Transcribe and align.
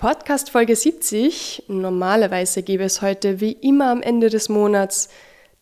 Podcast 0.00 0.48
Folge 0.48 0.76
70. 0.76 1.64
Normalerweise 1.68 2.62
gäbe 2.62 2.84
es 2.84 3.02
heute 3.02 3.38
wie 3.42 3.52
immer 3.52 3.90
am 3.90 4.00
Ende 4.00 4.30
des 4.30 4.48
Monats 4.48 5.10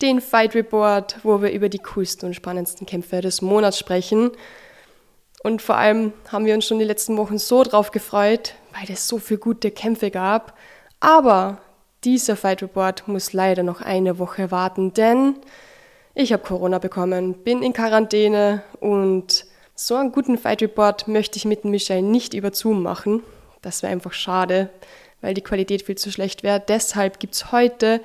den 0.01 0.21
Fight 0.21 0.55
Report, 0.55 1.17
wo 1.23 1.41
wir 1.41 1.51
über 1.51 1.67
die 1.67 1.79
coolsten 1.79 2.27
und 2.27 2.35
spannendsten 2.35 2.87
Kämpfe 2.87 3.19
des 3.19 3.41
Monats 3.41 3.77
sprechen. 3.77 4.31
Und 5.43 5.61
vor 5.61 5.75
allem 5.75 6.13
haben 6.31 6.45
wir 6.45 6.53
uns 6.53 6.65
schon 6.65 6.79
die 6.79 6.85
letzten 6.85 7.17
Wochen 7.17 7.37
so 7.37 7.63
drauf 7.63 7.91
gefreut, 7.91 8.53
weil 8.71 8.89
es 8.89 9.09
so 9.09 9.17
viele 9.17 9.41
gute 9.41 9.71
Kämpfe 9.71 10.09
gab. 10.09 10.57
Aber 11.01 11.57
dieser 12.05 12.37
Fight 12.37 12.63
Report 12.63 13.09
muss 13.09 13.33
leider 13.33 13.63
noch 13.63 13.81
eine 13.81 14.19
Woche 14.19 14.51
warten, 14.51 14.93
denn 14.93 15.35
ich 16.15 16.31
habe 16.31 16.43
Corona 16.43 16.79
bekommen, 16.79 17.33
bin 17.33 17.61
in 17.61 17.73
Quarantäne 17.73 18.63
und 18.79 19.45
so 19.75 19.95
einen 19.95 20.13
guten 20.13 20.37
Fight 20.37 20.61
Report 20.61 21.09
möchte 21.09 21.35
ich 21.35 21.43
mit 21.43 21.65
Michelle 21.65 22.03
nicht 22.03 22.33
über 22.33 22.53
Zoom 22.53 22.83
machen. 22.83 23.21
Das 23.61 23.83
wäre 23.83 23.91
einfach 23.91 24.13
schade, 24.13 24.69
weil 25.21 25.33
die 25.33 25.41
Qualität 25.41 25.83
viel 25.83 25.97
zu 25.97 26.11
schlecht 26.11 26.43
wäre. 26.43 26.61
Deshalb 26.65 27.19
gibt 27.19 27.35
es 27.35 27.51
heute 27.51 28.01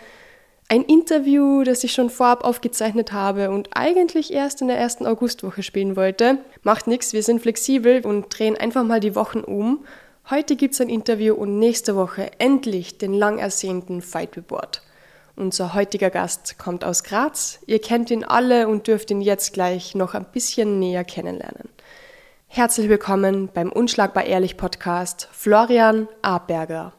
ein 0.69 0.83
Interview, 0.83 1.63
das 1.63 1.85
ich 1.85 1.93
schon 1.93 2.11
vorab 2.11 2.43
aufgezeichnet 2.45 3.13
habe 3.13 3.51
und 3.51 3.69
eigentlich 3.75 4.33
erst 4.33 4.63
in 4.63 4.69
der 4.69 4.79
ersten 4.79 5.07
Augustwoche 5.07 5.63
spielen 5.63 5.97
wollte. 5.97 6.39
Macht 6.63 6.87
nichts, 6.87 7.13
wir 7.13 7.23
sind 7.23 7.43
flexibel 7.43 8.01
und 8.05 8.37
drehen 8.37 8.57
einfach 8.57 8.85
mal 8.85 9.01
die 9.01 9.15
Wochen 9.15 9.41
um. 9.41 9.85
Heute 10.31 10.57
gibt 10.57 10.75
es 10.75 10.81
ein 10.81 10.89
Interview 10.89 11.35
und 11.35 11.59
nächste 11.59 11.97
Woche 11.97 12.31
endlich 12.39 12.97
den 12.97 13.13
lang 13.13 13.39
ersehnten 13.39 14.01
Fight 14.01 14.37
Report. 14.37 14.83
Unser 15.37 15.75
heutiger 15.75 16.11
Gast 16.11 16.59
kommt 16.59 16.85
aus 16.85 17.05
Graz. 17.05 17.59
Ihr 17.67 17.81
kennt 17.81 18.11
ihn 18.11 18.25
alle 18.25 18.69
und 18.69 18.87
dürft 18.87 19.11
ihn 19.11 19.21
jetzt 19.21 19.53
gleich 19.53 19.95
noch 19.95 20.15
ein 20.15 20.25
bisschen 20.33 20.79
näher 20.79 21.05
kennenlernen. 21.05 21.69
Herzlich 22.57 22.89
willkommen 22.89 23.49
beim 23.53 23.73
Unschlagbar 23.73 24.27
Ehrlich 24.27 24.57
Podcast, 24.57 25.29
Florian 25.33 26.07
Aberger. 26.23 26.93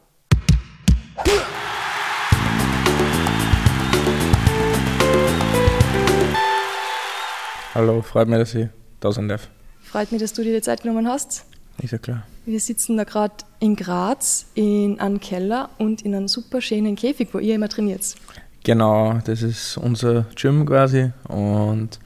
Hallo, 7.74 8.02
freut 8.02 8.28
mich, 8.28 8.38
dass 8.38 8.54
ich 8.54 8.68
da 9.00 9.10
sein 9.10 9.28
darf. 9.28 9.48
Freut 9.80 10.12
mich, 10.12 10.20
dass 10.20 10.34
du 10.34 10.42
dir 10.42 10.54
die 10.54 10.60
Zeit 10.60 10.82
genommen 10.82 11.08
hast. 11.08 11.46
Ist 11.82 11.92
ja 11.92 11.96
klar. 11.96 12.24
Wir 12.44 12.60
sitzen 12.60 12.98
da 12.98 13.04
gerade 13.04 13.36
in 13.58 13.76
Graz 13.76 14.44
in 14.52 15.00
einem 15.00 15.20
Keller 15.20 15.70
und 15.78 16.02
in 16.02 16.14
einem 16.14 16.28
super 16.28 16.60
schönen 16.60 16.96
Käfig, 16.96 17.30
wo 17.32 17.38
ihr 17.38 17.54
immer 17.54 17.70
trainiert. 17.70 18.14
Genau, 18.62 19.20
das 19.24 19.40
ist 19.40 19.78
unser 19.78 20.26
Gym 20.34 20.66
quasi 20.66 21.12
und 21.28 21.98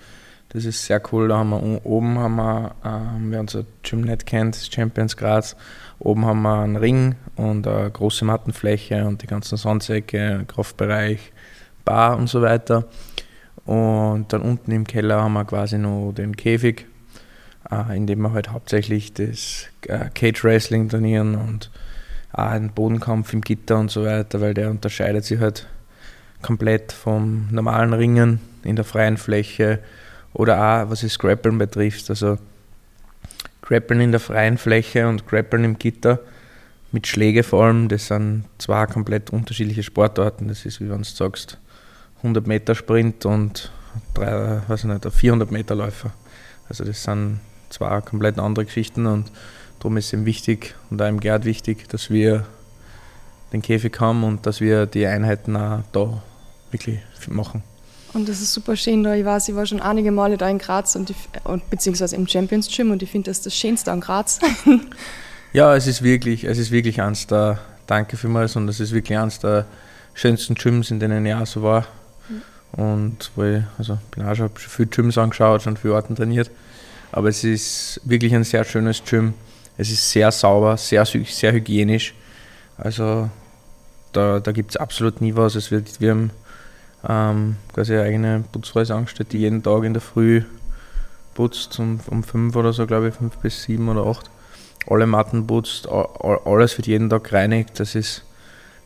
das 0.50 0.64
ist 0.64 0.84
sehr 0.84 1.00
cool. 1.12 1.28
Da 1.28 1.38
haben 1.38 1.50
wir 1.50 1.86
oben 1.86 2.18
haben 2.18 2.36
wir, 2.36 2.74
ähm, 2.84 3.30
wer 3.30 3.40
unser 3.40 3.64
Gym 3.82 4.02
nicht 4.02 4.26
kennt, 4.26 4.56
Champions 4.56 5.16
Graz. 5.16 5.56
Oben 5.98 6.26
haben 6.26 6.42
wir 6.42 6.60
einen 6.60 6.76
Ring 6.76 7.14
und 7.36 7.66
eine 7.66 7.90
große 7.90 8.24
Mattenfläche 8.24 9.06
und 9.06 9.22
die 9.22 9.26
ganzen 9.26 9.56
Sandsäcke, 9.56 10.44
Kraftbereich, 10.48 11.32
Bar 11.84 12.16
und 12.16 12.28
so 12.28 12.42
weiter. 12.42 12.84
Und 13.64 14.32
dann 14.32 14.42
unten 14.42 14.72
im 14.72 14.86
Keller 14.86 15.22
haben 15.22 15.34
wir 15.34 15.44
quasi 15.44 15.78
noch 15.78 16.12
den 16.12 16.36
Käfig, 16.36 16.86
äh, 17.70 17.96
in 17.96 18.08
dem 18.08 18.20
wir 18.22 18.32
halt 18.32 18.50
hauptsächlich 18.50 19.14
das 19.14 19.66
äh, 19.86 20.10
Cage 20.12 20.42
Wrestling 20.42 20.88
trainieren 20.88 21.36
und 21.36 21.70
auch 22.32 22.52
den 22.52 22.70
Bodenkampf 22.70 23.32
im 23.32 23.40
Gitter 23.40 23.78
und 23.78 23.90
so 23.90 24.04
weiter, 24.04 24.40
weil 24.40 24.54
der 24.54 24.70
unterscheidet 24.70 25.24
sich 25.24 25.38
halt 25.38 25.68
komplett 26.42 26.90
vom 26.90 27.46
normalen 27.52 27.92
Ringen 27.92 28.40
in 28.64 28.74
der 28.74 28.84
freien 28.84 29.16
Fläche 29.16 29.78
oder 30.32 30.56
auch 30.58 30.90
was 30.90 31.00
das 31.00 31.18
Grappeln 31.18 31.58
betrifft. 31.58 32.10
Also 32.10 32.38
Grappeln 33.62 34.00
in 34.00 34.10
der 34.10 34.20
freien 34.20 34.58
Fläche 34.58 35.08
und 35.08 35.26
Grappeln 35.26 35.64
im 35.64 35.78
Gitter 35.78 36.20
mit 36.92 37.06
Schläge 37.06 37.42
vor 37.42 37.64
allem, 37.64 37.88
das 37.88 38.08
sind 38.08 38.44
zwei 38.58 38.86
komplett 38.86 39.30
unterschiedliche 39.30 39.82
Sportarten. 39.82 40.48
Das 40.48 40.66
ist, 40.66 40.80
wie 40.80 40.90
wenn 40.90 40.98
du 40.98 41.04
sagst, 41.04 41.58
100 42.18 42.46
Meter 42.46 42.74
Sprint 42.74 43.24
und 43.26 43.70
drei, 44.14 44.60
weiß 44.66 44.84
nicht, 44.84 45.06
400 45.10 45.50
Meter 45.50 45.74
Läufer. 45.74 46.12
Also 46.68 46.84
das 46.84 47.02
sind 47.02 47.40
zwei 47.70 48.00
komplett 48.00 48.38
andere 48.38 48.64
Geschichten 48.64 49.06
und 49.06 49.30
darum 49.78 49.96
ist 49.96 50.06
es 50.06 50.12
ihm 50.12 50.26
wichtig 50.26 50.74
und 50.90 51.00
auch 51.00 51.08
im 51.08 51.20
Gerd 51.20 51.44
wichtig, 51.44 51.88
dass 51.88 52.10
wir 52.10 52.44
den 53.52 53.62
Käfig 53.62 53.98
haben 54.00 54.24
und 54.24 54.46
dass 54.46 54.60
wir 54.60 54.86
die 54.86 55.06
Einheiten 55.06 55.56
auch 55.56 55.82
da 55.92 56.22
wirklich 56.70 57.00
machen. 57.28 57.62
Und 58.12 58.28
das 58.28 58.40
ist 58.40 58.52
super 58.52 58.76
schön 58.76 59.04
da. 59.04 59.14
Ich 59.14 59.24
weiß, 59.24 59.48
ich 59.48 59.54
war 59.54 59.66
schon 59.66 59.80
einige 59.80 60.10
Male 60.10 60.36
da 60.36 60.48
in 60.48 60.58
Graz 60.58 60.96
und, 60.96 61.10
ich, 61.10 61.16
und 61.44 61.68
beziehungsweise 61.70 62.16
im 62.16 62.26
Champions 62.26 62.68
Gym 62.68 62.90
und 62.90 63.02
ich 63.02 63.10
finde 63.10 63.30
das 63.30 63.40
das 63.42 63.54
Schönste 63.54 63.92
an 63.92 64.00
Graz. 64.00 64.40
ja, 65.52 65.74
es 65.76 65.86
ist 65.86 66.02
wirklich, 66.02 66.44
es 66.44 66.58
ist 66.58 66.70
wirklich 66.72 67.00
eins 67.00 67.26
der, 67.26 67.60
danke 67.86 68.16
vielmals 68.16 68.56
und 68.56 68.68
es 68.68 68.80
ist 68.80 68.92
wirklich 68.92 69.16
eins 69.16 69.38
der 69.38 69.66
schönsten 70.14 70.54
Gyms, 70.54 70.90
in 70.90 70.98
denen 70.98 71.24
ich 71.24 71.34
auch 71.34 71.46
so 71.46 71.62
war. 71.62 71.86
Und 72.72 73.30
wo 73.34 73.44
ich, 73.44 73.62
also 73.78 73.98
bin 74.12 74.24
auch 74.24 74.34
schon 74.34 74.50
viele 74.56 74.88
Gyms 74.88 75.18
angeschaut, 75.18 75.62
schon 75.62 75.76
viele 75.76 75.94
Orten 75.94 76.16
trainiert. 76.16 76.50
Aber 77.12 77.28
es 77.28 77.42
ist 77.42 78.00
wirklich 78.04 78.34
ein 78.34 78.44
sehr 78.44 78.64
schönes 78.64 79.02
Gym. 79.04 79.34
Es 79.76 79.90
ist 79.90 80.10
sehr 80.10 80.30
sauber, 80.30 80.76
sehr, 80.76 81.04
sehr 81.04 81.52
hygienisch. 81.52 82.14
Also 82.76 83.28
da, 84.12 84.40
da 84.40 84.52
gibt 84.52 84.70
es 84.70 84.76
absolut 84.76 85.20
nie 85.20 85.34
was. 85.34 85.54
Es 85.54 85.70
wird, 85.70 86.00
wir 86.00 86.10
haben 86.10 86.30
ähm, 87.08 87.56
quasi 87.72 87.94
eine 87.94 88.02
eigene 88.02 88.44
Putzfrau 88.52 88.80
angestellt, 88.80 89.32
die 89.32 89.38
jeden 89.38 89.62
Tag 89.62 89.84
in 89.84 89.94
der 89.94 90.02
Früh 90.02 90.42
putzt, 91.34 91.78
um, 91.78 92.00
um 92.10 92.22
fünf 92.22 92.56
oder 92.56 92.72
so, 92.72 92.86
glaube 92.86 93.08
ich, 93.08 93.14
fünf 93.14 93.36
bis 93.36 93.62
sieben 93.62 93.88
oder 93.88 94.06
acht. 94.06 94.30
Alle 94.86 95.06
Matten 95.06 95.46
putzt, 95.46 95.88
alles 95.88 96.76
wird 96.78 96.86
jeden 96.86 97.10
Tag 97.10 97.24
gereinigt. 97.24 97.78
Das 97.78 97.94
ist 97.94 98.22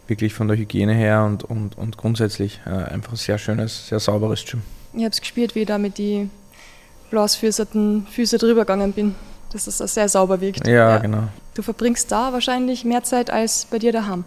wirklich 0.07 0.35
von 0.35 0.49
der 0.49 0.57
Hygiene 0.57 0.93
her 0.93 1.25
und, 1.25 1.45
und, 1.45 1.79
und 1.79 1.97
grundsätzlich 1.97 2.61
äh, 2.67 2.71
einfach 2.71 3.13
ein 3.13 3.17
sehr 3.17 3.39
schönes, 3.39 3.89
sehr 3.89 4.01
sauberes 4.01 4.45
Gym. 4.45 4.63
Ich 4.93 5.01
habe 5.01 5.11
es 5.11 5.21
gespürt, 5.21 5.55
wie 5.55 5.61
ich 5.61 5.67
da 5.67 5.79
mit 5.79 5.99
den 5.99 6.31
blasfüßerten 7.11 8.07
Füßen 8.11 8.39
drüber 8.39 8.63
gegangen 8.63 8.93
bin, 8.93 9.15
dass 9.53 9.65
das 9.65 9.79
sehr 9.79 10.09
sauber 10.09 10.41
wirkt. 10.41 10.67
Ja, 10.67 10.75
ja, 10.75 10.99
genau. 10.99 11.29
Du 11.55 11.63
verbringst 11.63 12.11
da 12.11 12.33
wahrscheinlich 12.33 12.85
mehr 12.85 13.03
Zeit 13.05 13.31
als 13.31 13.67
bei 13.71 13.79
dir 13.79 13.93
daheim. 13.93 14.25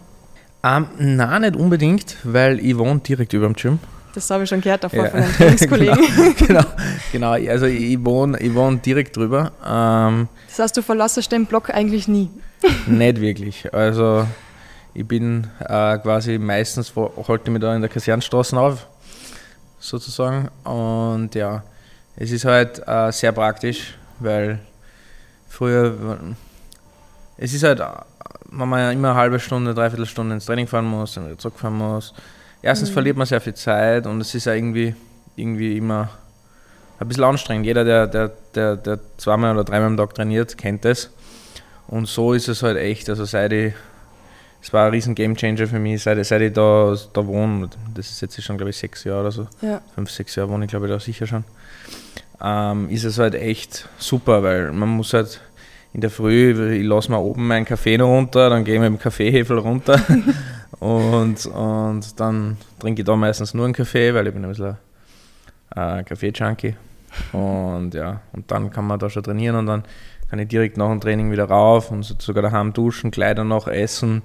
Ähm, 0.64 0.86
nein, 0.98 1.42
nicht 1.42 1.56
unbedingt, 1.56 2.16
weil 2.24 2.58
ich 2.58 2.76
wohne 2.76 3.00
direkt 3.00 3.32
über 3.32 3.46
dem 3.46 3.54
Gym. 3.54 3.78
Das 4.14 4.28
habe 4.30 4.42
ich 4.42 4.48
schon 4.48 4.60
gehört 4.60 4.82
davor 4.82 5.04
ja. 5.04 5.10
von 5.10 5.20
einem 5.20 5.32
Trainingskollegen. 5.36 6.34
genau, 6.36 6.64
genau, 7.12 7.32
also 7.32 7.66
ich 7.66 8.04
wohne, 8.04 8.40
ich 8.40 8.52
wohne 8.54 8.78
direkt 8.78 9.16
drüber. 9.16 9.52
Ähm, 9.64 10.28
das 10.48 10.58
heißt, 10.58 10.76
du 10.76 10.82
verlässt 10.82 11.30
den 11.30 11.46
Block 11.46 11.70
eigentlich 11.70 12.08
nie? 12.08 12.30
nicht 12.86 13.20
wirklich. 13.20 13.72
Also 13.72 14.26
ich 14.94 15.06
bin 15.06 15.46
äh, 15.60 15.98
quasi 15.98 16.38
meistens, 16.38 16.92
halte 16.96 17.44
ich 17.44 17.50
mich 17.50 17.62
da 17.62 17.74
in 17.76 17.82
der 17.82 17.90
Kasernstraße 17.90 18.58
auf, 18.58 18.86
sozusagen. 19.78 20.48
Und 20.64 21.34
ja, 21.36 21.62
es 22.16 22.32
ist 22.32 22.44
halt 22.44 22.82
äh, 22.86 23.12
sehr 23.12 23.30
praktisch, 23.30 23.94
weil 24.18 24.58
früher, 25.48 26.18
es 27.36 27.54
ist 27.54 27.62
halt, 27.62 27.80
wenn 28.50 28.68
man 28.68 28.80
ja 28.80 28.90
immer 28.90 29.10
eine 29.10 29.18
halbe 29.18 29.40
Stunde, 29.40 29.74
dreiviertel 29.74 30.06
Stunde 30.06 30.34
ins 30.34 30.46
Training 30.46 30.66
fahren 30.66 30.86
muss, 30.86 31.14
dann 31.14 31.26
wieder 31.26 31.38
zurückfahren 31.38 31.76
muss. 31.76 32.14
Erstens 32.62 32.90
mhm. 32.90 32.94
verliert 32.94 33.16
man 33.16 33.26
sehr 33.26 33.40
viel 33.40 33.54
Zeit 33.54 34.06
und 34.06 34.20
es 34.20 34.34
ist 34.34 34.46
ja 34.46 34.54
irgendwie, 34.54 34.94
irgendwie 35.36 35.76
immer 35.76 36.10
ein 36.98 37.08
bisschen 37.08 37.24
anstrengend. 37.24 37.66
Jeder, 37.66 37.84
der, 37.84 38.06
der, 38.06 38.32
der, 38.54 38.76
der 38.76 38.98
zweimal 39.16 39.54
oder 39.54 39.64
dreimal 39.64 39.88
am 39.88 39.96
Tag 39.96 40.14
trainiert, 40.14 40.58
kennt 40.58 40.84
das. 40.84 41.10
Und 41.86 42.06
so 42.06 42.32
ist 42.32 42.48
es 42.48 42.62
halt 42.62 42.76
echt. 42.76 43.08
Also 43.08 43.24
seit 43.24 43.52
ich 43.52 43.74
es 44.60 44.72
war 44.72 44.86
ein 44.86 44.90
riesen 44.90 45.14
Gamechanger 45.14 45.66
für 45.66 45.78
mich, 45.78 46.02
seit, 46.02 46.24
seit 46.26 46.42
ich 46.42 46.52
da, 46.52 46.94
da 47.12 47.26
wohne. 47.26 47.68
Das 47.94 48.10
ist 48.10 48.20
jetzt 48.20 48.42
schon, 48.42 48.56
glaube 48.56 48.70
ich, 48.70 48.76
sechs 48.76 49.04
Jahre 49.04 49.20
oder 49.20 49.32
so. 49.32 49.46
Ja. 49.62 49.80
Fünf, 49.94 50.10
sechs 50.10 50.34
Jahre 50.34 50.50
wohne 50.50 50.64
ich, 50.64 50.70
glaube 50.70 50.86
ich, 50.86 50.92
da 50.92 50.98
sicher 50.98 51.26
schon. 51.26 51.44
Ähm, 52.42 52.88
ist 52.90 53.04
es 53.04 53.18
halt 53.18 53.34
echt 53.34 53.88
super, 53.98 54.42
weil 54.42 54.72
man 54.72 54.88
muss 54.88 55.12
halt 55.12 55.40
in 55.92 56.00
der 56.00 56.10
Früh, 56.10 56.78
ich 56.78 56.84
lasse 56.84 57.10
mal 57.10 57.18
oben 57.18 57.46
meinen 57.46 57.64
Kaffee 57.64 57.96
noch 57.96 58.08
runter, 58.08 58.50
dann 58.50 58.64
gehe 58.64 58.74
ich 58.74 58.80
mit 58.80 58.88
dem 58.88 58.98
Kaffeehefel 58.98 59.58
runter 59.58 60.00
und, 60.80 61.46
und 61.46 62.20
dann 62.20 62.56
trinke 62.78 63.02
ich 63.02 63.06
da 63.06 63.16
meistens 63.16 63.54
nur 63.54 63.64
einen 63.64 63.74
Kaffee, 63.74 64.12
weil 64.14 64.26
ich 64.26 64.34
bin 64.34 64.44
ein 64.44 64.50
bisschen 64.50 64.76
ein 65.70 66.04
Kaffee-Junkie. 66.04 66.74
Und 67.32 67.94
ja, 67.94 68.20
und 68.32 68.50
dann 68.50 68.70
kann 68.70 68.86
man 68.86 68.98
da 68.98 69.08
schon 69.08 69.22
trainieren 69.22 69.56
und 69.56 69.66
dann 69.66 69.84
kann 70.28 70.38
ich 70.38 70.48
direkt 70.48 70.76
nach 70.76 70.90
dem 70.90 71.00
Training 71.00 71.32
wieder 71.32 71.46
rauf 71.46 71.90
und 71.90 72.04
sogar 72.20 72.42
daheim 72.42 72.72
duschen, 72.72 73.10
Kleider 73.10 73.44
noch 73.44 73.66
essen 73.66 74.22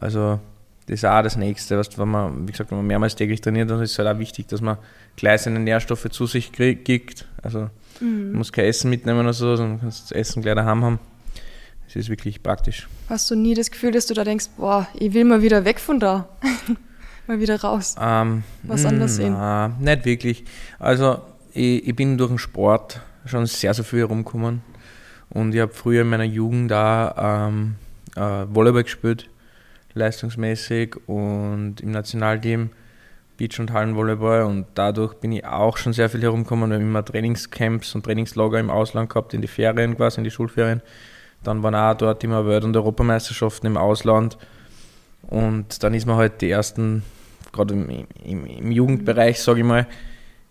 also 0.00 0.38
das 0.86 1.00
ist 1.00 1.04
auch 1.04 1.22
das 1.22 1.36
Nächste, 1.36 1.76
was, 1.76 1.98
wenn 1.98 2.08
man, 2.08 2.48
wie 2.48 2.52
gesagt, 2.52 2.70
wenn 2.70 2.78
man 2.78 2.86
mehrmals 2.86 3.14
täglich 3.14 3.40
trainiert, 3.40 3.68
dann 3.68 3.82
ist 3.82 3.92
es 3.92 3.98
halt 3.98 4.08
auch 4.08 4.18
wichtig, 4.18 4.48
dass 4.48 4.60
man 4.60 4.78
gleich 5.16 5.42
seine 5.42 5.58
Nährstoffe 5.58 6.08
zu 6.10 6.26
sich 6.26 6.52
kriegt. 6.52 7.26
Also 7.42 7.68
mhm. 8.00 8.30
man 8.30 8.38
muss 8.38 8.52
kein 8.52 8.66
Essen 8.66 8.90
mitnehmen 8.90 9.20
oder 9.20 9.32
so, 9.32 9.56
sondern 9.56 9.80
kannst 9.80 10.04
das 10.04 10.12
Essen 10.12 10.42
gleich 10.42 10.54
daheim 10.54 10.84
haben. 10.84 10.98
Das 11.86 11.96
ist 11.96 12.10
wirklich 12.10 12.42
praktisch. 12.42 12.86
Hast 13.08 13.30
du 13.30 13.34
nie 13.34 13.54
das 13.54 13.70
Gefühl, 13.70 13.92
dass 13.92 14.06
du 14.06 14.14
da 14.14 14.22
denkst, 14.22 14.46
boah, 14.58 14.86
ich 14.94 15.14
will 15.14 15.24
mal 15.24 15.40
wieder 15.40 15.64
weg 15.64 15.80
von 15.80 15.98
da? 15.98 16.28
mal 17.26 17.40
wieder 17.40 17.60
raus? 17.60 17.96
Ähm, 17.98 18.42
Was 18.62 18.84
anders 18.84 19.16
sehen? 19.16 19.32
Nein, 19.32 19.76
nicht 19.80 20.04
wirklich. 20.04 20.44
Also 20.78 21.20
ich, 21.54 21.88
ich, 21.88 21.96
bin 21.96 22.18
durch 22.18 22.30
den 22.30 22.38
Sport 22.38 23.00
schon 23.24 23.46
sehr, 23.46 23.72
sehr 23.72 23.84
viel 23.84 24.00
herumgekommen. 24.00 24.62
Und 25.30 25.54
ich 25.54 25.60
habe 25.60 25.72
früher 25.72 26.02
in 26.02 26.10
meiner 26.10 26.24
Jugend 26.24 26.70
da 26.70 27.48
ähm, 27.48 27.76
äh, 28.16 28.46
Volleyball 28.54 28.84
gespielt, 28.84 29.28
leistungsmäßig 29.94 30.96
und 31.06 31.80
im 31.80 31.90
Nationalteam 31.90 32.70
Beach- 33.38 33.60
und 33.60 33.72
Hallenvolleyball 33.72 34.42
und 34.42 34.66
dadurch 34.74 35.14
bin 35.14 35.32
ich 35.32 35.46
auch 35.46 35.76
schon 35.76 35.92
sehr 35.92 36.10
viel 36.10 36.20
herumgekommen. 36.20 36.70
Wir 36.70 36.76
haben 36.76 36.82
immer 36.82 37.04
Trainingscamps 37.04 37.94
und 37.94 38.04
Trainingslager 38.04 38.58
im 38.58 38.68
Ausland 38.68 39.08
gehabt, 39.08 39.32
in 39.32 39.40
die 39.40 39.48
Ferien 39.48 39.96
quasi, 39.96 40.18
in 40.18 40.24
die 40.24 40.30
Schulferien. 40.30 40.82
Dann 41.44 41.62
waren 41.62 41.76
auch 41.76 41.94
dort 41.94 42.22
immer 42.24 42.46
Welt- 42.46 42.64
und 42.64 42.76
Europameisterschaften 42.76 43.68
im 43.68 43.76
Ausland. 43.76 44.36
Und 45.22 45.82
dann 45.84 45.94
ist 45.94 46.04
man 46.04 46.16
halt 46.16 46.40
die 46.40 46.50
ersten, 46.50 47.04
gerade 47.52 47.74
im, 47.74 48.06
im, 48.24 48.46
im 48.46 48.72
Jugendbereich, 48.72 49.40
sage 49.40 49.60
ich 49.60 49.64
mal, 49.64 49.86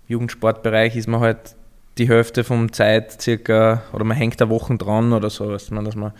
Jugendsportbereich 0.07 0.95
ist 0.95 1.09
man 1.09 1.19
halt 1.19 1.55
die 1.97 2.07
Hälfte 2.07 2.45
vom 2.45 2.71
Zeit 2.71 3.21
circa, 3.21 3.83
oder 3.91 4.05
man 4.05 4.15
hängt 4.15 4.39
da 4.39 4.47
Wochen 4.47 4.77
dran 4.77 5.11
oder 5.11 5.29
so, 5.29 5.49
weißt 5.49 5.71
man, 5.71 5.83
dass 5.83 5.95
man 5.95 6.13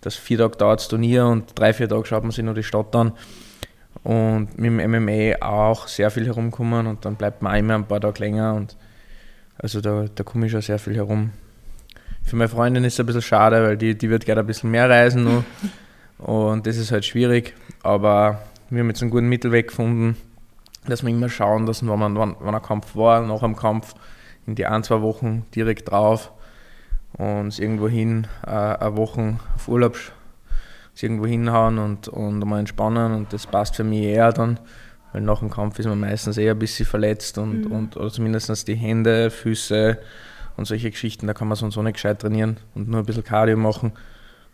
das 0.00 0.14
vier 0.16 0.38
Tage 0.38 0.56
dauert 0.56 0.80
das 0.80 0.88
Turnier 0.88 1.26
und 1.26 1.58
drei, 1.58 1.74
vier 1.74 1.88
Tage 1.88 2.06
schaut 2.06 2.22
man 2.22 2.32
sich 2.32 2.44
nur 2.44 2.54
die 2.54 2.62
Stadt 2.62 2.94
an. 2.96 3.12
Und 4.02 4.58
mit 4.58 4.66
dem 4.66 4.76
MMA 4.76 5.40
auch 5.40 5.88
sehr 5.88 6.10
viel 6.10 6.26
herumkommen 6.26 6.86
und 6.86 7.04
dann 7.04 7.16
bleibt 7.16 7.42
man 7.42 7.54
auch 7.54 7.58
immer 7.58 7.74
ein 7.74 7.86
paar 7.86 8.00
Tage 8.00 8.20
länger 8.20 8.54
und 8.54 8.76
also 9.56 9.80
da, 9.80 10.06
da 10.14 10.24
komme 10.24 10.46
ich 10.46 10.52
schon 10.52 10.60
sehr 10.60 10.78
viel 10.78 10.96
herum. 10.96 11.30
Für 12.22 12.36
meine 12.36 12.48
Freundin 12.48 12.84
ist 12.84 12.94
es 12.94 13.00
ein 13.00 13.06
bisschen 13.06 13.22
schade, 13.22 13.62
weil 13.62 13.76
die, 13.76 13.96
die 13.96 14.10
wird 14.10 14.24
gerne 14.24 14.40
ein 14.40 14.46
bisschen 14.46 14.70
mehr 14.70 14.90
reisen 14.90 15.24
noch. 15.24 15.44
und 16.18 16.66
das 16.66 16.76
ist 16.76 16.90
halt 16.90 17.04
schwierig, 17.04 17.54
aber 17.82 18.40
wir 18.70 18.80
haben 18.80 18.88
jetzt 18.88 19.02
einen 19.02 19.10
guten 19.10 19.28
Mittelweg 19.28 19.68
gefunden, 19.68 20.16
dass 20.86 21.02
wir 21.02 21.10
immer 21.10 21.28
schauen, 21.28 21.66
dass 21.66 21.86
wenn, 21.86 21.98
man, 21.98 22.16
wann, 22.16 22.36
wann 22.40 22.54
ein 22.54 22.62
Kampf 22.62 22.96
war, 22.96 23.20
nach 23.22 23.40
dem 23.40 23.56
Kampf, 23.56 23.94
in 24.46 24.54
die 24.54 24.66
ein, 24.66 24.82
zwei 24.82 25.00
Wochen 25.00 25.46
direkt 25.54 25.90
drauf 25.90 26.32
und 27.14 27.58
irgendwo 27.58 27.88
hin 27.88 28.26
äh, 28.46 28.50
eine 28.50 28.96
Woche 28.96 29.36
auf 29.54 29.68
Urlaub 29.68 29.96
irgendwo 31.02 31.26
hinhauen 31.26 31.78
und, 31.78 32.08
und 32.08 32.38
mal 32.40 32.60
entspannen 32.60 33.12
und 33.12 33.32
das 33.32 33.46
passt 33.46 33.76
für 33.76 33.84
mich 33.84 34.02
eher 34.02 34.32
dann, 34.32 34.60
weil 35.12 35.22
nach 35.22 35.40
dem 35.40 35.50
Kampf 35.50 35.78
ist 35.78 35.86
man 35.86 36.00
meistens 36.00 36.36
eher 36.36 36.52
ein 36.52 36.58
bisschen 36.58 36.86
verletzt 36.86 37.38
und, 37.38 37.66
mhm. 37.66 37.72
und 37.72 37.96
oder 37.96 38.10
zumindest 38.10 38.68
die 38.68 38.74
Hände, 38.74 39.30
Füße 39.30 39.98
und 40.56 40.66
solche 40.66 40.90
Geschichten, 40.90 41.26
da 41.26 41.34
kann 41.34 41.48
man 41.48 41.56
sonst 41.56 41.76
auch 41.76 41.82
nicht 41.82 41.94
gescheit 41.94 42.20
trainieren 42.20 42.58
und 42.74 42.88
nur 42.88 43.00
ein 43.00 43.06
bisschen 43.06 43.24
Cardio 43.24 43.56
machen. 43.56 43.92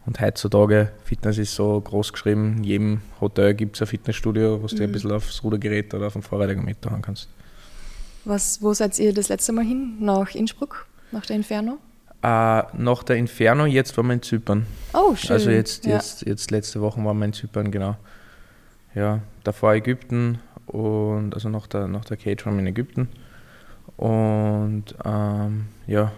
Und 0.06 0.18
heutzutage, 0.18 0.92
Fitness 1.04 1.36
ist 1.36 1.54
so 1.54 1.78
groß 1.78 2.14
geschrieben, 2.14 2.56
in 2.56 2.64
jedem 2.64 3.02
Hotel 3.20 3.52
gibt 3.52 3.76
es 3.76 3.82
ein 3.82 3.86
Fitnessstudio, 3.86 4.62
wo 4.62 4.66
du 4.66 4.74
mhm. 4.74 4.82
ein 4.82 4.92
bisschen 4.92 5.12
aufs 5.12 5.42
Rudergerät 5.42 5.92
oder 5.92 6.06
auf 6.06 6.14
dem 6.14 6.22
Fahrradergometer 6.22 6.90
hauen 6.90 7.02
kannst. 7.02 7.28
Was, 8.24 8.62
wo 8.62 8.72
seid 8.72 8.98
ihr 8.98 9.12
das 9.12 9.28
letzte 9.28 9.52
Mal 9.52 9.64
hin? 9.64 9.96
Nach 10.00 10.34
Innsbruck? 10.34 10.86
Nach 11.12 11.24
der 11.24 11.36
Inferno? 11.36 11.78
Äh, 12.22 12.62
nach 12.74 13.02
der 13.02 13.16
Inferno, 13.16 13.64
jetzt 13.64 13.96
waren 13.96 14.06
wir 14.08 14.14
in 14.14 14.22
Zypern. 14.22 14.66
Oh, 14.92 15.14
schön. 15.14 15.32
Also 15.32 15.50
jetzt, 15.50 15.86
ja. 15.86 15.94
jetzt, 15.94 16.26
jetzt 16.26 16.50
letzte 16.50 16.80
Woche 16.80 17.02
waren 17.02 17.18
wir 17.18 17.24
in 17.24 17.32
Zypern, 17.32 17.70
genau. 17.70 17.96
Ja, 18.94 19.20
davor 19.44 19.74
Ägypten 19.74 20.40
und 20.66 21.32
also 21.32 21.48
nach 21.48 21.66
der, 21.66 21.88
nach 21.88 22.04
der 22.04 22.16
Cage 22.16 22.44
waren 22.44 22.54
wir 22.54 22.60
in 22.60 22.66
Ägypten. 22.66 23.08
Und 23.96 24.84
ähm, 25.04 25.66
ja, 25.86 26.12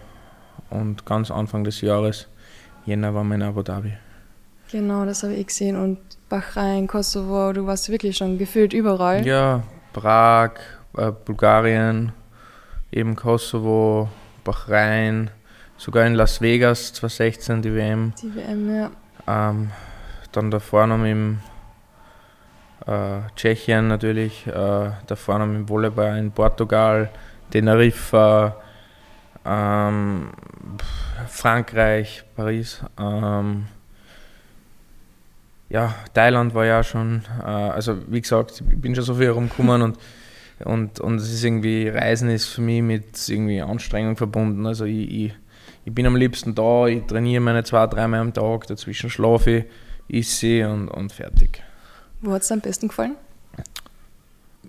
und 0.70 1.06
ganz 1.06 1.30
Anfang 1.30 1.64
des 1.64 1.80
Jahres, 1.80 2.28
Jänner, 2.84 3.14
waren 3.14 3.28
wir 3.28 3.36
in 3.36 3.42
Abu 3.42 3.62
Dhabi. 3.62 3.92
Genau, 4.70 5.04
das 5.04 5.22
habe 5.22 5.34
ich 5.34 5.46
gesehen. 5.46 5.76
Und 5.76 5.98
Bahrain, 6.28 6.86
Kosovo, 6.86 7.52
du 7.52 7.66
warst 7.66 7.88
wirklich 7.90 8.16
schon 8.16 8.38
gefühlt 8.38 8.72
überall. 8.72 9.26
Ja, 9.26 9.62
Prag, 9.92 10.52
äh, 10.96 11.12
Bulgarien, 11.12 12.12
eben 12.90 13.14
Kosovo, 13.14 14.08
Bahrain, 14.44 15.30
sogar 15.82 16.06
in 16.06 16.14
Las 16.14 16.40
Vegas 16.40 16.92
2016 16.92 17.60
die 17.60 17.74
WM. 17.74 18.12
Die 18.22 18.32
WM, 18.36 18.70
ja. 18.72 18.90
Ähm, 19.26 19.70
dann 20.30 20.50
davor 20.50 20.86
noch 20.86 21.04
im 21.04 21.40
äh, 22.86 23.18
Tschechien 23.34 23.88
natürlich, 23.88 24.46
äh, 24.46 24.90
davor 25.08 25.40
noch 25.40 25.46
im 25.46 25.68
Volleyball 25.68 26.18
in 26.18 26.30
Portugal, 26.30 27.10
Teneriffa, 27.50 28.56
ähm, 29.44 30.28
Frankreich, 31.28 32.22
Paris. 32.36 32.80
Ähm, 32.96 33.66
ja, 35.68 35.96
Thailand 36.14 36.54
war 36.54 36.64
ja 36.64 36.84
schon, 36.84 37.24
äh, 37.40 37.48
also 37.48 37.96
wie 38.06 38.20
gesagt, 38.20 38.62
ich 38.70 38.80
bin 38.80 38.94
schon 38.94 39.04
so 39.04 39.16
viel 39.16 39.26
herumgekommen 39.26 39.82
und 39.82 39.98
und, 40.64 41.00
und 41.00 41.16
es 41.16 41.32
ist 41.32 41.42
irgendwie, 41.42 41.88
Reisen 41.88 42.30
ist 42.30 42.46
für 42.46 42.60
mich 42.60 42.82
mit 42.82 43.28
irgendwie 43.28 43.60
Anstrengung 43.60 44.16
verbunden. 44.16 44.64
Also 44.64 44.84
ich, 44.84 45.10
ich, 45.10 45.34
ich 45.84 45.94
bin 45.94 46.06
am 46.06 46.16
liebsten 46.16 46.54
da, 46.54 46.86
ich 46.86 47.04
trainiere 47.06 47.40
meine 47.40 47.64
zwei, 47.64 47.86
dreimal 47.86 48.20
am 48.20 48.32
Tag, 48.32 48.66
dazwischen 48.66 49.10
schlafe 49.10 49.64
ich, 50.08 50.18
isse 50.42 50.68
und, 50.68 50.88
und 50.88 51.12
fertig. 51.12 51.62
Wo 52.20 52.32
hat 52.32 52.42
es 52.42 52.52
am 52.52 52.60
besten 52.60 52.88
gefallen? 52.88 53.16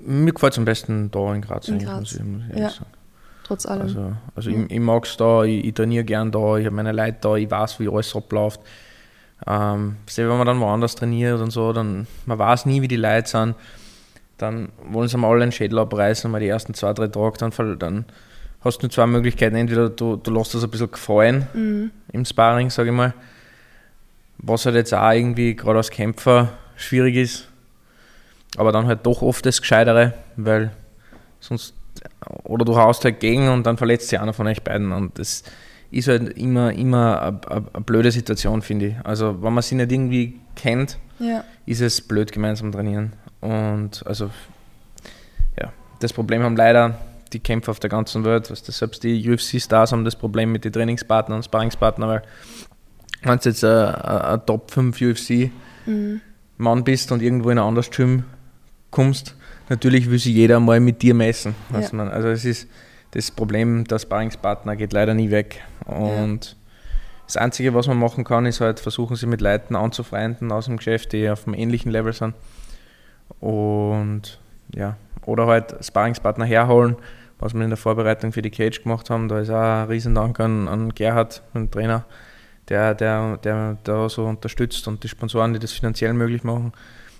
Mir 0.05 0.33
gefällt 0.33 0.53
es 0.53 0.59
am 0.59 0.65
besten 0.65 1.11
da 1.11 1.33
in 1.33 1.41
Graz, 1.41 1.67
in 1.67 1.79
Graz. 1.79 1.99
muss 1.99 2.13
ich, 2.13 2.23
muss 2.23 2.41
ich 2.51 2.57
ja. 2.57 2.69
sagen. 2.69 2.85
Trotz 3.45 3.65
allem. 3.65 3.81
Also, 3.81 4.13
also 4.35 4.49
mhm. 4.49 4.65
ich, 4.65 4.71
ich 4.71 4.79
mag 4.79 5.05
es 5.05 5.17
da, 5.17 5.43
ich, 5.43 5.65
ich, 5.65 5.73
trainiere 5.73 6.03
gern 6.03 6.31
da, 6.31 6.57
ich 6.57 6.65
habe 6.65 6.75
meine 6.75 6.91
Leute 6.91 7.17
da, 7.21 7.35
ich 7.35 7.49
weiß, 7.49 7.79
wie 7.79 7.89
alles 7.89 8.15
abläuft. 8.15 8.61
Ähm, 9.45 9.97
wenn 10.15 10.27
man 10.27 10.47
dann 10.47 10.59
woanders 10.59 10.95
trainiert 10.95 11.41
und 11.41 11.51
so, 11.51 11.73
dann 11.73 12.07
man 12.25 12.39
weiß 12.39 12.65
nie, 12.65 12.81
wie 12.81 12.87
die 12.87 12.95
Leute 12.95 13.29
sind 13.29 13.55
dann 14.37 14.69
wollen 14.83 15.07
sie 15.07 15.17
mal 15.17 15.29
alle 15.31 15.43
einen 15.43 15.51
Schädel 15.51 15.79
abreißen, 15.79 16.29
mal 16.29 16.39
die 16.39 16.47
ersten 16.47 16.73
zwei, 16.73 16.93
drei 16.93 17.07
Tage, 17.07 17.37
dann, 17.37 17.79
dann 17.79 18.05
hast 18.63 18.79
du 18.79 18.85
nur 18.85 18.91
zwei 18.91 19.05
Möglichkeiten. 19.05 19.55
Entweder 19.55 19.89
du, 19.89 20.15
du 20.15 20.31
lässt 20.31 20.53
das 20.53 20.63
ein 20.63 20.69
bisschen 20.69 20.91
gefallen 20.91 21.47
mhm. 21.53 21.91
im 22.11 22.25
Sparring, 22.25 22.69
sage 22.69 22.89
ich 22.89 22.95
mal, 22.95 23.13
was 24.37 24.65
halt 24.65 24.75
jetzt 24.75 24.93
auch 24.93 25.11
irgendwie 25.11 25.55
gerade 25.55 25.77
als 25.77 25.89
Kämpfer 25.89 26.49
schwierig 26.75 27.15
ist, 27.15 27.47
aber 28.57 28.71
dann 28.71 28.87
halt 28.87 29.05
doch 29.05 29.21
oft 29.21 29.45
das 29.45 29.61
Gescheitere, 29.61 30.13
weil 30.35 30.71
sonst, 31.39 31.73
oder 32.43 32.65
du 32.65 32.75
haust 32.75 33.03
halt 33.05 33.19
gegen 33.19 33.49
und 33.49 33.65
dann 33.65 33.77
verletzt 33.77 34.09
sich 34.09 34.19
einer 34.19 34.33
von 34.33 34.47
euch 34.47 34.61
beiden 34.61 34.91
und 34.91 35.17
das 35.19 35.43
ist 35.91 36.07
halt 36.07 36.37
immer, 36.37 36.73
immer 36.73 37.39
eine, 37.47 37.61
blöde 37.85 38.11
Situation, 38.11 38.63
finde 38.63 38.87
ich. 38.87 38.95
Also, 39.03 39.43
wenn 39.43 39.53
man 39.53 39.61
sich 39.61 39.77
nicht 39.77 39.91
irgendwie 39.91 40.39
kennt, 40.55 40.97
ja. 41.19 41.43
ist 41.67 41.81
es 41.81 42.01
blöd 42.01 42.31
gemeinsam 42.31 42.71
trainieren. 42.71 43.13
Und 43.41 44.03
also, 44.07 44.31
ja, 45.61 45.71
das 45.99 46.11
Problem 46.11 46.41
haben 46.41 46.57
leider 46.57 46.97
die 47.33 47.39
Kämpfer 47.39 47.71
auf 47.71 47.79
der 47.79 47.89
ganzen 47.89 48.23
Welt. 48.23 48.51
Was 48.51 48.63
das, 48.63 48.77
selbst 48.77 49.03
die 49.03 49.29
UFC-Stars 49.29 49.91
haben 49.91 50.05
das 50.05 50.15
Problem 50.15 50.51
mit 50.51 50.65
den 50.65 50.73
Trainingspartnern 50.73 51.37
und 51.37 51.43
Sparringspartnern, 51.43 52.09
weil 52.09 52.21
wenn 53.23 53.39
du 53.39 53.49
jetzt 53.49 53.63
ein, 53.63 54.45
Top 54.45 54.71
5 54.71 55.01
UFC-Mann 55.01 56.21
mhm. 56.79 56.83
bist 56.83 57.11
und 57.11 57.21
irgendwo 57.21 57.49
in 57.49 57.57
ein 57.57 57.65
anderes 57.65 57.89
Gym 57.89 58.23
kommst, 58.91 59.35
natürlich 59.69 60.09
will 60.09 60.19
sich 60.19 60.33
jeder 60.33 60.59
mal 60.59 60.79
mit 60.79 61.01
dir 61.01 61.13
messen. 61.13 61.55
Ja. 61.71 61.81
Man, 61.93 62.09
also 62.09 62.27
es 62.27 62.45
ist 62.45 62.67
das 63.11 63.31
Problem, 63.31 63.85
der 63.85 63.99
Sparringspartner 63.99 64.75
geht 64.75 64.93
leider 64.93 65.13
nie 65.13 65.31
weg. 65.31 65.61
Und 65.85 66.45
ja. 66.45 66.51
das 67.27 67.37
Einzige, 67.37 67.73
was 67.73 67.87
man 67.87 67.97
machen 67.97 68.23
kann, 68.23 68.45
ist 68.45 68.59
halt 68.59 68.79
versuchen, 68.79 69.15
sich 69.15 69.27
mit 69.27 69.41
Leuten 69.41 69.75
anzufreunden 69.75 70.51
aus 70.51 70.65
dem 70.65 70.77
Geschäft, 70.77 71.13
die 71.13 71.29
auf 71.29 71.47
einem 71.47 71.55
ähnlichen 71.55 71.91
Level 71.91 72.13
sind. 72.13 72.35
Und 73.39 74.39
ja, 74.73 74.97
oder 75.25 75.47
halt 75.47 75.75
Sparringspartner 75.83 76.45
herholen, 76.45 76.95
was 77.43 77.53
wir 77.53 77.61
in 77.61 77.69
der 77.69 77.77
Vorbereitung 77.77 78.31
für 78.31 78.41
die 78.41 78.49
Cage 78.49 78.83
gemacht 78.83 79.09
haben. 79.09 79.27
Da 79.27 79.39
ist 79.39 79.49
auch 79.49 79.59
ein 79.59 79.87
Riesendank 79.87 80.39
an, 80.39 80.69
an 80.69 80.95
Gerhard, 80.95 81.43
den 81.53 81.69
Trainer, 81.69 82.05
der, 82.69 82.95
der, 82.95 83.37
der 83.37 83.77
da 83.83 84.07
so 84.07 84.25
unterstützt 84.25 84.87
und 84.87 85.03
die 85.03 85.09
Sponsoren, 85.09 85.51
die 85.51 85.59
das 85.59 85.73
finanziell 85.73 86.13
möglich 86.13 86.45
machen. 86.45 86.71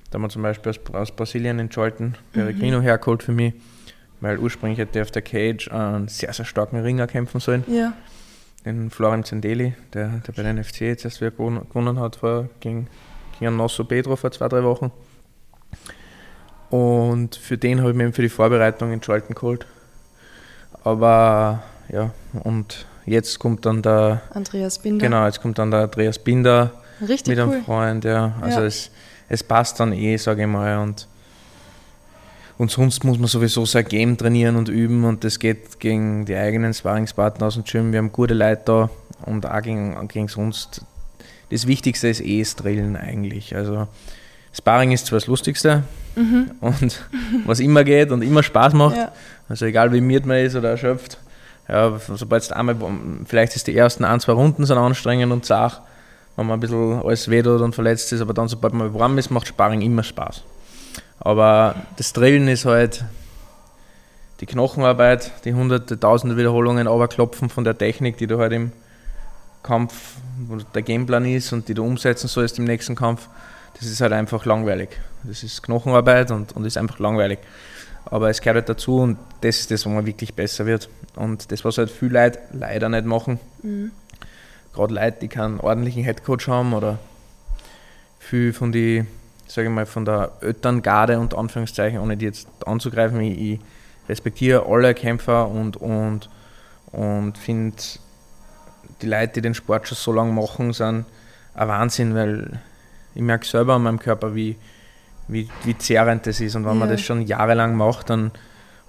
Da 0.10 0.16
haben 0.16 0.22
wir 0.22 0.30
zum 0.30 0.42
Beispiel 0.42 0.70
aus, 0.70 0.80
aus 0.94 1.12
Brasilien 1.12 1.60
in 1.60 1.70
Scholten 1.70 2.16
Peregrino 2.32 2.80
mhm. 2.80 2.84
hergeholt 2.84 3.22
für 3.22 3.34
mich, 3.34 3.54
weil 4.22 4.40
ursprünglich 4.40 4.80
hätte 4.80 5.00
er 5.00 5.04
auf 5.04 5.12
der 5.12 5.24
Cage 5.24 5.70
einen 5.70 6.08
sehr, 6.08 6.32
sehr 6.32 6.46
starken 6.46 6.80
Ringer 6.80 7.08
kämpfen 7.08 7.42
sollen. 7.42 7.66
Ja. 7.68 7.92
Den 8.66 8.92
Florian 8.92 9.26
Zendeli, 9.26 9.74
der, 9.94 10.08
der 10.26 10.32
bei 10.32 10.42
der 10.42 10.54
NFC 10.54 10.82
jetzt 10.82 11.04
erst 11.04 11.20
wieder 11.20 11.32
gewonnen 11.32 12.00
hat 12.00 12.16
vor, 12.16 12.48
gegen, 12.62 12.88
gegen 13.38 13.58
Nosso 13.58 13.84
Pedro 13.84 14.16
vor 14.16 14.32
zwei, 14.32 14.48
drei 14.48 14.64
Wochen. 14.64 14.90
Und 16.70 17.36
für 17.36 17.58
den 17.58 17.82
habe 17.82 17.92
ich 17.92 17.98
mir 17.98 18.14
für 18.14 18.22
die 18.22 18.30
Vorbereitung 18.30 18.94
in 18.94 19.04
Schalten 19.04 19.36
geholt. 19.36 19.68
Aber 20.84 21.64
ja, 21.90 22.12
und 22.44 22.86
jetzt 23.06 23.40
kommt 23.40 23.66
dann 23.66 23.82
der 23.82 24.22
Andreas 24.34 24.80
Binder. 24.80 25.06
Genau, 25.06 25.26
jetzt 25.26 25.42
kommt 25.42 25.58
dann 25.58 25.72
der 25.72 25.82
Andreas 25.82 26.20
Binder 26.20 26.72
Richtig 27.02 27.36
mit 27.36 27.40
cool. 27.40 27.54
einem 27.54 27.64
Freund. 27.64 28.06
Ja. 28.06 28.34
Also 28.42 28.60
ja. 28.60 28.66
Es, 28.66 28.92
es 29.30 29.44
passt 29.44 29.80
dann 29.80 29.94
eh, 29.94 30.18
sage 30.18 30.42
ich 30.42 30.48
mal. 30.48 30.80
Und, 30.80 31.08
und 32.58 32.72
sonst 32.72 33.04
muss 33.04 33.18
man 33.18 33.28
sowieso 33.28 33.66
sein 33.66 33.86
Game 33.86 34.18
trainieren 34.18 34.56
und 34.56 34.70
üben 34.70 35.04
und 35.06 35.24
das 35.24 35.40
geht 35.40 35.80
gegen 35.80 36.26
die 36.26 36.36
eigenen 36.36 36.74
Sparringspartner 36.74 37.48
aus 37.48 37.56
dem 37.56 37.64
Gym. 37.64 37.92
Wir 37.92 38.00
haben 38.00 38.12
gute 38.12 38.34
Leute 38.34 38.62
da 38.66 38.90
und 39.26 39.46
auch 39.46 39.62
gegen, 39.62 40.08
gegen 40.08 40.28
sonst. 40.28 40.82
Das 41.50 41.68
Wichtigste 41.68 42.08
ist 42.08 42.22
eh 42.22 42.40
das 42.40 42.56
Drillen 42.56 42.96
eigentlich. 42.96 43.56
Also 43.56 43.88
Sparring 44.54 44.92
ist 44.92 45.08
zwar 45.08 45.20
das 45.20 45.28
Lustigste 45.28 45.84
mhm. 46.16 46.52
und 46.62 47.02
was 47.46 47.60
immer 47.60 47.84
geht 47.84 48.12
und 48.12 48.22
immer 48.22 48.44
Spaß 48.44 48.74
macht. 48.74 48.96
Ja. 48.96 49.12
Also 49.50 49.66
egal 49.66 49.92
wie 49.92 50.02
müde 50.02 50.28
man 50.28 50.38
ist 50.38 50.56
oder 50.56 50.70
erschöpft. 50.70 51.18
Ja, 51.68 51.98
sobald 52.14 52.44
es 52.44 52.52
einmal, 52.52 52.76
vielleicht 53.26 53.56
ist 53.56 53.68
die 53.68 53.76
ersten 53.76 54.04
ein, 54.04 54.20
zwei 54.20 54.34
Runden 54.34 54.66
sind 54.66 54.78
anstrengend 54.78 55.32
und 55.32 55.46
zart, 55.46 55.82
wenn 56.36 56.46
man 56.46 56.58
ein 56.58 56.60
bisschen 56.60 57.02
alles 57.02 57.30
wehtut 57.30 57.62
und 57.62 57.74
verletzt 57.74 58.12
ist, 58.12 58.22
aber 58.22 58.34
dann, 58.34 58.48
sobald 58.48 58.74
man 58.74 58.94
warm 58.94 59.18
ist, 59.18 59.32
macht 59.32 59.48
Sparring 59.48 59.82
immer 59.82 60.04
Spaß. 60.04 60.44
Aber 61.20 61.76
das 61.98 62.12
Drillen 62.12 62.48
ist 62.48 62.66
halt 62.66 63.06
die 64.42 64.46
Knochenarbeit, 64.46 65.32
die 65.46 65.54
hunderte, 65.54 65.98
tausende 65.98 66.36
Wiederholungen, 66.36 66.88
Klopfen 67.08 67.50
von 67.50 67.64
der 67.64 67.78
Technik, 67.78 68.18
die 68.18 68.28
du 68.28 68.40
halt 68.40 68.52
im 68.52 68.74
Kampf, 69.64 69.94
wo 70.48 70.58
der 70.58 70.82
Gameplan 70.82 71.26
ist 71.26 71.54
und 71.54 71.70
die 71.70 71.74
du 71.74 71.86
umsetzen 71.86 72.28
sollst 72.28 72.60
im 72.60 72.66
nächsten 72.66 72.96
Kampf, 72.96 73.30
das 73.76 73.86
ist 73.86 74.02
halt 74.02 74.14
einfach 74.14 74.46
langweilig. 74.46 74.90
Das 75.24 75.44
ist 75.44 75.64
Knochenarbeit 75.64 76.32
und, 76.32 76.56
und 76.56 76.66
ist 76.66 76.78
einfach 76.78 77.00
langweilig. 77.00 77.40
Aber 78.06 78.30
es 78.30 78.42
gehört 78.42 78.58
halt 78.58 78.70
dazu 78.70 78.98
und 79.00 79.18
das 79.42 79.60
ist 79.60 79.72
das, 79.72 79.86
wo 79.86 79.90
man 79.90 80.06
wirklich 80.06 80.34
besser 80.34 80.66
wird. 80.66 80.90
Und 81.16 81.52
das, 81.52 81.64
was 81.64 81.78
halt 81.78 81.90
viele 81.90 82.24
Leute 82.24 82.40
leider 82.52 82.90
nicht 82.90 83.06
machen, 83.06 83.40
mhm. 83.62 83.92
gerade 84.74 84.94
Leute, 84.94 85.18
die 85.22 85.28
keinen 85.28 85.60
ordentlichen 85.60 86.04
Headcoach 86.04 86.48
haben 86.48 86.74
oder 86.74 87.00
viel 88.20 88.54
von 88.54 88.72
die, 88.72 89.06
sage 89.48 89.68
ich 89.68 89.74
mal, 89.74 89.86
von 89.86 90.06
der 90.06 90.32
Elterngarde 90.42 91.20
und 91.20 91.36
Anführungszeichen, 91.36 92.00
ohne 92.00 92.18
die 92.18 92.26
jetzt 92.26 92.48
anzugreifen, 92.66 93.20
ich, 93.22 93.54
ich 93.54 93.60
respektiere 94.10 94.66
alle 94.66 94.94
Kämpfer 94.94 95.48
und, 95.48 95.78
und, 95.78 96.30
und 96.92 97.38
finde 97.38 97.78
die 99.02 99.08
Leute, 99.08 99.34
die 99.34 99.42
den 99.42 99.54
Sport 99.54 99.88
schon 99.88 99.98
so 99.98 100.12
lange 100.12 100.32
machen, 100.32 100.74
sind 100.74 101.06
ein 101.56 101.68
Wahnsinn, 101.68 102.16
weil 102.16 102.62
ich 103.16 103.22
merke 103.22 103.46
selber 103.46 103.74
an 103.76 103.84
meinem 103.84 104.00
Körper, 104.00 104.36
wie, 104.36 104.56
wie, 105.28 105.50
wie 105.64 105.78
zehrend 105.78 106.26
das 106.26 106.40
ist. 106.42 106.56
Und 106.56 106.66
wenn 106.66 106.74
ja. 106.74 106.80
man 106.80 106.90
das 106.90 107.02
schon 107.02 107.22
jahrelang 107.22 107.76
macht, 107.76 108.10
dann 108.10 108.32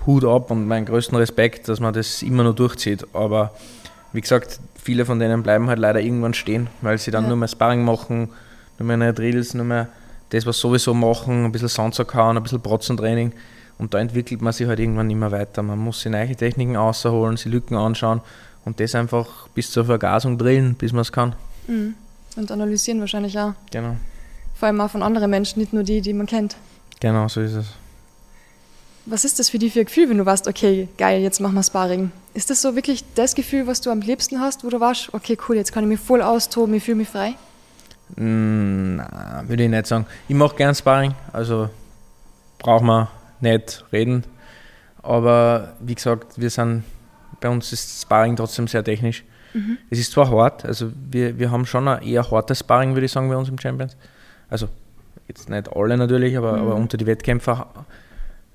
Hut 0.06 0.24
ab 0.24 0.50
und 0.50 0.66
meinen 0.66 0.86
größten 0.86 1.16
Respekt, 1.16 1.68
dass 1.68 1.80
man 1.80 1.94
das 1.94 2.22
immer 2.22 2.42
nur 2.42 2.54
durchzieht. 2.54 3.06
Aber 3.14 3.52
wie 4.12 4.20
gesagt, 4.20 4.60
viele 4.82 5.04
von 5.04 5.18
denen 5.18 5.42
bleiben 5.42 5.68
halt 5.68 5.78
leider 5.78 6.00
irgendwann 6.00 6.34
stehen, 6.34 6.68
weil 6.82 6.98
sie 6.98 7.10
dann 7.10 7.24
ja. 7.24 7.28
nur 7.28 7.36
mehr 7.36 7.48
Sparring 7.48 7.84
machen, 7.84 8.30
nur 8.78 8.96
mehr 8.96 9.12
Drills, 9.12 9.54
nur 9.54 9.64
mehr 9.64 9.88
das, 10.30 10.46
was 10.46 10.58
sowieso 10.58 10.94
machen, 10.94 11.44
ein 11.44 11.52
bisschen 11.52 11.68
Sandsack 11.68 12.14
hauen, 12.14 12.36
ein 12.36 12.42
bisschen 12.42 12.60
Protzentraining. 12.60 13.32
Und 13.78 13.92
da 13.92 13.98
entwickelt 13.98 14.40
man 14.40 14.52
sich 14.52 14.66
halt 14.66 14.78
irgendwann 14.78 15.10
immer 15.10 15.32
weiter. 15.32 15.62
Man 15.62 15.78
muss 15.78 16.00
sich 16.00 16.12
neue 16.12 16.36
Techniken 16.36 16.76
außerholen, 16.76 17.36
sich 17.36 17.50
Lücken 17.52 17.76
anschauen 17.76 18.20
und 18.64 18.78
das 18.80 18.94
einfach 18.94 19.48
bis 19.48 19.70
zur 19.70 19.84
Vergasung 19.84 20.38
drillen, 20.38 20.74
bis 20.74 20.92
man 20.92 21.02
es 21.02 21.12
kann. 21.12 21.34
Mhm. 21.66 21.94
Und 22.36 22.50
analysieren 22.50 23.00
wahrscheinlich 23.00 23.38
auch. 23.38 23.52
Genau. 23.70 23.96
Vor 24.54 24.68
allem 24.68 24.80
auch 24.80 24.90
von 24.90 25.02
anderen 25.02 25.30
Menschen, 25.30 25.60
nicht 25.60 25.72
nur 25.72 25.82
die, 25.82 26.00
die 26.00 26.12
man 26.12 26.26
kennt. 26.26 26.56
Genau, 27.00 27.28
so 27.28 27.40
ist 27.40 27.54
es. 27.54 27.66
Was 29.06 29.24
ist 29.26 29.38
das 29.38 29.50
für 29.50 29.58
dich 29.58 29.74
für 29.74 29.80
ein 29.80 29.86
Gefühl, 29.86 30.08
wenn 30.08 30.16
du 30.16 30.24
weißt, 30.24 30.48
okay, 30.48 30.88
geil, 30.96 31.20
jetzt 31.20 31.40
machen 31.40 31.54
wir 31.54 31.62
Sparring? 31.62 32.10
Ist 32.32 32.48
das 32.48 32.62
so 32.62 32.74
wirklich 32.74 33.04
das 33.14 33.34
Gefühl, 33.34 33.66
was 33.66 33.82
du 33.82 33.90
am 33.90 34.00
liebsten 34.00 34.40
hast, 34.40 34.64
wo 34.64 34.70
du 34.70 34.80
warst, 34.80 35.12
okay, 35.12 35.36
cool, 35.46 35.56
jetzt 35.56 35.72
kann 35.72 35.84
ich 35.84 35.88
mich 35.88 36.00
voll 36.00 36.22
austoben, 36.22 36.74
ich 36.74 36.84
fühle 36.84 36.96
mich 36.96 37.08
frei? 37.08 37.34
Mm, 38.16 38.96
nein, 38.96 39.48
würde 39.48 39.64
ich 39.64 39.68
nicht 39.68 39.86
sagen. 39.86 40.06
Ich 40.26 40.34
mache 40.34 40.56
gern 40.56 40.74
Sparring, 40.74 41.14
also 41.32 41.68
braucht 42.58 42.84
man 42.84 43.08
nicht 43.40 43.84
reden. 43.92 44.24
Aber 45.02 45.74
wie 45.80 45.94
gesagt, 45.94 46.40
wir 46.40 46.48
sind, 46.48 46.84
bei 47.40 47.50
uns 47.50 47.72
ist 47.72 48.02
Sparring 48.02 48.36
trotzdem 48.36 48.66
sehr 48.68 48.82
technisch. 48.82 49.22
Mhm. 49.52 49.76
Es 49.90 49.98
ist 49.98 50.12
zwar 50.12 50.30
hart, 50.30 50.64
also 50.64 50.90
wir, 51.10 51.38
wir 51.38 51.50
haben 51.50 51.66
schon 51.66 51.86
ein 51.86 52.02
eher 52.02 52.30
hartes 52.30 52.60
Sparring, 52.60 52.94
würde 52.94 53.04
ich 53.04 53.12
sagen, 53.12 53.28
bei 53.28 53.36
uns 53.36 53.50
im 53.50 53.58
Champions. 53.58 53.96
Also 54.54 54.68
jetzt 55.26 55.50
nicht 55.50 55.74
alle 55.74 55.96
natürlich, 55.96 56.38
aber, 56.38 56.52
mhm. 56.52 56.62
aber 56.62 56.74
unter 56.76 56.96
die 56.96 57.06
Wettkämpfer 57.06 57.66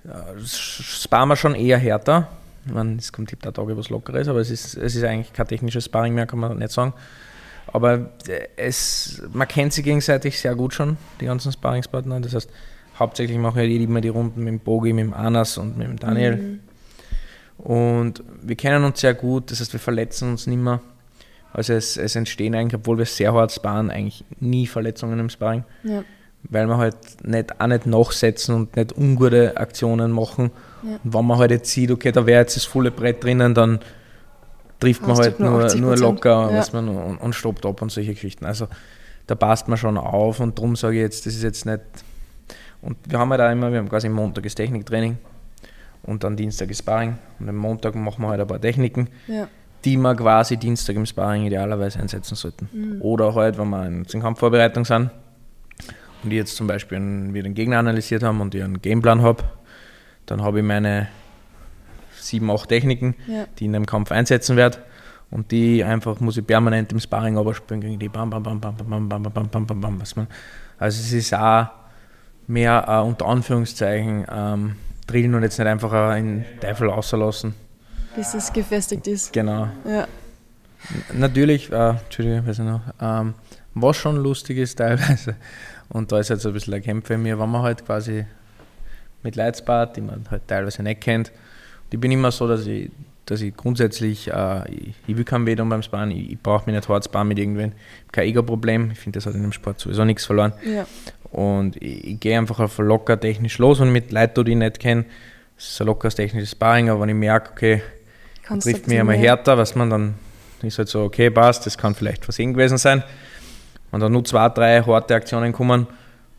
äh, 0.06 0.10
sparen 0.46 1.27
wir 1.27 1.36
schon 1.36 1.56
eher 1.56 1.77
härter. 1.77 2.29
Meine, 2.63 2.96
es 2.96 3.12
kommt 3.12 3.34
auch 3.46 3.51
Tage, 3.51 3.75
was 3.75 3.89
lockeres, 3.89 4.29
aber 4.29 4.39
es 4.39 4.50
ist, 4.50 4.77
es 4.77 4.96
ist 4.96 5.03
eigentlich 5.03 5.34
kein 5.34 5.46
technisches 5.46 5.84
Sparring 5.84 6.13
mehr, 6.13 6.25
kann 6.25 6.39
man 6.39 6.58
nicht 6.58 6.72
sagen. 6.72 6.94
Aber 7.68 8.12
es, 8.56 9.22
man 9.34 9.46
kennt 9.50 9.74
sie 9.74 9.84
gegenseitig 9.84 10.39
sehr 10.39 10.56
gut 10.56 10.74
schon, 10.74 10.96
die 11.20 11.25
ganzen 11.25 11.51
Sparringspartner. 11.51 12.22
Das 12.22 12.34
heißt, 12.34 12.50
hauptsächlich 12.98 13.38
mache 13.38 13.62
ich 13.65 13.82
immer 13.82 14.00
die 14.00 14.08
Runden 14.08 14.46
mit 14.46 14.53
dem 14.53 14.60
Bogi, 14.62 14.94
mit 14.94 15.03
dem 15.03 15.13
Anas 15.13 15.58
und 15.58 15.77
mit 15.77 15.86
dem 15.86 16.00
Daniel. 16.00 16.38
Mhm. 16.38 16.60
Und 17.58 18.24
wir 18.41 18.56
kennen 18.56 18.86
uns 18.86 19.01
sehr 19.01 19.15
gut, 19.15 19.51
das 19.51 19.60
heißt, 19.60 19.74
wir 19.74 19.82
verletzen 19.82 20.29
uns 20.29 20.48
nicht 20.48 20.60
mehr. 20.60 20.79
Also 21.53 21.74
es, 21.74 21.98
es 21.98 22.15
entstehen 22.15 22.56
eigentlich, 22.56 22.79
obwohl 22.79 22.98
wir 22.98 23.06
sehr 23.06 23.34
hart 23.34 23.51
sparen, 23.51 23.89
eigentlich 23.89 24.24
nie 24.39 24.68
Verletzungen 24.68 25.20
im 25.20 25.29
Sparring. 25.29 25.63
Ja. 25.84 26.03
Weil 26.44 26.68
wir 26.68 26.77
halt 26.77 26.96
nicht, 27.24 27.60
auch 27.60 27.68
nicht 27.68 27.86
nachsetzen 27.86 28.56
und 28.56 28.75
nicht 28.75 28.98
ungute 28.98 29.58
Aktionen 29.58 30.12
machen. 30.12 30.51
Ja. 30.84 31.00
Und 31.03 31.13
wenn 31.13 31.25
man 31.25 31.38
halt 31.38 31.51
jetzt 31.51 31.72
sieht, 31.72 31.91
okay, 31.91 32.12
da 32.12 32.25
wäre 32.25 32.41
jetzt 32.41 32.56
das 32.56 32.65
volle 32.65 32.91
Brett 32.91 33.24
drinnen, 33.24 33.53
dann 33.53 33.79
trifft 34.79 35.06
man 35.06 35.18
halt 35.18 35.39
nur, 35.39 35.75
nur 35.75 35.98
locker 35.98 36.50
ja. 36.51 36.63
man, 36.72 36.88
und, 36.88 37.18
und 37.18 37.34
stoppt 37.34 37.65
ab 37.65 37.82
und 37.82 37.91
solche 37.91 38.13
Geschichten. 38.13 38.46
Also 38.46 38.68
da 39.27 39.36
passt 39.36 39.68
man 39.68 39.77
schon 39.77 39.98
auf 39.98 40.39
und 40.39 40.58
darum 40.58 40.75
sage 40.75 40.96
ich 40.96 41.01
jetzt, 41.01 41.25
das 41.25 41.36
ist 41.36 41.44
jetzt 41.44 41.65
nicht 41.65 41.82
und 42.82 42.98
wir 43.06 43.20
haben 43.20 43.29
halt 43.32 43.41
auch 43.41 43.51
immer, 43.51 43.72
wir 43.72 43.79
haben 43.79 43.89
quasi 43.89 44.10
Montag 44.10 44.46
ist 44.46 44.56
Techniktraining 44.56 45.18
und 46.03 46.24
dann 46.24 46.38
Dienstag 46.38 46.70
ist 46.70 46.79
Sparring. 46.79 47.18
Und 47.39 47.50
am 47.50 47.58
Montag 47.58 47.96
machen 47.96 48.22
wir 48.22 48.29
halt 48.29 48.41
ein 48.41 48.48
paar 48.48 48.62
Techniken, 48.62 49.10
ja. 49.27 49.48
Die 49.86 49.98
wir 49.98 50.16
quasi 50.16 50.58
Dienstag 50.58 50.96
im 50.96 51.06
Sparring 51.06 51.46
idealerweise 51.46 52.00
einsetzen 52.00 52.36
sollten. 52.36 52.70
Mhm. 52.72 53.02
Oder 53.02 53.34
halt, 53.36 53.58
wenn 53.58 53.70
wir 53.70 53.86
in 53.86 54.04
der 54.04 54.22
Kampfvorbereitung 54.22 54.86
sind 54.86 55.10
und 56.24 56.32
ich 56.32 56.38
jetzt 56.38 56.56
zum 56.56 56.68
Beispiel 56.68 56.98
einen, 56.98 57.34
wir 57.34 57.44
den 57.44 57.54
Gegner 57.54 57.80
analysiert 57.80 58.24
haben 58.24 58.42
und 58.42 58.54
ich 58.56 58.64
einen 58.64 58.82
Gameplan 58.82 59.22
habe, 59.22 59.44
dann 60.26 60.42
habe 60.42 60.60
ich 60.60 60.66
meine 60.66 61.08
sieben, 62.12 62.52
acht 62.52 62.70
Techniken, 62.70 63.16
ja. 63.28 63.46
die 63.58 63.64
ich 63.64 63.70
in 63.70 63.76
einem 63.76 63.86
Kampf 63.86 64.12
einsetzen 64.12 64.58
werde. 64.58 64.80
Und 65.32 65.52
die 65.52 65.84
einfach 65.84 66.20
muss 66.20 66.38
ich 66.38 66.46
permanent 66.46 66.92
im 66.92 67.00
Sparring 67.00 67.38
abspielen 67.38 67.82
gegen 67.82 68.00
die 68.00 68.10
bam 68.10 68.30
bam 68.30 68.42
bam 68.42 68.60
bam 68.60 68.76
bam 68.76 69.10
bam 69.10 69.24
bam 69.24 69.34
bam 69.34 69.50
bam 69.50 69.82
bam 69.82 70.00
bam. 70.00 70.28
Also 70.80 71.02
es 71.02 71.14
ist 71.14 71.34
auch 71.34 71.68
mehr 72.48 72.86
äh, 72.88 73.08
unter 73.08 73.28
Anführungszeichen 73.28 74.26
ähm, 74.32 74.76
drillen 75.06 75.36
und 75.36 75.44
jetzt 75.44 75.60
nicht 75.60 75.68
einfach 75.68 75.94
äh, 75.94 76.20
in 76.20 76.46
Teufel 76.60 76.90
auslassen. 76.90 77.54
Bis 78.16 78.34
es 78.34 78.51
gefestigt 78.51 79.08
ist. 79.08 79.34
Genau. 79.34 79.68
Ja. 79.86 80.08
Natürlich, 81.13 81.72
äh, 81.72 81.89
Entschuldigung, 81.89 82.48
weiß 82.48 82.60
ich 82.60 82.66
noch, 82.66 82.82
ähm, 83.01 83.34
was 83.75 83.98
schon 83.98 84.18
lustig 84.18 84.58
ist 84.58 84.75
teilweise, 84.75 85.36
und 85.89 86.12
da 86.12 86.20
ist 86.20 86.30
jetzt 86.30 86.46
ein 86.46 86.54
bisschen 86.54 86.74
ein 86.74 86.82
Kämpfer 86.82 87.16
in 87.16 87.24
mir, 87.24 87.39
wenn 87.39 87.50
man 87.50 87.62
halt 87.62 87.86
quasi 87.86 88.25
mit 89.24 89.36
Leitspart, 89.36 89.98
die 89.98 90.01
man 90.01 90.25
halt 90.32 90.48
teilweise 90.48 90.82
nicht 90.84 91.01
kennt, 91.01 91.30
und 91.30 91.94
ich 91.94 92.00
bin 92.00 92.12
immer 92.12 92.32
so, 92.32 92.48
dass 92.48 92.66
ich, 92.66 92.89
dass 93.25 93.42
ich 93.42 93.56
grundsätzlich, 93.56 94.32
äh, 94.32 94.72
ich, 94.72 94.96
ich, 95.06 95.18
will 95.18 95.25
keinen 95.25 95.46
Weh 95.46 95.56
beim 95.56 95.84
Sparen, 95.84 96.12
ich, 96.12 96.32
ich 96.32 96.39
brauche 96.39 96.66
mich 96.66 96.75
nicht 96.75 96.88
hart 96.88 97.06
sparen 97.06 97.28
mit 97.28 97.38
irgendwen, 97.38 97.74
kein 98.12 98.28
Ego-Problem, 98.28 98.92
ich 98.92 99.00
finde, 99.00 99.18
das 99.18 99.25
hat 99.25 99.36
in 99.36 99.42
dem 99.42 99.51
Sport 99.51 99.80
sowieso 99.80 100.06
nichts 100.06 100.25
verloren. 100.25 100.54
Ja. 100.66 100.88
Und 101.32 101.75
ich, 101.82 102.06
ich 102.06 102.20
gehe 102.20 102.38
einfach 102.38 102.60
auf 102.60 102.78
locker 102.80 103.20
technisch 103.20 103.58
los 103.58 103.80
und 103.82 103.92
mit 103.92 104.12
Leuten, 104.12 104.46
die 104.46 104.51
ich 104.51 104.58
nicht 104.58 104.80
kenne, 104.80 105.06
ist 105.58 105.80
ein 105.82 105.88
lockeres 105.88 106.16
technisches 106.16 106.51
Sparring, 106.51 106.89
aber 106.89 107.01
wenn 107.01 107.10
ich 107.10 107.16
merke, 107.16 107.51
okay, 107.51 107.82
Kannst 108.50 108.68
trifft 108.68 108.88
mich 108.88 109.00
einmal 109.00 109.15
härter, 109.15 109.60
was 109.60 109.75
man 109.75 109.91
dann 109.91 110.15
ist 110.63 110.79
halt 110.79 110.89
so, 110.89 111.03
okay, 111.03 111.29
passt, 111.29 111.65
das 111.68 111.77
kann 111.77 111.94
vielleicht 111.94 112.24
versehen 112.25 112.53
gewesen 112.53 112.79
sein. 112.79 113.03
Und 113.91 114.00
dann 114.01 114.12
nur 114.12 114.25
zwei, 114.25 114.50
drei 114.50 114.82
harte 114.82 115.13
Aktionen 115.13 115.53
kommen 115.53 115.88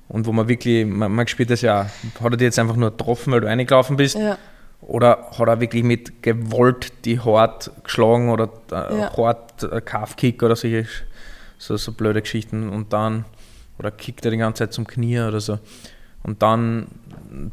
und 0.09 0.27
wo 0.27 0.33
man 0.33 0.49
wirklich, 0.49 0.85
man, 0.85 1.13
man 1.13 1.27
spürt 1.29 1.51
das 1.51 1.63
ja, 1.63 1.89
hat 2.21 2.33
er 2.33 2.37
dich 2.37 2.47
jetzt 2.47 2.59
einfach 2.59 2.75
nur 2.75 2.91
getroffen, 2.91 3.33
weil 3.33 3.41
du 3.41 3.47
reingelaufen 3.47 3.97
bist? 3.97 4.17
Ja. 4.17 4.39
Oder 4.81 5.31
hat 5.39 5.49
er 5.49 5.61
wirklich 5.61 5.85
mit 5.85 6.21
gewollt 6.23 6.93
die 7.05 7.21
hart 7.21 7.71
geschlagen 7.85 8.31
oder 8.31 8.51
äh, 8.73 8.99
ja. 8.99 9.17
hart 9.17 9.63
äh, 9.63 9.81
Calf-Kick 9.81 10.43
oder 10.43 10.57
solche 10.57 10.87
so, 11.59 11.77
so 11.77 11.93
blöde 11.93 12.23
Geschichten 12.23 12.69
und 12.71 12.93
dann 12.93 13.25
oder 13.79 13.93
kickt 13.93 14.25
er 14.25 14.33
die 14.33 14.37
ganze 14.37 14.65
Zeit 14.65 14.73
zum 14.73 14.87
Knie 14.87 15.21
oder 15.21 15.41
so. 15.41 15.61
Und 16.23 16.43
dann 16.43 16.87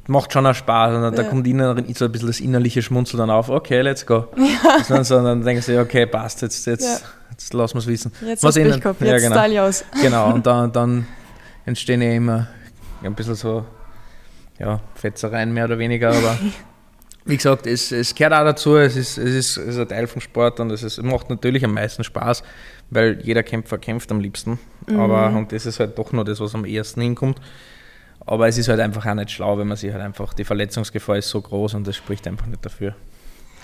macht 0.07 0.33
schon 0.33 0.45
auch 0.45 0.55
Spaß 0.55 0.95
und 0.95 1.01
dann, 1.01 1.13
ja. 1.13 1.23
da 1.23 1.29
kommt 1.29 1.47
innen 1.47 1.93
so 1.93 2.05
ein 2.05 2.11
bisschen 2.11 2.27
das 2.27 2.39
innerliche 2.39 2.81
Schmunzel 2.81 3.17
dann 3.17 3.29
auf, 3.29 3.49
okay, 3.49 3.81
let's 3.81 4.05
go. 4.05 4.27
Ja. 4.37 4.97
Und 4.97 5.09
dann, 5.09 5.43
denken 5.43 5.61
sie, 5.61 5.77
okay, 5.77 6.05
passt, 6.05 6.41
jetzt, 6.41 6.65
jetzt, 6.65 7.01
ja. 7.01 7.07
jetzt 7.31 7.53
lassen 7.53 7.75
wir 7.75 7.79
es 7.79 7.87
wissen. 7.87 8.11
Jetzt 8.25 8.43
Was 8.43 8.55
innen, 8.55 8.81
Kopf, 8.81 9.01
ja, 9.01 9.17
genau. 9.17 9.35
Style 9.35 9.63
aus. 9.63 9.85
Genau, 10.01 10.33
und 10.33 10.45
dann, 10.47 10.71
dann 10.71 11.07
entstehen 11.65 12.01
ja 12.01 12.11
immer 12.11 12.47
ein 13.03 13.13
bisschen 13.13 13.35
so 13.35 13.65
ja, 14.59 14.81
Fetzereien 14.95 15.53
mehr 15.53 15.65
oder 15.65 15.77
weniger, 15.77 16.09
aber 16.09 16.37
wie 17.25 17.37
gesagt, 17.37 17.67
es, 17.67 17.91
es 17.91 18.15
gehört 18.15 18.33
auch 18.33 18.43
dazu, 18.43 18.77
es 18.77 18.95
ist, 18.95 19.17
es, 19.17 19.35
ist, 19.35 19.57
es 19.57 19.75
ist 19.75 19.79
ein 19.79 19.87
Teil 19.87 20.07
vom 20.07 20.21
Sport 20.21 20.59
und 20.59 20.71
es, 20.71 20.81
ist, 20.81 20.97
es 20.97 21.03
macht 21.03 21.29
natürlich 21.29 21.63
am 21.63 21.73
meisten 21.73 22.03
Spaß, 22.03 22.41
weil 22.89 23.19
jeder 23.21 23.43
Kämpfer 23.43 23.77
kämpft 23.77 24.11
am 24.11 24.19
liebsten. 24.19 24.59
Mhm. 24.87 24.99
Aber 24.99 25.27
und 25.37 25.51
das 25.51 25.65
ist 25.65 25.79
halt 25.79 25.97
doch 25.97 26.11
nur 26.11 26.25
das, 26.25 26.39
was 26.39 26.55
am 26.55 26.65
ersten 26.65 27.01
hinkommt. 27.01 27.39
Aber 28.27 28.47
es 28.49 28.57
ist 28.57 28.67
halt 28.67 28.81
einfach 28.81 29.05
auch 29.05 29.13
nicht 29.13 29.31
schlau, 29.31 29.57
wenn 29.57 29.67
man 29.67 29.77
sich 29.77 29.91
halt 29.91 30.03
einfach, 30.03 30.33
die 30.33 30.43
Verletzungsgefahr 30.43 31.17
ist 31.17 31.29
so 31.29 31.41
groß 31.41 31.75
und 31.75 31.87
das 31.87 31.95
spricht 31.95 32.27
einfach 32.27 32.45
nicht 32.45 32.63
dafür. 32.63 32.93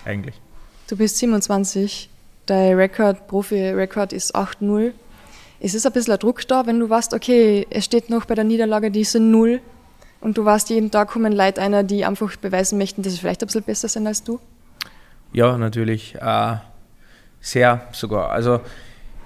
Eigentlich. 0.05 0.39
Du 0.87 0.95
bist 0.95 1.17
27, 1.17 2.09
dein 2.45 2.75
Rekord, 2.75 3.27
Profi-Rekord 3.27 4.13
ist 4.13 4.35
8-0. 4.35 4.93
Ist 5.59 5.75
es 5.75 5.85
ein 5.85 5.91
bisschen 5.91 6.13
ein 6.13 6.19
Druck 6.19 6.47
da, 6.47 6.65
wenn 6.65 6.79
du 6.79 6.89
weißt, 6.89 7.13
okay, 7.13 7.67
es 7.69 7.83
steht 7.85 8.09
noch 8.09 8.25
bei 8.25 8.35
der 8.35 8.45
Niederlage 8.45 8.89
diese 8.89 9.19
0 9.19 9.59
und 10.21 10.37
du 10.37 10.45
weißt, 10.45 10.69
jeden 10.69 10.91
Tag 10.91 11.09
kommen 11.09 11.33
Leute 11.33 11.61
einer, 11.61 11.83
die 11.83 12.05
einfach 12.05 12.33
beweisen 12.37 12.77
möchten, 12.77 13.03
dass 13.03 13.13
sie 13.13 13.19
vielleicht 13.19 13.43
ein 13.43 13.47
bisschen 13.47 13.63
besser 13.63 13.89
sind 13.89 14.07
als 14.07 14.23
du? 14.23 14.39
Ja, 15.33 15.57
natürlich. 15.57 16.15
Äh, 16.15 16.55
sehr 17.41 17.81
sogar. 17.91 18.29
Also 18.31 18.61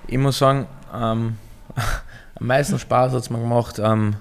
ich 0.08 0.17
muss 0.17 0.39
sagen, 0.39 0.65
ähm, 0.91 1.38
am 2.39 2.48
meisten 2.48 2.79
Spaß 2.79 3.13
hat 3.13 3.22
es 3.22 3.29
mir 3.29 3.39
gemacht 3.39 3.77
ähm, 3.77 4.15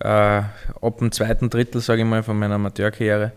äh, 0.00 0.06
ab 0.08 0.98
dem 0.98 1.12
zweiten 1.12 1.50
Drittel, 1.50 1.80
sage 1.80 2.02
ich 2.02 2.08
mal, 2.08 2.22
von 2.22 2.38
meiner 2.38 2.56
Amateurkarriere. 2.56 3.32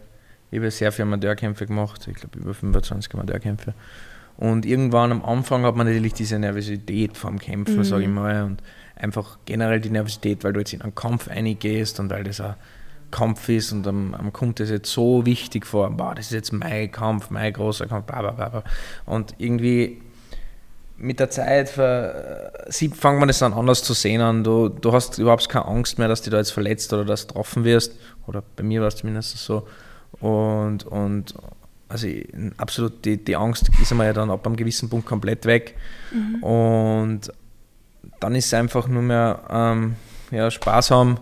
Ich 0.51 0.57
habe 0.57 0.71
sehr 0.71 0.91
viele 0.91 1.07
Amateurkämpfe 1.07 1.65
gemacht, 1.67 2.07
ich 2.07 2.15
glaube 2.15 2.39
über 2.39 2.53
25 2.53 3.13
Amateurkämpfe. 3.13 3.73
Und 4.37 4.65
irgendwann 4.65 5.11
am 5.11 5.23
Anfang 5.23 5.63
hat 5.63 5.75
man 5.75 5.85
natürlich 5.85 6.13
diese 6.13 6.39
Nervosität 6.39 7.17
vom 7.17 7.39
Kämpfen, 7.39 7.77
mhm. 7.77 7.83
sage 7.83 8.03
ich 8.03 8.09
mal, 8.09 8.43
und 8.43 8.63
einfach 8.95 9.37
generell 9.45 9.79
die 9.81 9.89
Nervosität, 9.89 10.43
weil 10.43 10.53
du 10.53 10.59
jetzt 10.59 10.73
in 10.73 10.81
einen 10.81 10.95
Kampf 10.95 11.27
eingehst 11.27 11.99
und 11.99 12.09
weil 12.09 12.23
das 12.23 12.39
ein 12.41 12.55
Kampf 13.11 13.49
ist 13.49 13.71
und 13.71 13.87
am, 13.87 14.13
am 14.13 14.31
kommt 14.33 14.59
das 14.59 14.69
jetzt 14.69 14.91
so 14.91 15.25
wichtig 15.25 15.65
vor, 15.65 15.89
boah, 15.91 16.15
das 16.15 16.27
ist 16.27 16.33
jetzt 16.33 16.53
mein 16.53 16.91
Kampf, 16.91 17.29
mein 17.29 17.51
großer 17.51 17.87
Kampf, 17.87 18.05
bla, 18.05 18.21
bla, 18.21 18.49
bla. 18.49 18.63
und 19.05 19.35
irgendwie 19.37 20.01
mit 20.99 21.19
der 21.19 21.29
Zeit 21.29 21.69
sie, 22.67 22.89
fängt 22.89 23.19
man 23.19 23.27
das 23.27 23.39
dann 23.39 23.53
anders 23.53 23.83
zu 23.83 23.93
sehen 23.93 24.21
an. 24.21 24.43
Du, 24.43 24.69
du 24.69 24.91
hast 24.91 25.17
überhaupt 25.17 25.47
keine 25.49 25.65
Angst 25.65 25.97
mehr, 25.97 26.07
dass 26.07 26.21
du 26.21 26.29
da 26.29 26.37
jetzt 26.37 26.51
verletzt 26.51 26.91
oder 26.93 27.05
dass 27.05 27.21
du 27.21 27.27
getroffen 27.29 27.63
wirst. 27.63 27.95
Oder 28.27 28.43
bei 28.55 28.63
mir 28.63 28.81
war 28.81 28.87
es 28.89 28.97
zumindest 28.97 29.37
so. 29.37 29.67
Und, 30.19 30.85
und 30.85 31.33
also 31.87 32.07
absolut 32.57 33.03
die, 33.05 33.23
die 33.23 33.35
Angst 33.35 33.69
ist 33.81 33.91
einmal 33.91 34.07
ja 34.07 34.13
dann 34.13 34.29
ab 34.29 34.45
einem 34.45 34.55
gewissen 34.55 34.89
Punkt 34.89 35.07
komplett 35.07 35.45
weg. 35.45 35.75
Mhm. 36.11 36.43
Und 36.43 37.21
dann 38.19 38.35
ist 38.35 38.47
es 38.47 38.53
einfach 38.53 38.87
nur 38.87 39.01
mehr 39.01 39.41
ähm, 39.49 39.95
ja, 40.31 40.51
Spaß 40.51 40.91
haben. 40.91 41.19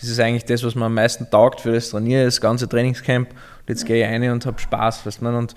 Das 0.00 0.08
ist 0.08 0.20
eigentlich 0.20 0.44
das, 0.44 0.62
was 0.62 0.74
mir 0.74 0.86
am 0.86 0.94
meisten 0.94 1.28
taugt 1.30 1.60
für 1.60 1.72
das 1.72 1.90
Trainieren, 1.90 2.24
das 2.24 2.40
ganze 2.40 2.68
Trainingscamp. 2.68 3.30
Und 3.30 3.68
jetzt 3.68 3.84
gehe 3.84 4.04
ich 4.04 4.10
rein 4.10 4.30
und 4.30 4.46
habe 4.46 4.58
Spaß. 4.58 5.04
Weißt 5.04 5.20
du? 5.20 5.26
Und 5.26 5.54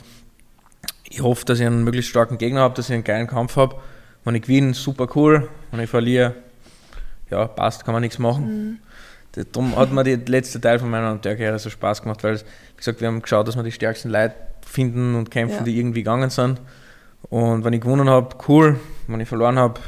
ich 1.12 1.22
hoffe, 1.22 1.46
dass 1.46 1.60
ich 1.60 1.66
einen 1.66 1.84
möglichst 1.84 2.10
starken 2.10 2.38
Gegner 2.38 2.62
habe, 2.62 2.74
dass 2.74 2.90
ich 2.90 2.94
einen 2.94 3.04
geilen 3.04 3.28
Kampf 3.28 3.58
habe. 3.58 3.76
Wenn 4.24 4.36
ich 4.36 4.44
gewinne, 4.44 4.74
super 4.74 5.08
cool. 5.16 5.50
Wenn 5.72 5.82
ich 5.82 5.90
verliere, 5.90 6.36
ja, 7.30 7.48
passt, 7.48 7.84
kann 7.84 7.94
man 7.94 8.02
nichts 8.02 8.18
machen. 8.18 8.80
Mhm. 9.36 9.46
Darum 9.52 9.76
hat 9.76 9.92
mir 9.92 10.04
der 10.04 10.18
letzte 10.18 10.60
Teil 10.60 10.80
von 10.80 10.90
meiner 10.90 11.08
Amateurkarriere 11.08 11.60
so 11.60 11.70
Spaß 11.70 12.02
gemacht, 12.02 12.24
weil, 12.24 12.38
wie 12.38 12.78
gesagt, 12.78 13.00
wir 13.02 13.08
haben 13.08 13.22
geschaut, 13.22 13.48
dass 13.48 13.56
wir 13.56 13.64
die 13.64 13.72
stärksten 13.72 14.10
Leute 14.10 14.36
finden 14.66 15.16
und 15.16 15.32
kämpfen, 15.32 15.60
ja. 15.60 15.64
die 15.64 15.80
irgendwie 15.80 16.02
gegangen 16.02 16.30
sind. 16.30 16.62
Und 17.30 17.64
wenn 17.64 17.74
ich 17.74 17.82
gewonnen 17.82 18.10
habe, 18.10 18.36
cool. 18.48 18.80
Wenn 19.08 19.20
ich 19.20 19.28
verloren 19.28 19.60
habe, 19.60 19.80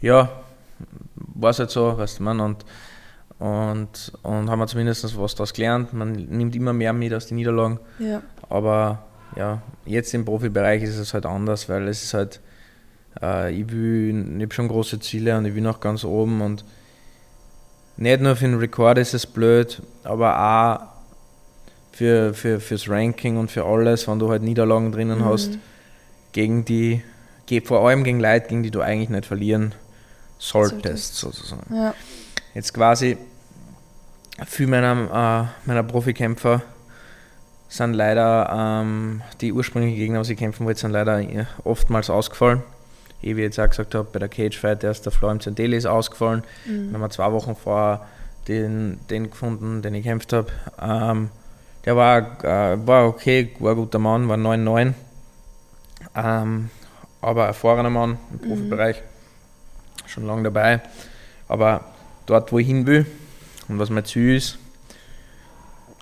ja, 0.00 0.30
war 1.16 1.50
es 1.50 1.58
halt 1.58 1.70
so, 1.70 1.96
weißt 1.96 2.20
du, 2.20 2.22
man. 2.22 2.40
Und, 2.40 2.64
und, 3.38 4.12
und 4.22 4.50
haben 4.50 4.58
wir 4.58 4.66
zumindest 4.66 5.18
was 5.18 5.34
daraus 5.34 5.52
gelernt. 5.52 5.92
Man 5.92 6.12
nimmt 6.12 6.54
immer 6.56 6.72
mehr 6.72 6.92
mit 6.92 7.12
aus 7.12 7.26
den 7.26 7.36
Niederlagen. 7.36 7.80
Ja. 7.98 8.22
Aber 8.48 9.04
ja, 9.36 9.62
jetzt 9.84 10.12
im 10.14 10.24
Profibereich 10.24 10.82
ist 10.82 10.98
es 10.98 11.14
halt 11.14 11.26
anders, 11.26 11.68
weil 11.68 11.88
es 11.88 12.02
ist 12.02 12.14
halt, 12.14 12.40
äh, 13.22 13.52
ich 13.52 13.70
will, 13.70 14.36
ich 14.36 14.42
habe 14.42 14.54
schon 14.54 14.68
große 14.68 15.00
Ziele 15.00 15.36
und 15.36 15.46
ich 15.46 15.54
will 15.54 15.62
noch 15.62 15.80
ganz 15.80 16.04
oben 16.04 16.40
und 16.40 16.64
nicht 17.96 18.20
nur 18.20 18.34
für 18.34 18.46
den 18.46 18.58
Rekord 18.58 18.98
ist 18.98 19.14
es 19.14 19.26
blöd, 19.26 19.82
aber 20.04 20.38
auch 20.38 21.00
für, 21.92 22.32
für, 22.32 22.60
fürs 22.60 22.88
Ranking 22.88 23.36
und 23.36 23.50
für 23.50 23.64
alles, 23.64 24.08
wenn 24.08 24.18
du 24.18 24.30
halt 24.30 24.42
Niederlagen 24.42 24.90
drinnen 24.90 25.18
mhm. 25.18 25.24
hast, 25.26 25.58
gegen 26.32 26.64
die, 26.64 27.02
vor 27.64 27.86
allem 27.86 28.04
gegen 28.04 28.20
Leute, 28.20 28.48
gegen 28.48 28.62
die 28.62 28.70
du 28.70 28.80
eigentlich 28.80 29.10
nicht 29.10 29.26
verlieren 29.26 29.74
solltest, 30.38 31.16
sozusagen. 31.16 31.74
Ja. 31.74 31.94
Jetzt 32.54 32.72
quasi 32.72 33.18
für 34.46 34.66
meiner, 34.66 35.50
äh, 35.62 35.66
meiner 35.68 35.82
Profikämpfer 35.82 36.62
sind 37.70 37.94
leider 37.94 38.82
ähm, 38.82 39.22
die 39.40 39.52
ursprünglichen 39.52 39.96
Gegner, 39.96 40.22
die 40.22 40.32
ich 40.32 40.38
kämpfen 40.38 40.66
wollte, 40.66 40.80
sind 40.80 40.90
leider 40.90 41.20
äh, 41.20 41.46
oftmals 41.64 42.10
ausgefallen. 42.10 42.62
Wie 43.22 43.30
ich 43.30 43.38
jetzt 43.38 43.60
auch 43.60 43.68
gesagt 43.68 43.94
habe, 43.94 44.08
bei 44.12 44.18
der 44.18 44.28
Cage 44.28 44.58
Fight, 44.58 44.82
der 44.82 44.90
ist 44.90 45.04
der 45.04 45.12
Florian 45.12 45.40
Zendeli 45.40 45.76
ist 45.76 45.86
ausgefallen. 45.86 46.42
Mhm. 46.66 46.86
Dann 46.86 46.94
haben 46.94 47.00
wir 47.02 47.10
zwei 47.10 47.30
Wochen 47.32 47.54
vorher 47.54 48.06
den, 48.48 48.98
den 49.08 49.30
gefunden, 49.30 49.82
den 49.82 49.94
ich 49.94 50.02
gekämpft 50.02 50.32
habe. 50.32 50.48
Ähm, 50.82 51.30
der 51.84 51.96
war, 51.96 52.44
äh, 52.44 52.86
war 52.86 53.06
okay, 53.06 53.54
war 53.60 53.72
ein 53.72 53.76
guter 53.76 54.00
Mann, 54.00 54.28
war 54.28 54.36
9-9. 54.36 54.94
Ähm, 56.16 56.70
aber 57.20 57.46
erfahrener 57.46 57.90
Mann 57.90 58.18
im 58.32 58.36
mhm. 58.36 58.48
Profibereich, 58.48 58.96
mhm. 58.96 60.08
schon 60.08 60.26
lange 60.26 60.42
dabei. 60.42 60.80
Aber 61.46 61.84
dort, 62.26 62.50
wo 62.50 62.58
ich 62.58 62.66
hin 62.66 62.86
will 62.86 63.06
und 63.68 63.78
was 63.78 63.90
mein 63.90 64.04
Ziel 64.04 64.34
ist, 64.34 64.58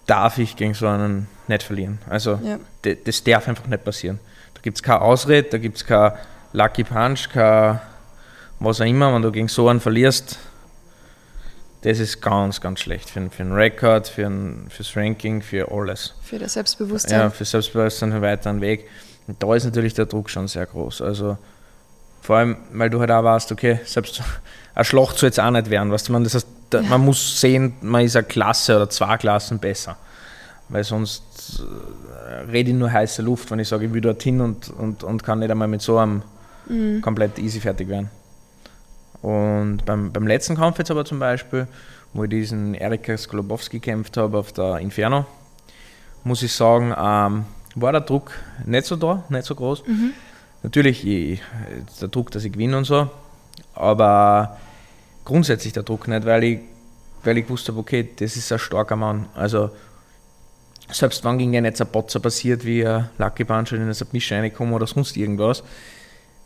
darf 0.06 0.38
ich 0.38 0.56
gegen 0.56 0.72
so 0.72 0.86
einen 0.86 1.28
nicht 1.48 1.62
verlieren. 1.62 1.98
Also 2.08 2.38
ja. 2.42 2.58
das 3.04 3.24
darf 3.24 3.48
einfach 3.48 3.66
nicht 3.66 3.84
passieren. 3.84 4.18
Da 4.54 4.60
gibt 4.60 4.76
es 4.76 4.82
keine 4.82 5.00
Ausrede, 5.00 5.48
da 5.50 5.58
gibt 5.58 5.76
es 5.76 5.84
kein 5.84 6.12
Lucky 6.52 6.84
Punch, 6.84 7.28
kein 7.32 7.80
was 8.60 8.80
auch 8.80 8.86
immer, 8.86 9.14
wenn 9.14 9.22
du 9.22 9.30
gegen 9.30 9.48
so 9.48 9.68
einen 9.68 9.80
verlierst, 9.80 10.38
das 11.82 12.00
ist 12.00 12.20
ganz, 12.20 12.60
ganz 12.60 12.80
schlecht 12.80 13.08
für, 13.08 13.30
für 13.30 13.42
einen 13.42 13.52
Rekord, 13.52 14.08
für 14.08 14.26
ein, 14.26 14.66
fürs 14.68 14.96
Ranking, 14.96 15.42
für 15.42 15.70
alles. 15.70 16.14
Für 16.22 16.38
das 16.38 16.54
Selbstbewusstsein. 16.54 17.20
Ja, 17.20 17.30
für 17.30 17.44
Selbstbewusstsein 17.44 18.12
einen 18.12 18.22
weiteren 18.22 18.60
Weg. 18.60 18.88
Und 19.28 19.40
da 19.42 19.54
ist 19.54 19.64
natürlich 19.64 19.94
der 19.94 20.06
Druck 20.06 20.28
schon 20.28 20.48
sehr 20.48 20.66
groß. 20.66 21.02
Also 21.02 21.38
vor 22.20 22.36
allem, 22.36 22.56
weil 22.72 22.90
du 22.90 22.98
halt 22.98 23.10
auch 23.12 23.22
weißt, 23.22 23.52
okay, 23.52 23.78
selbst 23.84 24.20
eine 24.74 24.84
Schlacht 24.84 25.18
soll 25.18 25.28
jetzt 25.28 25.38
auch 25.38 25.50
nicht 25.50 25.70
werden. 25.70 25.92
Weißt 25.92 26.08
du, 26.08 26.12
man, 26.12 26.24
das 26.24 26.34
heißt, 26.34 26.46
ja. 26.72 26.82
man 26.82 27.00
muss 27.04 27.40
sehen, 27.40 27.74
man 27.80 28.04
ist 28.04 28.16
eine 28.16 28.26
Klasse 28.26 28.74
oder 28.74 28.90
zwei 28.90 29.16
Klassen 29.16 29.60
besser. 29.60 29.96
Weil 30.68 30.82
sonst 30.82 31.22
äh, 31.60 32.50
rede 32.50 32.70
ich 32.70 32.76
nur 32.76 32.92
heiße 32.92 33.22
Luft, 33.22 33.50
wenn 33.50 33.58
ich 33.58 33.68
sage, 33.68 33.86
ich 33.86 33.92
will 33.92 34.00
dorthin 34.00 34.40
und, 34.40 34.70
und, 34.70 35.04
und 35.04 35.22
kann 35.22 35.40
nicht 35.40 35.50
einmal 35.50 35.68
mit 35.68 35.82
so 35.82 35.98
einem 35.98 36.22
mhm. 36.68 37.00
komplett 37.00 37.38
easy 37.38 37.60
fertig 37.60 37.88
werden. 37.88 38.10
Und 39.22 39.84
beim, 39.84 40.12
beim 40.12 40.26
letzten 40.26 40.56
Kampf 40.56 40.78
jetzt 40.78 40.90
aber 40.90 41.04
zum 41.04 41.18
Beispiel, 41.18 41.66
wo 42.12 42.24
ich 42.24 42.30
diesen 42.30 42.74
Erika 42.74 43.16
Skolobowski 43.16 43.78
gekämpft 43.78 44.16
habe 44.16 44.38
auf 44.38 44.52
der 44.52 44.78
Inferno, 44.78 45.26
muss 46.24 46.42
ich 46.42 46.52
sagen, 46.52 46.94
ähm, 46.96 47.44
war 47.74 47.92
der 47.92 48.00
Druck 48.02 48.32
nicht 48.64 48.86
so 48.86 48.96
da, 48.96 49.24
nicht 49.28 49.44
so 49.44 49.54
groß. 49.54 49.86
Mhm. 49.86 50.12
Natürlich 50.62 51.06
ich, 51.06 51.40
der 52.00 52.08
Druck, 52.08 52.30
dass 52.30 52.44
ich 52.44 52.52
gewinne 52.52 52.76
und 52.78 52.84
so, 52.84 53.08
aber 53.74 54.58
grundsätzlich 55.24 55.72
der 55.72 55.84
Druck 55.84 56.08
nicht, 56.08 56.24
weil 56.24 56.44
ich, 56.44 56.60
weil 57.22 57.38
ich 57.38 57.44
gewusst 57.44 57.68
habe, 57.68 57.78
okay, 57.78 58.08
das 58.16 58.36
ist 58.36 58.50
ein 58.52 58.58
starker 58.58 58.96
Mann. 58.96 59.26
Also 59.34 59.70
selbst 60.90 61.24
wenn 61.24 61.38
gegen 61.38 61.52
den 61.52 61.64
jetzt 61.64 61.80
ein 61.80 61.88
Potzer 61.88 62.20
passiert, 62.20 62.64
wie 62.64 62.86
ein 62.86 63.08
Lucky 63.18 63.44
Punch 63.44 63.72
in 63.72 63.82
eine 63.82 63.94
Submission 63.94 64.40
reinkommen 64.40 64.74
oder 64.74 64.86
sonst 64.86 65.16
irgendwas, 65.16 65.62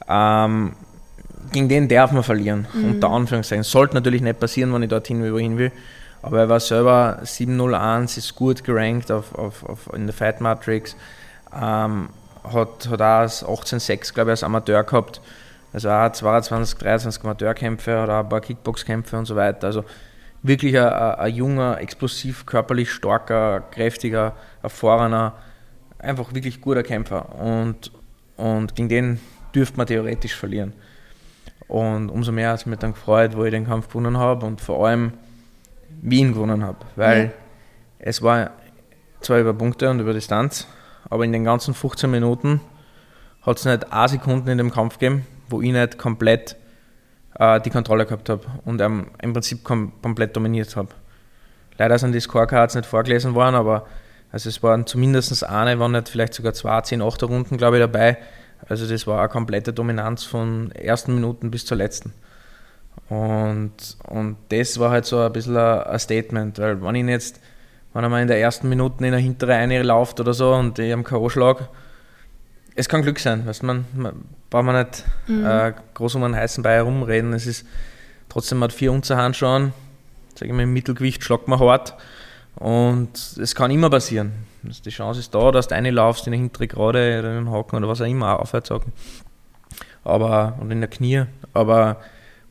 ähm, 0.09 0.72
gegen 1.52 1.68
den 1.68 1.88
darf 1.88 2.12
man 2.12 2.22
verlieren. 2.22 2.66
Mhm. 2.72 2.92
Unter 2.92 3.11
Anführungszeichen. 3.11 3.64
Sollte 3.64 3.94
natürlich 3.94 4.22
nicht 4.22 4.40
passieren, 4.40 4.72
wenn 4.72 4.83
ich 4.83 4.88
dorthin 4.88 5.22
will, 5.22 5.33
wohin 5.33 5.59
will. 5.59 5.72
Aber 6.22 6.38
er 6.38 6.48
war 6.48 6.61
selber 6.61 7.18
7-0-1, 7.24 8.16
ist 8.18 8.35
gut 8.37 8.62
gerankt 8.62 9.11
auf, 9.11 9.35
auf, 9.35 9.64
auf, 9.64 9.92
in 9.92 10.07
der 10.07 10.14
Fight 10.14 10.40
Matrix. 10.40 10.96
Ähm, 11.52 12.09
hat, 12.44 12.88
hat 12.88 13.02
auch 13.02 13.62
18-6, 13.62 14.14
glaube 14.14 14.31
ich, 14.31 14.33
als 14.33 14.42
Amateur 14.44 14.83
gehabt. 14.85 15.20
Also 15.72 15.90
auch 15.90 16.12
22, 16.12 16.78
23 16.78 17.24
Amateurkämpfe, 17.24 18.00
hat 18.00 18.11
auch 18.11 18.20
ein 18.20 18.28
paar 18.28 18.40
Kickboxkämpfe 18.40 19.16
und 19.16 19.24
so 19.24 19.37
weiter. 19.37 19.66
Also 19.66 19.85
wirklich 20.42 20.78
ein, 20.78 20.87
ein, 20.87 21.35
junger, 21.35 21.81
explosiv, 21.81 22.46
körperlich 22.46 22.90
starker, 22.90 23.61
kräftiger, 23.70 24.35
erfahrener, 24.62 25.35
einfach 25.98 26.35
wirklich 26.35 26.61
guter 26.61 26.83
Kämpfer. 26.83 27.35
Und, 27.38 27.92
und 28.37 28.74
gegen 28.74 28.88
den 28.88 29.20
dürfte 29.55 29.76
man 29.76 29.87
theoretisch 29.87 30.35
verlieren. 30.35 30.72
Und 31.68 32.11
umso 32.11 32.33
mehr 32.33 32.50
hat 32.50 32.61
es 32.61 32.66
mich 32.66 32.78
dann 32.78 32.92
gefreut, 32.92 33.37
wo 33.37 33.44
ich 33.44 33.50
den 33.50 33.66
Kampf 33.66 33.88
gewonnen 33.88 34.18
habe 34.18 34.44
und 34.44 34.61
vor 34.61 34.87
allem 34.87 35.12
Wien 36.02 36.35
gewonnen 36.35 36.64
habe. 36.64 36.78
Weil 36.96 37.24
ja. 37.24 37.31
es 37.98 38.22
war 38.22 38.50
zwar 39.20 39.38
über 39.38 39.55
Punkte 39.55 39.88
und 39.88 40.00
über 40.00 40.12
Distanz, 40.12 40.66
aber 41.09 41.24
in 41.24 41.33
den 41.33 41.44
ganzen 41.44 41.74
15 41.74 42.11
Minuten 42.11 42.61
hat 43.42 43.59
es 43.59 43.64
nicht 43.64 43.92
eine 43.92 44.09
Sekunde 44.09 44.52
in 44.52 44.59
dem 44.59 44.70
Kampf 44.70 44.98
gegeben, 44.98 45.26
wo 45.48 45.62
ich 45.62 45.72
nicht 45.72 45.98
komplett 45.98 46.57
äh, 47.38 47.61
die 47.61 47.71
Kontrolle 47.71 48.07
gehabt 48.07 48.29
habe 48.29 48.42
und 48.64 48.81
ähm, 48.81 49.09
im 49.21 49.33
Prinzip 49.33 49.64
kom 49.64 49.92
komplett 50.03 50.37
dominiert 50.37 50.75
habe. 50.77 50.88
Leider 51.79 51.99
sind 51.99 52.12
die 52.12 52.21
Scorecards 52.21 52.75
nicht 52.75 52.87
vorgelesen 52.87 53.35
worden, 53.35 53.55
aber 53.55 53.87
also 54.31 54.49
es 54.49 54.62
waren 54.62 54.87
zumindest 54.87 55.45
eine, 55.45 55.79
waren 55.79 55.92
nicht 55.92 56.09
vielleicht 56.09 56.35
sogar 56.35 56.55
zwei, 56.55 56.81
zehn, 56.83 57.03
acht 57.03 57.23
Runden, 57.23 57.57
glaube 57.57 57.77
ich, 57.77 57.83
dabei, 57.83 58.18
also 58.68 58.88
das 58.88 59.07
war 59.07 59.21
eine 59.21 59.29
komplette 59.29 59.73
Dominanz 59.73 60.25
von 60.25 60.71
ersten 60.73 61.14
Minuten 61.14 61.51
bis 61.51 61.66
zur 61.66 61.77
letzten. 61.77 62.12
Und, 63.09 63.73
und 64.09 64.37
das 64.51 64.79
war 64.79 64.90
halt 64.90 65.05
so 65.05 65.18
ein 65.18 65.33
bisschen 65.33 65.57
ein 65.57 65.99
Statement, 65.99 66.59
weil 66.59 66.83
wenn 66.83 66.95
ich 66.95 67.07
jetzt, 67.07 67.40
wenn 67.92 68.05
er 68.05 68.21
in 68.21 68.29
der 68.29 68.40
ersten 68.40 68.68
Minute 68.68 69.05
in 69.05 69.12
der 69.12 69.21
hintere 69.21 69.55
eine 69.55 69.83
läuft 69.83 70.21
oder 70.21 70.33
so 70.33 70.55
und 70.55 70.79
ich 70.79 70.92
am 70.92 71.05
K.O. 71.05 71.29
schlag, 71.29 71.68
es 72.75 72.89
kann 72.89 73.03
Glück 73.03 73.19
sein, 73.19 73.47
weißt 73.47 73.63
man, 73.63 73.85
man 73.95 74.25
braucht 74.51 74.65
man 74.65 74.77
nicht 74.77 75.05
mhm. 75.27 75.45
äh, 75.45 75.73
groß 75.95 76.15
um 76.17 76.25
einen 76.25 76.37
heißen 76.37 76.63
Brei 76.63 76.75
herumreden. 76.75 77.33
Es 77.33 77.47
ist 77.47 77.67
trotzdem 78.29 78.63
hat 78.63 78.73
vier 78.73 78.93
Unzerhand 78.93 79.37
schon, 79.37 79.73
sage 80.35 80.47
ich 80.47 80.53
mal, 80.53 80.63
im 80.63 80.73
Mittelgewicht 80.73 81.23
schlagt 81.23 81.49
man 81.49 81.61
hart 81.61 81.95
und 82.57 83.11
es 83.41 83.55
kann 83.55 83.71
immer 83.71 83.91
passieren. 83.91 84.33
Die 84.63 84.91
Chance 84.91 85.21
ist 85.21 85.35
da, 85.35 85.51
dass 85.51 85.69
du 85.69 85.75
eine 85.75 85.91
laufst 85.91 86.27
in 86.27 86.33
der 86.33 86.41
hintere 86.41 86.69
Gerade 86.69 87.19
oder 87.19 87.31
in 87.31 87.45
den 87.45 87.51
Haken 87.51 87.77
oder 87.77 87.89
was 87.89 88.01
auch 88.01 88.07
immer 88.07 88.39
aufwärts 88.39 88.69
sagen. 88.69 88.93
Aber, 90.05 90.57
und 90.61 90.71
in 90.71 90.81
der 90.81 90.91
Knie. 90.91 91.25
Aber 91.53 92.01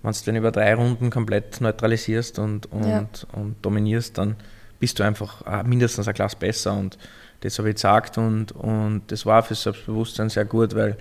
wenn 0.03 0.11
du 0.11 0.19
den 0.25 0.35
über 0.35 0.51
drei 0.51 0.73
Runden 0.73 1.09
komplett 1.09 1.61
neutralisierst 1.61 2.39
und, 2.39 2.65
und, 2.71 2.87
ja. 2.87 3.05
und 3.33 3.55
dominierst, 3.61 4.17
dann 4.17 4.35
bist 4.79 4.99
du 4.99 5.03
einfach 5.03 5.45
äh, 5.45 5.63
mindestens 5.63 6.07
ein 6.07 6.13
Glas 6.13 6.35
besser. 6.35 6.73
Und 6.73 6.97
das 7.41 7.57
habe 7.59 7.69
ich 7.69 7.75
gesagt 7.75 8.17
und, 8.17 8.51
und 8.53 9.03
das 9.07 9.25
war 9.25 9.43
für 9.43 9.49
das 9.49 9.63
Selbstbewusstsein 9.63 10.29
sehr 10.29 10.45
gut, 10.45 10.75
weil 10.75 10.97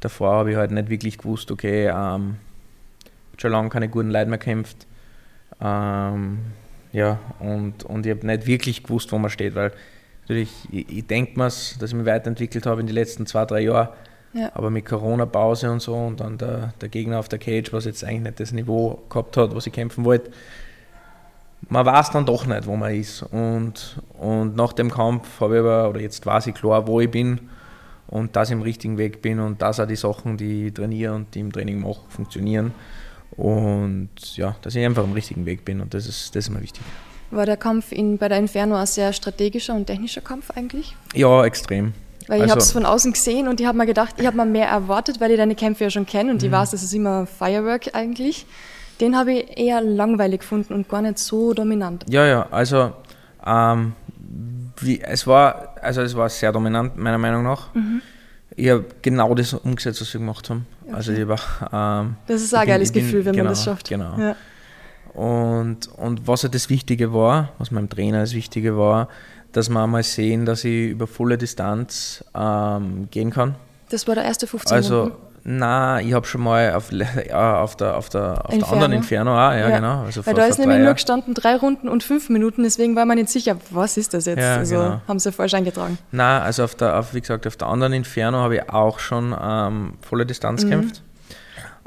davor 0.00 0.32
habe 0.32 0.50
ich 0.52 0.56
halt 0.56 0.70
nicht 0.70 0.88
wirklich 0.88 1.18
gewusst, 1.18 1.50
okay, 1.50 1.88
ähm, 1.94 2.36
schon 3.36 3.52
lange 3.52 3.68
keine 3.68 3.88
guten 3.88 4.10
Leute 4.10 4.28
mehr 4.28 4.38
kämpft. 4.38 4.86
Ähm, 5.60 6.38
ja, 6.92 7.18
und, 7.38 7.84
und 7.84 8.06
ich 8.06 8.16
habe 8.16 8.26
nicht 8.26 8.46
wirklich 8.46 8.82
gewusst, 8.82 9.12
wo 9.12 9.18
man 9.18 9.30
steht, 9.30 9.54
weil 9.54 9.72
natürlich, 10.22 10.50
ich, 10.70 10.88
ich 10.88 11.06
denke 11.06 11.38
mir 11.38 11.44
dass 11.44 11.82
ich 11.82 11.94
mich 11.94 12.06
weiterentwickelt 12.06 12.66
habe 12.66 12.80
in 12.80 12.86
den 12.86 12.94
letzten 12.94 13.26
zwei, 13.26 13.44
drei 13.44 13.60
Jahren. 13.60 13.88
Ja. 14.32 14.50
Aber 14.54 14.70
mit 14.70 14.84
Corona-Pause 14.86 15.70
und 15.72 15.80
so 15.82 15.94
und 15.94 16.20
dann 16.20 16.38
der, 16.38 16.72
der 16.80 16.88
Gegner 16.88 17.18
auf 17.18 17.28
der 17.28 17.40
Cage, 17.40 17.72
was 17.72 17.84
jetzt 17.84 18.04
eigentlich 18.04 18.22
nicht 18.22 18.40
das 18.40 18.52
Niveau 18.52 19.02
gehabt 19.08 19.36
hat, 19.36 19.54
was 19.54 19.66
ich 19.66 19.72
kämpfen 19.72 20.04
wollte, 20.04 20.30
man 21.68 21.86
weiß 21.86 22.10
dann 22.10 22.26
doch 22.26 22.46
nicht, 22.46 22.66
wo 22.66 22.76
man 22.76 22.94
ist. 22.94 23.22
Und, 23.22 24.00
und 24.18 24.56
nach 24.56 24.72
dem 24.72 24.90
Kampf 24.90 25.40
habe 25.40 25.56
ich 25.56 25.60
aber, 25.60 25.90
oder 25.90 26.00
jetzt 26.00 26.24
weiß 26.24 26.48
ich 26.48 26.54
klar, 26.54 26.86
wo 26.86 27.00
ich 27.00 27.10
bin 27.10 27.48
und 28.08 28.34
dass 28.34 28.48
ich 28.48 28.54
im 28.54 28.62
richtigen 28.62 28.98
Weg 28.98 29.22
bin 29.22 29.38
und 29.40 29.62
dass 29.62 29.78
auch 29.78 29.86
die 29.86 29.96
Sachen, 29.96 30.36
die 30.36 30.66
ich 30.66 30.74
trainiere 30.74 31.14
und 31.14 31.34
die 31.34 31.40
im 31.40 31.52
Training 31.52 31.80
mache, 31.80 32.00
funktionieren. 32.08 32.72
Und 33.36 34.10
ja, 34.36 34.56
dass 34.62 34.74
ich 34.74 34.84
einfach 34.84 35.04
im 35.04 35.12
richtigen 35.12 35.46
Weg 35.46 35.64
bin 35.64 35.80
und 35.80 35.94
das 35.94 36.06
ist, 36.06 36.34
das 36.34 36.46
ist 36.46 36.50
mir 36.50 36.60
wichtig. 36.60 36.82
War 37.30 37.46
der 37.46 37.56
Kampf 37.56 37.92
in, 37.92 38.18
bei 38.18 38.28
der 38.28 38.38
Inferno 38.38 38.74
ein 38.74 38.86
sehr 38.86 39.12
strategischer 39.12 39.74
und 39.74 39.86
technischer 39.86 40.20
Kampf 40.20 40.50
eigentlich? 40.50 40.96
Ja, 41.14 41.44
extrem. 41.44 41.92
Weil 42.26 42.38
ich 42.38 42.42
also, 42.42 42.52
habe 42.52 42.60
es 42.60 42.72
von 42.72 42.84
außen 42.84 43.12
gesehen 43.12 43.48
und 43.48 43.60
ich 43.60 43.66
habe 43.66 43.78
mir 43.78 43.86
gedacht, 43.86 44.16
ich 44.18 44.26
habe 44.26 44.36
mal 44.36 44.46
mehr 44.46 44.68
erwartet, 44.68 45.20
weil 45.20 45.30
ich 45.30 45.36
deine 45.36 45.54
Kämpfe 45.54 45.84
ja 45.84 45.90
schon 45.90 46.06
kenne 46.06 46.32
und 46.32 46.42
ich 46.42 46.48
mhm. 46.48 46.54
weiß, 46.54 46.72
das 46.72 46.82
ist 46.82 46.92
immer 46.92 47.26
Firework 47.26 47.94
eigentlich. 47.94 48.46
Den 49.00 49.16
habe 49.16 49.32
ich 49.32 49.58
eher 49.58 49.80
langweilig 49.80 50.40
gefunden 50.40 50.74
und 50.74 50.88
gar 50.88 51.02
nicht 51.02 51.18
so 51.18 51.54
dominant. 51.54 52.04
Ja, 52.08 52.26
ja, 52.26 52.46
also 52.50 52.92
ähm, 53.46 53.94
wie, 54.78 55.00
es 55.00 55.26
war 55.26 55.70
also 55.82 56.02
es 56.02 56.14
war 56.14 56.28
sehr 56.28 56.52
dominant 56.52 56.96
meiner 56.96 57.18
Meinung 57.18 57.42
nach. 57.42 57.74
Mhm. 57.74 58.02
Ich 58.56 58.68
habe 58.68 58.84
genau 59.02 59.34
das 59.34 59.54
umgesetzt, 59.54 60.00
was 60.00 60.12
wir 60.12 60.20
gemacht 60.20 60.50
haben. 60.50 60.66
Okay. 60.82 60.94
Also 60.94 61.12
ich 61.12 61.26
war, 61.26 61.38
ähm, 62.02 62.16
das 62.26 62.42
ist 62.42 62.54
auch 62.54 62.60
ein 62.60 62.66
geiles 62.66 62.92
bin, 62.92 63.04
Gefühl, 63.04 63.24
wenn 63.24 63.32
genau, 63.32 63.44
man 63.44 63.52
das 63.52 63.64
schafft. 63.64 63.88
Genau. 63.88 64.18
Ja. 64.18 64.36
Und, 65.14 65.88
und 65.96 66.26
was 66.26 66.42
halt 66.42 66.54
das 66.54 66.68
Wichtige 66.68 67.12
war, 67.12 67.52
was 67.58 67.70
meinem 67.70 67.88
Trainer 67.88 68.20
das 68.20 68.34
Wichtige 68.34 68.76
war, 68.76 69.08
dass 69.52 69.68
wir 69.68 69.86
mal 69.86 70.02
sehen, 70.02 70.46
dass 70.46 70.64
ich 70.64 70.90
über 70.90 71.06
volle 71.06 71.38
Distanz 71.38 72.24
ähm, 72.34 73.08
gehen 73.10 73.30
kann. 73.30 73.56
Das 73.88 74.06
war 74.06 74.14
der 74.14 74.24
erste 74.24 74.46
15 74.46 74.72
Also 74.72 74.94
Minuten. 75.04 75.16
Nein, 75.52 76.06
ich 76.06 76.12
habe 76.12 76.26
schon 76.26 76.42
mal 76.42 76.74
auf, 76.74 76.92
ja, 77.28 77.60
auf, 77.60 77.74
der, 77.74 77.96
auf, 77.96 78.08
der, 78.08 78.44
auf 78.44 78.56
der 78.56 78.70
anderen 78.70 78.92
Inferno 78.92 79.32
auch, 79.32 79.50
ja, 79.50 79.68
ja. 79.68 79.76
genau. 79.76 80.02
Also 80.04 80.24
Weil 80.24 80.34
vor, 80.34 80.42
da 80.42 80.46
ist 80.46 80.58
nämlich 80.58 80.78
nur 80.78 80.94
gestanden 80.94 81.34
drei 81.34 81.56
Runden 81.56 81.88
und 81.88 82.04
fünf 82.04 82.28
Minuten, 82.28 82.62
deswegen 82.62 82.94
war 82.94 83.04
man 83.04 83.18
nicht 83.18 83.30
sicher, 83.30 83.56
was 83.70 83.96
ist 83.96 84.14
das 84.14 84.26
jetzt? 84.26 84.38
Ja, 84.38 84.56
also 84.56 84.76
genau. 84.76 85.00
haben 85.08 85.18
sie 85.18 85.32
falsch 85.32 85.54
eingetragen. 85.54 85.98
Nein, 86.12 86.42
also 86.42 86.62
auf 86.62 86.76
der, 86.76 86.96
auf, 86.98 87.14
wie 87.14 87.20
gesagt, 87.20 87.48
auf 87.48 87.56
der 87.56 87.66
anderen 87.66 87.92
Inferno 87.92 88.38
habe 88.38 88.56
ich 88.56 88.70
auch 88.70 89.00
schon 89.00 89.34
ähm, 89.42 89.94
volle 90.02 90.24
Distanz 90.24 90.64
mhm. 90.64 90.70
gekämpft. 90.70 91.02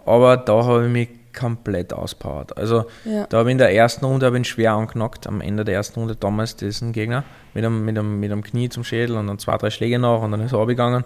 Aber 0.06 0.36
da 0.36 0.65
habe 0.65 0.86
ich 0.86 0.91
mich 0.91 1.10
komplett 1.34 1.93
auspowert. 1.93 2.58
Also 2.58 2.86
ja. 3.06 3.26
da 3.28 3.38
habe 3.38 3.49
ich 3.49 3.54
in 3.54 3.58
der 3.60 3.73
ersten 3.73 4.06
Runde 4.06 4.28
ich 4.28 4.36
ihn 4.36 4.43
schwer 4.43 4.73
angenockt, 4.73 5.26
am 5.26 5.39
Ende 5.39 5.63
der 5.63 5.76
ersten 5.76 5.99
Runde 6.02 6.17
damals 6.17 6.58
diesen 6.58 6.91
Gegner, 6.91 7.23
mit 7.54 7.63
einem, 7.63 7.86
mit, 7.86 7.97
einem, 7.97 8.19
mit 8.19 8.32
einem 8.32 8.43
Knie 8.43 8.67
zum 8.67 8.84
Schädel 8.84 9.15
und 9.15 9.28
dann 9.28 9.39
zwei, 9.39 9.58
drei 9.58 9.69
Schläge 9.69 9.99
nach 9.99 10.21
und 10.21 10.32
dann 10.32 10.41
ist 10.41 10.52
er 10.52 10.60
abgegangen. 10.60 11.06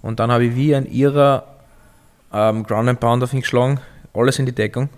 Und 0.00 0.20
dann 0.20 0.32
habe 0.32 0.46
ich 0.46 0.56
wie 0.56 0.74
ein 0.74 0.86
irrer 0.86 1.57
ähm, 2.32 2.64
Ground 2.64 2.88
and 2.88 3.00
Pound 3.00 3.22
auf 3.22 3.32
ihn 3.32 3.40
geschlagen, 3.40 3.80
alles 4.14 4.38
in 4.38 4.46
die 4.46 4.54
Deckung. 4.54 4.88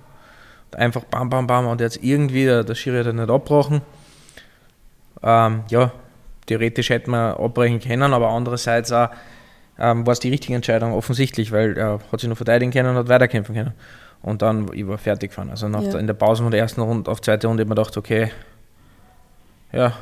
Einfach 0.77 1.05
bam, 1.05 1.29
bam, 1.29 1.47
bam 1.47 1.66
und 1.66 1.81
jetzt 1.81 2.03
irgendwie, 2.03 2.45
der, 2.45 2.62
der 2.62 2.75
Schiri 2.75 2.99
hat 2.99 3.07
er 3.07 3.12
nicht 3.12 3.31
abbrochen. 3.31 3.83
Ähm, 5.23 5.64
ja, 5.69 5.93
theoretisch 6.47 6.90
hätte 6.90 7.11
man 7.11 7.35
abbrechen 7.35 7.81
können, 7.81 8.12
aber 8.12 8.29
andererseits 8.29 8.93
auch, 8.93 9.11
ähm, 9.79 10.07
war 10.07 10.12
es 10.12 10.21
die 10.21 10.31
richtige 10.31 10.55
Entscheidung, 10.55 10.93
offensichtlich, 10.93 11.53
weil 11.53 11.77
er 11.77 12.01
hat 12.12 12.21
sich 12.21 12.29
nur 12.29 12.37
verteidigen 12.37 12.71
können 12.71 12.90
und 12.90 12.97
hat 12.97 13.09
weiterkämpfen 13.09 13.55
können. 13.55 13.73
Und 14.23 14.43
dann 14.43 14.71
ich 14.75 14.87
war 14.87 14.99
fertig 14.99 15.31
gefahren. 15.31 15.51
Also 15.51 15.69
nach 15.69 15.83
ja. 15.83 15.93
der, 15.93 16.01
in 16.01 16.07
der 16.07 16.14
Pause 16.14 16.43
von 16.43 16.51
der 16.51 16.61
ersten 16.61 16.83
Runde 16.83 17.11
auf 17.11 17.21
zweite 17.23 17.47
Runde 17.47 17.62
habe 17.62 17.69
ich 17.73 17.77
mir 17.77 17.83
gedacht, 17.83 17.97
okay, 17.97 18.31
ja, 19.73 19.95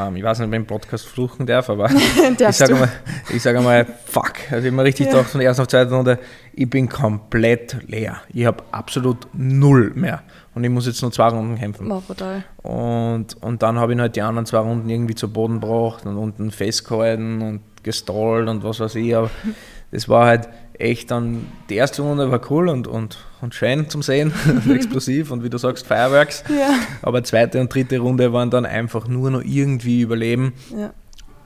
ähm, 0.00 0.16
ich 0.16 0.22
weiß 0.22 0.38
nicht, 0.38 0.48
ob 0.48 0.52
ich 0.52 0.56
im 0.56 0.66
Podcast 0.66 1.06
fluchen 1.06 1.46
darf, 1.46 1.70
aber 1.70 1.90
ich 2.38 2.56
sage 2.56 2.74
mal, 2.74 2.90
ich 3.32 3.42
sage 3.42 3.60
mal, 3.60 3.86
fuck. 4.06 4.32
Also 4.50 4.66
ich 4.66 4.72
habe 4.72 4.76
mir 4.76 4.84
richtig 4.84 5.06
ja. 5.06 5.12
gedacht 5.12 5.30
von 5.30 5.40
der 5.40 5.48
ersten 5.48 5.62
auf 5.62 5.68
zweiten 5.68 5.92
Runde, 5.92 6.18
ich 6.52 6.68
bin 6.68 6.88
komplett 6.88 7.76
leer. 7.86 8.22
Ich 8.32 8.46
habe 8.46 8.64
absolut 8.72 9.28
null 9.32 9.92
mehr. 9.94 10.22
Und 10.54 10.64
ich 10.64 10.70
muss 10.70 10.86
jetzt 10.86 11.02
nur 11.02 11.12
zwei 11.12 11.28
Runden 11.28 11.56
kämpfen. 11.58 11.88
War 11.90 12.00
brutal. 12.00 12.44
Und, 12.62 13.36
und 13.42 13.62
dann 13.62 13.78
habe 13.78 13.92
ich 13.92 13.98
halt 13.98 14.16
die 14.16 14.22
anderen 14.22 14.46
zwei 14.46 14.58
Runden 14.58 14.88
irgendwie 14.88 15.14
zu 15.14 15.30
Boden 15.30 15.60
gebracht 15.60 16.06
und 16.06 16.16
unten 16.16 16.50
festgehalten 16.50 17.42
und 17.42 17.60
gestallt 17.82 18.48
und 18.48 18.64
was 18.64 18.80
weiß 18.80 18.94
ich. 18.94 19.14
Aber 19.14 19.30
das 19.96 20.10
war 20.10 20.26
halt 20.26 20.50
echt 20.74 21.10
dann, 21.10 21.46
die 21.70 21.76
erste 21.76 22.02
Runde 22.02 22.30
war 22.30 22.38
cool 22.50 22.68
und, 22.68 22.86
und, 22.86 23.16
und 23.40 23.54
schön 23.54 23.88
zum 23.88 24.02
Sehen, 24.02 24.30
explosiv 24.70 25.30
und 25.30 25.42
wie 25.42 25.48
du 25.48 25.56
sagst, 25.56 25.86
Fireworks. 25.86 26.44
Ja. 26.50 26.74
Aber 27.00 27.24
zweite 27.24 27.62
und 27.62 27.74
dritte 27.74 27.98
Runde 27.98 28.30
waren 28.30 28.50
dann 28.50 28.66
einfach 28.66 29.08
nur 29.08 29.30
noch 29.30 29.42
irgendwie 29.42 30.02
überleben. 30.02 30.52
Ja. 30.76 30.92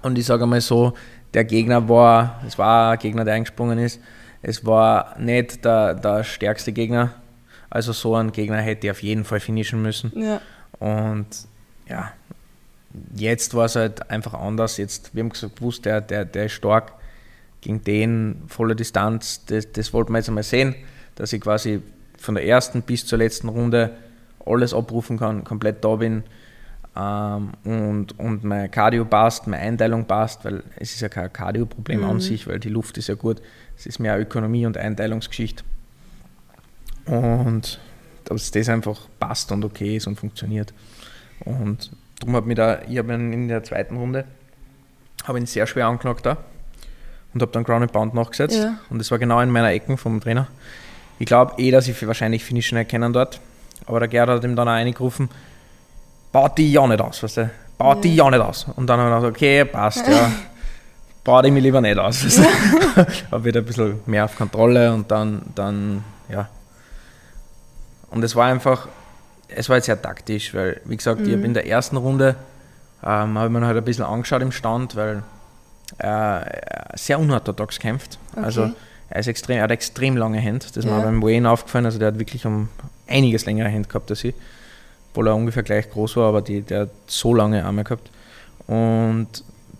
Und 0.02 0.18
ich 0.18 0.26
sage 0.26 0.42
einmal 0.42 0.60
so, 0.60 0.94
der 1.32 1.44
Gegner 1.44 1.88
war, 1.88 2.42
es 2.44 2.58
war 2.58 2.90
ein 2.90 2.98
Gegner, 2.98 3.24
der 3.24 3.34
eingesprungen 3.34 3.78
ist, 3.78 4.00
es 4.42 4.66
war 4.66 5.16
nicht 5.16 5.64
der, 5.64 5.94
der 5.94 6.24
stärkste 6.24 6.72
Gegner. 6.72 7.12
Also 7.68 7.92
so 7.92 8.16
ein 8.16 8.32
Gegner 8.32 8.56
hätte 8.56 8.88
ich 8.88 8.90
auf 8.90 9.02
jeden 9.04 9.24
Fall 9.24 9.38
finishen 9.38 9.80
müssen. 9.80 10.10
Ja. 10.16 10.40
Und 10.80 11.28
ja, 11.88 12.10
jetzt 13.14 13.54
war 13.54 13.66
es 13.66 13.76
halt 13.76 14.10
einfach 14.10 14.34
anders. 14.34 14.76
Jetzt, 14.76 15.14
wir 15.14 15.22
haben 15.22 15.30
gewusst, 15.30 15.84
der, 15.84 16.00
der, 16.00 16.24
der 16.24 16.46
ist 16.46 16.52
stark 16.54 16.94
gegen 17.60 17.84
den 17.84 18.42
volle 18.46 18.74
Distanz, 18.76 19.44
das, 19.46 19.70
das 19.72 19.92
wollten 19.92 20.12
wir 20.12 20.18
jetzt 20.18 20.28
einmal 20.28 20.44
sehen, 20.44 20.74
dass 21.14 21.32
ich 21.32 21.40
quasi 21.40 21.82
von 22.18 22.34
der 22.34 22.46
ersten 22.46 22.82
bis 22.82 23.06
zur 23.06 23.18
letzten 23.18 23.48
Runde 23.48 23.90
alles 24.44 24.74
abrufen 24.74 25.18
kann, 25.18 25.44
komplett 25.44 25.84
da 25.84 25.96
bin 25.96 26.22
ähm, 26.96 27.52
und, 27.64 28.18
und 28.18 28.44
mein 28.44 28.70
Cardio 28.70 29.04
passt, 29.04 29.46
meine 29.46 29.62
Einteilung 29.62 30.06
passt, 30.06 30.44
weil 30.44 30.62
es 30.76 30.92
ist 30.92 31.00
ja 31.00 31.08
kein 31.08 31.32
Cardio-Problem 31.32 32.00
mhm. 32.00 32.06
an 32.06 32.20
sich, 32.20 32.46
weil 32.46 32.58
die 32.58 32.68
Luft 32.68 32.98
ist 32.98 33.08
ja 33.08 33.14
gut, 33.14 33.40
es 33.76 33.86
ist 33.86 33.98
mehr 33.98 34.18
Ökonomie 34.18 34.66
und 34.66 34.76
Einteilungsgeschichte. 34.76 35.62
Und 37.06 37.80
dass 38.24 38.50
das 38.50 38.68
einfach 38.68 39.08
passt 39.18 39.52
und 39.52 39.64
okay 39.64 39.96
ist 39.96 40.06
und 40.06 40.16
funktioniert. 40.16 40.72
Und 41.44 41.90
darum 42.18 42.36
habe 42.36 42.50
ich 42.50 42.56
da, 42.56 42.82
ich 42.88 42.98
habe 42.98 43.14
in 43.14 43.48
der 43.48 43.62
zweiten 43.62 43.96
Runde 43.96 44.24
habe 45.24 45.38
ihn 45.38 45.46
sehr 45.46 45.66
schwer 45.66 45.86
angenockt 45.86 46.26
da 46.26 46.38
und 47.34 47.42
habe 47.42 47.52
dann 47.52 47.64
Ground 47.64 47.82
and 47.82 47.92
Pound 47.92 48.14
nachgesetzt. 48.14 48.56
Ja. 48.56 48.78
Und 48.90 48.98
das 48.98 49.10
war 49.10 49.18
genau 49.18 49.40
in 49.40 49.50
meiner 49.50 49.70
Ecken 49.70 49.96
vom 49.96 50.20
Trainer. 50.20 50.48
Ich 51.18 51.26
glaube 51.26 51.54
eh, 51.58 51.70
dass 51.70 51.86
ich 51.86 52.06
wahrscheinlich 52.06 52.44
Finishen 52.44 52.78
erkennen 52.78 53.12
dort. 53.12 53.40
Aber 53.86 54.00
der 54.00 54.08
Gerd 54.08 54.28
hat 54.28 54.44
ihm 54.44 54.56
dann 54.56 54.68
auch 54.68 54.72
reingerufen, 54.72 55.28
baut 56.32 56.58
die 56.58 56.72
ja 56.72 56.86
nicht 56.86 57.00
aus, 57.00 57.22
weißt 57.22 57.36
du? 57.38 57.50
Baut 57.78 57.96
ja. 57.96 58.02
die 58.02 58.16
ja 58.16 58.30
nicht 58.30 58.40
aus. 58.40 58.66
Und 58.76 58.86
dann 58.86 59.00
habe 59.00 59.10
ich 59.10 59.16
gesagt, 59.16 59.36
okay, 59.36 59.64
passt, 59.64 60.06
ja. 60.06 60.30
baut 61.24 61.46
ich 61.46 61.52
mich 61.52 61.62
lieber 61.62 61.80
nicht 61.80 61.98
aus. 61.98 62.24
Weißt 62.24 62.38
du? 62.38 63.06
habe 63.30 63.44
wieder 63.44 63.60
ein 63.60 63.66
bisschen 63.66 64.00
mehr 64.06 64.24
auf 64.24 64.36
Kontrolle 64.36 64.92
und 64.92 65.10
dann, 65.10 65.42
dann, 65.54 66.04
ja. 66.28 66.48
Und 68.10 68.24
es 68.24 68.34
war 68.34 68.46
einfach, 68.46 68.88
es 69.48 69.68
war 69.68 69.76
jetzt 69.76 69.86
sehr 69.86 70.00
taktisch, 70.00 70.54
weil, 70.54 70.80
wie 70.84 70.96
gesagt, 70.96 71.20
mhm. 71.20 71.26
ich 71.26 71.32
habe 71.32 71.44
in 71.44 71.54
der 71.54 71.66
ersten 71.66 71.96
Runde, 71.96 72.36
ähm, 73.02 73.38
habe 73.38 73.46
ich 73.46 73.52
mir 73.52 73.66
halt 73.66 73.76
ein 73.76 73.84
bisschen 73.84 74.04
angeschaut 74.04 74.42
im 74.42 74.52
Stand, 74.52 74.96
weil 74.96 75.22
äh, 75.98 76.40
sehr 76.94 77.18
unorthodox 77.18 77.78
kämpft. 77.78 78.18
Okay. 78.32 78.44
Also 78.44 78.70
er, 79.10 79.20
ist 79.20 79.26
extrem, 79.26 79.56
er 79.58 79.64
hat 79.64 79.70
extrem 79.70 80.16
lange 80.16 80.38
Hände. 80.38 80.66
Das 80.66 80.76
ist 80.76 80.84
ja. 80.84 80.96
mir 80.96 81.02
beim 81.02 81.22
Wayne 81.22 81.50
aufgefallen. 81.50 81.86
Also 81.86 81.98
der 81.98 82.08
hat 82.08 82.18
wirklich 82.18 82.46
um 82.46 82.68
einiges 83.06 83.46
längere 83.46 83.68
Hände 83.68 83.88
gehabt 83.88 84.10
als 84.10 84.24
ich. 84.24 84.34
Obwohl 85.10 85.28
er 85.28 85.34
ungefähr 85.34 85.62
gleich 85.62 85.90
groß 85.90 86.16
war, 86.16 86.28
aber 86.28 86.42
die, 86.42 86.62
der 86.62 86.82
hat 86.82 86.90
so 87.06 87.34
lange 87.34 87.64
Arme 87.64 87.84
gehabt. 87.84 88.10
Und 88.66 89.28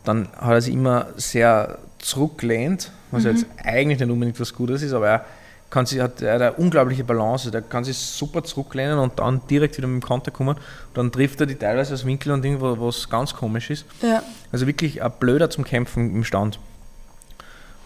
dann 0.05 0.29
hat 0.37 0.53
er 0.53 0.61
sich 0.61 0.75
immer 0.75 1.07
sehr 1.17 1.79
zurückgelehnt, 1.99 2.91
was 3.11 3.25
mhm. 3.25 3.31
jetzt 3.31 3.47
eigentlich 3.63 4.01
nicht 4.01 4.11
unbedingt 4.11 4.41
was 4.41 4.55
Gutes 4.55 4.83
ist, 4.83 4.93
aber 4.93 5.09
er 5.09 5.25
kann 5.71 5.87
sich, 5.87 6.01
hat 6.01 6.23
eine 6.23 6.53
unglaubliche 6.55 7.05
Balance. 7.05 7.51
Der 7.51 7.63
kann 7.63 7.85
sich 7.85 7.97
super 7.97 8.43
zurücklehnen 8.43 8.99
und 8.99 9.19
dann 9.19 9.41
direkt 9.49 9.79
wieder 9.79 9.87
mit 9.87 10.03
dem 10.03 10.07
Konter 10.07 10.31
kommen. 10.31 10.57
Dann 10.95 11.13
trifft 11.13 11.41
er 11.41 11.47
die 11.47 11.55
teilweise 11.55 11.95
aus 11.95 12.05
Winkel 12.05 12.33
und 12.33 12.45
irgendwo, 12.45 12.87
was 12.87 13.09
ganz 13.09 13.35
komisch 13.35 13.71
ist. 13.71 13.87
Ja. 14.03 14.23
Also 14.53 14.67
wirklich 14.67 15.03
ein 15.03 15.13
Blöder 15.19 15.49
zum 15.49 15.65
Kämpfen 15.65 16.15
im 16.15 16.25
Stand. 16.25 16.59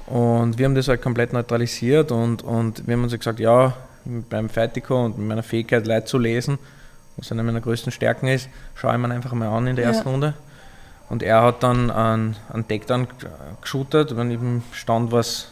Und 0.07 0.59
wir 0.59 0.66
haben 0.66 0.75
das 0.75 0.88
halt 0.88 1.03
komplett 1.03 1.33
neutralisiert 1.33 2.12
und, 2.12 2.42
und 2.42 2.87
wir 2.87 2.94
haben 2.94 3.05
uns 3.05 3.12
gesagt, 3.12 3.40
ja, 3.40 3.75
beim 4.05 4.49
Fertico 4.51 5.05
und 5.05 5.18
mit 5.18 5.29
meiner 5.29 5.42
Fähigkeit, 5.42 5.87
Leute 5.87 6.07
zu 6.07 6.18
lesen, 6.18 6.59
was 7.16 7.33
eine 7.33 7.42
meiner 7.42 7.61
größten 7.61 7.90
Stärken 7.90 8.27
ist, 8.29 8.49
schaue 8.75 8.92
ich 8.92 8.99
mir 8.99 9.11
einfach 9.11 9.33
mal 9.33 9.49
an 9.49 9.66
in 9.66 9.77
der 9.77 9.87
ersten 9.87 10.07
ja. 10.07 10.12
Runde. 10.12 10.35
Und 11.09 11.23
er 11.23 11.42
hat 11.42 11.62
dann 11.62 11.90
einen, 11.90 12.37
einen 12.53 12.66
Deckdown 12.66 13.07
geshootet, 13.62 14.16
wenn 14.16 14.31
ich 14.31 14.40
im 14.40 14.62
Stand 14.73 15.12
was 15.12 15.49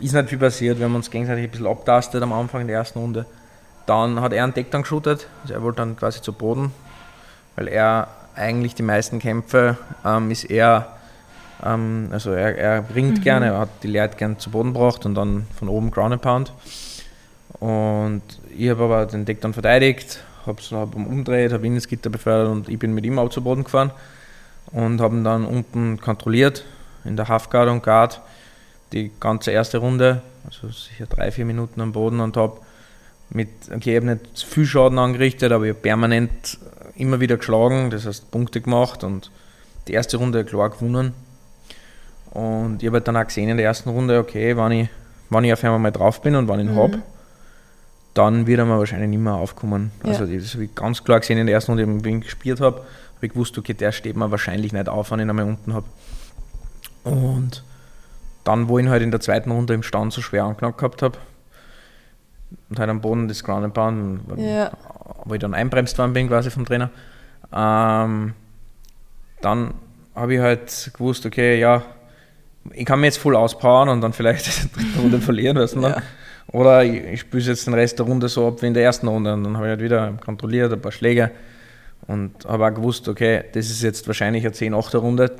ist 0.00 0.14
nicht 0.14 0.28
viel 0.28 0.38
passiert. 0.38 0.78
Wir 0.78 0.86
haben 0.86 0.94
uns 0.94 1.10
gegenseitig 1.10 1.44
ein 1.44 1.50
bisschen 1.50 1.66
abtastet 1.66 2.22
am 2.22 2.32
Anfang 2.32 2.62
in 2.62 2.68
der 2.68 2.76
ersten 2.76 2.98
Runde. 2.98 3.26
Dann 3.86 4.20
hat 4.20 4.32
er 4.32 4.44
einen 4.44 4.54
Deckdown 4.54 4.82
geshootet, 4.82 5.26
also 5.42 5.54
er 5.54 5.62
wollte 5.62 5.78
dann 5.78 5.96
quasi 5.96 6.22
zu 6.22 6.32
Boden, 6.32 6.72
weil 7.56 7.68
er 7.68 8.08
eigentlich 8.34 8.74
die 8.74 8.82
meisten 8.82 9.18
Kämpfe 9.18 9.76
ähm, 10.04 10.30
ist 10.30 10.44
er, 10.44 10.96
ähm, 11.64 12.08
also 12.12 12.32
er, 12.32 12.56
er 12.56 12.84
ringt 12.94 13.18
mhm. 13.18 13.22
gerne, 13.22 13.46
er 13.46 13.58
hat 13.58 13.68
die 13.82 13.88
Leute 13.88 14.16
gerne 14.16 14.38
zu 14.38 14.50
Boden 14.50 14.72
gebracht 14.72 15.04
und 15.04 15.14
dann 15.14 15.46
von 15.58 15.68
oben 15.68 15.90
Ground 15.90 16.12
and 16.12 16.22
Pound. 16.22 16.52
Und 17.58 18.22
ich 18.56 18.70
habe 18.70 18.84
aber 18.84 19.06
den 19.06 19.24
Deck 19.24 19.40
dann 19.40 19.52
verteidigt, 19.52 20.22
habe 20.46 20.60
hab 20.72 20.94
ihn 20.94 21.06
umgedreht, 21.06 21.52
habe 21.52 21.66
ihn 21.66 21.74
ins 21.74 21.88
Gitter 21.88 22.10
befördert 22.10 22.52
und 22.52 22.68
ich 22.68 22.78
bin 22.78 22.94
mit 22.94 23.04
ihm 23.04 23.18
auch 23.18 23.28
zu 23.28 23.42
Boden 23.42 23.64
gefahren 23.64 23.90
und 24.72 25.00
habe 25.00 25.16
ihn 25.16 25.24
dann 25.24 25.44
unten 25.44 26.00
kontrolliert 26.00 26.64
in 27.04 27.16
der 27.16 27.28
Halfguard 27.28 27.68
und 27.68 27.82
Guard 27.82 28.20
die 28.92 29.10
ganze 29.20 29.50
erste 29.50 29.78
Runde, 29.78 30.22
also 30.44 30.68
sicher 30.68 31.06
drei, 31.06 31.30
vier 31.30 31.44
Minuten 31.44 31.80
am 31.80 31.92
Boden 31.92 32.20
und 32.20 32.36
habe 32.36 32.58
mit, 33.30 33.48
okay, 33.74 33.92
ich 33.92 33.96
habe 33.96 34.06
nicht 34.06 34.42
viel 34.42 34.66
Schaden 34.66 34.98
angerichtet, 34.98 35.52
aber 35.52 35.64
ich 35.64 35.70
habe 35.70 35.80
permanent 35.80 36.58
immer 36.96 37.20
wieder 37.20 37.36
geschlagen, 37.36 37.90
das 37.90 38.06
heißt 38.06 38.30
Punkte 38.30 38.60
gemacht 38.60 39.04
und 39.04 39.30
die 39.88 39.92
erste 39.92 40.18
Runde 40.18 40.44
klar 40.44 40.70
gewonnen. 40.70 41.14
Und 42.30 42.82
ich 42.82 42.86
habe 42.86 42.98
halt 42.98 43.08
dann 43.08 43.16
auch 43.16 43.26
gesehen 43.26 43.48
in 43.48 43.56
der 43.56 43.66
ersten 43.66 43.90
Runde, 43.90 44.18
okay, 44.18 44.56
wenn 44.56 44.72
ich, 44.72 44.88
wenn 45.30 45.44
ich 45.44 45.52
auf 45.52 45.64
einmal 45.64 45.78
mal 45.78 45.90
drauf 45.90 46.22
bin 46.22 46.34
und 46.34 46.48
wenn 46.48 46.60
ich 46.60 46.66
ihn 46.66 46.74
mhm. 46.74 46.78
habe, 46.78 47.02
dann 48.14 48.46
wird 48.46 48.58
er 48.58 48.66
mir 48.66 48.78
wahrscheinlich 48.78 49.08
nicht 49.08 49.20
mehr 49.20 49.34
aufkommen. 49.34 49.90
Ja. 50.04 50.10
Also 50.10 50.26
das 50.26 50.52
habe 50.54 50.64
ich 50.64 50.74
ganz 50.74 51.02
klar 51.02 51.20
gesehen 51.20 51.38
in 51.38 51.46
der 51.46 51.54
ersten 51.54 51.72
Runde, 51.72 52.04
wenn 52.04 52.18
ich 52.18 52.24
gespielt 52.24 52.60
habe, 52.60 52.76
habe 52.76 53.26
ich 53.26 53.32
gewusst, 53.32 53.56
okay, 53.56 53.74
der 53.74 53.92
steht 53.92 54.16
mir 54.16 54.30
wahrscheinlich 54.30 54.72
nicht 54.72 54.88
auf, 54.88 55.10
wenn 55.10 55.20
ich 55.20 55.24
ihn 55.24 55.30
einmal 55.30 55.46
unten 55.46 55.72
habe. 55.72 55.86
Und 57.04 57.64
dann, 58.44 58.68
wo 58.68 58.78
ich 58.78 58.84
ihn 58.84 58.90
halt 58.90 59.02
in 59.02 59.10
der 59.10 59.20
zweiten 59.20 59.50
Runde 59.50 59.74
im 59.74 59.82
Stand 59.82 60.12
so 60.12 60.20
schwer 60.20 60.44
angeknackt 60.44 60.78
gehabt 60.78 61.02
habe 61.02 61.18
und 62.70 62.78
halt 62.78 62.90
am 62.90 63.00
Boden 63.00 63.28
des 63.28 63.44
Ground 63.44 63.72
Pound, 63.74 64.20
ja. 64.36 64.70
wo 65.24 65.34
ich 65.34 65.40
dann 65.40 65.54
einbremst 65.54 65.98
worden 65.98 66.12
bin 66.12 66.28
quasi 66.28 66.50
vom 66.50 66.64
Trainer, 66.64 66.90
ähm, 67.52 68.34
dann 69.40 69.74
habe 70.14 70.34
ich 70.34 70.40
halt 70.40 70.90
gewusst, 70.92 71.24
okay, 71.26 71.58
ja, 71.58 71.82
ich 72.72 72.84
kann 72.84 73.00
mir 73.00 73.06
jetzt 73.06 73.18
voll 73.18 73.36
auspowern 73.36 73.88
und 73.88 74.00
dann 74.00 74.12
vielleicht 74.12 74.46
in 74.62 74.70
der 74.70 74.82
dritten 74.82 75.00
Runde 75.00 75.20
verlieren, 75.20 75.56
weißt 75.56 75.76
du, 75.76 75.80
ja. 75.82 76.02
Oder 76.48 76.84
ich, 76.84 77.04
ich 77.04 77.20
spiele 77.20 77.42
jetzt 77.42 77.66
den 77.66 77.74
Rest 77.74 77.98
der 77.98 78.06
Runde 78.06 78.28
so 78.28 78.48
ab 78.48 78.60
wie 78.62 78.66
in 78.66 78.74
der 78.74 78.82
ersten 78.82 79.08
Runde 79.08 79.32
und 79.32 79.44
dann 79.44 79.56
habe 79.56 79.66
ich 79.66 79.70
halt 79.70 79.80
wieder 79.80 80.12
kontrolliert, 80.24 80.72
ein 80.72 80.80
paar 80.80 80.92
Schläge 80.92 81.30
und 82.06 82.44
habe 82.46 82.66
auch 82.66 82.74
gewusst, 82.74 83.08
okay, 83.08 83.44
das 83.52 83.70
ist 83.70 83.82
jetzt 83.82 84.06
wahrscheinlich 84.06 84.44
eine 84.44 84.54
10-8er 84.54 84.98
Runde. 84.98 85.36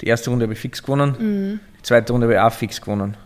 Die 0.00 0.06
erste 0.06 0.30
Runde 0.30 0.44
habe 0.44 0.52
ich 0.52 0.58
fix 0.58 0.82
gewonnen, 0.82 1.16
mhm. 1.18 1.60
die 1.78 1.82
zweite 1.82 2.12
Runde 2.12 2.26
habe 2.26 2.34
ich 2.34 2.40
auch 2.40 2.52
fix 2.52 2.80
gewonnen. 2.80 3.16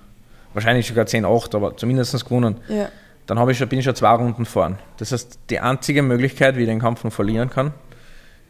Wahrscheinlich 0.55 0.87
sogar 0.87 1.05
10-8, 1.05 1.55
aber 1.55 1.77
zumindest 1.77 2.25
gewonnen. 2.25 2.57
Ja. 2.69 2.89
Dann 3.27 3.49
ich 3.49 3.59
schon, 3.59 3.69
bin 3.69 3.79
ich 3.79 3.85
schon 3.85 3.95
zwei 3.95 4.13
Runden 4.15 4.45
vorn. 4.45 4.79
Das 4.97 5.13
heißt, 5.13 5.39
die 5.51 5.61
einzige 5.61 6.03
Möglichkeit, 6.03 6.57
wie 6.57 6.63
ich 6.63 6.67
den 6.67 6.81
Kampf 6.81 7.05
noch 7.05 7.13
verlieren 7.13 7.49
kann, 7.49 7.73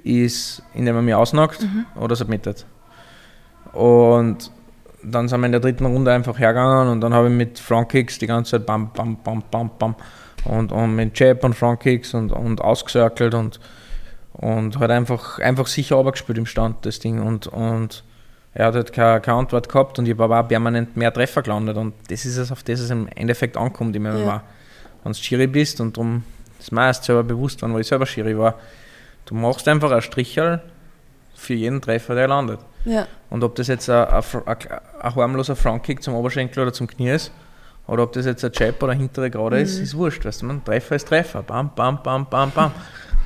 ist, 0.02 0.62
indem 0.72 0.96
er 0.96 1.02
mich 1.02 1.14
ausnockt 1.14 1.62
mhm. 1.62 1.85
oder 2.00 2.16
submittet. 2.16 2.64
Und 3.72 4.50
dann 5.02 5.28
sind 5.28 5.40
wir 5.40 5.46
in 5.46 5.52
der 5.52 5.61
dritten 5.61 5.87
Runde 5.87 6.12
einfach 6.12 6.38
hergegangen 6.38 6.88
und 6.88 7.00
dann 7.00 7.14
habe 7.14 7.28
ich 7.28 7.35
mit 7.35 7.59
Frontkicks 7.59 8.18
die 8.18 8.26
ganze 8.26 8.52
Zeit 8.52 8.66
bam, 8.66 8.90
bam, 8.92 9.16
bam, 9.22 9.42
bam, 9.50 9.70
bam 9.78 9.94
und, 10.44 10.72
und 10.72 10.96
mit 10.96 11.18
Jab 11.18 11.44
und 11.44 11.54
Frontkicks 11.54 12.14
und, 12.14 12.33
und 12.33 12.61
ausgesirkelt 12.61 13.35
und, 13.35 13.61
und 14.33 14.78
halt 14.78 14.90
einfach, 14.90 15.38
einfach 15.38 15.66
sicher 15.66 15.96
runtergespielt 15.96 16.38
im 16.38 16.46
Stand, 16.46 16.85
das 16.87 16.98
Ding. 16.98 17.20
Und, 17.20 17.46
und 17.46 18.04
er 18.52 18.66
hat 18.66 18.74
halt 18.74 18.92
keine, 18.92 19.20
keine 19.20 19.38
Antwort 19.38 19.68
gehabt 19.68 19.98
und 19.98 20.06
ich 20.06 20.12
habe 20.12 20.24
aber 20.24 20.40
auch 20.40 20.48
permanent 20.48 20.96
mehr 20.96 21.12
Treffer 21.12 21.42
gelandet 21.42 21.76
und 21.76 21.94
das 22.08 22.24
ist 22.24 22.36
es, 22.36 22.50
auf 22.50 22.62
das 22.62 22.80
es 22.80 22.90
im 22.90 23.08
Endeffekt 23.14 23.56
ankommt 23.56 23.94
im 23.94 24.02
MMA. 24.02 24.18
Ja. 24.18 24.42
Wenn 25.04 25.12
du 25.12 25.18
Schiri 25.18 25.46
bist 25.46 25.80
und 25.80 25.96
darum 25.96 26.24
ist 26.58 26.72
mir 26.72 26.86
erst 26.86 27.04
selber 27.04 27.22
bewusst, 27.22 27.62
wann 27.62 27.78
ich 27.78 27.86
selber 27.86 28.06
Schiri 28.06 28.36
war, 28.36 28.54
du 29.26 29.34
machst 29.34 29.66
einfach 29.68 29.90
ein 29.92 30.02
Stricherl 30.02 30.60
für 31.34 31.54
jeden 31.54 31.80
Treffer, 31.80 32.14
der 32.14 32.28
landet. 32.28 32.60
Ja. 32.84 33.06
Und 33.30 33.44
ob 33.44 33.54
das 33.54 33.68
jetzt 33.68 33.88
ein, 33.88 34.06
ein, 34.06 34.24
ein 34.46 35.14
harmloser 35.14 35.56
Frontkick 35.56 36.02
zum 36.02 36.14
Oberschenkel 36.14 36.62
oder 36.62 36.72
zum 36.72 36.86
Knie 36.86 37.10
ist, 37.10 37.32
oder 37.86 38.04
ob 38.04 38.12
das 38.12 38.24
jetzt 38.24 38.44
ein 38.44 38.52
Jab 38.54 38.80
oder 38.82 38.92
hintere 38.92 39.30
Gerade 39.30 39.56
mhm. 39.56 39.62
ist, 39.62 39.78
ist 39.78 39.96
wurscht. 39.96 40.24
Weißt 40.24 40.42
du, 40.42 40.46
man, 40.46 40.64
Treffer 40.64 40.94
ist 40.94 41.08
Treffer. 41.08 41.42
Bam, 41.42 41.72
bam, 41.74 42.00
bam, 42.02 42.24
bam, 42.30 42.50
bam. 42.52 42.70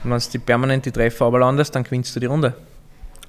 Und 0.03 0.11
wenn 0.11 0.19
du 0.19 0.39
permanent 0.39 0.87
die 0.87 0.91
Treffer 0.91 1.27
aber 1.27 1.41
landest, 1.41 1.75
dann 1.75 1.85
gewinnst 1.85 2.17
du 2.17 2.21
die 2.21 2.27
Runde. 2.27 2.55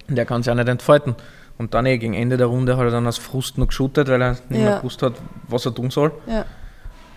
Und 0.07 0.15
der 0.15 0.25
kann 0.25 0.43
sich 0.43 0.51
auch 0.51 0.55
nicht 0.55 0.69
entfalten. 0.69 1.15
Und 1.57 1.73
dann 1.73 1.85
eh 1.85 1.97
gegen 1.97 2.13
Ende 2.13 2.37
der 2.37 2.47
Runde 2.47 2.75
hat 2.77 2.83
er 2.83 2.91
dann 2.91 3.07
aus 3.07 3.17
Frust 3.17 3.57
noch 3.57 3.67
geshootet, 3.67 4.09
weil 4.09 4.21
er 4.21 4.31
nicht 4.31 4.43
ja. 4.49 4.57
mehr 4.57 4.77
gewusst 4.77 5.01
hat, 5.01 5.13
was 5.47 5.65
er 5.65 5.73
tun 5.73 5.89
soll. 5.89 6.11
Ja. 6.27 6.45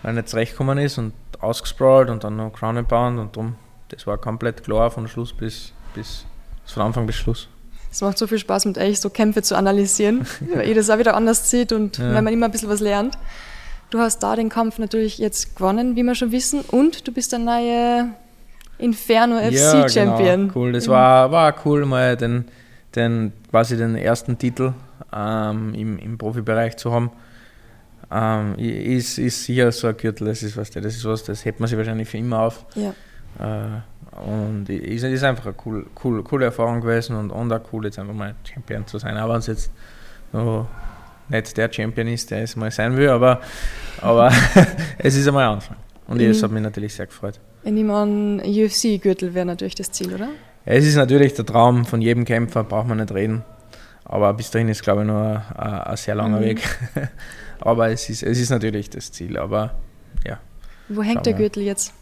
Weil 0.01 0.11
er 0.11 0.13
nicht 0.13 0.29
zurechtgekommen 0.29 0.77
ist 0.77 0.97
und 0.97 1.13
ausgesprawlt 1.39 2.09
und 2.09 2.23
dann 2.23 2.37
noch 2.37 2.51
Crown 2.51 2.77
and 2.77 2.87
Pound 2.87 3.19
und 3.19 3.35
drum. 3.35 3.55
Das 3.89 4.07
war 4.07 4.17
komplett 4.17 4.63
klar 4.63 4.91
von 4.91 5.07
Schluss 5.07 5.33
bis, 5.33 5.73
bis 5.93 6.25
von 6.65 6.83
Anfang 6.83 7.05
bis 7.05 7.15
Schluss. 7.15 7.47
Es 7.91 8.01
macht 8.01 8.17
so 8.17 8.27
viel 8.27 8.37
Spaß, 8.37 8.65
mit 8.65 8.77
euch 8.77 8.99
so 8.99 9.09
Kämpfe 9.09 9.41
zu 9.41 9.55
analysieren, 9.55 10.25
weil 10.53 10.67
ihr 10.67 10.75
das 10.75 10.89
auch 10.89 10.99
wieder 10.99 11.15
anders 11.15 11.49
sieht 11.49 11.71
und 11.71 11.97
ja. 11.97 12.13
weil 12.13 12.21
man 12.21 12.33
immer 12.33 12.45
ein 12.45 12.51
bisschen 12.51 12.69
was 12.69 12.79
lernt. 12.79 13.17
Du 13.89 13.99
hast 13.99 14.19
da 14.19 14.35
den 14.35 14.49
Kampf 14.49 14.77
natürlich 14.77 15.17
jetzt 15.17 15.55
gewonnen, 15.55 15.95
wie 15.95 16.03
wir 16.03 16.13
schon 16.13 16.31
wissen, 16.31 16.61
und 16.61 17.07
du 17.07 17.11
bist 17.11 17.31
der 17.31 17.39
neue 17.39 18.09
Inferno 18.77 19.39
FC 19.39 19.91
Champion. 19.91 20.25
Ja, 20.25 20.35
genau. 20.35 20.53
cool. 20.55 20.71
Das 20.73 20.87
war, 20.87 21.31
war 21.31 21.55
cool, 21.65 21.85
mal 21.85 22.15
den, 22.15 22.45
den 22.99 23.33
quasi 23.49 23.77
den 23.77 23.95
ersten 23.95 24.37
Titel 24.37 24.73
ähm, 25.13 25.73
im, 25.73 25.97
im 25.97 26.17
Profibereich 26.17 26.77
zu 26.77 26.91
haben. 26.91 27.11
Ähm, 28.11 28.55
ist, 28.57 29.17
ist 29.19 29.43
sicher 29.43 29.71
so 29.71 29.87
ein 29.87 29.97
Gürtel, 29.97 30.27
das 30.27 30.41
ist 30.41 30.57
was, 30.57 30.69
das 30.71 30.85
ist 30.85 31.05
was, 31.05 31.23
das 31.23 31.45
hebt 31.45 31.59
man 31.59 31.69
sich 31.69 31.77
wahrscheinlich 31.77 32.09
für 32.09 32.17
immer 32.17 32.41
auf. 32.41 32.65
Ja. 32.75 32.93
Äh, 33.39 33.81
und 34.19 34.69
es 34.69 35.03
ist 35.03 35.23
einfach 35.23 35.45
eine 35.45 35.55
cool, 35.65 35.85
cool, 36.03 36.23
coole 36.23 36.45
Erfahrung 36.45 36.81
gewesen 36.81 37.15
und, 37.15 37.31
und 37.31 37.53
auch 37.53 37.61
cool, 37.71 37.85
jetzt 37.85 37.99
einfach 37.99 38.13
mal 38.13 38.35
Champion 38.43 38.85
zu 38.87 38.97
sein. 38.97 39.17
Auch 39.17 39.29
wenn 39.29 39.37
es 39.37 39.47
jetzt 39.47 39.71
noch 40.33 40.67
nicht 41.29 41.55
der 41.55 41.71
Champion 41.71 42.07
ist, 42.07 42.29
der 42.31 42.43
es 42.43 42.55
mal 42.55 42.71
sein 42.71 42.97
will, 42.97 43.09
aber, 43.09 43.41
aber 44.01 44.31
es 44.97 45.15
ist 45.15 45.27
einmal 45.27 45.47
ein 45.47 45.53
Anfang. 45.55 45.77
Und 46.07 46.19
es 46.21 46.41
hat 46.41 46.51
mich 46.51 46.63
natürlich 46.63 46.95
sehr 46.95 47.05
gefreut. 47.05 47.39
Ich 47.63 47.71
nehme 47.71 47.93
an, 47.93 48.39
UFC-Gürtel 48.39 49.33
wäre 49.35 49.45
natürlich 49.45 49.75
das 49.75 49.91
Ziel, 49.91 50.13
oder? 50.13 50.29
Es 50.71 50.85
ist 50.85 50.97
natürlich 50.97 51.33
der 51.33 51.47
Traum 51.47 51.83
von 51.83 51.99
jedem 51.99 52.25
Kämpfer, 52.25 52.63
braucht 52.63 52.87
man 52.87 52.99
nicht 52.99 53.11
reden. 53.11 53.43
Aber 54.05 54.31
bis 54.35 54.51
dahin 54.51 54.69
ist, 54.69 54.83
glaube 54.83 55.01
ich, 55.01 55.07
noch 55.07 55.15
ein, 55.17 55.41
ein 55.57 55.97
sehr 55.97 56.13
langer 56.13 56.37
mhm. 56.37 56.43
Weg. 56.43 56.61
aber 57.59 57.89
es 57.89 58.07
ist, 58.07 58.21
es 58.21 58.39
ist 58.39 58.51
natürlich 58.51 58.87
das 58.91 59.11
Ziel. 59.11 59.39
Aber 59.39 59.79
ja. 60.23 60.37
Wo 60.87 61.01
hängt 61.01 61.25
der 61.25 61.33
Gürtel 61.33 61.63
jetzt? 61.63 61.95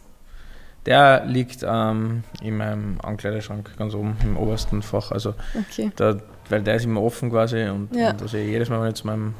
Der 0.85 1.25
liegt 1.25 1.65
ähm, 1.65 2.23
in 2.41 2.57
meinem 2.57 2.99
Ankleiderschrank 3.01 3.71
ganz 3.77 3.93
oben 3.93 4.17
im 4.21 4.35
obersten 4.35 4.81
Fach. 4.81 5.13
Also 5.13 5.33
okay. 5.57 5.93
da, 5.95 6.17
weil 6.49 6.61
der 6.61 6.75
ist 6.75 6.83
immer 6.83 7.01
offen 7.01 7.29
quasi 7.29 7.69
und, 7.69 7.95
ja. 7.95 8.09
und 8.09 8.21
also 8.21 8.35
jedes 8.35 8.67
Mal, 8.67 8.81
wenn 8.81 8.89
ich 8.89 8.95
zu 8.95 9.07
meinem 9.07 9.33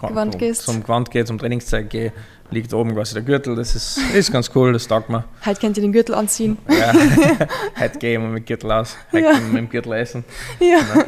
Gewand 0.00 0.56
zum 0.56 0.82
Gewand 0.82 1.12
gehe, 1.12 1.24
zum 1.24 1.38
Trainingszeug 1.38 1.88
gehe, 1.88 2.12
liegt 2.50 2.72
oben 2.72 2.94
quasi 2.94 3.14
der 3.14 3.22
Gürtel. 3.22 3.56
Das 3.56 3.74
ist, 3.74 3.98
ist 4.14 4.32
ganz 4.32 4.50
cool, 4.54 4.72
das 4.72 4.86
taugt 4.86 5.08
mir. 5.08 5.24
Heute 5.44 5.60
könnt 5.60 5.76
ihr 5.76 5.82
den 5.82 5.92
Gürtel 5.92 6.14
anziehen. 6.14 6.58
Ja, 6.68 6.92
heute 7.78 7.98
gehe 7.98 8.10
ich 8.10 8.16
immer 8.16 8.28
mit 8.28 8.46
Gürtel 8.46 8.70
aus. 8.72 8.96
Heute 9.12 9.24
ja. 9.24 9.38
mit 9.38 9.56
dem 9.56 9.68
Gürtel 9.68 9.92
essen. 9.92 10.24
Ja. 10.60 10.80
Genau. 10.80 11.06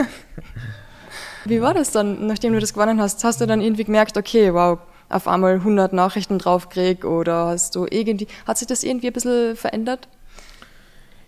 Wie 1.44 1.62
war 1.62 1.72
das 1.72 1.90
dann, 1.90 2.27
nachdem 2.27 2.53
du 2.53 2.61
das 2.61 2.74
gewonnen 2.74 3.01
hast? 3.01 3.24
Hast 3.24 3.40
du 3.40 3.46
dann 3.46 3.61
irgendwie 3.61 3.85
gemerkt, 3.85 4.16
okay, 4.18 4.53
wow, 4.53 4.79
auf 5.09 5.27
einmal 5.27 5.55
100 5.55 5.92
Nachrichten 5.92 6.38
draufkrieg 6.38 7.05
oder 7.05 7.46
hast 7.46 7.74
du 7.74 7.87
irgendwie, 7.88 8.27
hat 8.46 8.59
sich 8.59 8.68
das 8.68 8.83
irgendwie 8.83 9.07
ein 9.07 9.12
bisschen 9.12 9.57
verändert? 9.57 10.09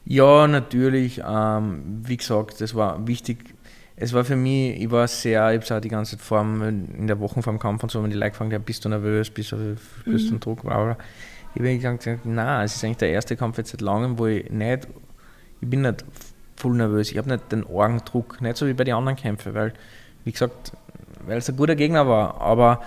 Ja, 0.04 0.46
natürlich. 0.46 1.22
Ähm, 1.26 2.02
wie 2.04 2.16
gesagt, 2.16 2.60
das 2.60 2.74
war 2.74 3.06
wichtig. 3.06 3.54
Es 4.02 4.14
war 4.14 4.24
für 4.24 4.34
mich, 4.34 4.80
ich 4.80 4.90
war 4.90 5.06
sehr, 5.06 5.52
ich 5.52 5.70
habe 5.70 5.76
auch 5.76 5.80
die 5.82 5.90
ganze 5.90 6.16
Zeit 6.16 6.24
vor 6.24 6.40
in 6.40 7.06
der 7.06 7.20
Woche 7.20 7.42
vor 7.42 7.52
dem 7.52 7.58
Kampf 7.58 7.82
und 7.82 7.90
so, 7.90 8.02
wenn 8.02 8.08
die 8.08 8.16
Leute 8.16 8.30
gefragt 8.30 8.52
haben, 8.54 8.64
bist 8.64 8.82
du 8.82 8.88
nervös, 8.88 9.28
bist 9.28 9.52
du, 9.52 9.76
bist 10.06 10.30
du 10.30 10.34
mhm. 10.34 10.40
Druck, 10.40 10.62
bla, 10.62 10.82
bla. 10.82 10.96
Ich 11.54 11.84
habe 11.84 11.96
gesagt, 11.96 12.24
nein, 12.24 12.64
es 12.64 12.76
ist 12.76 12.84
eigentlich 12.84 12.96
der 12.96 13.10
erste 13.10 13.36
Kampf 13.36 13.58
jetzt 13.58 13.72
seit 13.72 13.82
langem, 13.82 14.18
wo 14.18 14.26
ich 14.26 14.48
nicht, 14.50 14.88
ich 15.60 15.68
bin 15.68 15.82
nicht 15.82 16.02
voll 16.56 16.76
nervös, 16.76 17.10
ich 17.10 17.18
habe 17.18 17.28
nicht 17.28 17.52
den 17.52 17.62
Orgendruck, 17.64 18.40
nicht 18.40 18.56
so 18.56 18.66
wie 18.66 18.72
bei 18.72 18.84
den 18.84 18.94
anderen 18.94 19.16
Kämpfen, 19.16 19.52
weil, 19.52 19.74
wie 20.24 20.32
gesagt, 20.32 20.72
weil 21.26 21.36
es 21.36 21.50
ein 21.50 21.56
guter 21.56 21.76
Gegner 21.76 22.08
war, 22.08 22.40
aber 22.40 22.80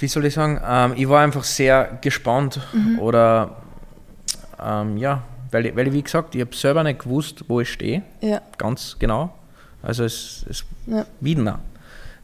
wie 0.00 0.08
soll 0.08 0.24
ich 0.24 0.32
sagen, 0.32 0.58
ähm, 0.66 0.94
ich 0.96 1.06
war 1.06 1.22
einfach 1.22 1.44
sehr 1.44 1.98
gespannt 2.00 2.60
mhm. 2.72 2.98
oder 2.98 3.56
ähm, 4.58 4.96
ja, 4.96 5.22
weil, 5.50 5.74
weil 5.76 5.92
wie 5.92 6.02
gesagt, 6.02 6.34
ich 6.34 6.40
habe 6.40 6.54
selber 6.54 6.82
nicht 6.82 7.00
gewusst, 7.00 7.44
wo 7.48 7.60
ich 7.60 7.70
stehe, 7.70 8.02
ja. 8.20 8.40
ganz 8.56 8.96
genau. 8.98 9.34
Also 9.82 10.04
es, 10.04 10.44
es 10.48 10.64
ja. 10.86 11.06
wieder. 11.20 11.60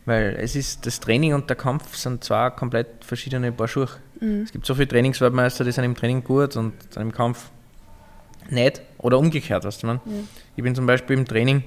Weil 0.06 0.36
es 0.38 0.54
ist 0.54 0.84
das 0.86 1.00
Training 1.00 1.32
und 1.34 1.48
der 1.48 1.56
Kampf 1.56 1.96
sind 1.96 2.22
zwei 2.24 2.50
komplett 2.50 3.04
verschiedene 3.04 3.52
Paar 3.52 3.68
Schuhe. 3.68 3.88
Mhm. 4.20 4.42
Es 4.42 4.52
gibt 4.52 4.66
so 4.66 4.74
viele 4.74 4.88
Trainingsweltmeister, 4.88 5.64
die 5.64 5.72
sind 5.72 5.84
im 5.84 5.94
Training 5.94 6.22
gut 6.22 6.56
und 6.56 6.74
im 6.96 7.12
Kampf 7.12 7.50
nicht. 8.50 8.82
Oder 8.98 9.18
umgekehrt, 9.18 9.64
weißt 9.64 9.82
du, 9.82 9.86
man. 9.86 10.00
Ja. 10.04 10.12
Ich 10.56 10.62
bin 10.62 10.74
zum 10.74 10.86
Beispiel 10.86 11.16
im 11.16 11.24
Training, 11.24 11.64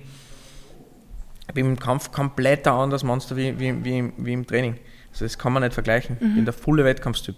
ich 1.47 1.53
bin 1.53 1.65
im 1.65 1.79
Kampf 1.79 2.11
komplett 2.11 2.67
ein 2.67 2.73
anderes 2.73 3.03
Monster 3.03 3.35
wie, 3.35 3.57
wie, 3.59 3.83
wie, 3.83 4.11
wie 4.17 4.33
im 4.33 4.45
Training 4.45 4.77
Also 5.11 5.25
das 5.25 5.37
kann 5.37 5.53
man 5.53 5.63
nicht 5.63 5.73
vergleichen. 5.73 6.17
Ich 6.19 6.35
bin 6.35 6.45
der 6.45 6.53
volle 6.53 6.83
Wettkampfstyp. 6.85 7.35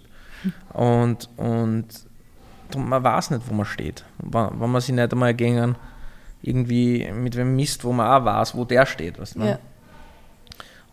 Und, 0.72 1.28
und 1.36 1.86
man 2.76 3.02
weiß 3.02 3.30
nicht, 3.30 3.42
wo 3.48 3.54
man 3.54 3.66
steht. 3.66 4.04
Wenn, 4.18 4.60
wenn 4.60 4.70
man 4.70 4.80
sich 4.80 4.94
nicht 4.94 5.12
einmal 5.12 5.34
gegen 5.34 5.76
irgendwie 6.42 7.10
mit 7.12 7.36
wem 7.36 7.56
misst, 7.56 7.84
wo 7.84 7.92
man 7.92 8.06
auch 8.06 8.24
weiß, 8.24 8.54
wo 8.54 8.64
der 8.64 8.86
steht. 8.86 9.20
Weißt 9.20 9.34
du, 9.34 9.40
ne? 9.40 9.50
Ja. 9.50 9.58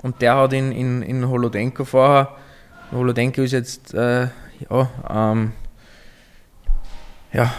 Und 0.01 0.21
der 0.21 0.35
hat 0.35 0.53
in, 0.53 0.71
in, 0.71 1.01
in 1.01 1.27
Holodenko 1.27 1.83
vorher, 1.83 2.35
Holodenko 2.91 3.41
ist 3.41 3.51
jetzt 3.51 3.93
äh, 3.93 4.27
ja, 4.69 4.89
ähm, 5.09 5.53
ja, 7.33 7.51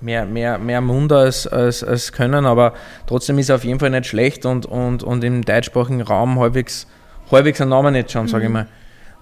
mehr, 0.00 0.24
mehr, 0.24 0.58
mehr 0.58 0.80
Mund 0.80 1.12
als, 1.12 1.46
als, 1.46 1.84
als 1.84 2.12
Können, 2.12 2.46
aber 2.46 2.72
trotzdem 3.06 3.38
ist 3.38 3.48
er 3.48 3.56
auf 3.56 3.64
jeden 3.64 3.80
Fall 3.80 3.90
nicht 3.90 4.06
schlecht 4.06 4.46
und, 4.46 4.66
und, 4.66 5.02
und 5.02 5.24
im 5.24 5.44
deutschsprachigen 5.44 6.00
Raum 6.00 6.38
halbwegs, 6.38 6.86
halbwegs 7.30 7.60
einen 7.60 7.70
Namen 7.70 7.94
jetzt 7.94 8.12
schon, 8.12 8.28
sage 8.28 8.44
ich 8.44 8.50
mal. 8.50 8.66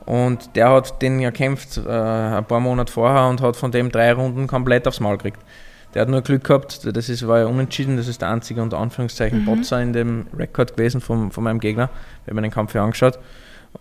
Und 0.06 0.54
der 0.54 0.70
hat 0.70 1.02
den 1.02 1.18
ja 1.20 1.32
kämpft 1.32 1.78
äh, 1.78 1.90
ein 1.90 2.44
paar 2.44 2.60
Monate 2.60 2.92
vorher 2.92 3.28
und 3.28 3.40
hat 3.42 3.56
von 3.56 3.72
dem 3.72 3.90
drei 3.90 4.12
Runden 4.12 4.46
komplett 4.46 4.86
aufs 4.86 5.00
Maul 5.00 5.16
gekriegt. 5.16 5.40
Der 5.94 6.02
hat 6.02 6.08
nur 6.08 6.22
Glück 6.22 6.44
gehabt, 6.44 6.86
das 6.94 7.08
ist, 7.08 7.26
war 7.26 7.40
ja 7.40 7.46
unentschieden, 7.46 7.96
das 7.96 8.06
ist 8.06 8.20
der 8.20 8.30
einzige 8.30 8.62
unter 8.62 8.78
Anführungszeichen 8.78 9.44
Botzer 9.44 9.80
in 9.80 9.92
dem 9.92 10.26
Rekord 10.36 10.76
gewesen 10.76 11.00
von, 11.00 11.30
von 11.30 11.42
meinem 11.42 11.58
Gegner, 11.58 11.88
wenn 12.26 12.34
man 12.34 12.42
den 12.42 12.52
Kampf 12.52 12.72
hier 12.72 12.82
angeschaut. 12.82 13.18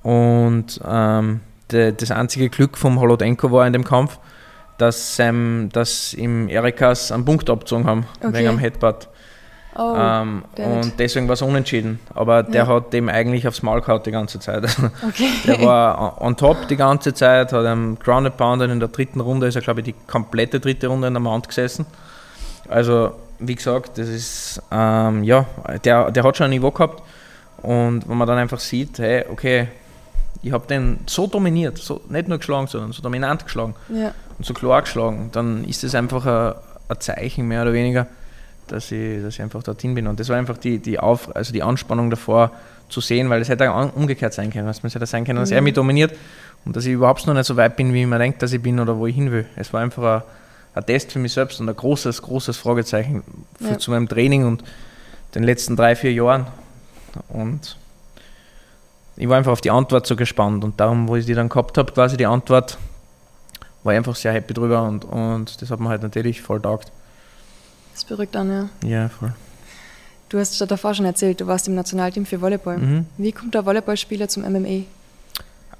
Und 0.02 0.80
ähm, 0.88 1.42
de, 1.72 1.92
das 1.92 2.12
einzige 2.12 2.50
Glück 2.50 2.78
vom 2.78 3.00
Holodenko 3.00 3.52
war 3.52 3.68
in 3.68 3.74
dem 3.74 3.84
Kampf, 3.84 4.18
dass, 4.78 5.20
ähm, 5.20 5.70
dass 5.74 6.14
ihm 6.14 6.48
Erikas 6.48 7.12
einen 7.12 7.26
Punkt 7.26 7.50
abgezogen 7.50 7.86
haben, 7.86 8.06
Okay. 8.24 8.34
wegen 8.34 8.48
am 8.50 8.60
Headbutt. 8.60 9.10
Oh, 9.78 9.94
ähm, 9.98 10.44
und 10.56 10.94
deswegen 11.00 11.28
war 11.28 11.34
es 11.34 11.42
unentschieden. 11.42 12.00
Aber 12.14 12.44
der 12.44 12.64
Ja. 12.64 12.68
hat 12.68 12.94
dem 12.94 13.10
eigentlich 13.10 13.48
aufs 13.48 13.62
Maul 13.62 13.82
gehauen 13.82 14.02
die 14.06 14.12
ganze 14.12 14.40
Zeit. 14.40 14.64
okay. 15.08 15.30
Der 15.46 15.62
war 15.62 16.22
on 16.22 16.38
top 16.38 16.68
die 16.70 16.78
ganze 16.78 17.14
Zeit, 17.14 17.52
hat 17.52 17.66
einen 17.66 18.00
Grounded 18.00 18.38
Pounder 18.38 18.70
in 18.70 18.80
der 18.80 18.90
dritten 18.90 19.20
Runde, 19.20 19.48
ist 19.48 19.56
er 19.56 19.62
glaube 19.62 19.82
ich 19.82 19.86
die 19.86 19.96
komplette 20.08 20.60
dritte 20.60 20.88
Runde 20.88 21.08
in 21.08 21.14
der 21.14 21.22
Mount 21.22 21.48
gesessen. 21.48 21.86
Also, 22.70 23.12
wie 23.40 23.56
gesagt, 23.56 23.98
das 23.98 24.08
ist, 24.08 24.62
ähm, 24.72 25.24
ja, 25.24 25.46
der, 25.84 26.10
der 26.12 26.24
hat 26.24 26.38
schon 26.38 26.46
ein 26.46 26.52
Niveau 26.52 26.72
gehabt. 26.72 27.04
Und 27.62 28.08
wenn 28.08 28.18
man 28.18 28.28
dann 28.28 28.38
einfach 28.38 28.60
sieht, 28.60 29.00
hey, 29.00 29.26
okay, 29.30 29.68
ich 30.42 30.52
habe 30.52 30.68
den 30.68 31.00
so 31.08 31.28
dominiert, 31.28 31.78
so, 31.78 32.02
nicht 32.10 32.28
nur 32.28 32.38
geschlagen, 32.38 32.68
sondern 32.68 32.92
so 32.92 33.02
dominant 33.02 33.44
geschlagen 33.44 33.74
ja. 33.90 34.14
und 34.38 34.46
so 34.46 34.54
klar 34.54 34.82
geschlagen, 34.84 35.30
dann 35.32 35.64
ist 35.66 35.84
das 35.84 35.96
einfach 35.96 36.26
ein, 36.26 36.54
ein 36.88 37.00
Zeichen 37.00 37.48
mehr 37.48 37.64
oder 37.64 37.74
weniger, 37.74 38.06
dass 38.68 38.92
ich, 38.92 39.22
dass 39.22 39.36
ich 39.36 39.42
einfach 39.42 39.64
dorthin 39.64 39.96
bin. 39.96 40.08
Und 40.08 40.20
das 40.20 40.30
war 40.30 40.38
einfach 40.38 40.58
die, 40.58 40.80
die, 40.80 41.00
Auf, 41.00 41.36
also 41.36 41.54
die 41.54 41.64
Anspannung 41.64 42.10
davor 42.10 42.52
zu 42.90 43.02
sehen, 43.02 43.30
weil 43.30 43.42
es 43.42 43.50
hätte 43.50 43.72
auch 43.72 43.96
umgekehrt 43.96 44.34
sein 44.34 44.52
können. 44.52 44.68
Es 44.68 44.82
hätte 44.84 45.06
sein 45.06 45.24
können, 45.26 45.40
dass 45.40 45.52
er 45.52 45.62
mich 45.62 45.74
dominiert 45.74 46.14
und 46.66 46.76
dass 46.76 46.86
ich 46.86 46.94
überhaupt 46.94 47.26
noch 47.28 47.34
nicht 47.34 47.46
so 47.46 47.56
weit 47.56 47.76
bin, 47.76 47.94
wie 47.94 48.06
mir 48.06 48.20
denkt, 48.20 48.42
dass 48.42 48.54
ich 48.54 48.62
bin 48.62 48.80
oder 48.80 48.98
wo 48.98 49.08
ich 49.08 49.16
hin 49.16 49.32
will. 49.32 49.46
Es 49.56 49.74
war 49.74 49.82
einfach 49.82 50.22
ein, 50.22 50.24
ein 50.76 50.86
Test 50.86 51.12
für 51.12 51.20
mich 51.20 51.34
selbst 51.34 51.60
und 51.60 51.70
ein 51.70 51.76
großes, 51.76 52.22
großes 52.22 52.58
Fragezeichen 52.58 53.24
für, 53.60 53.70
Ja. 53.70 53.78
zu 53.78 53.92
meinem 53.92 54.08
Training 54.08 54.46
und 54.46 54.64
den 55.34 55.44
letzten 55.44 55.76
drei, 55.76 55.96
vier 55.96 56.14
Jahren. 56.14 56.48
Und 57.30 57.78
ich 59.18 59.30
war 59.30 59.38
einfach 59.38 59.52
auf 59.52 59.62
die 59.62 59.72
Antwort 59.72 60.06
so 60.06 60.16
gespannt 60.16 60.64
und 60.64 60.80
darum, 60.80 61.08
wo 61.08 61.16
ich 61.16 61.26
die 61.26 61.34
dann 61.34 61.50
gehabt 61.50 61.78
habe, 61.78 61.92
quasi 61.92 62.18
die 62.18 62.26
Antwort, 62.26 62.78
war 63.84 63.94
ich 63.94 63.98
einfach 63.98 64.16
sehr 64.16 64.34
happy 64.34 64.54
drüber 64.54 64.84
und, 64.84 65.06
und 65.06 65.62
das 65.62 65.70
hat 65.70 65.80
mir 65.80 65.90
halt 65.90 66.02
natürlich 66.02 66.42
voll 66.42 66.60
taugt. 66.62 66.92
Das 67.96 68.04
beruhigt 68.04 68.36
an, 68.36 68.52
ja. 68.52 68.90
Ja, 68.90 69.08
voll. 69.08 69.32
Du 70.28 70.38
hast 70.38 70.60
ja 70.60 70.66
davor 70.66 70.94
schon 70.94 71.06
erzählt, 71.06 71.40
du 71.40 71.48
warst 71.48 71.70
im 71.70 71.76
Nationalteam 71.76 72.26
für 72.26 72.42
Volleyball. 72.42 72.78
Mhm. 72.78 73.06
Wie 73.18 73.32
kommt 73.32 73.56
der 73.56 73.66
Volleyballspieler 73.66 74.28
zum 74.28 74.44
MMA? 74.44 74.84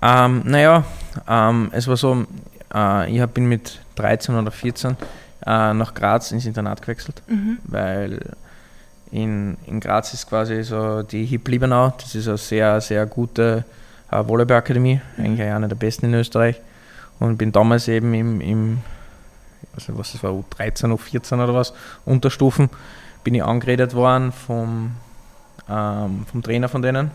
Ähm, 0.02 0.42
naja, 0.46 0.86
ähm, 1.28 1.70
es 1.74 1.88
war 1.88 1.98
so, 1.98 2.26
äh, 2.74 3.14
ich 3.14 3.26
bin 3.32 3.48
mit 3.48 3.82
13 3.96 4.34
oder 4.34 4.50
14 4.50 4.92
äh, 5.46 5.74
nach 5.74 5.94
Graz 5.94 6.32
ins 6.32 6.46
Internat 6.46 6.82
gewechselt, 6.82 7.22
weil 7.66 8.22
in, 9.12 9.58
in 9.66 9.82
Graz 9.82 10.14
ist 10.14 10.30
quasi 10.30 10.64
so 10.64 11.04
die 11.04 11.26
HIP 11.26 11.50
Liebenau, 11.50 11.94
das 12.00 12.16
ist 12.16 12.30
eine 12.30 12.38
sehr, 12.38 12.80
sehr 12.80 13.06
gute 13.08 13.66
äh, 14.10 14.26
Volleyballakademie, 14.26 15.02
eigentlich 15.18 15.50
auch 15.50 15.56
eine 15.56 15.68
der 15.68 15.76
besten 15.76 16.06
in 16.06 16.14
Österreich. 16.14 16.62
Und 17.20 17.38
bin 17.38 17.52
damals 17.52 17.90
eben 17.90 18.14
im, 18.14 18.40
im 18.40 18.78
weiß 19.76 19.90
nicht, 19.90 19.98
was 19.98 20.12
das 20.14 20.24
war, 20.24 20.32
U13, 20.32 20.92
U14 20.94 21.44
oder 21.44 21.54
was, 21.54 21.74
Unterstufen, 22.06 22.70
bin 23.24 23.36
ich 23.36 23.44
angeredet 23.44 23.94
worden 23.94 24.32
vom, 24.32 24.92
ähm, 25.70 26.26
vom 26.32 26.44
Trainer 26.44 26.70
von 26.70 26.82
denen. 26.82 27.12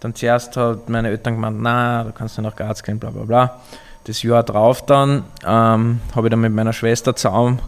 Dann 0.00 0.14
zuerst 0.14 0.56
hat 0.56 0.88
meine 0.88 1.08
Eltern 1.08 1.34
gemeint, 1.34 1.60
na, 1.60 2.04
du 2.04 2.12
kannst 2.12 2.38
nicht 2.38 2.46
nach 2.46 2.56
Graz 2.56 2.82
gehen, 2.82 2.98
bla 2.98 3.10
bla 3.10 3.24
bla. 3.24 3.60
Das 4.04 4.22
Jahr 4.22 4.42
drauf 4.42 4.86
dann 4.86 5.24
ähm, 5.44 6.00
habe 6.14 6.26
ich 6.26 6.30
dann 6.30 6.40
mit 6.40 6.52
meiner 6.52 6.72
Schwester 6.72 7.14
zusammen 7.14 7.60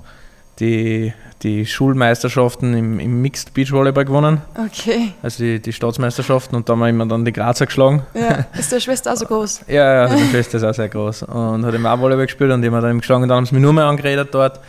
die, 0.60 1.12
die 1.42 1.64
Schulmeisterschaften 1.66 2.74
im, 2.74 3.00
im 3.00 3.22
Mixed 3.22 3.54
Beach 3.54 3.72
Volleyball 3.72 4.04
gewonnen, 4.04 4.42
Okay. 4.66 5.12
also 5.22 5.42
die, 5.42 5.60
die 5.60 5.72
Staatsmeisterschaften 5.72 6.54
und 6.56 6.68
da 6.68 6.74
haben 6.74 6.80
wir 6.80 6.88
immer 6.88 7.06
dann 7.06 7.24
die 7.24 7.32
Grazer 7.32 7.66
geschlagen. 7.66 8.02
Ja. 8.14 8.44
Ist 8.58 8.70
deine 8.70 8.80
Schwester 8.80 9.12
auch 9.12 9.16
so 9.16 9.26
groß? 9.26 9.62
Ja, 9.68 9.94
ja, 9.94 10.02
also 10.02 10.16
meine 10.16 10.28
Schwester 10.30 10.58
ist 10.58 10.64
auch 10.64 10.74
sehr 10.74 10.88
groß 10.88 11.22
und 11.24 11.64
hat 11.64 11.74
immer 11.74 11.92
auch 11.92 11.98
Volleyball 12.00 12.26
gespielt 12.26 12.52
und 12.52 12.62
die 12.62 12.68
haben 12.68 12.74
wir 12.74 12.80
dann 12.82 12.90
eben 12.90 13.00
geschlagen 13.00 13.22
und 13.22 13.28
dann 13.28 13.38
haben 13.38 13.46
sie 13.46 13.54
mich 13.54 13.62
nur 13.62 13.72
mehr 13.72 13.84
angeredet 13.86 14.28
dort. 14.32 14.60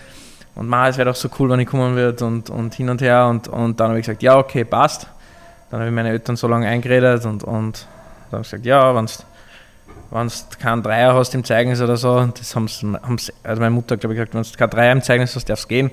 Und 0.55 0.67
ma, 0.67 0.87
es 0.89 0.97
wäre 0.97 1.09
doch 1.09 1.15
so 1.15 1.29
cool, 1.39 1.49
wenn 1.49 1.59
ich 1.61 1.67
kommen 1.67 1.95
würde 1.95 2.25
und, 2.25 2.49
und 2.49 2.73
hin 2.73 2.89
und 2.89 3.01
her 3.01 3.27
und, 3.27 3.47
und 3.47 3.79
dann 3.79 3.89
habe 3.89 3.99
ich 3.99 4.05
gesagt, 4.05 4.21
ja, 4.21 4.37
okay, 4.37 4.63
passt. 4.65 5.07
Dann 5.69 5.79
habe 5.79 5.89
ich 5.89 5.95
meine 5.95 6.09
Eltern 6.09 6.35
so 6.35 6.47
lange 6.47 6.67
eingeredet 6.67 7.25
und, 7.25 7.43
und 7.43 7.87
dann 8.29 8.39
haben 8.39 8.43
sie 8.43 8.51
gesagt, 8.51 8.65
ja, 8.65 8.93
wenn 8.95 9.07
du 10.11 10.57
keinen 10.59 10.83
Dreier 10.83 11.13
hast 11.13 11.33
im 11.33 11.43
Zeugnis 11.43 11.81
oder 11.81 11.97
so, 11.97 12.25
das 12.37 12.55
haben 12.55 12.67
sie, 12.67 12.85
haben 13.01 13.17
sie 13.17 13.33
also 13.43 13.61
meine 13.61 13.71
Mutter 13.71 13.93
hat 13.95 14.01
glaube 14.01 14.13
ich 14.13 14.19
gesagt, 14.19 14.33
wenn 14.33 14.43
du 14.43 14.49
keinen 14.57 14.69
Dreier 14.69 14.91
im 14.91 15.01
Zeugnis 15.01 15.35
hast, 15.35 15.49
darfst 15.49 15.65
du 15.65 15.69
gehen. 15.69 15.91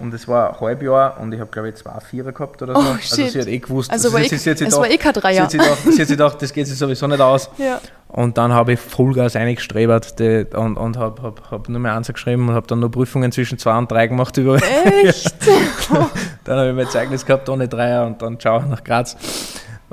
Und 0.00 0.12
es 0.12 0.26
war 0.26 0.54
ein 0.54 0.60
Halbjahr 0.60 1.20
und 1.20 1.32
ich 1.32 1.38
habe 1.40 1.50
glaube 1.52 1.68
ich 1.68 1.76
zwei 1.76 2.00
Vierer 2.00 2.32
gehabt 2.32 2.60
oder 2.62 2.74
so. 2.74 2.80
Oh, 2.80 2.92
also 2.94 3.26
sie 3.26 3.40
hat 3.40 3.46
eh 3.46 3.58
gewusst, 3.60 3.92
Also 3.92 4.12
war 4.12 4.20
sie, 4.20 4.26
eh, 4.26 4.28
sie, 4.30 4.38
sie 4.38 4.50
hat 4.50 4.60
es 4.60 4.76
war 4.76 4.90
eh 4.90 4.96
kein 4.98 5.14
sie 5.14 5.20
Dreier. 5.20 5.46
gedacht, 5.46 5.78
sie 5.82 5.88
hat 5.88 5.94
sich 5.94 6.08
gedacht, 6.08 6.42
das 6.42 6.52
geht 6.52 6.66
sich 6.66 6.76
sowieso 6.76 7.06
nicht 7.06 7.20
aus. 7.20 7.48
Ja. 7.58 7.80
Und 8.08 8.36
dann 8.38 8.52
habe 8.52 8.72
ich 8.72 8.80
Vollgas 8.80 9.36
eingestrebert 9.36 10.18
die, 10.18 10.46
und, 10.54 10.76
und 10.76 10.96
habe 10.96 11.22
hab, 11.22 11.50
hab 11.50 11.68
nur 11.68 11.80
mehr 11.80 11.94
eins 11.94 12.08
geschrieben 12.08 12.48
und 12.48 12.54
habe 12.54 12.66
dann 12.66 12.80
nur 12.80 12.90
Prüfungen 12.90 13.30
zwischen 13.30 13.58
zwei 13.58 13.76
und 13.78 13.90
drei 13.90 14.06
gemacht. 14.08 14.36
Über. 14.36 14.56
Echt? 14.56 15.34
Dann 16.44 16.58
habe 16.58 16.68
ich 16.70 16.74
mein 16.76 16.88
Zeugnis 16.88 17.24
gehabt 17.26 17.48
ohne 17.48 17.66
Dreier 17.68 18.06
und 18.06 18.20
dann 18.20 18.38
schau 18.40 18.60
nach 18.60 18.84
Graz. 18.84 19.16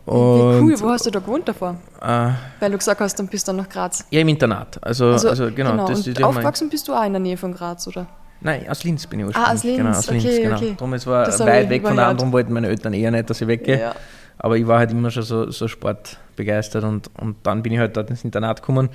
Wie 0.05 0.11
Und, 0.11 0.61
cool, 0.61 0.79
wo 0.79 0.89
hast 0.89 1.05
du 1.05 1.11
da 1.11 1.19
gewohnt 1.19 1.47
davor? 1.47 1.75
Äh, 2.01 2.29
Weil 2.59 2.71
du 2.71 2.77
gesagt 2.77 2.99
hast, 2.99 3.17
dann 3.19 3.27
bist 3.27 3.47
du 3.47 3.51
dann 3.51 3.57
nach 3.57 3.69
Graz. 3.69 4.05
ja, 4.09 4.19
im 4.21 4.27
Internat. 4.27 4.83
Also, 4.83 5.07
also, 5.07 5.51
genau. 5.51 5.87
das, 5.87 6.07
und 6.07 6.23
aufgewachsen 6.23 6.69
bist 6.69 6.87
du 6.87 6.93
auch 6.93 7.05
in 7.05 7.13
der 7.13 7.19
Nähe 7.19 7.37
von 7.37 7.53
Graz, 7.53 7.87
oder? 7.87 8.07
Nein, 8.41 8.67
aus 8.67 8.83
Linz 8.83 9.05
bin 9.05 9.19
ich 9.19 9.25
ursprünglich. 9.27 9.49
Ah, 9.49 9.53
aus 9.53 9.63
Linz, 9.63 9.77
Genau, 9.77 9.89
aus 9.91 10.09
Linz, 10.09 10.25
okay, 10.25 10.41
genau. 10.41 10.55
okay. 10.55 10.73
Darum 10.75 10.93
es 10.93 11.05
war 11.05 11.25
Das 11.25 11.39
weit 11.41 11.69
weg 11.69 11.85
von 11.87 11.95
daheim, 11.95 12.17
darum 12.17 12.31
wollten 12.33 12.51
meine 12.53 12.67
Eltern 12.67 12.93
eher 12.93 13.11
nicht, 13.11 13.29
dass 13.29 13.39
ich 13.41 13.47
weggehe. 13.47 13.79
Ja. 13.79 13.95
Aber 14.39 14.57
ich 14.57 14.65
war 14.65 14.79
halt 14.79 14.89
immer 14.89 15.11
schon 15.11 15.21
so, 15.21 15.51
so 15.51 15.67
sportbegeistert 15.67 16.83
und, 16.83 17.11
und 17.19 17.35
dann 17.43 17.61
bin 17.61 17.73
ich 17.73 17.79
halt 17.79 17.95
dort 17.95 18.09
ins 18.09 18.23
Internat 18.23 18.61
gekommen, 18.61 18.89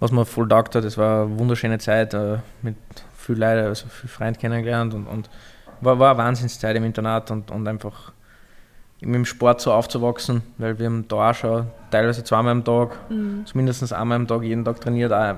was 0.00 0.12
mir 0.12 0.26
voll 0.26 0.46
taugt 0.46 0.74
hat. 0.74 0.84
Es 0.84 0.98
war 0.98 1.24
eine 1.24 1.38
wunderschöne 1.38 1.78
Zeit 1.78 2.12
äh, 2.12 2.36
mit 2.60 2.76
viel 3.16 3.38
Leuten, 3.38 3.66
also 3.66 3.86
viel 3.88 4.10
Freund 4.10 4.38
kennengelernt 4.38 4.92
und, 4.92 5.06
und 5.06 5.30
war, 5.80 5.98
war 5.98 6.10
eine 6.10 6.18
Wahnsinnszeit 6.18 6.76
im 6.76 6.84
Internat 6.84 7.30
und, 7.30 7.50
und 7.50 7.66
einfach 7.66 8.12
mit 9.04 9.14
dem 9.14 9.24
Sport 9.24 9.60
so 9.60 9.72
aufzuwachsen, 9.72 10.42
weil 10.58 10.78
wir 10.78 10.86
haben 10.86 11.06
da 11.08 11.30
auch 11.30 11.34
schon 11.34 11.66
teilweise 11.90 12.24
zweimal 12.24 12.52
am 12.52 12.64
Tag, 12.64 12.98
zumindest 13.44 13.92
einmal 13.92 14.16
am 14.16 14.26
Tag, 14.26 14.42
jeden 14.42 14.64
Tag 14.64 14.80
trainiert, 14.80 15.12
auch, 15.12 15.36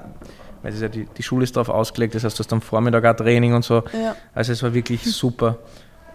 weil 0.63 0.75
ja 0.75 0.89
die, 0.89 1.07
die 1.07 1.23
Schule 1.23 1.45
ist 1.45 1.57
darauf 1.57 1.69
ausgelegt, 1.69 2.15
das 2.15 2.25
heißt, 2.25 2.39
du 2.39 2.45
hast 2.45 2.53
am 2.53 2.61
Vormittag 2.61 3.05
auch 3.05 3.17
Training 3.17 3.55
und 3.55 3.65
so. 3.65 3.83
Ja. 3.93 4.17
Also 4.35 4.53
es 4.53 4.63
war 4.63 4.75
wirklich 4.75 5.03
super. 5.15 5.59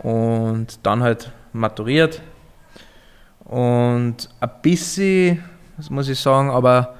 Und 0.03 0.79
dann 0.83 1.03
halt 1.03 1.31
maturiert. 1.53 2.21
Und 3.45 4.29
ein 4.39 4.49
bisschen, 4.61 5.43
das 5.77 5.89
muss 5.89 6.09
ich 6.09 6.19
sagen, 6.19 6.49
aber 6.49 6.95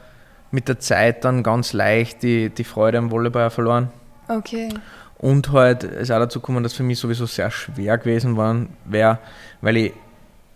mit 0.51 0.67
der 0.67 0.80
Zeit 0.80 1.23
dann 1.26 1.43
ganz 1.43 1.73
leicht 1.73 2.23
die, 2.23 2.49
die 2.49 2.63
Freude 2.63 2.97
am 2.97 3.09
Volleyball 3.09 3.49
verloren. 3.49 3.89
Okay. 4.28 4.69
Und 5.17 5.51
halt 5.51 5.84
ist 5.84 6.11
auch 6.11 6.19
dazu 6.19 6.39
gekommen, 6.39 6.63
dass 6.63 6.73
für 6.73 6.84
mich 6.84 6.99
sowieso 6.99 7.26
sehr 7.26 7.51
schwer 7.51 7.97
gewesen 7.97 8.38
war, 8.38 8.55
wär, 8.86 9.19
weil 9.61 9.78
ich 9.78 9.93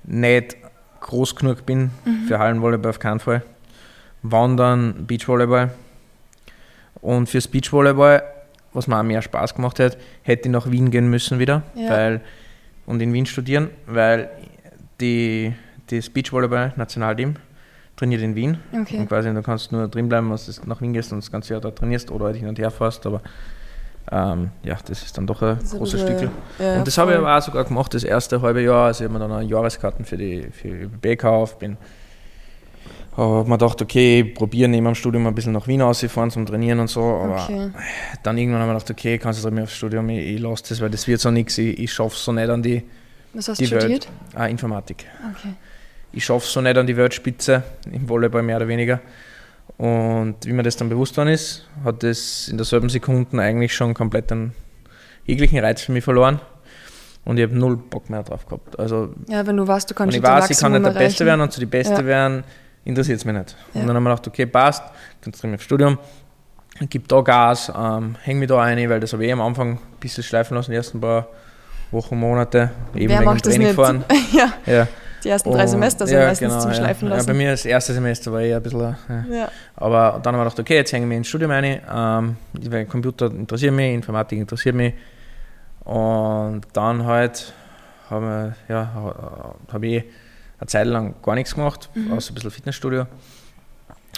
nicht 0.07 0.57
groß 1.01 1.35
genug 1.35 1.65
bin 1.65 1.91
für 2.27 2.39
Hallenvolleyball 2.39 2.89
auf 2.89 2.99
keinen 2.99 3.19
Fall. 3.19 3.43
Wandern, 4.23 5.05
Beachvolleyball. 5.05 5.71
Und 7.01 7.29
fürs 7.29 7.47
Beachvolleyball, 7.47 8.23
was 8.73 8.87
mir 8.87 8.97
auch 8.99 9.03
mehr 9.03 9.21
Spaß 9.21 9.53
gemacht 9.55 9.79
hat, 9.79 9.97
hätte 10.23 10.47
ich 10.49 10.51
nach 10.51 10.69
Wien 10.69 10.89
gehen 10.89 11.09
müssen 11.09 11.37
wieder 11.39 11.61
Ja. 11.75 11.91
weil, 11.91 12.21
und 12.87 13.01
in 13.01 13.13
Wien 13.13 13.25
studieren, 13.25 13.69
weil 13.85 14.29
die, 14.99 15.53
das 15.87 16.09
Beachvolleyball-Nationalteam 16.09 17.35
trainiert 17.95 18.21
in 18.21 18.35
Wien. 18.35 18.57
Okay. 18.73 18.97
Und 18.97 19.07
quasi, 19.07 19.33
du 19.33 19.41
kannst 19.41 19.71
nur 19.71 19.87
drin 19.87 20.09
bleiben, 20.09 20.29
wenn 20.29 20.35
du 20.37 20.69
nach 20.69 20.81
Wien 20.81 20.93
gehst 20.93 21.11
und 21.11 21.19
das 21.23 21.31
ganze 21.31 21.53
Jahr 21.53 21.61
da 21.61 21.71
trainierst 21.71 22.11
oder 22.11 22.25
halt 22.25 22.35
hin 22.37 22.47
und 22.47 22.57
her 22.59 22.71
fährst. 22.71 23.05
Aber 23.05 23.21
ähm, 24.11 24.51
ja, 24.63 24.77
das 24.85 25.01
ist 25.03 25.17
dann 25.17 25.25
doch 25.27 25.41
ein 25.41 25.57
Das 25.59 25.71
großes 25.71 26.01
Stück. 26.01 26.29
ja, 26.59 26.77
und 26.77 26.87
das 26.87 26.97
habe 26.97 27.11
ich 27.13 27.17
aber 27.17 27.37
auch 27.37 27.41
sogar 27.41 27.63
gemacht, 27.63 27.93
das 27.93 28.03
erste 28.03 28.41
halbe 28.41 28.61
Jahr. 28.61 28.87
Also 28.87 29.03
ich 29.03 29.09
habe 29.09 29.19
mir 29.19 29.27
dann 29.27 29.31
auch 29.45 29.47
Jahreskarten 29.47 30.05
für 30.05 30.17
die 30.17 30.47
für 30.51 30.67
ÖBB 30.69 31.01
gekauft, 31.03 31.59
bin 31.59 31.77
habe 33.17 33.47
mir 33.49 33.57
gedacht, 33.57 33.81
okay, 33.81 34.21
ich 34.27 34.33
probiere 34.35 34.67
neben 34.67 34.85
dem 34.85 34.95
Studium 34.95 35.25
ein 35.25 35.33
bisschen 35.33 35.53
nach 35.53 35.67
Wien 35.67 35.81
auszufahren 35.81 36.31
zum 36.31 36.45
Trainieren 36.45 36.79
und 36.81 36.89
so. 36.89 37.01
Aber 37.01 37.43
Okay. 37.43 37.69
dann 38.23 38.37
irgendwann 38.37 38.61
habe 38.61 38.73
ich 38.77 38.83
gedacht, 38.83 38.91
okay, 38.91 39.17
kannst 39.17 39.43
du 39.43 39.51
mir 39.51 39.63
aufs 39.63 39.73
Studium, 39.73 40.09
ich, 40.09 40.35
ich 40.35 40.39
lasse 40.41 40.63
das, 40.69 40.81
weil 40.81 40.89
das 40.89 41.07
wird 41.07 41.21
so 41.21 41.31
nichts, 41.31 41.57
ich, 41.57 41.79
ich 41.79 41.93
schaffe 41.93 42.13
es 42.15 42.25
so 42.25 42.33
nicht 42.33 42.49
an 42.49 42.61
die, 42.61 42.83
Was 43.33 43.47
hast 43.47 43.59
du 43.59 43.63
die 43.63 43.67
studiert? 43.67 43.89
Welt. 43.89 44.07
Ah, 44.35 44.47
Informatik. 44.47 45.05
Okay. 45.33 45.53
Ich 46.11 46.25
schaffe 46.25 46.45
es 46.45 46.51
so 46.51 46.59
nicht 46.61 46.77
an 46.77 46.87
die 46.87 46.97
Weltspitze 46.97 47.63
im 47.89 48.07
Volleyball 48.09 48.41
mehr 48.43 48.57
oder 48.57 48.67
weniger. 48.67 48.99
Und 49.77 50.35
wie 50.45 50.53
mir 50.53 50.63
das 50.63 50.77
dann 50.77 50.87
bewusst 50.89 51.17
worden 51.17 51.29
ist, 51.29 51.67
hat 51.83 52.01
das 52.03 52.47
in 52.47 52.57
derselben 52.57 52.87
Sekunde 52.89 53.41
eigentlich 53.41 53.73
schon 53.75 53.93
komplett 53.93 54.31
einen 54.31 54.53
jeglichen 55.25 55.59
Reiz 55.59 55.81
für 55.81 55.91
mich 55.91 56.03
verloren. 56.03 56.39
Und 57.25 57.37
ich 57.37 57.43
habe 57.43 57.57
null 57.57 57.75
Bock 57.75 58.09
mehr 58.09 58.23
drauf 58.23 58.45
gehabt. 58.45 58.79
Also 58.79 59.13
Ja, 59.27 59.45
wenn 59.47 59.57
du 59.57 59.67
weißt, 59.67 59.89
du 59.89 59.95
kannst 59.95 60.15
ich 60.15 60.21
jetzt 60.21 60.29
ein 60.29 60.41
weiß, 60.41 60.49
ich 60.51 60.57
kann 60.59 60.71
nicht 60.71 60.85
der 60.85 60.91
Maximum 60.93 61.03
Beste 61.07 61.23
erreichen. 61.23 61.25
werden 61.27 61.41
und 61.41 61.51
zu 61.51 61.59
die 61.59 61.65
Beste 61.65 61.93
Ja. 61.95 62.05
werden, 62.05 62.43
interessiert 62.85 63.17
es 63.17 63.25
mich 63.25 63.35
nicht. 63.35 63.55
Ja. 63.73 63.81
Und 63.81 63.87
dann 63.87 63.95
haben 63.95 64.03
wir 64.03 64.11
gedacht, 64.11 64.27
okay, 64.27 64.45
passt, 64.45 64.83
konzentriere 65.23 65.51
mich 65.51 65.57
aufs 65.57 65.65
Studium, 65.65 65.97
gib 66.89 67.07
da 67.07 67.21
Gas, 67.21 67.71
ähm, 67.75 68.15
häng 68.21 68.37
mich 68.39 68.47
da 68.47 68.61
ein, 68.61 68.89
weil 68.89 68.99
das 68.99 69.11
habe 69.11 69.23
ich 69.23 69.29
eh 69.29 69.33
am 69.33 69.41
Anfang 69.41 69.71
ein 69.73 69.79
bisschen 69.99 70.23
schleifen 70.23 70.55
lassen, 70.55 70.69
die 70.71 70.77
ersten 70.77 71.01
paar 71.01 71.27
Wochen, 71.91 72.15
Monate, 72.17 72.69
eben 72.93 73.09
Wer 73.09 73.19
wegen 73.19 73.25
macht 73.25 73.43
Training 73.43 73.61
nicht? 73.67 73.75
fahren. 73.75 74.05
ja, 74.31 74.53
Ja. 74.67 74.87
Die 75.25 75.29
ersten 75.29 75.51
drei 75.51 75.67
Semester 75.67 76.07
sind 76.07 76.17
ja, 76.19 76.25
meistens 76.27 76.47
genau, 76.49 76.61
zum 76.61 76.71
ja. 76.71 76.75
Schleifen 76.77 77.09
Ja, 77.09 77.15
lassen. 77.15 77.27
bei 77.27 77.33
mir 77.33 77.51
das 77.51 77.65
erste 77.65 77.93
Semester 77.93 78.31
war 78.31 78.41
eher 78.41 78.57
ein 78.57 78.63
bisschen, 78.63 78.95
Ja. 79.31 79.49
aber 79.75 80.19
dann 80.23 80.33
haben 80.33 80.41
wir 80.41 80.45
gedacht, 80.45 80.59
okay, 80.59 80.75
jetzt 80.75 80.93
hänge 80.93 81.05
ich 81.05 81.09
mich 81.09 81.17
ins 81.17 81.27
Studium 81.27 81.51
ein, 81.51 81.81
ähm, 81.93 82.37
weil 82.69 82.85
Computer 82.85 83.25
interessiert 83.25 83.73
mich, 83.73 83.93
Informatik 83.93 84.39
interessiert 84.39 84.75
mich 84.75 84.93
und 85.83 86.61
dann 86.73 87.05
halt 87.05 87.53
habe 88.09 88.55
ja, 88.69 88.89
hab 89.71 89.83
ich 89.83 90.03
eine 90.59 90.67
Zeit 90.67 90.87
lang 90.87 91.15
gar 91.23 91.35
nichts 91.35 91.55
gemacht, 91.55 91.89
Mhm. 91.95 92.13
außer 92.13 92.31
ein 92.31 92.35
bisschen 92.35 92.51
Fitnessstudio, 92.51 93.07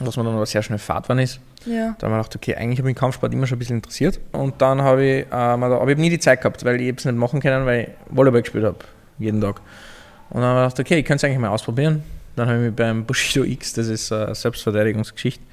was 0.02 0.18
mir 0.18 0.24
dann 0.24 0.36
aber 0.36 0.46
sehr 0.46 0.62
schnell 0.62 0.78
Fahrt 0.78 1.04
geworden 1.06 1.20
ist. 1.20 1.40
ja. 1.66 1.96
Da 1.98 2.06
haben 2.08 2.14
wir 2.14 2.18
gedacht, 2.18 2.36
okay, 2.36 2.56
eigentlich 2.56 2.80
habe 2.80 2.90
ich 2.90 2.96
den 2.96 3.00
Kampfsport 3.00 3.34
immer 3.34 3.48
schon 3.48 3.56
ein 3.56 3.60
bisschen 3.60 3.78
interessiert. 3.78 4.20
Und 4.32 4.62
dann 4.62 4.82
habe 4.82 5.04
ich, 5.04 5.26
ähm, 5.32 5.64
aber 5.64 5.84
ich 5.86 5.90
hab 5.92 5.98
nie 5.98 6.10
die 6.10 6.20
Zeit 6.20 6.42
gehabt, 6.42 6.64
weil 6.64 6.80
ich 6.82 6.96
es 6.98 7.06
nicht 7.06 7.18
machen 7.18 7.40
können, 7.42 7.66
weil 7.66 7.82
ich 7.82 7.90
Volleyball 8.16 8.42
gespielt 8.42 8.66
habe, 8.66 8.78
jeden 9.20 9.42
Tag. 9.42 9.60
Und 10.30 10.42
dann 10.42 10.50
haben 10.50 10.56
wir 10.58 10.64
gedacht, 10.64 10.80
okay, 10.80 11.00
ich 11.00 11.06
könnte 11.06 11.18
es 11.18 11.24
eigentlich 11.24 11.40
mal 11.40 11.50
ausprobieren. 11.50 12.04
Dann 12.36 12.48
habe 12.48 12.60
ich 12.60 12.66
mich 12.66 12.76
beim 12.76 13.06
Bushido 13.06 13.44
X, 13.44 13.74
das 13.74 13.88
ist 13.88 14.12
eine 14.12 14.36
Selbstverteidigungsgeschichte, 14.36 15.44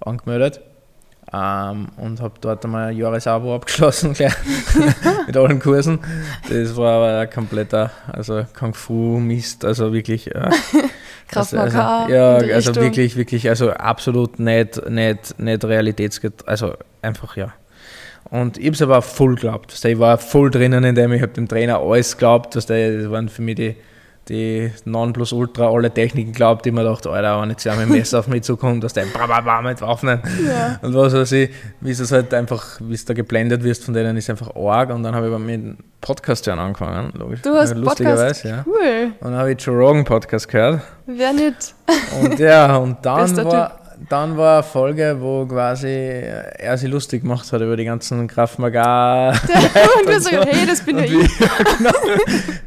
angemeldet. 0.00 0.60
Ähm, 1.32 1.88
und 1.96 2.20
habe 2.20 2.34
dort 2.40 2.64
einmal 2.64 2.88
ein 2.88 2.96
Jahresabo 2.96 3.54
abgeschlossen, 3.56 4.14
gleich 4.14 4.34
mit 5.26 5.36
allen 5.36 5.60
Kursen. 5.60 6.00
Das 6.48 6.76
war 6.76 6.96
aber 6.96 7.20
ein 7.20 7.30
kompletter, 7.30 7.90
also 8.12 8.44
Kung 8.58 8.74
Fu 8.74 9.18
Mist, 9.20 9.64
also 9.64 9.92
wirklich. 9.92 10.34
Äh, 10.34 10.50
also, 11.34 11.58
also, 11.58 11.78
ja, 11.78 12.34
also 12.34 12.70
Richtung. 12.70 12.82
wirklich, 12.82 13.16
wirklich, 13.16 13.48
also 13.48 13.70
absolut 13.70 14.40
nicht, 14.40 14.88
nicht, 14.90 15.38
nicht 15.38 15.64
realitätsget, 15.64 16.48
also 16.48 16.74
einfach 17.02 17.36
ja. 17.36 17.52
Und 18.30 18.58
ich 18.58 18.66
habe 18.66 18.74
es 18.74 18.82
aber 18.82 19.02
voll 19.02 19.34
geglaubt. 19.34 19.84
Ich 19.84 19.98
war 19.98 20.18
voll 20.18 20.50
drinnen 20.50 20.84
in 20.84 20.94
dem, 20.94 21.12
ich 21.12 21.22
habe 21.22 21.32
dem 21.32 21.48
Trainer 21.48 21.78
alles 21.78 22.16
geglaubt, 22.16 22.56
dass 22.56 22.66
das 22.66 23.10
waren 23.10 23.28
für 23.28 23.42
mich 23.42 23.56
die, 23.56 23.76
die 24.28 24.70
Nonplusultra, 24.84 25.68
alle 25.70 25.90
Techniken 25.90 26.32
geglaubt, 26.32 26.64
die 26.64 26.70
mir 26.70 26.84
dachte, 26.84 27.10
Alter, 27.10 27.40
wenn 27.42 27.50
jetzt 27.50 27.64
mit 27.66 27.78
dem 27.80 27.88
Messer 27.88 28.20
auf 28.20 28.28
mich 28.28 28.42
zukommt, 28.42 28.84
dass 28.84 28.92
der 28.92 29.06
bam, 29.06 29.28
bam, 29.28 29.44
bam 29.44 29.64
mit 29.64 29.80
Waffen 29.80 30.08
Ja. 30.46 30.78
und 30.82 30.94
was 30.94 31.12
weiß 31.14 31.32
ich, 31.32 31.50
wie 31.80 31.90
es 31.90 32.12
halt 32.12 32.32
einfach, 32.34 32.80
wie 32.80 32.94
es 32.94 33.04
da 33.04 33.14
geblendet 33.14 33.64
wirst 33.64 33.84
von 33.84 33.94
denen, 33.94 34.16
ist 34.16 34.30
einfach 34.30 34.54
arg. 34.54 34.90
Und 34.90 35.02
dann 35.02 35.14
habe 35.16 35.28
ich 35.28 35.38
mit 35.38 35.48
dem 35.54 35.78
Podcast 36.00 36.46
hören 36.46 36.58
angefangen, 36.60 37.12
logisch. 37.16 37.42
Du 37.42 37.50
hast 37.50 37.74
Lustigerweise, 37.74 38.48
ja. 38.48 38.64
Cool. 38.66 39.12
Und 39.20 39.30
dann 39.32 39.34
habe 39.40 39.52
ich 39.52 39.60
Joe 39.60 39.76
Rogan 39.76 40.04
Podcast 40.04 40.48
gehört. 40.48 40.80
Wer 41.06 41.32
nicht? 41.32 41.74
Und 42.22 42.38
ja, 42.38 42.76
und 42.76 42.98
dann 43.04 43.36
war, 43.44 43.79
dann 44.08 44.36
war 44.36 44.54
eine 44.54 44.62
Folge, 44.62 45.16
wo 45.20 45.46
quasi 45.46 45.88
er 45.88 46.78
sich 46.78 46.90
lustig 46.90 47.22
gemacht 47.22 47.52
hat 47.52 47.60
über 47.60 47.76
die 47.76 47.84
ganzen 47.84 48.26
Kraft 48.26 48.58
Maga, 48.58 49.30
Und 50.00 50.08
wir 50.08 50.20
sagen, 50.20 50.46
hey, 50.48 50.66
das 50.66 50.80
bin 50.80 50.98
ja 50.98 51.04
ich. 51.04 51.10
genau, 51.78 51.90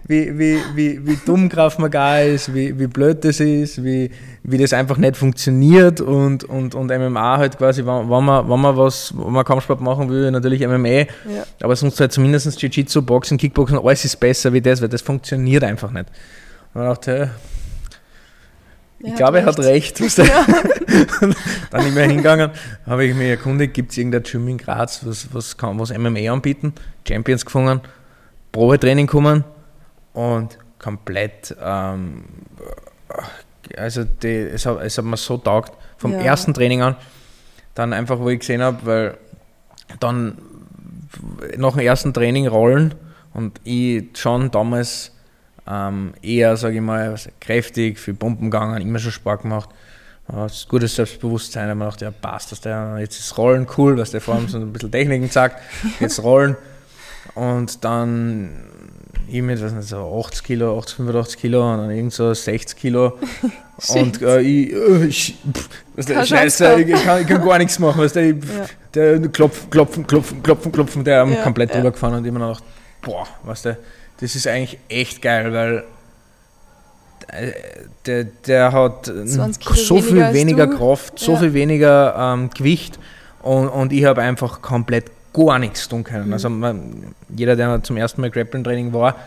wie, 0.08 0.38
wie, 0.38 0.60
wie, 0.76 1.08
wie 1.08 1.18
dumm 1.26 1.50
Kraft 1.50 1.80
Maga 1.80 2.20
ist, 2.20 2.54
wie, 2.54 2.78
wie 2.78 2.88
blöd 2.88 3.24
das 3.26 3.40
ist, 3.40 3.84
wie, 3.84 4.12
wie 4.44 4.58
das 4.58 4.74
einfach 4.74 4.98
nicht 4.98 5.18
funktioniert 5.18 6.02
und, 6.02 6.44
und, 6.44 6.76
und 6.76 6.88
MMA 6.88 7.38
halt 7.38 7.58
quasi, 7.58 7.86
wenn, 7.86 8.10
wenn, 8.10 8.24
man, 8.24 8.50
wenn 8.50 8.60
man 8.60 8.78
was, 8.78 9.14
wenn 9.18 9.32
man 9.34 9.46
Kampfsport 9.46 9.82
machen 9.82 10.10
will, 10.10 10.30
natürlich 10.32 10.66
MMA, 10.66 10.88
Ja. 10.90 11.08
aber 11.62 11.76
sonst 11.76 12.00
halt 12.00 12.12
zumindest 12.12 12.62
Jiu-Jitsu, 12.62 13.02
Boxen, 13.02 13.38
Kickboxen, 13.38 13.80
alles 13.80 14.06
ist 14.06 14.20
besser 14.20 14.54
wie 14.54 14.62
das, 14.62 14.82
weil 14.82 14.90
das 14.90 15.02
funktioniert 15.02 15.64
einfach 15.64 15.92
nicht. 15.92 16.06
Und 16.74 16.82
man 16.82 16.90
dachte, 16.90 17.12
hey, 17.18 17.30
ich 19.04 19.16
glaube, 19.16 19.40
er 19.40 19.46
hat 19.46 19.60
recht. 19.60 20.00
Ja. 20.18 20.46
Dann 21.72 21.84
nicht 21.86 21.96
mehr 21.96 22.08
hingegangen, 22.08 22.52
habe 22.86 23.06
ich 23.06 23.16
mich 23.16 23.30
erkundigt, 23.30 23.74
gibt 23.74 23.92
es 23.92 23.98
irgendein 23.98 24.24
Gym 24.24 24.48
in 24.48 24.58
Graz, 24.58 25.06
was, 25.06 25.34
was 25.34 25.58
kann 25.58 25.80
was 25.80 25.96
MMA 25.98 26.32
anbieten, 26.32 26.74
Champions 27.08 27.46
gefunden, 27.46 27.82
Probetraining 28.52 29.08
kommen 29.08 29.44
und 30.14 30.58
komplett, 30.80 31.56
ähm, 31.64 32.24
also 33.78 34.04
die, 34.04 34.28
es, 34.28 34.66
hat, 34.66 34.82
es 34.84 34.98
hat 34.98 35.06
mir 35.06 35.18
so 35.18 35.38
taugt, 35.38 35.74
vom 35.98 36.12
Ja. 36.14 36.20
ersten 36.20 36.54
Training 36.54 36.82
an, 36.82 36.96
dann 37.76 37.94
einfach, 37.94 38.20
wo 38.20 38.30
ich 38.30 38.40
gesehen 38.40 38.62
habe, 38.62 38.86
weil 38.86 39.18
dann 40.00 40.38
nach 41.58 41.72
dem 41.72 41.80
ersten 41.80 42.14
Training 42.14 42.48
rollen 42.48 42.94
und 43.34 43.60
ich 43.64 44.06
schon 44.16 44.52
damals 44.52 45.13
ähm, 45.70 46.14
eher, 46.22 46.58
sage 46.58 46.76
ich 46.76 46.82
mal, 46.82 47.16
kräftig, 47.40 48.00
viel 48.00 48.14
Pumpen 48.14 48.52
gegangen, 48.52 48.82
immer 48.82 49.00
schon 49.00 49.12
Sport 49.12 49.44
gemacht. 49.44 49.70
Ist 50.46 50.70
gutes 50.70 50.96
Selbstbewusstsein, 50.96 51.68
da 51.68 51.76
man 51.76 51.90
dachte, 51.90 52.06
ja 52.06 52.12
passt, 52.12 52.52
dass 52.52 52.62
der, 52.62 52.96
jetzt 53.00 53.20
ist 53.20 53.38
Rollen 53.38 53.68
cool, 53.78 53.98
was 53.98 54.12
der 54.12 54.22
vor 54.22 54.36
allem 54.36 54.48
so 54.48 54.58
ein 54.58 54.72
bisschen 54.72 54.92
Techniken 54.92 55.30
sagt, 55.30 55.62
jetzt 56.00 56.24
Rollen. 56.24 56.56
Und 57.36 57.84
dann 57.84 58.52
ich 59.28 59.42
mit, 59.42 59.62
was 59.62 59.74
nicht, 59.74 59.88
so 59.88 60.24
80 60.26 60.44
Kilo, 60.44 60.78
80, 60.78 60.98
85 60.98 61.40
Kilo 61.40 61.74
und 61.74 61.80
dann 61.80 61.92
irgend 61.92 62.14
so 62.14 62.34
60 62.34 62.78
Kilo. 62.78 63.18
und 63.90 64.22
äh, 64.22 64.42
ich, 64.42 64.74
äh, 64.74 65.06
ich 65.06 65.38
pff, 65.52 65.70
weißt 65.96 66.10
du, 66.10 66.26
scheiße, 66.26 66.82
ich, 66.82 66.90
ich, 66.90 67.04
kann, 67.04 67.22
ich 67.22 67.28
kann 67.28 67.46
gar 67.46 67.58
nichts 67.58 67.80
machen, 67.80 68.02
weißt 68.02 68.16
du, 68.16 68.30
ich, 68.30 68.36
Ja. 68.36 68.66
der 68.94 69.20
klopfen, 69.30 69.70
klopfen, 69.70 70.08
klopfen, 70.08 70.44
klopfen, 70.44 70.72
klopfen, 70.72 71.04
der 71.04 71.26
Ja, 71.26 71.44
komplett 71.44 71.70
ja. 71.72 71.78
drüber 71.78 71.92
gefahren 71.92 72.16
und 72.16 72.26
immer 72.26 72.40
noch 72.40 72.62
boah, 73.02 73.28
weißt 73.44 73.66
du, 73.66 73.78
das 74.24 74.36
ist 74.36 74.48
eigentlich 74.48 74.80
echt 74.88 75.22
geil, 75.22 75.52
weil 75.52 75.84
äh, 77.28 77.52
der, 78.06 78.24
der 78.24 78.72
hat 78.72 79.10
äh, 79.10 79.26
20 79.26 79.62
Kilo 79.62 79.76
so 79.76 80.02
viel 80.02 80.16
weniger 80.16 80.34
weniger 80.34 80.68
du. 80.68 80.78
Kraft, 80.78 81.20
so 81.20 81.34
Ja. 81.34 81.40
viel 81.40 81.54
weniger 81.54 82.16
ähm, 82.18 82.50
Gewicht 82.50 83.00
und, 83.42 83.68
und 83.68 83.92
ich 83.92 84.06
habe 84.06 84.22
einfach 84.22 84.62
komplett 84.62 85.12
gar 85.34 85.60
nichts 85.60 85.90
tun 85.90 86.06
können. 86.06 86.28
Mhm. 86.28 86.34
Also 86.34 86.50
man, 86.50 87.14
jeder, 87.36 87.58
der 87.58 87.84
zum 87.84 87.98
ersten 87.98 88.22
Mal 88.22 88.30
Grappling-Training 88.30 88.94
war, 88.94 89.18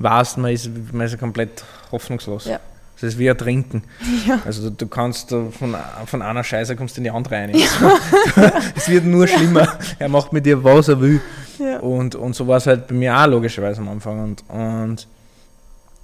weiß, 0.00 0.38
man 0.38 0.50
ist, 0.50 0.68
man 0.92 1.06
ist 1.06 1.16
komplett 1.20 1.62
hoffnungslos. 1.92 2.46
Ja. 2.46 2.58
Das 3.00 3.12
ist 3.12 3.18
wie 3.20 3.30
ein 3.30 3.38
Trinken. 3.38 3.84
Ja. 4.26 4.40
Also 4.44 4.70
du, 4.70 4.70
du 4.70 4.86
kannst 4.88 5.30
äh, 5.30 5.50
von, 5.56 5.76
von 6.06 6.20
einer 6.22 6.42
Scheiße 6.42 6.74
kommst 6.74 6.98
in 6.98 7.04
die 7.04 7.10
andere 7.12 7.36
rein. 7.36 7.54
es 8.76 8.88
wird 8.88 9.04
nur 9.04 9.28
schlimmer. 9.28 9.78
Er 10.00 10.08
macht 10.08 10.32
mit 10.32 10.46
dir, 10.46 10.64
was 10.64 10.88
er 10.88 11.00
will. 11.00 11.20
Ja. 11.62 11.78
Und, 11.78 12.14
und 12.14 12.34
so 12.34 12.48
war 12.48 12.56
es 12.56 12.66
halt 12.66 12.88
bei 12.88 12.94
mir 12.94 13.16
auch 13.16 13.26
logischerweise 13.26 13.80
am 13.80 13.88
Anfang. 13.88 14.22
Und, 14.22 14.44
und 14.48 15.06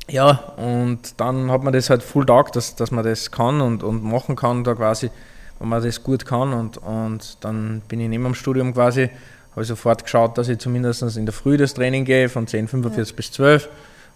ja, 0.09 0.31
und 0.57 1.21
dann 1.21 1.51
hat 1.51 1.63
man 1.63 1.73
das 1.73 1.91
halt 1.91 2.03
full 2.03 2.25
taugt, 2.25 2.57
dass, 2.57 2.77
dass 2.77 2.91
man 2.91 3.05
das 3.05 3.31
kann 3.31 3.61
und, 3.61 3.83
und 3.83 4.05
machen 4.05 4.37
kann, 4.37 4.65
da 4.65 4.75
quasi, 4.75 5.11
wenn 5.59 5.69
man 5.69 5.83
das 5.83 6.03
gut 6.03 6.25
kann. 6.25 6.53
Und, 6.53 6.79
und 6.79 7.39
dann 7.41 7.83
bin 7.89 8.01
ich 8.01 8.09
neben 8.09 8.25
dem 8.25 8.35
Studium 8.35 8.73
quasi, 8.73 9.11
habe 9.53 9.63
ich 9.63 9.69
sofort 9.69 10.05
geschaut, 10.05 10.39
dass 10.39 10.49
ich 10.49 10.59
zumindest 10.59 11.03
in 11.17 11.27
der 11.27 11.35
Früh 11.35 11.57
das 11.57 11.75
Training 11.75 12.05
gehe, 12.05 12.29
von 12.29 12.47
10.45 12.47 13.17
bis 13.17 13.33
12 13.33 13.69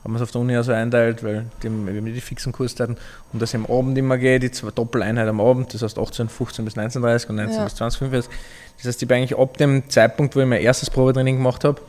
haben 0.04 0.12
wir 0.12 0.16
es 0.16 0.22
auf 0.22 0.30
der 0.32 0.40
Uni 0.40 0.56
also 0.56 0.72
einteilt, 0.72 1.22
weil 1.22 1.46
die 1.62 1.68
wir 1.70 1.94
haben 1.94 2.04
die 2.06 2.20
fixen 2.20 2.52
Kurszeiten 2.52 2.96
und 3.32 3.40
dass 3.42 3.50
ich 3.54 3.56
am 3.60 3.66
Abend 3.66 3.96
immer 3.98 4.18
gehe, 4.18 4.40
die 4.40 4.50
zwei 4.50 4.70
Doppeleinheit 4.74 5.28
am 5.28 5.40
Abend, 5.40 5.72
das 5.74 5.82
heißt 5.82 5.98
18, 5.98 6.28
15 6.28 6.64
bis 6.64 6.76
19.30 6.76 7.28
und 7.28 7.36
19 7.36 7.56
Ja. 7.58 7.64
bis 7.64 7.74
20, 7.76 7.98
45. 7.98 8.32
Das 8.78 8.86
heißt, 8.86 9.02
ich 9.02 9.06
habe 9.08 9.14
eigentlich 9.16 9.38
ab 9.38 9.56
dem 9.58 9.88
Zeitpunkt, 9.88 10.34
wo 10.34 10.40
ich 10.40 10.46
mein 10.46 10.60
erstes 10.60 10.90
Probetraining 10.90 11.36
gemacht 11.36 11.62
habe, 11.64 11.80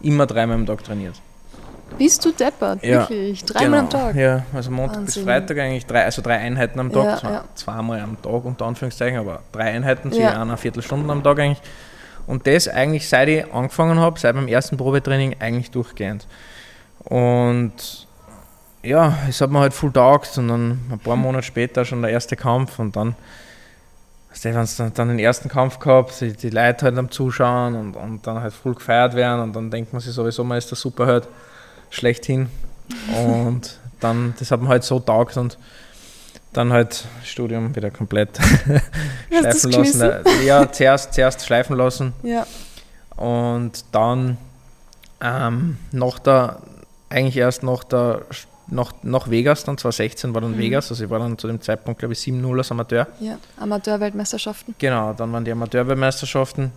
immer 0.00 0.26
dreimal 0.26 0.56
am 0.56 0.64
Tag 0.66 0.82
trainiert. 0.84 1.14
Bist 1.98 2.24
du 2.24 2.30
deppert? 2.30 2.82
Ja, 2.84 3.00
Wirklich? 3.00 3.44
Dreimal 3.44 3.80
am 3.80 3.88
Genau. 3.88 4.02
Tag? 4.04 4.14
Ja, 4.14 4.44
also 4.54 4.70
Montag 4.70 5.04
bis 5.04 5.16
Wahnsinn. 5.16 5.24
Freitag 5.24 5.58
eigentlich 5.58 5.86
drei, 5.86 6.04
also 6.04 6.22
drei 6.22 6.36
Einheiten 6.38 6.78
am 6.80 6.92
Tag, 6.92 7.04
Ja, 7.04 7.16
zwar, 7.18 7.32
ja. 7.32 7.44
zweimal 7.56 8.00
am 8.00 8.22
Tag 8.22 8.44
unter 8.44 8.64
Anführungszeichen, 8.66 9.18
aber 9.18 9.42
drei 9.52 9.64
Einheiten, 9.72 10.12
so 10.12 10.20
Ja. 10.20 10.40
eine 10.40 10.56
Viertelstunden 10.56 11.10
am 11.10 11.22
Tag 11.22 11.40
eigentlich. 11.40 11.60
Und 12.26 12.46
das 12.46 12.68
eigentlich 12.68 13.08
seit 13.08 13.28
ich 13.28 13.52
angefangen 13.52 13.98
habe, 13.98 14.18
seit 14.20 14.36
meinem 14.36 14.46
ersten 14.48 14.76
Probetraining 14.76 15.36
eigentlich 15.40 15.72
durchgehend. 15.72 16.26
Und 17.04 18.06
ja, 18.82 19.18
es 19.28 19.40
hat 19.40 19.50
mir 19.50 19.60
halt 19.60 19.74
voll 19.74 19.92
taugt 19.92 20.36
und 20.38 20.48
dann 20.48 20.70
ein 20.90 20.98
paar 20.98 21.16
Monate 21.16 21.44
später 21.44 21.84
schon 21.84 22.02
der 22.02 22.10
erste 22.10 22.36
Kampf 22.36 22.78
und 22.78 22.96
dann, 22.96 23.14
es 24.32 24.42
dann, 24.42 24.92
dann 24.94 25.08
den 25.08 25.18
ersten 25.18 25.48
Kampf 25.48 25.78
gehabt, 25.78 26.20
die, 26.20 26.32
die 26.32 26.50
Leute 26.50 26.86
halt 26.86 26.96
am 26.96 27.10
Zuschauen 27.10 27.74
und, 27.74 27.96
und 27.96 28.26
dann 28.26 28.40
halt 28.40 28.54
voll 28.54 28.74
gefeiert 28.74 29.14
werden 29.14 29.42
und 29.42 29.54
dann 29.54 29.70
denkt 29.70 29.92
man 29.92 30.00
sich 30.00 30.12
sowieso, 30.12 30.44
man 30.44 30.58
ist 30.58 30.70
der 30.70 30.76
Superheld 30.76 31.28
schlechthin. 31.90 32.48
Und 33.16 33.78
dann, 34.00 34.34
das 34.38 34.50
hat 34.50 34.62
mir 34.62 34.68
halt 34.68 34.84
so 34.84 34.98
taugt 34.98 35.36
und 35.36 35.58
dann 36.52 36.72
halt 36.72 37.04
Studium 37.22 37.74
wieder 37.76 37.90
komplett 37.90 38.30
schleifen 39.30 39.70
lassen. 39.70 40.10
Ja, 40.44 40.70
zuerst, 40.70 41.14
zuerst 41.14 41.44
schleifen 41.44 41.76
lassen. 41.76 42.12
Ja. 42.22 42.46
Und 43.16 43.84
dann 43.92 44.36
ähm, 45.20 45.76
nach 45.92 46.18
der, 46.18 46.58
eigentlich 47.10 47.36
erst 47.36 47.62
nach 47.62 47.84
der 47.84 48.22
nach, 48.72 48.92
nach 49.02 49.28
Vegas, 49.28 49.64
dann 49.64 49.76
2016 49.76 50.32
war 50.32 50.40
dann 50.40 50.52
mhm. 50.52 50.58
Vegas, 50.58 50.90
also 50.90 51.04
ich 51.04 51.10
war 51.10 51.18
dann 51.18 51.36
zu 51.36 51.46
dem 51.46 51.60
Zeitpunkt, 51.60 51.98
glaube 51.98 52.14
ich, 52.14 52.20
7-0 52.20 52.58
als 52.58 52.70
Amateur. 52.70 53.06
Ja, 53.18 53.36
Amateurweltmeisterschaften. 53.58 54.74
Genau, 54.78 55.12
dann 55.12 55.32
waren 55.32 55.44
die 55.44 55.52
Amateurweltmeisterschaften. 55.52 56.72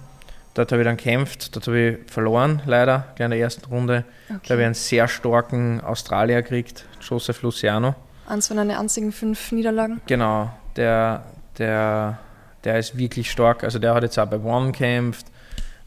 Dort 0.55 0.71
habe 0.71 0.81
ich 0.81 0.86
dann 0.88 0.97
gekämpft, 0.97 1.55
dort 1.55 1.67
habe 1.67 1.79
ich 1.79 2.11
verloren, 2.11 2.61
leider, 2.65 3.05
gleich 3.15 3.25
in 3.25 3.31
der 3.31 3.39
ersten 3.39 3.65
Runde. 3.65 4.05
Okay. 4.27 4.39
Da 4.43 4.49
habe 4.53 4.61
ich 4.61 4.65
einen 4.65 4.75
sehr 4.75 5.07
starken 5.07 5.81
Australier 5.81 6.41
gekriegt, 6.41 6.86
Joseph 7.01 7.41
Luciano. 7.41 7.95
Eins 8.27 8.47
von 8.47 8.57
deinen 8.57 8.71
einzigen 8.71 9.11
fünf 9.11 9.51
Niederlagen? 9.51 10.01
Genau, 10.05 10.51
der, 10.75 11.23
der, 11.57 12.19
der 12.63 12.79
ist 12.79 12.97
wirklich 12.97 13.31
stark. 13.31 13.63
Also 13.63 13.79
der 13.79 13.95
hat 13.95 14.03
jetzt 14.03 14.17
auch 14.19 14.27
bei 14.27 14.39
One 14.39 14.71
gekämpft. 14.71 15.25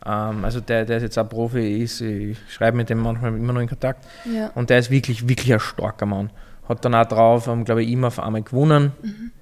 Ähm, 0.07 0.45
also 0.45 0.61
der, 0.61 0.85
der 0.85 0.99
ist 0.99 1.03
jetzt 1.03 1.19
auch 1.19 1.29
Profi, 1.29 1.83
ist, 1.83 2.01
ich 2.01 2.39
schreibe 2.49 2.77
mit 2.77 2.89
dem 2.89 2.99
manchmal 2.99 3.37
immer 3.37 3.53
noch 3.53 3.61
in 3.61 3.69
Kontakt. 3.69 4.07
Ja. 4.25 4.51
Und 4.55 4.71
der 4.71 4.79
ist 4.79 4.91
wirklich, 4.91 5.29
wirklich 5.29 5.53
ein 5.53 5.61
starker 5.61 6.07
Mann. 6.07 6.31
Hat 6.69 6.85
dann 6.85 6.95
auch 6.95 7.07
drauf, 7.07 7.49
um, 7.49 7.65
glaube 7.65 7.83
ich, 7.83 7.91
immer 7.91 8.09
auf 8.09 8.21
einmal 8.21 8.43
gewonnen. 8.43 8.93
Mhm. 9.03 9.33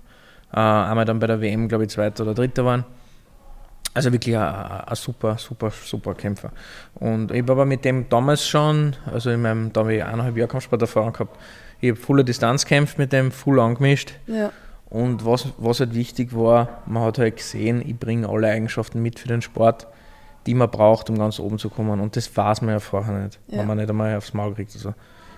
Äh, 0.53 0.59
einmal 0.59 1.05
dann 1.05 1.19
bei 1.19 1.27
der 1.27 1.41
WM, 1.41 1.69
glaube 1.69 1.85
ich, 1.85 1.91
zweiter 1.91 2.23
oder 2.23 2.35
dritter 2.35 2.65
waren. 2.65 2.85
Also 3.93 4.13
wirklich 4.13 4.37
ein, 4.37 4.43
ein, 4.45 4.95
super, 4.97 5.37
super, 5.39 5.71
super 5.71 6.15
Kämpfer. 6.15 6.51
Und 6.95 7.31
ich 7.31 7.43
habe 7.43 7.53
aber 7.53 7.65
mit 7.65 7.85
dem 7.85 8.09
damals 8.09 8.47
schon, 8.47 8.97
also 9.13 9.31
in 9.31 9.43
meinem, 9.43 9.73
da 9.73 9.83
habe 9.83 9.95
ich 9.95 10.05
eineinhalb 10.05 10.37
Jahre 10.37 10.49
Kampfsporterfahrung 10.49 11.13
gehabt, 11.13 11.39
ich 11.81 11.91
habe 11.91 12.01
volle 12.01 12.25
Distanz 12.25 12.65
gekämpft 12.65 12.99
mit 12.99 13.13
dem, 13.13 13.31
voll 13.31 13.61
angemischt. 13.61 14.15
Ja. 14.27 14.51
Und 14.91 15.25
was, 15.25 15.49
was 15.59 15.81
halt 15.81 15.95
wichtig 15.95 16.35
war, 16.35 16.83
man 16.87 17.05
hat 17.05 17.19
halt 17.19 17.37
gesehen, 17.37 17.83
ich 17.87 17.99
bringe 17.99 18.29
alle 18.29 18.49
Eigenschaften 18.49 19.03
mit 19.03 19.19
für 19.19 19.29
den 19.29 19.43
Sport, 19.43 19.87
die 20.47 20.55
man 20.55 20.71
braucht, 20.71 21.11
um 21.11 21.19
ganz 21.19 21.39
oben 21.41 21.59
zu 21.59 21.71
kommen. 21.71 22.01
Und 22.01 22.17
das 22.17 22.35
weiß 22.37 22.63
man 22.63 22.75
ja 22.75 22.81
vorher 22.81 23.19
nicht, 23.19 23.39
ja. 23.49 23.59
wenn 23.59 23.67
man 23.67 23.79
nicht 23.79 23.89
einmal 23.89 24.17
aufs 24.17 24.35
Maul 24.35 24.55
kriegt. 24.55 24.75
Also, 24.75 24.95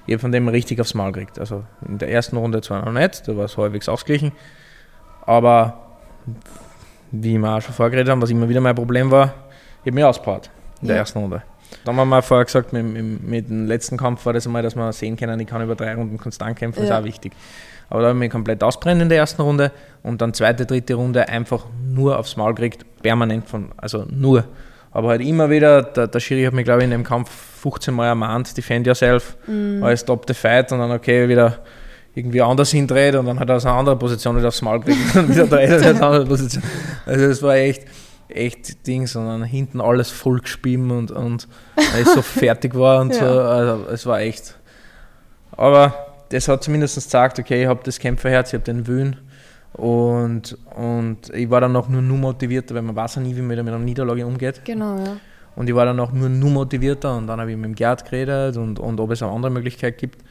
ich 0.06 0.14
habe 0.14 0.20
von 0.20 0.32
dem 0.32 0.48
richtig 0.48 0.80
aufs 0.80 0.94
Maul 0.94 1.12
gekriegt. 1.12 1.38
Also 1.38 1.64
in 1.86 1.98
der 1.98 2.10
ersten 2.10 2.36
Runde 2.36 2.60
zwar 2.60 2.84
noch 2.84 2.92
nicht, 2.92 3.26
da 3.26 3.36
war 3.36 3.44
es 3.44 3.56
halbwegs 3.56 3.88
ausgeglichen, 3.88 4.32
aber 5.22 5.86
wie 7.10 7.38
wir 7.38 7.56
auch 7.56 7.60
schon 7.60 7.74
vorgeredet 7.74 8.10
haben, 8.10 8.22
was 8.22 8.30
immer 8.30 8.48
wieder 8.48 8.60
mein 8.60 8.74
Problem 8.74 9.10
war, 9.10 9.34
ich 9.82 9.90
habe 9.90 9.92
mich 9.92 10.04
ausgebaut 10.04 10.50
in 10.80 10.88
der 10.88 10.96
ja. 10.96 11.02
ersten 11.02 11.18
Runde. 11.18 11.42
Dann 11.84 11.96
haben 11.96 12.08
wir 12.08 12.22
vorher 12.22 12.44
gesagt, 12.44 12.72
mit, 12.72 12.84
mit, 12.84 13.48
dem 13.48 13.66
letzten 13.66 13.96
Kampf 13.96 14.24
war 14.26 14.32
das 14.32 14.46
einmal, 14.46 14.62
dass 14.62 14.76
wir 14.76 14.92
sehen 14.92 15.16
können, 15.16 15.38
ich 15.40 15.46
kann 15.46 15.62
über 15.62 15.74
drei 15.74 15.94
Runden 15.94 16.18
konstant 16.18 16.56
kämpfen, 16.56 16.84
ja. 16.84 16.84
ist 16.84 16.92
auch 16.92 17.04
wichtig. 17.04 17.32
Aber 17.88 18.00
da 18.00 18.08
habe 18.08 18.18
ich 18.18 18.20
mich 18.20 18.30
komplett 18.30 18.62
ausbrennen 18.62 19.02
in 19.02 19.08
der 19.08 19.18
ersten 19.18 19.42
Runde 19.42 19.72
und 20.02 20.20
dann 20.20 20.34
zweite, 20.34 20.66
dritte 20.66 20.94
Runde 20.94 21.28
einfach 21.28 21.66
nur 21.88 22.18
aufs 22.18 22.36
Maul 22.36 22.54
gekriegt, 22.54 22.84
permanent 23.02 23.48
von, 23.48 23.70
also 23.76 24.04
nur. 24.08 24.44
Aber 24.96 25.10
halt 25.10 25.20
immer 25.20 25.50
wieder, 25.50 25.82
der, 25.82 26.06
der 26.06 26.20
Schiri 26.20 26.44
hat 26.44 26.54
mich, 26.54 26.64
glaube 26.64 26.80
ich, 26.80 26.84
in 26.84 26.90
dem 26.90 27.04
Kampf 27.04 27.28
15 27.60 27.92
Mal 27.92 28.06
ermahnt, 28.06 28.56
defend 28.56 28.86
yourself, 28.86 29.36
mhm. 29.46 29.84
I 29.84 29.94
stop 29.94 30.24
the 30.26 30.32
fight 30.32 30.72
und 30.72 30.78
dann 30.78 30.90
okay, 30.90 31.28
wieder 31.28 31.58
irgendwie 32.14 32.40
anders 32.40 32.70
hindreht 32.70 33.14
und 33.14 33.26
dann 33.26 33.38
hat 33.38 33.50
er 33.50 33.56
aus 33.56 33.66
einer 33.66 33.74
anderen 33.74 33.98
Position 33.98 34.38
wieder 34.38 34.48
aufs 34.48 34.62
Maul 34.62 34.80
gekriegt 34.80 35.14
und 35.14 35.28
wieder 35.28 35.46
dreht 35.48 35.68
er 35.68 35.78
in 35.80 35.84
eine 35.84 36.02
andere 36.02 36.24
Position. 36.24 36.62
Also 37.04 37.26
es 37.26 37.42
war 37.42 37.56
echt, 37.56 37.82
echt 38.30 38.86
Ding, 38.86 39.06
sondern 39.06 39.44
hinten 39.44 39.82
alles 39.82 40.10
voll 40.10 40.38
gespielt 40.38 40.90
und, 40.90 41.10
und 41.10 41.46
weil 41.74 42.00
ich 42.00 42.08
so 42.08 42.22
fertig 42.40 42.74
war 42.74 43.02
und 43.02 43.14
ja. 43.14 43.18
so. 43.18 43.40
Also 43.42 43.90
es 43.90 44.06
war 44.06 44.20
echt. 44.20 44.58
Aber 45.50 45.94
das 46.30 46.48
hat 46.48 46.64
zumindest 46.64 46.94
gesagt, 46.94 47.38
okay, 47.38 47.64
ich 47.64 47.68
habe 47.68 47.80
das 47.84 47.98
Kämpferherz, 47.98 48.48
ich 48.48 48.54
habe 48.54 48.64
den 48.64 48.86
Willen 48.86 49.25
und, 49.76 50.56
und 50.74 51.28
ich 51.34 51.50
war 51.50 51.60
dann 51.60 51.76
auch 51.76 51.88
nur, 51.88 52.00
nur 52.00 52.16
motivierter, 52.16 52.74
weil 52.74 52.82
man 52.82 52.96
weiß 52.96 53.16
ja 53.16 53.22
nie, 53.22 53.36
wie 53.36 53.42
man 53.42 53.48
mit 53.48 53.58
einer 53.58 53.78
Niederlage 53.78 54.26
umgeht. 54.26 54.62
Genau, 54.64 54.96
ja. 54.96 55.16
Und 55.54 55.68
ich 55.68 55.74
war 55.74 55.84
dann 55.84 56.00
auch 56.00 56.12
nur, 56.12 56.28
nur 56.28 56.50
motivierter 56.50 57.16
und 57.16 57.26
dann 57.26 57.40
habe 57.40 57.50
ich 57.50 57.56
mit 57.56 57.66
dem 57.66 57.74
Gerd 57.74 58.04
geredet 58.04 58.56
und, 58.56 58.78
und 58.78 59.00
ob 59.00 59.10
es 59.10 59.22
eine 59.22 59.32
andere 59.32 59.50
Möglichkeit 59.50 59.98
gibt. 59.98 60.22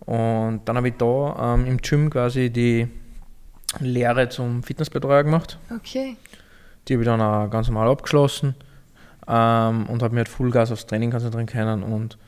Und 0.00 0.62
dann 0.66 0.76
habe 0.76 0.88
ich 0.88 0.94
da 0.98 1.54
ähm, 1.54 1.66
im 1.66 1.78
Gym 1.78 2.10
quasi 2.10 2.50
die 2.50 2.88
Lehre 3.80 4.28
zum 4.28 4.62
Fitnessbetreuer 4.62 5.24
gemacht. 5.24 5.58
Okay. 5.74 6.16
Die 6.86 6.94
habe 6.94 7.02
ich 7.02 7.06
dann 7.06 7.22
auch 7.22 7.48
ganz 7.48 7.68
normal 7.68 7.88
abgeschlossen 7.88 8.54
ähm, 9.26 9.86
und 9.86 10.02
habe 10.02 10.14
mir 10.14 10.20
halt 10.20 10.28
Fullgas 10.28 10.70
aufs 10.72 10.86
Training 10.86 11.10
konzentrieren 11.10 11.46
können. 11.46 11.82
Und 11.82 12.18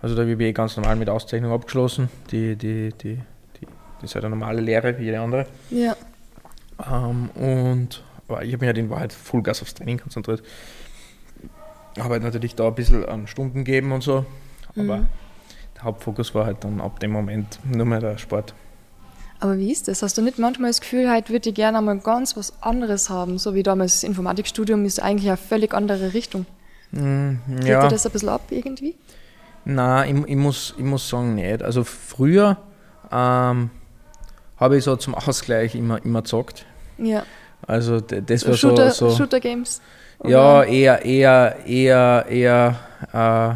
also 0.00 0.16
da 0.16 0.22
habe 0.22 0.32
ich 0.32 0.40
eh 0.40 0.52
ganz 0.52 0.76
normal 0.76 0.96
mit 0.96 1.08
Auszeichnung 1.08 1.52
abgeschlossen. 1.52 2.08
Die, 2.32 2.56
die, 2.56 2.92
die, 3.00 3.20
das 4.02 4.10
ist 4.10 4.14
halt 4.16 4.24
eine 4.24 4.36
normale 4.36 4.60
Lehre 4.60 4.98
wie 4.98 5.04
jede 5.04 5.20
andere. 5.20 5.46
Ja. 5.70 5.96
Ähm, 6.90 7.30
und 7.30 8.02
aber 8.28 8.44
ich 8.44 8.52
habe 8.52 8.60
mich 8.60 8.66
halt 8.66 8.78
in 8.78 8.90
Wahrheit 8.90 9.12
Fullgas 9.12 9.62
aufs 9.62 9.74
Training 9.74 9.98
konzentriert. 9.98 10.42
Habe 11.98 12.14
halt 12.14 12.22
natürlich 12.22 12.54
da 12.54 12.68
ein 12.68 12.74
bisschen 12.74 13.04
an 13.04 13.26
Stunden 13.26 13.64
gegeben 13.64 13.92
und 13.92 14.02
so. 14.02 14.24
Aber 14.76 14.98
mhm. 14.98 15.06
Hauptfokus 15.80 16.34
war 16.34 16.46
halt 16.46 16.64
dann 16.64 16.80
ab 16.80 17.00
dem 17.00 17.10
Moment 17.10 17.58
nur 17.64 17.86
mehr 17.86 18.00
der 18.00 18.18
Sport. 18.18 18.54
Aber 19.40 19.58
wie 19.58 19.72
ist 19.72 19.88
das? 19.88 20.02
Hast 20.02 20.16
du 20.16 20.22
nicht 20.22 20.38
manchmal 20.38 20.70
das 20.70 20.80
Gefühl, 20.80 21.10
halt 21.10 21.28
würde 21.28 21.48
ich 21.48 21.54
gerne 21.54 21.78
einmal 21.78 21.98
ganz 21.98 22.36
was 22.36 22.62
anderes 22.62 23.10
haben? 23.10 23.38
So 23.38 23.54
wie 23.54 23.64
damals 23.64 23.94
das 23.94 24.04
Informatikstudium 24.04 24.84
ist 24.84 25.02
eigentlich 25.02 25.28
eine 25.28 25.36
völlig 25.36 25.74
andere 25.74 26.14
Richtung. 26.14 26.46
Mm, 26.92 27.32
ja. 27.48 27.80
Geht 27.80 27.90
dir 27.90 27.94
das 27.94 28.06
ein 28.06 28.12
bisschen 28.12 28.28
ab 28.28 28.42
irgendwie? 28.50 28.94
Nein, 29.64 30.18
ich, 30.18 30.30
ich, 30.30 30.36
muss, 30.36 30.74
ich 30.78 30.84
muss 30.84 31.08
sagen, 31.08 31.34
nicht. 31.34 31.62
Also 31.62 31.82
früher 31.82 32.56
ähm, 33.10 33.70
habe 34.56 34.76
ich 34.76 34.84
so 34.84 34.96
zum 34.96 35.14
Ausgleich 35.14 35.74
immer, 35.74 36.04
immer 36.04 36.22
gezockt. 36.22 36.64
Ja. 36.98 37.24
Also 37.66 38.00
das 38.00 38.46
war 38.46 38.54
Shooter, 38.54 38.90
so, 38.90 39.10
so. 39.10 39.16
Shooter 39.16 39.40
Games? 39.40 39.80
Ja, 40.24 40.62
eher, 40.62 41.04
eher, 41.04 41.56
eher, 41.66 42.26
eher. 42.28 42.78
Äh, 43.12 43.54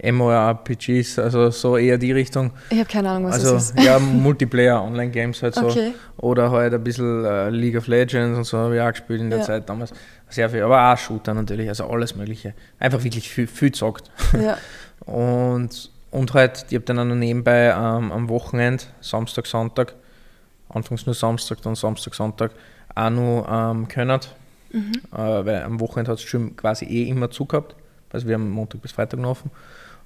MMORPGs, 0.00 1.18
also 1.18 1.50
so 1.50 1.76
eher 1.76 1.98
die 1.98 2.12
Richtung. 2.12 2.52
Ich 2.70 2.78
habe 2.78 2.88
keine 2.88 3.10
Ahnung, 3.10 3.24
was 3.24 3.34
also, 3.34 3.54
das 3.54 3.70
ist. 3.70 3.80
ja, 3.80 3.98
Multiplayer, 3.98 4.82
Online-Games 4.84 5.42
halt 5.42 5.56
so. 5.56 5.66
Okay. 5.66 5.92
Oder 6.18 6.50
halt 6.50 6.72
ein 6.72 6.84
bisschen 6.84 7.24
uh, 7.24 7.48
League 7.48 7.76
of 7.76 7.88
Legends 7.88 8.38
und 8.38 8.44
so 8.44 8.58
habe 8.58 8.76
ich 8.76 8.80
auch 8.80 8.90
gespielt 8.90 9.20
in 9.20 9.30
der 9.30 9.40
ja. 9.40 9.44
Zeit 9.44 9.68
damals. 9.68 9.92
Sehr 10.28 10.48
viel, 10.50 10.62
aber 10.62 10.92
auch 10.92 10.96
Shooter 10.96 11.34
natürlich, 11.34 11.68
also 11.68 11.88
alles 11.88 12.14
Mögliche. 12.14 12.54
Einfach 12.78 13.02
wirklich 13.02 13.28
viel, 13.28 13.46
viel 13.46 13.70
gezockt. 13.70 14.10
Ja. 14.38 14.56
und, 15.04 15.90
und 16.10 16.34
halt, 16.34 16.66
ich 16.68 16.74
habe 16.76 16.84
dann 16.84 16.98
auch 17.00 17.04
noch 17.04 17.16
nebenbei 17.16 17.70
ähm, 17.70 18.12
am 18.12 18.28
Wochenende, 18.28 18.84
Samstag, 19.00 19.46
Sonntag, 19.46 19.94
anfangs 20.68 21.06
nur 21.06 21.14
Samstag, 21.14 21.62
dann 21.62 21.74
Samstag, 21.74 22.14
Sonntag, 22.14 22.52
auch 22.94 23.10
noch 23.10 23.46
ähm, 23.50 23.88
können. 23.88 24.20
Mhm. 24.72 24.92
Äh, 25.12 25.46
weil 25.46 25.62
am 25.62 25.80
Wochenende 25.80 26.12
hat 26.12 26.18
es 26.18 26.24
schon 26.24 26.56
quasi 26.56 26.84
eh 26.84 27.08
immer 27.08 27.30
zu 27.30 27.46
gehabt. 27.46 27.74
Also 28.12 28.26
wir 28.26 28.34
haben 28.34 28.50
Montag 28.50 28.82
bis 28.82 28.92
Freitag 28.92 29.20
noch 29.20 29.30
offen. 29.30 29.50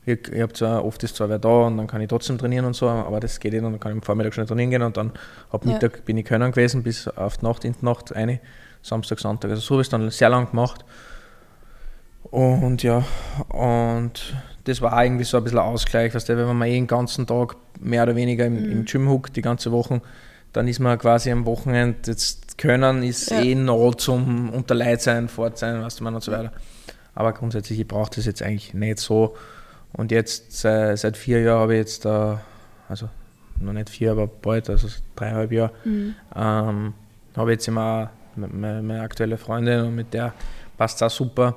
Ich, 0.05 0.29
ich 0.29 0.43
habe 0.43 0.53
zwar 0.53 0.85
oft 0.85 1.03
ist 1.05 1.15
zwar 1.15 1.29
wer 1.29 1.39
da 1.39 1.67
und 1.67 1.77
dann 1.77 1.87
kann 1.87 2.01
ich 2.01 2.09
trotzdem 2.09 2.37
trainieren 2.37 2.65
und 2.65 2.75
so, 2.75 2.89
aber 2.89 3.21
das 3.21 3.39
geht 3.39 3.55
eh 3.55 3.61
dann, 3.61 3.71
dann 3.71 3.79
kann 3.79 3.93
ich 3.93 3.99
am 3.99 4.03
Vormittag 4.03 4.35
schon 4.35 4.47
trainieren 4.47 4.71
gehen 4.71 4.83
und 4.83 4.97
dann 4.97 5.13
ab 5.51 5.65
Mittag 5.65 5.99
ja. 5.99 6.03
bin 6.05 6.19
ich 6.19 6.25
können 6.25 6.51
gewesen 6.51 6.83
bis 6.83 7.07
auf 7.07 7.39
die 7.39 7.45
Nacht, 7.45 7.65
in 7.65 7.75
die 7.81 7.85
Nacht, 7.85 8.15
eine, 8.15 8.41
Samstag, 8.83 9.21
Sonntag. 9.21 9.51
Also 9.51 9.63
so 9.63 9.75
habe 9.75 9.83
ich 9.83 9.87
es 9.87 9.91
dann 9.91 10.11
sehr 10.11 10.29
lang 10.29 10.51
gemacht. 10.51 10.85
Und 12.25 12.83
ja, 12.83 13.05
und 13.49 14.35
das 14.65 14.81
war 14.81 14.97
auch 14.97 15.03
irgendwie 15.03 15.25
so 15.25 15.37
ein 15.37 15.45
bisschen 15.45 15.59
ein 15.59 15.67
Ausgleich, 15.67 16.15
weißt 16.15 16.29
du, 16.29 16.37
wenn 16.37 16.57
man 16.57 16.69
eh 16.69 16.75
den 16.75 16.87
ganzen 16.87 17.27
Tag 17.27 17.57
mehr 17.81 18.05
oder 18.05 18.17
weniger 18.17 18.47
im, 18.47 18.55
mhm. 18.55 18.73
im 18.73 18.85
Gym 18.85 19.09
huckt, 19.09 19.37
die 19.37 19.43
ganze 19.43 19.71
Woche, 19.71 20.01
dann 20.53 20.69
ist 20.69 20.81
man 20.81 20.99
quasi 20.99 21.31
am 21.31 21.47
Wochenende, 21.47 21.99
jetzt 22.11 22.59
können 22.59 23.03
ist 23.03 23.31
ja. 23.31 23.41
eh 23.41 23.55
noch 23.55 23.95
zum 23.95 24.51
Unterleid 24.51 25.01
sein, 25.01 25.29
fort 25.29 25.59
sein, 25.59 25.83
weißt 25.83 26.01
du, 26.01 26.07
und 26.07 26.23
so 26.23 26.33
weiter. 26.33 26.53
Aber 27.15 27.33
grundsätzlich, 27.33 27.81
ich 27.81 27.89
brauche 27.89 28.11
das 28.15 28.27
jetzt 28.27 28.43
eigentlich 28.43 28.75
nicht 28.75 28.99
so. 28.99 29.37
Und 29.93 30.11
jetzt 30.11 30.53
seit, 30.53 30.99
seit 30.99 31.17
vier 31.17 31.43
Jahren 31.43 31.61
habe 31.61 31.75
ich 31.75 31.81
jetzt, 31.81 32.05
äh, 32.07 32.37
also 32.89 33.09
noch 33.61 33.73
nicht 33.73 33.91
vier, 33.91 34.13
aber 34.13 34.27
bald, 34.27 34.69
also 34.71 34.89
dreieinhalb 35.17 35.53
Jahre, 35.53 35.73
mhm. 35.85 36.15
ähm, 36.35 36.95
habe 37.37 37.53
jetzt 37.53 37.69
immer 37.69 38.11
meine, 38.35 38.83
meine, 38.83 39.03
aktuelle 39.03 39.39
Freundin 39.39 39.81
und 39.81 39.95
mit 39.95 40.13
der 40.15 40.33
passt 40.77 40.97
es 40.97 41.03
auch 41.03 41.11
super. 41.11 41.57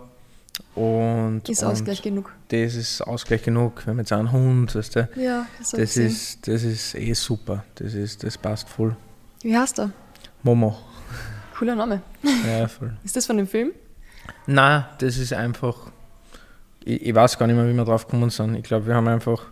Und, 0.75 1.41
ist 1.47 1.63
und 1.63 1.69
Ausgleich 1.69 2.01
genug. 2.01 2.31
Das 2.49 2.75
ist 2.75 3.01
Ausgleich 3.01 3.43
genug. 3.43 3.85
Wir 3.85 3.91
haben 3.91 3.99
jetzt 3.99 4.11
einen 4.11 4.31
Hund, 4.31 4.75
weißt 4.75 4.95
du? 4.95 5.09
Ja, 5.15 5.45
das, 5.59 5.71
das 5.71 5.97
ist, 5.97 6.47
das 6.47 6.63
ist 6.63 6.95
eh 6.95 7.13
super. 7.13 7.63
Das, 7.75 7.93
ist, 7.93 8.23
das 8.23 8.37
passt 8.37 8.69
voll. 8.69 8.95
Wie 9.41 9.57
heißt 9.57 9.79
er? 9.79 9.91
Momo. 10.43 10.77
Cooler 11.57 11.75
Name. 11.75 12.01
Ja, 12.47 12.67
voll. 12.67 12.93
Ist 13.03 13.15
das 13.15 13.25
von 13.25 13.37
dem 13.37 13.47
Film? 13.47 13.71
Nein, 14.47 14.85
das 14.99 15.17
ist 15.17 15.33
einfach. 15.33 15.91
Ich, 16.83 17.07
ich 17.07 17.15
weiß 17.15 17.37
gar 17.37 17.47
nicht 17.47 17.55
mehr, 17.55 17.67
wie 17.67 17.73
wir 17.73 17.85
drauf 17.85 18.05
gekommen 18.05 18.29
sind. 18.29 18.55
Ich 18.55 18.63
glaube, 18.63 18.87
wir 18.87 18.95
haben 18.95 19.07
einfach 19.07 19.43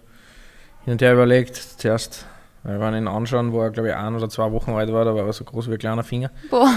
hin 0.84 0.94
und 0.94 1.02
her 1.02 1.14
überlegt. 1.14 1.56
Zuerst, 1.56 2.26
weil 2.64 2.80
wir 2.80 2.98
ihn 2.98 3.08
anschauen, 3.08 3.52
wo 3.52 3.62
er, 3.62 3.72
glaube 3.72 3.90
ich, 3.90 3.96
ein 3.96 4.16
oder 4.16 4.30
zwei 4.30 4.52
Wochen 4.52 4.72
alt 4.72 4.92
war, 4.92 5.06
da 5.06 5.16
war 5.16 5.26
er 5.26 5.34
so 5.34 5.44
groß 5.44 5.70
wie 5.70 5.74
ein 5.74 5.80
kleiner 5.80 6.04
Finger. 6.04 6.32
Boah. 6.50 6.70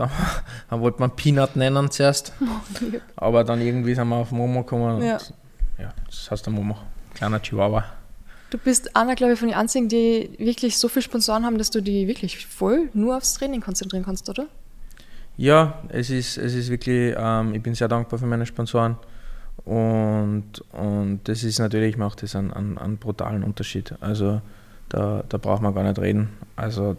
Dann, 0.00 0.10
dann 0.68 0.80
wollte 0.80 1.00
man 1.00 1.10
Peanut 1.14 1.56
nennen 1.56 1.90
zuerst. 1.90 2.32
Aber 3.16 3.44
dann 3.44 3.60
irgendwie 3.60 3.94
sind 3.94 4.08
wir 4.08 4.16
auf 4.16 4.30
Momo 4.30 4.62
gekommen. 4.62 4.96
Und, 4.96 5.02
ja. 5.02 5.18
ja, 5.78 5.92
das 6.06 6.30
heißt 6.30 6.46
der 6.46 6.52
Momo. 6.52 6.76
Kleiner 7.14 7.40
Chihuahua. 7.40 7.84
Du 8.50 8.58
bist 8.58 8.96
einer, 8.96 9.14
glaube 9.14 9.34
ich, 9.34 9.38
von 9.38 9.48
den 9.48 9.56
einzigen, 9.56 9.88
die 9.88 10.30
wirklich 10.38 10.76
so 10.76 10.88
viele 10.88 11.02
Sponsoren 11.02 11.44
haben, 11.44 11.58
dass 11.58 11.70
du 11.70 11.80
die 11.80 12.08
wirklich 12.08 12.46
voll 12.46 12.88
nur 12.94 13.16
aufs 13.16 13.34
Training 13.34 13.60
konzentrieren 13.60 14.04
kannst, 14.04 14.28
oder? 14.28 14.46
Ja, 15.36 15.82
es 15.88 16.10
ist, 16.10 16.36
es 16.36 16.54
ist 16.54 16.68
wirklich, 16.68 17.14
ähm, 17.16 17.54
ich 17.54 17.62
bin 17.62 17.74
sehr 17.74 17.88
dankbar 17.88 18.18
für 18.18 18.26
meine 18.26 18.46
Sponsoren. 18.46 18.96
Und, 19.64 20.64
und 20.72 21.20
das 21.24 21.44
ist 21.44 21.58
natürlich, 21.58 21.96
macht 21.96 22.22
das 22.22 22.34
einen, 22.34 22.52
einen, 22.52 22.78
einen 22.78 22.96
brutalen 22.96 23.44
Unterschied. 23.44 23.94
Also 24.00 24.40
da, 24.88 25.22
da 25.28 25.38
braucht 25.38 25.62
man 25.62 25.74
gar 25.74 25.84
nicht 25.84 25.98
reden. 25.98 26.30
Also 26.56 26.96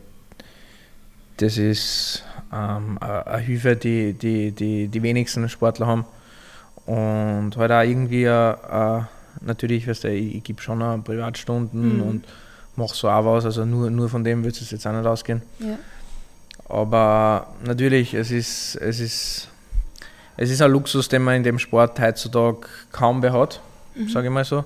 das 1.41 1.57
ist 1.57 2.23
ähm, 2.53 2.97
eine 2.99 3.37
Hilfe, 3.37 3.75
die, 3.75 4.13
die, 4.13 4.51
die 4.51 4.87
die 4.87 5.03
wenigsten 5.03 5.47
Sportler 5.49 5.87
haben. 5.87 6.05
Und 6.85 7.55
halt 7.57 7.71
auch 7.71 7.81
irgendwie, 7.81 8.25
äh, 8.25 9.01
natürlich, 9.41 9.87
weißt 9.87 10.03
du, 10.03 10.09
ich, 10.09 10.35
ich 10.35 10.43
gebe 10.43 10.61
schon 10.61 11.03
Privatstunden 11.03 11.97
mhm. 11.97 12.03
und 12.03 12.25
mache 12.75 12.95
so 12.95 13.09
auch 13.09 13.25
was. 13.25 13.45
Also 13.45 13.65
nur, 13.65 13.89
nur 13.89 14.09
von 14.09 14.23
dem 14.23 14.43
wird 14.43 14.59
es 14.59 14.71
jetzt 14.71 14.85
auch 14.85 14.91
nicht 14.91 15.05
ausgehen. 15.05 15.41
Ja. 15.59 15.77
Aber 16.69 17.47
natürlich, 17.63 18.13
es 18.13 18.31
ist, 18.31 18.75
es 18.75 18.99
ist 18.99 19.47
es 20.37 20.49
ist 20.49 20.61
ein 20.61 20.71
Luxus, 20.71 21.09
den 21.09 21.21
man 21.21 21.35
in 21.35 21.43
dem 21.43 21.59
Sport 21.59 21.99
heutzutage 21.99 22.61
kaum 22.91 23.19
mehr 23.19 23.33
hat, 23.33 23.61
mhm. 23.95 24.09
sage 24.09 24.27
ich 24.27 24.33
mal 24.33 24.45
so. 24.45 24.63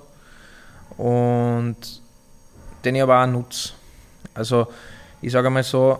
Und 0.97 1.75
den 2.83 2.95
ich 2.95 3.01
aber 3.01 3.21
auch 3.21 3.27
nutze. 3.27 3.73
Also 4.33 4.67
ich 5.21 5.31
sage 5.31 5.49
mal 5.49 5.63
so, 5.63 5.99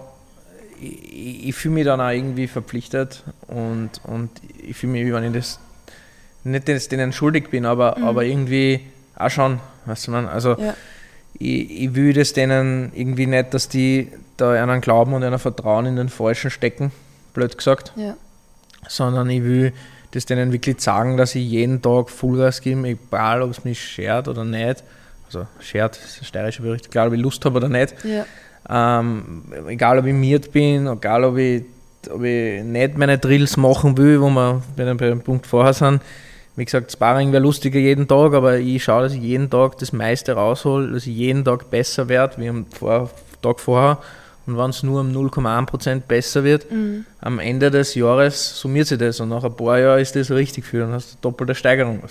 ich, 0.80 1.49
ich 1.49 1.55
fühle 1.55 1.76
mich 1.76 1.86
dann 1.86 2.01
auch 2.01 2.09
irgendwie 2.09 2.47
verpflichtet 2.47 3.23
und, 3.47 3.89
und 4.03 4.30
ich 4.61 4.76
fühle 4.78 4.93
mich, 4.93 5.11
wenn 5.11 5.23
ich 5.26 5.34
das 5.34 5.59
nicht 6.43 6.67
dass 6.69 6.88
denen 6.88 7.11
schuldig 7.11 7.49
bin, 7.49 7.65
aber, 7.65 7.97
mhm. 7.97 8.03
aber 8.03 8.23
irgendwie 8.23 8.82
auch 9.15 9.30
schon, 9.30 9.59
weißt 9.86 10.07
du 10.07 10.11
man, 10.11 10.28
also 10.28 10.55
ja. 10.59 10.76
ich, 11.34 11.84
ich 11.84 11.95
will 11.95 12.13
das 12.13 12.34
denen 12.34 12.91
irgendwie 12.93 13.26
nicht, 13.26 13.53
dass 13.53 13.67
die 13.67 14.11
da 14.38 14.51
einen 14.51 14.82
Glauben 14.82 15.13
und 15.13 15.23
einen 15.23 15.39
Vertrauen 15.39 15.86
in 15.86 15.95
den 15.95 16.09
Falschen 16.09 16.51
stecken, 16.51 16.91
blöd 17.34 17.57
gesagt. 17.57 17.93
Ja 17.95 18.15
sondern 18.88 19.30
ich 19.30 19.43
will 19.43 19.73
das 20.11 20.26
denen 20.26 20.51
wirklich 20.53 20.80
sagen, 20.82 21.17
dass 21.17 21.36
ich 21.36 21.45
jeden 21.45 21.82
Tag 21.82 22.09
Vollgas 22.09 22.61
gebe, 22.61 22.88
egal 22.88 23.41
ob 23.41 23.51
es 23.51 23.63
mich 23.63 23.84
schert 23.84 24.28
oder 24.28 24.45
nicht. 24.45 24.84
Also 25.26 25.47
schert 25.59 25.97
ist 25.97 26.21
ein 26.21 26.26
steirischer 26.26 26.63
Bericht, 26.63 26.88
egal 26.88 27.07
ob 27.07 27.13
ich 27.13 27.19
Lust 27.19 27.43
habe 27.45 27.57
oder 27.57 27.69
nicht. 27.69 27.95
Ja. 28.03 28.26
Ähm, 28.70 29.43
egal 29.68 29.99
ob 29.99 30.05
ich 30.05 30.13
miert 30.13 30.51
bin, 30.51 30.88
egal 30.88 31.24
ob 31.24 31.38
ich, 31.38 31.63
ob 32.09 32.24
ich 32.24 32.63
nicht 32.63 32.97
meine 32.97 33.18
Drills 33.18 33.57
machen 33.57 33.97
will, 33.97 34.22
wo 34.22 34.30
wir 34.30 34.61
bei 34.76 34.84
dem 34.84 35.22
Punkt 35.22 35.45
vorher 35.45 35.74
sind. 35.74 36.01
Wie 36.55 36.66
gesagt, 36.66 36.91
Sparring 36.91 37.34
wäre 37.34 37.43
lustiger 37.43 37.80
jeden 37.80 38.07
Tag, 38.07 38.34
aber 38.34 38.57
ich 38.57 38.84
schaue, 38.84 39.03
dass 39.03 39.13
ich 39.13 39.22
jeden 39.22 39.49
Tag 39.49 39.78
das 39.78 39.91
meiste 39.91 40.34
raushole, 40.34 40.93
dass 40.93 41.05
ich 41.05 41.16
jeden 41.16 41.43
Tag 41.43 41.70
besser 41.70 42.07
werde 42.07 42.38
wie 42.38 42.47
am 42.47 42.66
Tag 43.41 43.59
vorher. 43.59 43.97
Und 44.47 44.57
wenn 44.57 44.70
es 44.70 44.84
nur 44.84 45.01
um 45.01 45.11
0,1% 45.11 46.01
besser 46.07 46.43
wird, 46.43 46.72
mhm. 46.72 47.05
am 47.20 47.39
Ende 47.39 47.72
des 47.72 47.95
Jahres 47.95 48.59
summiert 48.59 48.88
sich 48.88 48.99
das 48.99 49.20
und 49.20 49.30
nach 49.30 49.43
ein 49.43 49.55
paar 49.55 49.80
Jahren 49.80 49.99
ist 49.99 50.16
das 50.16 50.32
richtig 50.32 50.66
viel, 50.66 50.82
dann 50.82 50.93
hast 50.93 51.13
du 51.13 51.18
doppelte 51.22 51.55
Steigerung. 51.55 52.01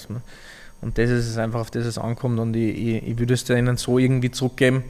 Und 0.82 0.98
das 0.98 1.10
ist 1.10 1.28
es 1.28 1.38
einfach, 1.38 1.60
auf 1.60 1.70
das 1.70 1.86
es 1.86 1.96
ankommt 1.96 2.38
und 2.38 2.54
ich, 2.54 2.76
ich, 2.76 3.08
ich 3.08 3.18
würde 3.18 3.34
es 3.34 3.44
denen 3.44 3.76
so 3.76 3.98
irgendwie 3.98 4.32
zurückgeben, 4.32 4.82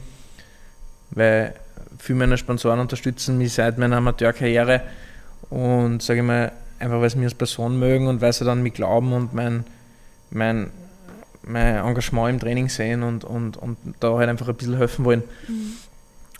weil 1.14 1.54
viele 1.98 2.18
meiner 2.18 2.36
Sponsoren 2.36 2.80
unterstützen 2.80 3.38
mich 3.38 3.52
seit 3.52 3.78
meiner 3.78 3.96
Amateurkarriere 3.96 4.82
und 5.50 6.02
sage 6.02 6.20
ich 6.20 6.26
mal, 6.26 6.52
einfach 6.78 7.00
weil 7.00 7.10
sie 7.10 7.18
mich 7.18 7.26
als 7.26 7.34
Person 7.34 7.78
mögen 7.78 8.06
und 8.06 8.20
weil 8.20 8.32
sie 8.32 8.44
dann 8.44 8.62
mich 8.62 8.74
glauben 8.74 9.12
und 9.12 9.32
mein, 9.34 9.64
mein, 10.30 10.70
mein 11.42 11.76
Engagement 11.76 12.30
im 12.30 12.40
Training 12.40 12.68
sehen 12.68 13.02
und, 13.02 13.24
und, 13.24 13.56
und 13.56 13.76
da 14.00 14.16
halt 14.16 14.28
einfach 14.28 14.48
ein 14.48 14.54
bisschen 14.54 14.76
helfen 14.76 15.04
wollen. 15.04 15.22
Mhm 15.48 15.74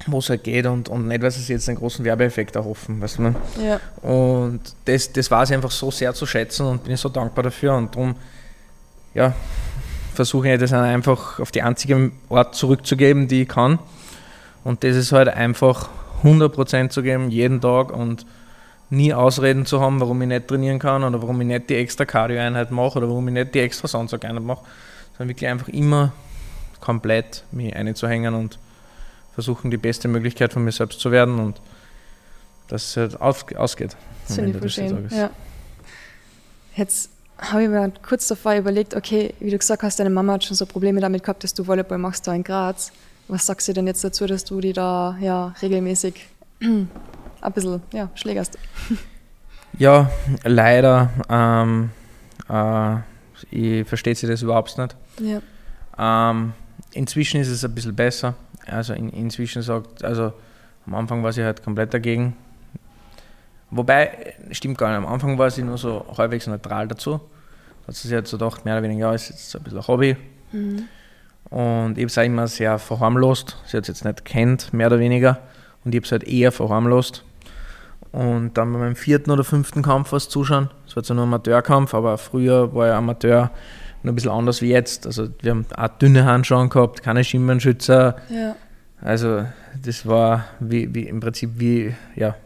wo 0.07 0.18
es 0.18 0.29
halt 0.29 0.45
geht 0.45 0.66
und, 0.66 0.89
und 0.89 1.09
nicht, 1.09 1.22
weil 1.22 1.31
sie 1.31 1.53
jetzt 1.53 1.68
einen 1.68 1.79
großen 1.79 2.05
Werbeeffekt 2.05 2.57
erhoffen. 2.57 3.01
Weißt 3.01 3.18
du? 3.18 3.35
Ja. 3.62 3.81
Und 4.03 4.61
das, 4.85 5.12
das 5.12 5.31
war 5.31 5.47
sie 5.47 5.55
einfach 5.55 5.70
so 5.70 5.91
sehr 5.91 6.12
zu 6.14 6.27
schätzen 6.27 6.66
und 6.66 6.85
bin 6.85 6.95
ich 6.95 7.01
so 7.01 7.09
dankbar 7.09 7.45
dafür 7.45 7.75
und 7.75 7.95
darum 7.95 8.14
ja, 9.14 9.35
versuche 10.14 10.53
ich 10.53 10.61
das 10.61 10.72
einfach 10.72 11.39
auf 11.41 11.53
die 11.53 11.62
einzige 11.62 12.11
Art 12.29 12.55
zurückzugeben, 12.55 13.29
die 13.29 13.43
ich 13.43 13.49
kann. 13.49 13.79
Und 14.65 14.83
das 14.83 14.97
ist 14.97 15.12
halt 15.12 15.29
einfach 15.29 15.89
100% 16.23 16.89
zu 16.89 17.03
geben, 17.03 17.31
jeden 17.31 17.61
Tag 17.61 17.93
und 17.93 18.27
nie 18.91 19.12
Ausreden 19.12 19.67
zu 19.67 19.81
haben, 19.81 20.01
warum 20.01 20.21
ich 20.23 20.29
nicht 20.29 20.49
trainieren 20.49 20.79
kann 20.79 21.05
oder 21.05 21.21
warum 21.21 21.41
ich 21.41 21.47
nicht 21.47 21.69
die 21.69 21.77
extra 21.77 22.05
Cardio-Einheit 22.05 22.71
mache 22.71 22.99
oder 22.99 23.09
warum 23.09 23.29
ich 23.29 23.35
nicht 23.35 23.55
die 23.55 23.61
extra 23.61 23.89
Sandsack-Einheit 23.89 24.43
mache, 24.43 24.65
sondern 25.12 25.29
wirklich 25.29 25.49
einfach 25.49 25.69
immer 25.69 26.12
komplett 26.81 27.45
mich 27.51 27.75
einzuhängen 27.75 28.35
und 28.35 28.59
versuchen, 29.35 29.71
die 29.71 29.77
beste 29.77 30.09
Möglichkeit 30.09 30.53
von 30.53 30.65
mir 30.65 30.73
selbst 30.73 31.01
zu 31.01 31.11
werden 31.11 31.39
und 31.39 31.61
dass 32.69 32.91
es 32.91 32.97
halt 32.97 33.21
auf, 33.21 33.45
ausgeht. 33.57 33.97
Das 34.27 34.37
finde 34.37 34.51
ich 34.51 34.59
voll 34.59 34.69
schön. 34.69 35.09
Ja. 35.11 35.31
Jetzt 36.77 37.11
habe 37.39 37.65
ich 37.65 37.69
mir 37.69 37.93
kurz 38.07 38.29
davor 38.29 38.55
überlegt, 38.55 38.95
okay, 38.95 39.35
wie 39.41 39.51
du 39.51 39.59
gesagt 39.59 39.83
hast, 39.83 39.99
deine 39.99 40.11
Mama 40.11 40.35
hat 40.35 40.45
schon 40.45 40.57
so 40.57 40.67
Probleme 40.67 41.01
damit 41.01 41.23
gehabt, 41.23 41.45
dass 41.45 41.53
du 41.53 41.67
Volleyball 41.67 41.99
machst 41.99 42.27
da 42.27 42.35
in 42.35 42.45
Graz. 42.45 42.93
Was 43.29 43.47
sagst 43.47 43.68
du 43.68 43.72
denn 43.72 43.87
jetzt 43.87 44.05
dazu, 44.05 44.27
dass 44.27 44.45
du 44.45 44.61
die 44.61 44.72
da 44.72 45.16
ja 45.20 45.55
regelmäßig 45.62 46.27
ein 46.61 46.89
bisschen 47.55 47.83
ja, 47.93 48.11
schlägerst? 48.14 48.59
Ja, 49.79 50.11
leider. 50.45 51.11
Ähm, 51.29 51.91
äh, 52.49 52.97
ich 53.51 53.87
verstehe 53.89 54.14
sie 54.14 54.27
das 54.27 54.43
überhaupt 54.43 54.79
nicht. 54.79 54.97
Ja. 55.18 55.41
Ähm, 56.31 56.53
inzwischen 56.93 57.41
ist 57.41 57.49
es 57.49 57.64
ein 57.64 57.75
bisschen 57.75 57.95
besser. 57.95 58.35
Also 58.66 58.95
in, 58.95 59.11
inzwischen 59.11 59.62
sagt, 59.62 60.05
also 60.05 60.33
am 60.87 60.95
Anfang 60.95 61.22
war 61.22 61.33
sie 61.33 61.43
halt 61.43 61.62
komplett 61.62 61.93
dagegen. 61.93 62.37
Wobei, 63.70 64.35
stimmt 64.53 64.79
gar 64.79 64.89
nicht, 64.89 64.99
am 64.99 65.12
Anfang 65.12 65.37
war 65.39 65.51
sie 65.51 65.62
nur 65.62 65.79
so 65.79 66.07
halbwegs 66.16 66.47
neutral 66.47 66.87
dazu. 66.87 67.20
Da 67.83 67.89
hat 67.89 67.97
sie 67.97 68.09
sich 68.09 68.14
halt 68.14 68.29
so 68.29 68.39
gedacht, 68.39 68.64
mehr 68.64 68.75
oder 68.75 68.85
weniger, 68.85 69.09
ja, 69.09 69.14
ist 69.14 69.31
jetzt 69.31 69.57
ein 69.57 69.62
bisschen 69.62 69.79
ein 69.79 69.87
Hobby. 69.89 70.16
Mhm. 70.53 70.89
Und 71.51 71.99
ich 71.99 72.03
habe 72.03 72.07
es 72.07 72.19
auch 72.19 72.23
immer 72.23 72.49
sehr 72.49 72.79
verharmlost. 72.79 73.59
Sie 73.67 73.77
hat 73.77 73.85
es 73.85 73.89
jetzt 73.89 74.05
nicht 74.05 74.25
kennt, 74.25 74.73
mehr 74.73 74.89
oder 74.89 74.99
weniger. 74.99 75.39
Und 75.85 75.95
ich 75.95 75.99
habe 75.99 76.07
es 76.07 76.13
halt 76.13 76.25
eher 76.25 76.53
verharmlost. 76.53 77.25
Und 78.13 78.55
dann 78.55 78.73
bei 78.73 78.79
meinem 78.79 78.97
vierten 78.97 79.31
oder 79.31 79.45
fünften 79.45 79.83
Kampf 79.83 80.13
was 80.13 80.29
zuschauen. 80.29 80.71
Das 80.87 80.97
war 80.97 81.03
zwar 81.03 81.17
nur 81.17 81.25
ein 81.25 81.29
Amateurkampf, 81.29 81.95
aber 81.95 82.17
früher 82.17 82.75
war 82.75 82.87
ja 82.87 82.99
Amateur 82.99 83.51
nur 84.05 84.13
ein 84.13 84.15
bisschen 84.15 84.31
anders 84.31 84.63
wie 84.63 84.71
jetzt. 84.71 85.07
Also 85.07 85.29
wir 85.41 85.51
haben 85.51 85.67
auch 85.77 85.89
dünne 85.99 86.25
Handschuhe 86.25 86.69
gehabt, 86.69 87.03
keine 87.03 87.25
Schimmernschützer. 87.25 88.17
Ja. 88.29 88.55
Also 89.01 89.45
das 89.83 90.07
war 90.07 90.45
wie, 90.61 90.95
wie 90.95 91.09
im 91.09 91.21
Prinzip 91.21 91.51
wie, 91.57 91.95
ja, 92.15 92.37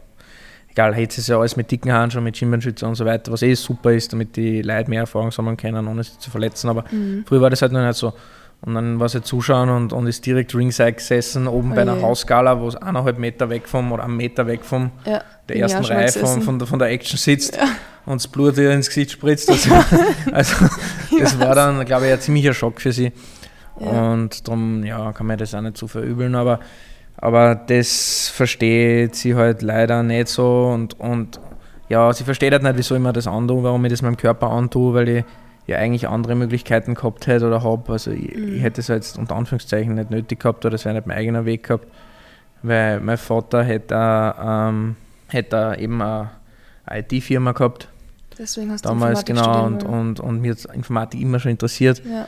egal, 0.69 0.97
jetzt 0.97 1.17
ist 1.17 1.27
ja 1.27 1.37
alles 1.37 1.55
mit 1.55 1.69
dicken 1.69 1.91
Handschuhen, 1.91 2.23
mit 2.23 2.37
Schimmernschützer 2.37 2.87
und 2.87 2.95
so 2.95 3.05
weiter, 3.05 3.31
was 3.31 3.41
eh 3.41 3.53
super 3.53 3.91
ist, 3.91 4.11
damit 4.13 4.35
die 4.37 4.61
Leute 4.61 4.89
mehr 4.89 5.01
Erfahrung 5.01 5.31
sammeln 5.31 5.57
können, 5.57 5.87
ohne 5.87 6.03
sich 6.03 6.17
zu 6.17 6.31
verletzen. 6.31 6.69
Aber 6.69 6.85
mhm. 6.91 7.25
früher 7.27 7.41
war 7.41 7.49
das 7.49 7.61
halt 7.61 7.73
noch 7.73 7.85
nicht 7.85 7.97
so. 7.97 8.13
Und 8.61 8.75
dann 8.75 8.99
war 8.99 9.07
sie 9.07 9.21
zuschauen 9.21 9.69
und, 9.69 9.93
und 9.93 10.07
ist 10.07 10.25
direkt 10.25 10.53
ringside 10.53 10.93
gesessen, 10.93 11.47
oben 11.47 11.71
oh 11.71 11.75
bei 11.75 11.81
einer 11.81 12.01
Hausgala, 12.01 12.59
wo 12.59 12.67
es 12.67 12.75
eineinhalb 12.75 13.17
Meter 13.17 13.49
weg 13.49 13.67
vom 13.67 13.91
oder 13.93 14.03
einen 14.03 14.17
Meter 14.17 14.47
weg 14.47 14.65
vom 14.65 14.91
ja, 15.05 15.21
der 15.47 15.57
ersten 15.57 15.85
Reihe 15.85 16.09
von, 16.09 16.41
von, 16.41 16.59
der, 16.59 16.67
von 16.67 16.77
der 16.77 16.89
Action 16.89 17.17
sitzt 17.17 17.55
ja. 17.55 17.63
und 18.05 18.21
das 18.21 18.27
Blut 18.27 18.57
ihr 18.57 18.71
ins 18.71 18.89
Gesicht 18.89 19.11
spritzt. 19.11 19.49
Also, 19.49 19.69
also 20.31 20.65
das 21.17 21.39
war 21.39 21.55
dann, 21.55 21.85
glaube 21.85 22.07
ich, 22.07 22.13
ein 22.13 22.19
ziemlicher 22.19 22.53
Schock 22.53 22.81
für 22.81 22.91
sie. 22.91 23.13
Und 23.75 24.45
darum 24.45 24.83
ja, 24.83 25.13
kann 25.13 25.25
man 25.25 25.37
das 25.37 25.55
auch 25.55 25.61
nicht 25.61 25.77
so 25.77 25.87
verübeln, 25.87 26.35
aber, 26.35 26.59
aber 27.15 27.55
das 27.55 28.27
versteht 28.27 29.15
sie 29.15 29.35
halt 29.35 29.61
leider 29.61 30.03
nicht 30.03 30.27
so 30.27 30.69
und, 30.73 30.99
und 30.99 31.39
ja, 31.87 32.11
sie 32.11 32.25
versteht 32.25 32.51
halt 32.51 32.63
nicht, 32.63 32.75
wieso 32.75 32.95
ich 32.95 33.01
mir 33.01 33.13
das 33.13 33.25
antue, 33.25 33.63
warum 33.63 33.83
ich 33.85 33.91
das 33.91 34.01
meinem 34.01 34.17
Körper 34.17 34.51
antue, 34.51 34.93
weil 34.93 35.09
ich 35.09 35.23
ja 35.69 35.77
eigentlich 35.77 36.07
andere 36.07 36.35
Möglichkeiten 36.35 36.95
gehabt 36.95 37.27
hätte 37.27 37.47
oder 37.47 37.63
habe. 37.63 37.91
Also 37.91 38.11
ich, 38.11 38.35
mhm. 38.35 38.55
ich 38.55 38.61
hätte 38.61 38.81
es 38.81 38.87
jetzt 38.87 39.17
unter 39.17 39.35
Anführungszeichen 39.35 39.93
nicht 39.93 40.09
nötig 40.09 40.39
gehabt 40.39 40.65
oder 40.65 40.75
es 40.75 40.85
wäre 40.85 40.95
nicht 40.95 41.07
mein 41.07 41.17
eigener 41.17 41.45
Weg 41.45 41.63
gehabt, 41.63 41.87
weil 42.63 42.99
mein 42.99 43.17
Vater 43.17 43.63
hätte, 43.63 43.95
ähm, 43.95 44.95
hätte 45.27 45.75
eben 45.79 46.01
eine 46.01 46.31
IT-Firma 46.89 47.51
gehabt. 47.53 47.87
Deswegen 48.37 48.71
hast 48.71 48.85
damals, 48.85 49.23
du 49.23 49.33
genau, 49.33 49.65
und, 49.65 49.83
und, 49.83 50.19
und 50.19 50.41
mir 50.41 50.51
hat 50.51 50.65
Informatik 50.73 51.21
immer 51.21 51.39
schon 51.39 51.51
interessiert. 51.51 52.01
Ja. 52.05 52.27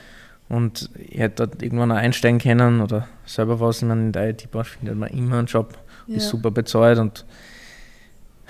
Und 0.50 0.90
ich 0.98 1.20
hätte 1.20 1.48
dort 1.48 1.64
irgendwann 1.64 1.94
auch 1.94 1.96
einsteigen 1.96 2.40
können 2.40 2.82
oder 2.82 3.08
selber 3.26 3.62
was. 3.62 3.82
Ich 3.82 3.88
meine, 3.88 4.02
in 4.02 4.12
der 4.12 4.30
IT-Branche 4.30 4.78
findet 4.78 4.98
man 4.98 5.10
immer 5.10 5.38
einen 5.38 5.48
Job, 5.48 5.78
ja. 6.08 6.18
ist 6.18 6.28
super 6.28 6.52
bezahlt 6.52 7.00
und 7.00 7.26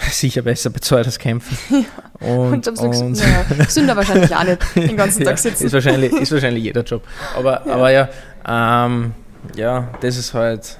sicher 0.11 0.41
besser 0.41 0.69
bezahlt 0.69 1.05
als 1.05 1.19
kämpfen. 1.19 1.57
Ja. 2.21 2.27
Und, 2.35 2.67
und, 2.67 2.77
und 2.79 3.19
ja, 3.19 3.45
gesünder 3.57 3.95
wahrscheinlich 3.95 4.35
auch 4.35 4.43
nicht, 4.43 4.59
den 4.75 4.95
ganzen 4.95 5.23
Tag 5.25 5.39
sitzen. 5.39 5.65
Ist, 5.65 5.73
wahrscheinlich, 5.73 6.13
ist 6.13 6.31
wahrscheinlich 6.31 6.63
jeder 6.63 6.83
Job. 6.83 7.01
Aber 7.35 7.65
ja, 7.65 7.73
aber 7.73 7.91
ja, 7.91 8.09
ähm, 8.47 9.13
ja, 9.55 9.89
das 10.01 10.17
ist 10.17 10.35
halt, 10.35 10.77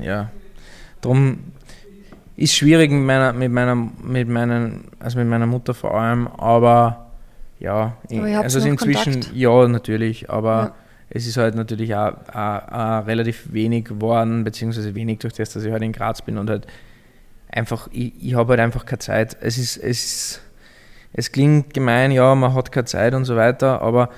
ja, 0.00 0.30
darum 1.00 1.38
ist 2.36 2.54
schwierig 2.54 2.92
mit 2.92 3.02
meiner, 3.02 3.32
mit 3.32 3.50
meiner, 3.50 3.74
mit 3.74 4.28
meinen, 4.28 4.84
also 5.00 5.18
mit 5.18 5.26
meiner 5.26 5.46
Mutter 5.46 5.74
vor 5.74 5.94
allem, 6.00 6.28
aber 6.28 7.10
ja, 7.58 7.96
aber 8.12 8.38
also 8.38 8.60
inzwischen, 8.60 9.14
Kontakt. 9.14 9.34
ja, 9.34 9.66
natürlich, 9.66 10.30
aber 10.30 10.74
es 11.10 11.26
ist 11.26 11.36
halt 11.36 11.54
natürlich 11.54 11.94
auch, 11.94 12.12
auch, 12.32 12.72
auch 12.72 13.06
relativ 13.06 13.52
wenig 13.52 13.86
geworden, 13.86 14.44
beziehungsweise 14.44 14.94
wenig 14.94 15.18
durch 15.18 15.34
das, 15.34 15.52
dass 15.52 15.64
ich 15.64 15.72
halt 15.72 15.82
in 15.82 15.92
Graz 15.92 16.22
bin 16.22 16.38
und 16.38 16.50
halt 16.50 16.66
einfach, 17.50 17.88
ich, 17.92 18.12
ich 18.20 18.34
habe 18.34 18.50
halt 18.50 18.60
einfach 18.60 18.86
keine 18.86 18.98
Zeit. 18.98 19.36
Es 19.40 19.58
ist, 19.58 19.76
es, 19.76 20.40
es 21.12 21.32
klingt 21.32 21.74
gemein, 21.74 22.10
ja, 22.10 22.34
man 22.34 22.54
hat 22.54 22.72
keine 22.72 22.86
Zeit 22.86 23.14
und 23.14 23.24
so 23.24 23.36
weiter, 23.36 23.82
aber 23.82 24.10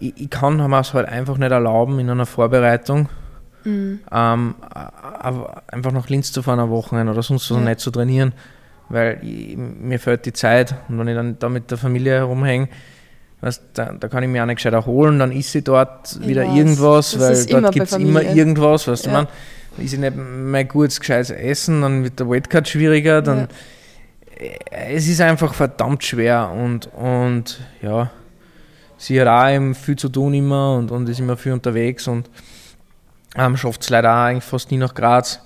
ich, 0.00 0.20
ich 0.20 0.30
kann 0.30 0.56
mir 0.56 0.80
es 0.80 0.94
halt 0.94 1.08
einfach 1.08 1.38
nicht 1.38 1.50
erlauben 1.50 1.98
in 1.98 2.10
einer 2.10 2.26
Vorbereitung, 2.26 3.08
mhm. 3.64 4.00
ähm, 4.10 4.54
einfach 5.68 5.92
nach 5.92 6.08
Linz 6.08 6.32
zu 6.32 6.42
fahren 6.42 6.60
am 6.60 6.70
Wochenende 6.70 7.12
oder 7.12 7.22
sonst 7.22 7.50
was 7.50 7.58
ja. 7.58 7.64
nicht 7.64 7.80
zu 7.80 7.90
trainieren, 7.90 8.32
weil 8.88 9.18
ich, 9.22 9.56
mir 9.56 9.98
fehlt 9.98 10.24
die 10.24 10.32
Zeit 10.32 10.74
und 10.88 10.98
wenn 10.98 11.08
ich 11.08 11.14
dann 11.14 11.38
da 11.38 11.48
mit 11.48 11.70
der 11.70 11.78
Familie 11.78 12.14
herumhänge, 12.14 12.68
Weißt, 13.40 13.62
da, 13.74 13.92
da, 13.92 14.08
kann 14.08 14.24
ich 14.24 14.28
mich 14.28 14.40
auch 14.40 14.46
nicht 14.46 14.56
gescheit 14.56 14.72
erholen, 14.72 15.20
dann 15.20 15.30
ist 15.30 15.52
sie 15.52 15.62
dort 15.62 16.18
ich 16.20 16.26
wieder 16.26 16.44
weiß. 16.44 16.56
irgendwas, 16.56 17.20
weil 17.20 17.46
dort 17.46 17.72
gibt 17.72 17.86
es 17.86 17.92
immer 17.92 18.22
irgendwas, 18.22 18.88
weißt 18.88 19.06
ja. 19.06 19.12
du, 19.12 19.16
man, 19.16 19.28
ist 19.78 19.92
ich 19.92 19.98
nicht 19.98 20.16
mein 20.16 20.68
gutes, 20.68 21.00
gescheites 21.00 21.30
Essen, 21.30 21.82
dann 21.82 22.04
wird 22.04 22.18
der 22.18 22.28
Weightcut 22.28 22.68
schwieriger, 22.68 23.22
dann 23.22 23.48
ja. 24.40 24.46
es 24.70 25.08
ist 25.08 25.20
einfach 25.20 25.54
verdammt 25.54 26.04
schwer 26.04 26.50
und, 26.50 26.88
und 26.94 27.60
ja, 27.82 28.10
sie 28.96 29.20
hat 29.20 29.28
auch 29.28 29.48
eben 29.48 29.74
viel 29.74 29.96
zu 29.96 30.08
tun 30.08 30.34
immer 30.34 30.76
und, 30.76 30.90
und 30.90 31.08
ist 31.08 31.20
immer 31.20 31.36
viel 31.36 31.52
unterwegs 31.52 32.06
und 32.08 32.30
ähm, 33.36 33.56
schafft 33.56 33.82
es 33.82 33.90
leider 33.90 34.12
auch 34.12 34.24
eigentlich 34.24 34.44
fast 34.44 34.70
nie 34.70 34.78
nach 34.78 34.94
Graz. 34.94 35.40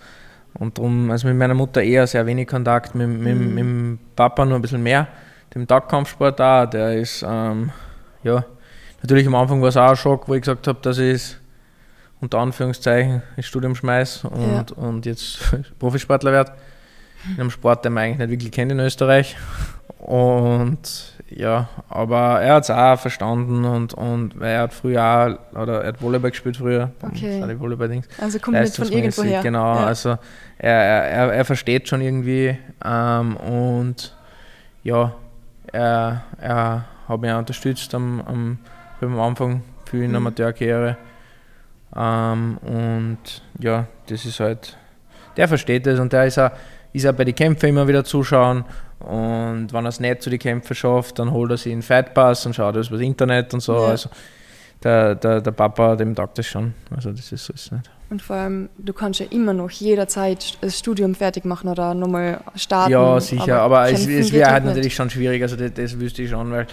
Und 0.54 0.76
darum, 0.76 1.10
also 1.10 1.28
mit 1.28 1.36
meiner 1.36 1.54
Mutter 1.54 1.82
eher 1.82 2.06
sehr 2.06 2.26
wenig 2.26 2.46
Kontakt, 2.46 2.94
mit, 2.94 3.08
mit, 3.08 3.34
mhm. 3.34 3.54
mit 3.54 3.58
dem 3.58 3.98
Papa 4.14 4.44
nur 4.44 4.56
ein 4.56 4.62
bisschen 4.62 4.82
mehr 4.82 5.08
dem 5.54 5.66
Tagkampfsport 5.66 6.40
auch, 6.40 6.66
der 6.66 6.94
ist, 6.96 7.24
ähm, 7.26 7.70
ja, 8.22 8.44
natürlich 9.02 9.26
am 9.26 9.34
Anfang 9.34 9.60
war 9.60 9.68
es 9.68 9.76
auch 9.76 9.90
ein 9.90 9.96
Schock, 9.96 10.28
wo 10.28 10.34
ich 10.34 10.42
gesagt 10.42 10.66
habe, 10.66 10.78
dass 10.82 10.98
ich 10.98 11.14
es 11.14 11.36
unter 12.22 12.38
Anführungszeichen 12.38 13.22
das 13.36 13.46
Studium 13.46 13.74
schmeiße 13.74 14.28
und, 14.28 14.70
ja. 14.70 14.76
und 14.76 15.04
jetzt 15.04 15.40
Profisportler 15.78 16.32
werde. 16.32 16.52
In 17.34 17.40
einem 17.40 17.50
Sport, 17.50 17.84
den 17.84 17.92
man 17.92 18.04
eigentlich 18.04 18.18
nicht 18.18 18.30
wirklich 18.30 18.50
kennt 18.52 18.72
in 18.72 18.80
Österreich. 18.80 19.36
Und 19.98 20.80
ja, 21.30 21.68
aber 21.88 22.40
er 22.40 22.54
hat 22.54 22.64
es 22.64 22.70
auch 22.70 22.98
verstanden 22.98 23.64
und, 23.64 23.94
und 23.94 24.40
er 24.40 24.62
hat 24.62 24.74
früher 24.74 25.02
auch, 25.54 25.60
oder 25.60 25.82
er 25.82 25.88
hat 25.88 26.02
Volleyball 26.02 26.30
gespielt 26.30 26.56
früher. 26.56 26.90
Okay. 27.00 27.40
Volleyball 27.58 28.02
also 28.20 28.38
kommt 28.38 28.60
nicht 28.60 28.74
von 28.74 28.90
irgendwoher. 28.90 29.42
Genau, 29.42 29.74
ja. 29.74 29.86
also 29.86 30.18
er, 30.58 30.72
er, 30.72 31.32
er 31.32 31.44
versteht 31.44 31.88
schon 31.88 32.00
irgendwie 32.00 32.56
ähm, 32.84 33.36
und 33.36 34.16
ja, 34.82 35.14
er, 35.72 36.24
er 36.40 36.84
hat 37.08 37.20
mich 37.20 37.30
auch 37.30 37.38
unterstützt 37.38 37.94
am, 37.94 38.20
am, 38.22 38.58
am 39.00 39.20
Anfang 39.20 39.62
für 39.84 39.98
eine 39.98 40.08
mhm. 40.08 40.16
Amateurkarriere. 40.16 40.96
Ähm, 41.96 42.58
und 42.58 43.18
ja, 43.58 43.86
das 44.06 44.24
ist 44.24 44.40
halt, 44.40 44.76
der 45.36 45.48
versteht 45.48 45.86
das 45.86 45.98
und 45.98 46.12
der 46.12 46.26
ist 46.26 46.38
auch, 46.38 46.50
ist 46.92 47.06
auch 47.06 47.12
bei 47.12 47.24
den 47.24 47.34
Kämpfen 47.34 47.68
immer 47.68 47.86
wieder 47.88 48.04
zuschauen. 48.04 48.64
Und 49.00 49.72
wenn 49.72 49.84
er 49.84 49.88
es 49.88 50.00
nicht 50.00 50.22
zu 50.22 50.30
den 50.30 50.38
Kämpfen 50.38 50.74
schafft, 50.74 51.18
dann 51.18 51.32
holt 51.32 51.50
er 51.50 51.56
sich 51.56 51.72
einen 51.72 51.82
Fightpass 51.82 52.46
und 52.46 52.54
schaut 52.54 52.76
das 52.76 52.88
über 52.88 52.98
das 52.98 53.06
Internet 53.06 53.52
und 53.52 53.60
so. 53.60 53.74
Ja. 53.74 53.88
Also 53.88 54.10
der, 54.82 55.14
der, 55.14 55.40
der 55.40 55.50
Papa, 55.50 55.96
dem 55.96 56.14
taugt 56.14 56.38
das 56.38 56.46
schon. 56.46 56.74
Also 56.94 57.10
das 57.10 57.32
ist 57.32 57.44
so 57.44 57.52
ist 57.52 57.72
nicht. 57.72 57.90
Und 58.10 58.20
vor 58.20 58.36
allem, 58.36 58.68
du 58.76 58.92
kannst 58.92 59.20
ja 59.20 59.26
immer 59.30 59.54
noch 59.54 59.70
jederzeit 59.70 60.58
das 60.60 60.78
Studium 60.78 61.14
fertig 61.14 61.46
machen 61.46 61.70
oder 61.70 61.94
nochmal 61.94 62.40
starten. 62.56 62.92
Ja, 62.92 63.18
sicher, 63.20 63.60
aber, 63.60 63.80
aber 63.80 63.90
es, 63.90 64.06
es 64.06 64.30
wäre 64.32 64.50
halt 64.50 64.66
natürlich 64.66 64.94
schon 64.94 65.08
schwierig, 65.08 65.42
also 65.42 65.56
das, 65.56 65.72
das 65.72 65.98
wüsste 65.98 66.22
ich 66.22 66.30
schon, 66.30 66.50
weil, 66.50 66.66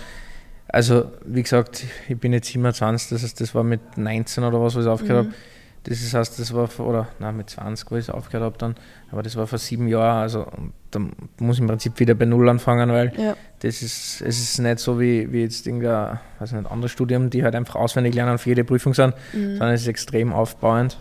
also 0.70 1.12
wie 1.26 1.44
gesagt, 1.44 1.84
ich 2.08 2.18
bin 2.18 2.34
jetzt 2.34 2.48
27, 2.48 3.10
das 3.10 3.24
heißt, 3.24 3.42
das 3.42 3.56
war 3.56 3.64
mit 3.64 3.98
19 3.98 4.44
oder 4.44 4.62
was, 4.62 4.76
was 4.76 4.86
ich 4.86 4.90
aufgehört 4.90 5.28
mhm. 5.28 5.32
habe. 5.32 5.38
Das 5.84 6.14
heißt, 6.14 6.38
das 6.38 6.54
war, 6.54 6.68
vor, 6.68 6.88
oder 6.88 7.08
nein, 7.20 7.38
mit 7.38 7.50
20, 7.50 7.90
wo 7.90 7.96
ich 7.96 8.02
es 8.06 8.10
aufgehört 8.10 8.44
habe 8.44 8.58
dann, 8.58 8.76
aber 9.12 9.24
das 9.24 9.36
war 9.38 9.48
vor 9.48 9.58
sieben 9.58 9.88
Jahren, 9.88 10.22
also 10.22 10.46
da 10.92 11.00
muss 11.40 11.56
ich 11.56 11.62
im 11.62 11.68
Prinzip 11.68 12.00
wieder 12.00 12.16
bei 12.16 12.26
Null 12.26 12.50
anfangen, 12.50 12.90
weil 12.92 13.14
ja. 13.18 13.36
das 13.60 13.82
ist, 13.82 14.22
es 14.22 14.40
ist 14.40 14.60
nicht 14.60 14.80
so 14.80 15.00
wie, 15.00 15.32
wie 15.32 15.42
jetzt 15.42 15.66
irgendein, 15.66 16.20
weiß 16.40 16.52
nicht, 16.52 16.70
andere 16.70 16.90
Studium, 16.90 17.30
die 17.30 17.44
halt 17.44 17.56
einfach 17.56 17.76
auswendig 17.76 18.14
lernen 18.14 18.38
für 18.38 18.50
jede 18.50 18.66
Prüfung 18.66 18.94
sind, 18.94 19.16
mhm. 19.34 19.52
sondern 19.58 19.72
es 19.72 19.82
ist 19.82 19.88
extrem 19.88 20.34
aufbauend. 20.34 20.98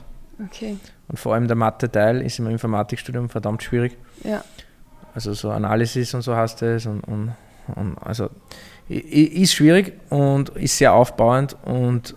Okay. 0.47 0.77
Und 1.09 1.19
vor 1.19 1.35
allem 1.35 1.49
der 1.49 1.57
Mathe-Teil 1.57 2.23
ist 2.23 2.39
im 2.39 2.47
Informatikstudium 2.47 3.29
verdammt 3.29 3.63
schwierig. 3.65 3.97
Ja. 4.23 4.45
Also 5.15 5.33
so 5.33 5.51
Analysis 5.51 6.15
und 6.15 6.23
so 6.23 6.37
heißt 6.37 6.63
es 6.63 6.87
und, 6.87 7.01
und, 7.01 7.33
und 7.75 7.99
also 7.99 8.31
ist 8.89 9.55
schwierig 9.55 9.95
und 10.11 10.51
ist 10.51 10.79
sehr 10.79 10.93
aufbauend 10.93 11.57
und 11.65 12.15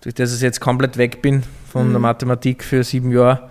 durch 0.00 0.14
das 0.14 0.34
ich 0.34 0.40
jetzt 0.40 0.60
komplett 0.60 0.96
weg 0.96 1.20
bin 1.20 1.42
von 1.68 1.88
mhm. 1.88 1.92
der 1.92 2.00
Mathematik 2.00 2.62
für 2.62 2.84
sieben 2.84 3.10
Jahre, 3.10 3.50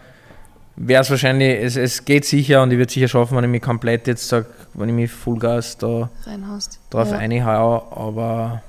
wäre 0.77 1.01
es 1.01 1.09
wahrscheinlich, 1.09 1.61
es, 1.61 1.75
es 1.75 2.05
geht 2.05 2.25
sicher 2.25 2.63
und 2.63 2.71
ich 2.71 2.77
würde 2.77 2.91
sicher 2.91 3.07
schaffen, 3.07 3.35
wenn 3.37 3.43
ich 3.43 3.49
mich 3.49 3.61
komplett 3.61 4.07
jetzt 4.07 4.27
sage, 4.27 4.47
wenn 4.73 4.89
ich 4.89 4.95
mich 4.95 5.11
Fullgas 5.11 5.77
da 5.77 6.09
Reinhaust. 6.25 6.79
drauf 6.89 7.11
ja. 7.11 7.17
einhaue, 7.17 7.83
aber 7.91 8.61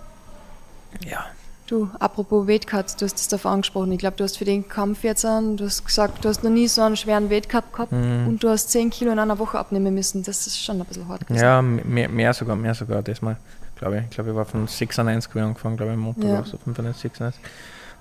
ja, 1.08 1.26
Du, 1.66 1.90
apropos 1.98 2.46
Wettcut, 2.46 3.00
du 3.00 3.04
hast 3.06 3.18
es 3.18 3.26
davor 3.26 3.50
angesprochen. 3.50 3.90
Ich 3.90 3.98
glaube, 3.98 4.16
du 4.16 4.22
hast 4.22 4.38
für 4.38 4.44
den 4.44 4.68
Kampf 4.68 5.02
jetzt 5.02 5.24
an, 5.24 5.56
du 5.56 5.64
hast 5.64 5.84
gesagt, 5.84 6.24
du 6.24 6.28
hast 6.28 6.44
noch 6.44 6.50
nie 6.50 6.68
so 6.68 6.82
einen 6.82 6.96
schweren 6.96 7.28
Wettcut 7.28 7.72
gehabt 7.72 7.90
mhm. 7.90 8.28
und 8.28 8.42
du 8.42 8.48
hast 8.48 8.70
10 8.70 8.90
Kilo 8.90 9.10
in 9.10 9.18
einer 9.18 9.40
Woche 9.40 9.58
abnehmen 9.58 9.92
müssen. 9.92 10.22
Das 10.22 10.46
ist 10.46 10.62
schon 10.62 10.80
ein 10.80 10.86
bisschen 10.86 11.08
hart 11.08 11.26
gewesen. 11.26 11.42
Ja, 11.42 11.60
mehr, 11.62 12.08
mehr 12.08 12.32
sogar, 12.34 12.54
mehr 12.54 12.74
sogar 12.74 13.02
diesmal. 13.02 13.36
Glaube 13.76 13.98
ich. 13.98 14.04
Ich 14.04 14.10
glaube, 14.10 14.30
ich 14.30 14.36
war 14.36 14.44
von 14.44 14.66
96 14.66 15.34
angefangen, 15.36 15.76
glaube 15.76 15.92
ich, 15.92 15.96
im 15.96 16.00
Montag 16.00 16.24
ja. 16.24 16.44
so 16.44 16.56
95, 16.56 17.02
96. 17.02 17.40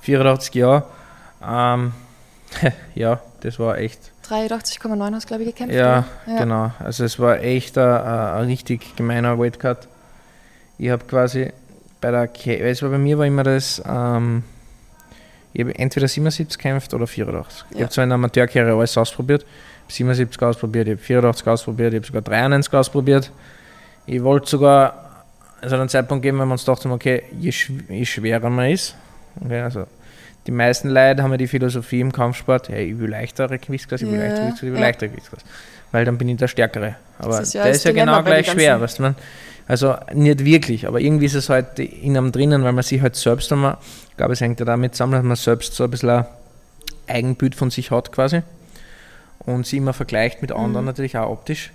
84 0.01 0.55
Jahre. 0.55 0.83
Ähm, 1.45 1.93
ja, 2.95 3.19
das 3.41 3.59
war 3.59 3.77
echt. 3.77 4.11
83,9 4.29 5.13
hast 5.13 5.23
du, 5.23 5.27
glaube 5.27 5.43
ich, 5.43 5.49
gekämpft. 5.49 5.75
Ja, 5.75 6.05
ja, 6.25 6.39
genau. 6.39 6.71
Also 6.79 7.03
es 7.03 7.19
war 7.19 7.39
echt 7.41 7.77
ein, 7.77 8.01
ein 8.01 8.45
richtig 8.45 8.95
gemeiner 8.95 9.37
Weightcut. 9.37 9.87
Ich 10.77 10.89
habe 10.89 11.05
quasi 11.05 11.51
bei 12.01 12.11
der, 12.11 12.29
es 12.69 12.81
war 12.81 12.89
bei 12.89 12.97
mir 12.97 13.17
war 13.17 13.25
immer 13.25 13.43
das, 13.43 13.81
ähm, 13.85 14.43
ich 15.53 15.61
habe 15.61 15.75
entweder 15.75 16.07
77 16.07 16.57
gekämpft 16.57 16.93
oder 16.93 17.07
84. 17.07 17.65
Ja. 17.69 17.75
Ich 17.75 17.81
habe 17.81 17.91
zwar 17.91 18.03
in 18.03 18.09
der 18.09 18.15
Amateurkarriere 18.15 18.77
alles 18.77 18.97
ausprobiert, 18.97 19.45
77 19.87 20.41
ausprobiert, 20.41 20.87
ich 20.87 20.93
habe 20.93 21.01
84 21.01 21.47
ausprobiert, 21.47 21.93
ich 21.93 21.99
habe 21.99 22.07
sogar 22.07 22.21
93 22.21 22.73
ausprobiert. 22.73 23.31
Ich 24.05 24.21
wollte 24.23 24.47
sogar, 24.47 25.04
es 25.65 25.71
hat 25.71 25.79
einen 25.79 25.89
Zeitpunkt 25.89 26.21
gegeben, 26.21 26.39
wenn 26.39 26.47
wir 26.47 26.53
uns 26.53 26.65
dachten, 26.65 26.91
okay, 26.91 27.23
je, 27.39 27.51
je 27.89 28.05
schwerer 28.05 28.49
man 28.49 28.69
ist, 28.69 28.95
okay, 29.43 29.61
also 29.61 29.85
die 30.47 30.51
meisten 30.51 30.89
Leute 30.89 31.23
haben 31.23 31.31
ja 31.31 31.37
die 31.37 31.47
Philosophie 31.47 32.01
im 32.01 32.11
Kampfsport, 32.11 32.69
hey, 32.69 32.91
ich 32.91 32.99
will 32.99 33.09
leichtere 33.09 33.57
Gewichtsklasse, 33.57 34.05
ich 34.05 34.11
will 34.11 34.19
ja, 34.19 34.25
leichtere 34.25 34.41
Gewichtsklasse, 34.45 34.65
ich 34.67 34.71
will 34.71 34.79
ja. 34.79 34.85
leichtere 34.85 35.09
Gewichtsklasse, 35.09 35.45
weil 35.91 36.05
dann 36.05 36.17
bin 36.17 36.29
ich 36.29 36.37
der 36.37 36.47
Stärkere. 36.47 36.95
Aber 37.17 37.41
ist 37.41 37.53
ja 37.53 37.63
der 37.63 37.71
ist 37.71 37.83
ja 37.83 37.91
genau 37.91 38.21
gleich 38.21 38.49
schwer, 38.49 38.79
weißt 38.79 38.99
du, 38.99 39.03
man, 39.03 39.15
also 39.67 39.95
nicht 40.13 40.45
wirklich, 40.45 40.87
aber 40.87 40.99
irgendwie 40.99 41.25
ist 41.25 41.33
es 41.33 41.49
halt 41.49 41.79
in 41.79 42.15
einem 42.15 42.31
drinnen, 42.31 42.63
weil 42.63 42.73
man 42.73 42.83
sich 42.83 43.01
halt 43.01 43.15
selbst 43.15 43.51
einmal, 43.51 43.77
ich 44.11 44.17
glaube, 44.17 44.33
es 44.33 44.41
hängt 44.41 44.59
ja 44.59 44.65
damit 44.65 44.93
zusammen, 44.93 45.13
dass 45.13 45.23
man 45.23 45.35
selbst 45.35 45.73
so 45.73 45.83
ein 45.83 45.89
bisschen 45.89 46.09
ein 46.09 46.25
Eigenbild 47.07 47.55
von 47.55 47.71
sich 47.71 47.89
hat 47.89 48.11
quasi 48.11 48.43
und 49.39 49.65
sie 49.65 49.77
immer 49.77 49.93
vergleicht 49.93 50.41
mit 50.41 50.51
anderen 50.51 50.85
mhm. 50.85 50.91
natürlich 50.91 51.17
auch 51.17 51.29
optisch. 51.29 51.71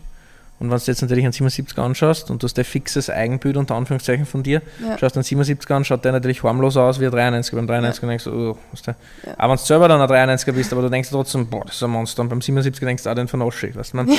Und 0.61 0.71
wenn 0.71 0.77
du 0.77 0.85
jetzt 0.85 1.01
natürlich 1.01 1.25
einen 1.25 1.33
77 1.33 1.79
anschaust 1.79 2.31
und 2.31 2.43
du 2.43 2.45
hast 2.45 2.59
ein 2.59 2.67
fixes 2.67 3.09
Eigenbild 3.09 3.57
unter 3.57 3.77
Anführungszeichen 3.77 4.27
von 4.27 4.43
dir, 4.43 4.61
ja. 4.87 4.99
schaust 4.99 5.17
einen 5.17 5.25
77 5.25 5.71
an, 5.71 5.87
schaut 5.87 6.05
der 6.05 6.13
natürlich 6.13 6.43
harmlos 6.43 6.77
aus 6.77 7.01
wie 7.01 7.07
ein 7.07 7.11
93. 7.11 7.55
Beim 7.55 7.67
93 7.67 8.03
ja. 8.03 8.09
denkst 8.09 8.25
du, 8.25 8.31
oh, 8.31 8.59
was 8.71 8.83
der? 8.83 8.95
Ja. 9.25 9.33
Aber 9.39 9.53
wenn 9.55 9.57
du 9.57 9.65
selber 9.65 9.89
dann 9.89 10.03
ein 10.03 10.29
93er 10.29 10.53
bist, 10.53 10.71
aber 10.75 10.83
du 10.83 10.91
denkst 10.91 11.09
trotzdem, 11.09 11.47
boah, 11.47 11.65
das 11.65 11.77
ist 11.77 11.83
ein 11.83 11.89
Monster. 11.89 12.21
Und 12.21 12.29
beim 12.29 12.43
77 12.43 12.79
denkst 12.87 13.05
du, 13.05 13.09
ah, 13.09 13.15
den 13.15 13.27
vernasche 13.27 13.75
weißt 13.75 13.95
du, 13.95 13.97
man, 13.97 14.11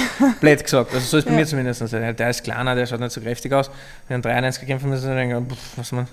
blöd 0.42 0.64
gesagt. 0.64 0.96
Also 0.96 1.06
so 1.06 1.18
ist 1.18 1.28
bei 1.28 1.32
mir 1.32 1.46
zumindest. 1.46 1.94
Der 1.94 2.30
ist 2.32 2.44
kleiner, 2.44 2.74
der 2.74 2.88
schaut 2.88 3.02
nicht 3.02 3.12
so 3.12 3.22
kräftig 3.22 3.54
aus. 3.54 3.70
Wenn 4.08 4.26
ein 4.26 4.44
93er 4.44 4.66
kämpfen 4.66 4.90
müssen, 4.90 5.06
dann 5.06 5.18
denke 5.18 5.46
ich, 5.48 5.78
was 5.78 5.92
man. 5.92 6.08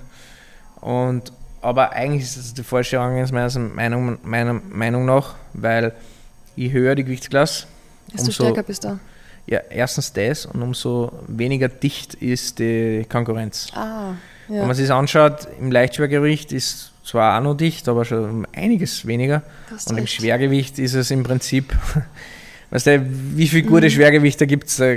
Und, 0.83 1.33
aber 1.63 1.93
eigentlich 1.93 2.25
ist 2.25 2.37
das 2.37 2.53
die 2.53 2.65
falsche 2.65 2.99
Herangehensweise 2.99 3.61
Meinung, 3.61 4.19
meiner 4.25 4.53
Meinung 4.53 5.07
nach, 5.07 5.37
weil 5.55 5.95
je 6.55 6.71
höher 6.71 6.95
die 6.95 7.05
Gewichtsklasse, 7.05 7.67
desto 8.13 8.31
stärker 8.31 8.63
bist 8.63 8.85
du. 8.85 8.99
Ja, 9.49 9.61
erstens 9.71 10.13
das 10.13 10.45
und 10.45 10.61
umso 10.61 11.11
weniger 11.27 11.69
dicht 11.69 12.15
ist 12.15 12.59
die 12.59 13.07
Konkurrenz. 13.09 13.69
Ah, 13.75 14.13
ja. 14.49 14.61
Wenn 14.61 14.67
man 14.67 14.77
sich 14.77 14.87
das 14.87 14.97
anschaut, 14.97 15.49
im 15.59 15.73
Leichtschwergewicht 15.73 16.53
ist 16.53 16.93
zwar 17.03 17.39
auch 17.39 17.43
noch 17.43 17.55
dicht, 17.55 17.89
aber 17.89 18.05
schon 18.05 18.47
einiges 18.53 19.07
weniger. 19.07 19.43
Und 19.89 19.97
im 19.97 20.07
Schwergewicht 20.07 20.79
ist 20.79 20.93
es 20.93 21.11
im 21.11 21.23
Prinzip, 21.23 21.75
weißt 22.71 22.87
du, 22.89 23.07
wie 23.37 23.49
viele 23.49 23.67
gute 23.67 23.87
mhm. 23.87 23.91
Schwergewichte 23.91 24.47
gibt 24.47 24.69
es? 24.69 24.77
Da, 24.77 24.95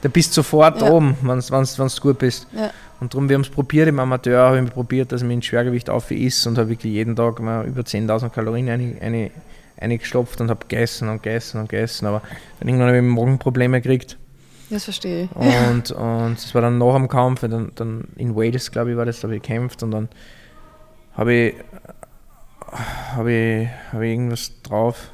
da 0.00 0.08
bist 0.08 0.30
du 0.30 0.34
sofort 0.36 0.80
ja. 0.80 0.90
oben, 0.90 1.14
wenn 1.20 1.38
du 1.38 2.00
gut 2.00 2.18
bist. 2.18 2.46
Ja. 2.56 2.70
Und 2.98 3.12
darum, 3.12 3.28
wir 3.28 3.34
haben 3.34 3.42
es 3.42 3.50
probiert, 3.50 3.88
im 3.88 4.00
Amateur 4.00 4.46
habe 4.46 4.62
ich 4.64 4.70
probiert, 4.70 5.12
dass 5.12 5.20
ich 5.20 5.28
mit 5.28 5.44
Schwergewicht 5.44 5.90
auf 5.90 6.10
ist 6.10 6.46
und 6.46 6.56
habe 6.56 6.70
wirklich 6.70 6.94
jeden 6.94 7.14
Tag 7.14 7.40
über 7.40 7.82
10.000 7.82 8.30
Kalorien 8.30 8.70
eine, 8.70 8.96
eine 9.02 9.30
eingestopft 9.78 10.40
und 10.40 10.50
habe 10.50 10.66
gegessen 10.66 11.08
und 11.08 11.22
gegessen 11.22 11.60
und 11.60 11.68
gegessen. 11.68 12.06
Aber 12.06 12.22
dann 12.58 12.68
irgendwann 12.68 12.88
habe 12.88 12.98
ich 12.98 13.02
Magenprobleme 13.02 13.80
gekriegt. 13.80 14.16
Das 14.70 14.84
verstehe 14.84 15.24
ich. 15.24 15.36
Und, 15.36 15.92
und 15.92 16.34
das 16.34 16.54
war 16.54 16.62
dann 16.62 16.78
nach 16.78 16.94
dem 16.94 17.08
Kampf, 17.08 17.42
dann, 17.42 17.70
dann 17.74 18.08
in 18.16 18.34
Wales, 18.34 18.70
glaube 18.72 18.90
ich, 18.90 18.96
war 18.96 19.04
das, 19.04 19.20
da 19.20 19.28
habe 19.28 19.36
ich 19.36 19.42
gekämpft 19.42 19.82
und 19.82 19.92
dann 19.92 20.08
habe 21.14 21.32
ich, 21.32 21.54
hab 23.14 23.26
ich, 23.26 23.68
hab 23.92 24.00
ich 24.00 24.10
irgendwas 24.10 24.50
drauf. 24.62 25.10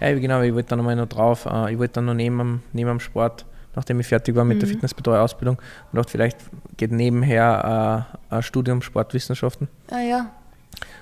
Ja, 0.00 0.14
genau, 0.18 0.40
ich 0.42 0.54
wollte 0.54 0.70
dann 0.70 0.78
nochmal 0.78 0.96
noch 0.96 1.08
drauf, 1.08 1.46
äh, 1.46 1.72
ich 1.72 1.78
wollte 1.78 1.94
dann 1.94 2.06
noch 2.06 2.14
neben 2.14 2.38
dem, 2.38 2.62
neben 2.72 3.00
Sport, 3.00 3.44
nachdem 3.74 4.00
ich 4.00 4.06
fertig 4.06 4.34
war 4.36 4.44
mit 4.44 4.56
mhm. 4.56 4.60
der 4.60 4.68
Fitnessbetreuerausbildung, 4.68 5.56
und 5.56 5.96
dachte, 5.96 6.10
vielleicht 6.10 6.38
geht 6.76 6.92
nebenher 6.92 8.06
äh, 8.30 8.36
ein 8.36 8.42
Studium 8.42 8.80
Sportwissenschaften. 8.80 9.68
Ah 9.90 10.00
ja. 10.00 10.30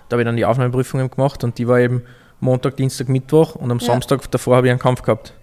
Da 0.08 0.14
habe 0.14 0.22
ich 0.22 0.26
dann 0.26 0.36
die 0.36 0.44
Aufnahmeprüfungen 0.44 1.10
gemacht 1.10 1.44
und 1.44 1.58
die 1.58 1.68
war 1.68 1.78
eben 1.78 2.02
Montag, 2.40 2.76
Dienstag, 2.76 3.08
Mittwoch 3.08 3.54
und 3.54 3.70
am 3.70 3.78
ja. 3.78 3.86
Samstag 3.86 4.30
davor 4.30 4.56
habe 4.56 4.66
ich 4.66 4.70
einen 4.70 4.80
Kampf 4.80 5.02
gehabt. 5.02 5.34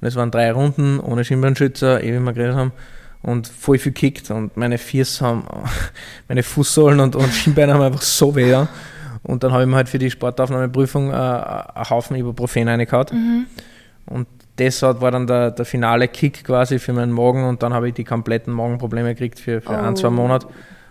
Und 0.00 0.08
es 0.08 0.16
waren 0.16 0.30
drei 0.30 0.50
Runden 0.52 0.98
ohne 0.98 1.24
Schienbeinschützer, 1.24 2.02
eh 2.02 2.14
wie 2.14 2.20
wir 2.20 2.32
geredet 2.32 2.56
haben 2.56 2.72
und 3.22 3.48
voll 3.48 3.78
viel 3.78 3.92
kickt 3.92 4.30
und 4.30 4.56
meine 4.56 4.78
Füße 4.78 5.24
haben, 5.24 5.44
meine 6.28 6.42
Fußsohlen 6.42 7.00
und, 7.00 7.16
und 7.16 7.28
Schienbeine 7.32 7.74
haben 7.74 7.82
einfach 7.82 8.02
so 8.02 8.34
weh. 8.34 8.50
Ja. 8.50 8.68
Und 9.22 9.44
dann 9.44 9.52
habe 9.52 9.64
ich 9.64 9.68
mir 9.68 9.76
halt 9.76 9.88
für 9.88 9.98
die 9.98 10.10
Sportaufnahmeprüfung 10.10 11.10
äh, 11.10 11.14
einen 11.14 11.90
Haufen 11.90 12.16
Ibuprofen 12.16 12.68
reingehauen. 12.68 13.06
Mhm. 13.12 13.46
Und 14.06 14.26
das 14.56 14.82
war 14.82 15.10
dann 15.10 15.26
der, 15.26 15.50
der 15.50 15.64
finale 15.64 16.08
Kick 16.08 16.44
quasi 16.44 16.78
für 16.78 16.92
meinen 16.92 17.12
Magen 17.12 17.44
und 17.44 17.62
dann 17.62 17.72
habe 17.72 17.88
ich 17.88 17.94
die 17.94 18.04
kompletten 18.04 18.52
Magenprobleme 18.52 19.10
gekriegt 19.10 19.38
für, 19.38 19.60
für 19.60 19.70
oh. 19.70 19.76
ein, 19.76 19.96
zwei 19.96 20.08
oh. 20.08 20.12
Monate. 20.12 20.48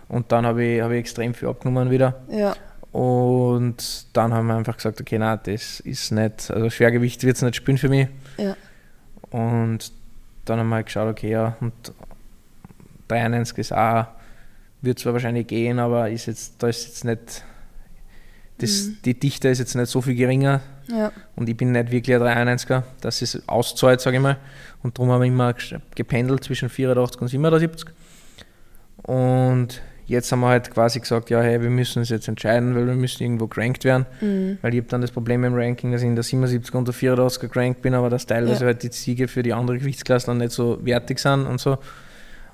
Und 0.08 0.32
dann 0.32 0.44
habe 0.44 0.64
ich, 0.64 0.80
hab 0.80 0.90
ich 0.90 0.98
extrem 0.98 1.34
viel 1.34 1.48
abgenommen 1.48 1.90
wieder. 1.90 2.20
Ja. 2.28 2.54
Und 2.92 4.06
dann 4.12 4.34
haben 4.34 4.48
wir 4.48 4.56
einfach 4.56 4.76
gesagt, 4.76 5.00
okay, 5.00 5.18
nein, 5.18 5.38
das 5.44 5.80
ist 5.80 6.10
nicht, 6.10 6.50
also 6.50 6.70
Schwergewicht 6.70 7.22
wird 7.22 7.36
es 7.36 7.42
nicht 7.42 7.56
spielen 7.56 7.78
für 7.78 7.88
mich. 7.88 8.08
Ja. 8.36 8.56
Und 9.30 9.92
dann 10.44 10.58
haben 10.58 10.68
wir 10.68 10.76
halt 10.76 10.86
geschaut, 10.86 11.08
okay, 11.08 11.30
ja, 11.30 11.56
und 11.60 11.72
93 13.08 13.58
ist 13.58 13.72
auch, 13.72 14.06
wird 14.82 14.98
zwar 14.98 15.12
wahrscheinlich 15.12 15.46
gehen, 15.46 15.78
aber 15.78 16.10
ist 16.10 16.26
jetzt, 16.26 16.60
da 16.62 16.68
ist 16.68 16.84
jetzt 16.86 17.04
nicht, 17.04 17.44
das, 18.58 18.86
mhm. 18.86 18.98
die 19.04 19.18
Dichte 19.18 19.48
ist 19.48 19.58
jetzt 19.58 19.74
nicht 19.74 19.88
so 19.88 20.00
viel 20.00 20.14
geringer. 20.14 20.60
Ja. 20.88 21.12
Und 21.36 21.48
ich 21.48 21.56
bin 21.56 21.70
nicht 21.70 21.92
wirklich 21.92 22.16
ein 22.16 22.22
93er, 22.58 22.82
das 23.00 23.22
ist 23.22 23.48
auszahlt, 23.48 24.00
sage 24.00 24.16
ich 24.16 24.22
mal. 24.22 24.38
Und 24.82 24.98
darum 24.98 25.12
habe 25.12 25.26
ich 25.26 25.32
immer 25.32 25.54
gependelt 25.94 26.42
zwischen 26.42 26.68
84 26.68 27.20
und 27.22 27.28
77. 27.28 27.88
Und 29.02 29.80
jetzt 30.10 30.30
haben 30.32 30.40
wir 30.40 30.48
halt 30.48 30.70
quasi 30.72 30.98
gesagt, 30.98 31.30
ja, 31.30 31.40
hey, 31.40 31.62
wir 31.62 31.70
müssen 31.70 32.00
uns 32.00 32.08
jetzt 32.08 32.26
entscheiden, 32.26 32.74
weil 32.74 32.86
wir 32.86 32.94
müssen 32.94 33.22
irgendwo 33.22 33.46
gerankt 33.46 33.84
werden. 33.84 34.06
Mhm. 34.20 34.58
Weil 34.60 34.74
ich 34.74 34.80
habe 34.80 34.88
dann 34.88 35.00
das 35.00 35.12
Problem 35.12 35.44
im 35.44 35.54
Ranking, 35.54 35.92
dass 35.92 36.02
ich 36.02 36.08
in 36.08 36.16
der 36.16 36.24
77 36.24 36.74
und 36.74 36.88
der 36.88 36.94
84 36.94 37.50
gerankt 37.50 37.80
bin, 37.80 37.94
aber 37.94 38.10
dass 38.10 38.26
teilweise 38.26 38.62
ja. 38.62 38.66
halt 38.66 38.82
die 38.82 38.88
Siege 38.88 39.28
für 39.28 39.42
die 39.42 39.52
andere 39.52 39.78
Gewichtsklasse 39.78 40.26
dann 40.26 40.38
nicht 40.38 40.52
so 40.52 40.84
wertig 40.84 41.20
sind 41.20 41.46
und 41.46 41.60
so. 41.60 41.78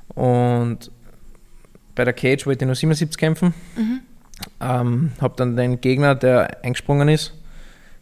Und 0.08 0.90
bei 1.94 2.04
der 2.04 2.12
Cage 2.12 2.46
wollte 2.46 2.64
ich 2.64 2.66
nur 2.66 2.74
77 2.74 3.18
kämpfen. 3.18 3.54
Mhm. 3.76 4.00
Ähm, 4.60 5.12
habe 5.20 5.34
dann 5.38 5.56
den 5.56 5.80
Gegner, 5.80 6.14
der 6.14 6.62
eingesprungen 6.62 7.08
ist, 7.08 7.32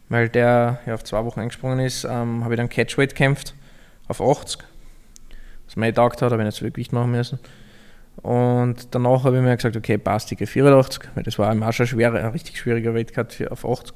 weil 0.09 0.27
der 0.27 0.79
ja, 0.85 0.93
auf 0.93 1.05
zwei 1.05 1.23
Wochen 1.23 1.39
eingesprungen 1.39 1.79
ist, 1.79 2.03
ähm, 2.03 2.43
habe 2.43 2.55
ich 2.55 2.57
dann 2.57 2.67
Catchweight 2.67 3.11
gekämpft 3.11 3.55
auf 4.09 4.21
80. 4.21 4.59
Was 5.65 5.77
mir 5.77 5.87
getaugt 5.87 6.21
hat, 6.21 6.33
habe 6.33 6.41
ich 6.41 6.45
nicht 6.45 6.55
so 6.55 6.65
viel 6.65 6.71
Gewicht 6.71 6.91
machen 6.91 7.11
müssen. 7.11 7.39
Und 8.21 8.95
danach 8.95 9.23
habe 9.23 9.37
ich 9.37 9.43
mir 9.43 9.55
gesagt, 9.55 9.77
okay, 9.77 9.97
passt, 9.97 10.31
ich 10.31 10.49
84, 10.49 11.09
weil 11.15 11.23
das 11.23 11.37
war 11.37 11.51
immer 11.51 11.71
schon 11.73 11.87
schwer, 11.87 12.13
ein 12.13 12.31
richtig 12.31 12.57
schwieriger 12.57 12.93
Wettkampf 12.93 13.41
auf 13.49 13.65
80. 13.65 13.93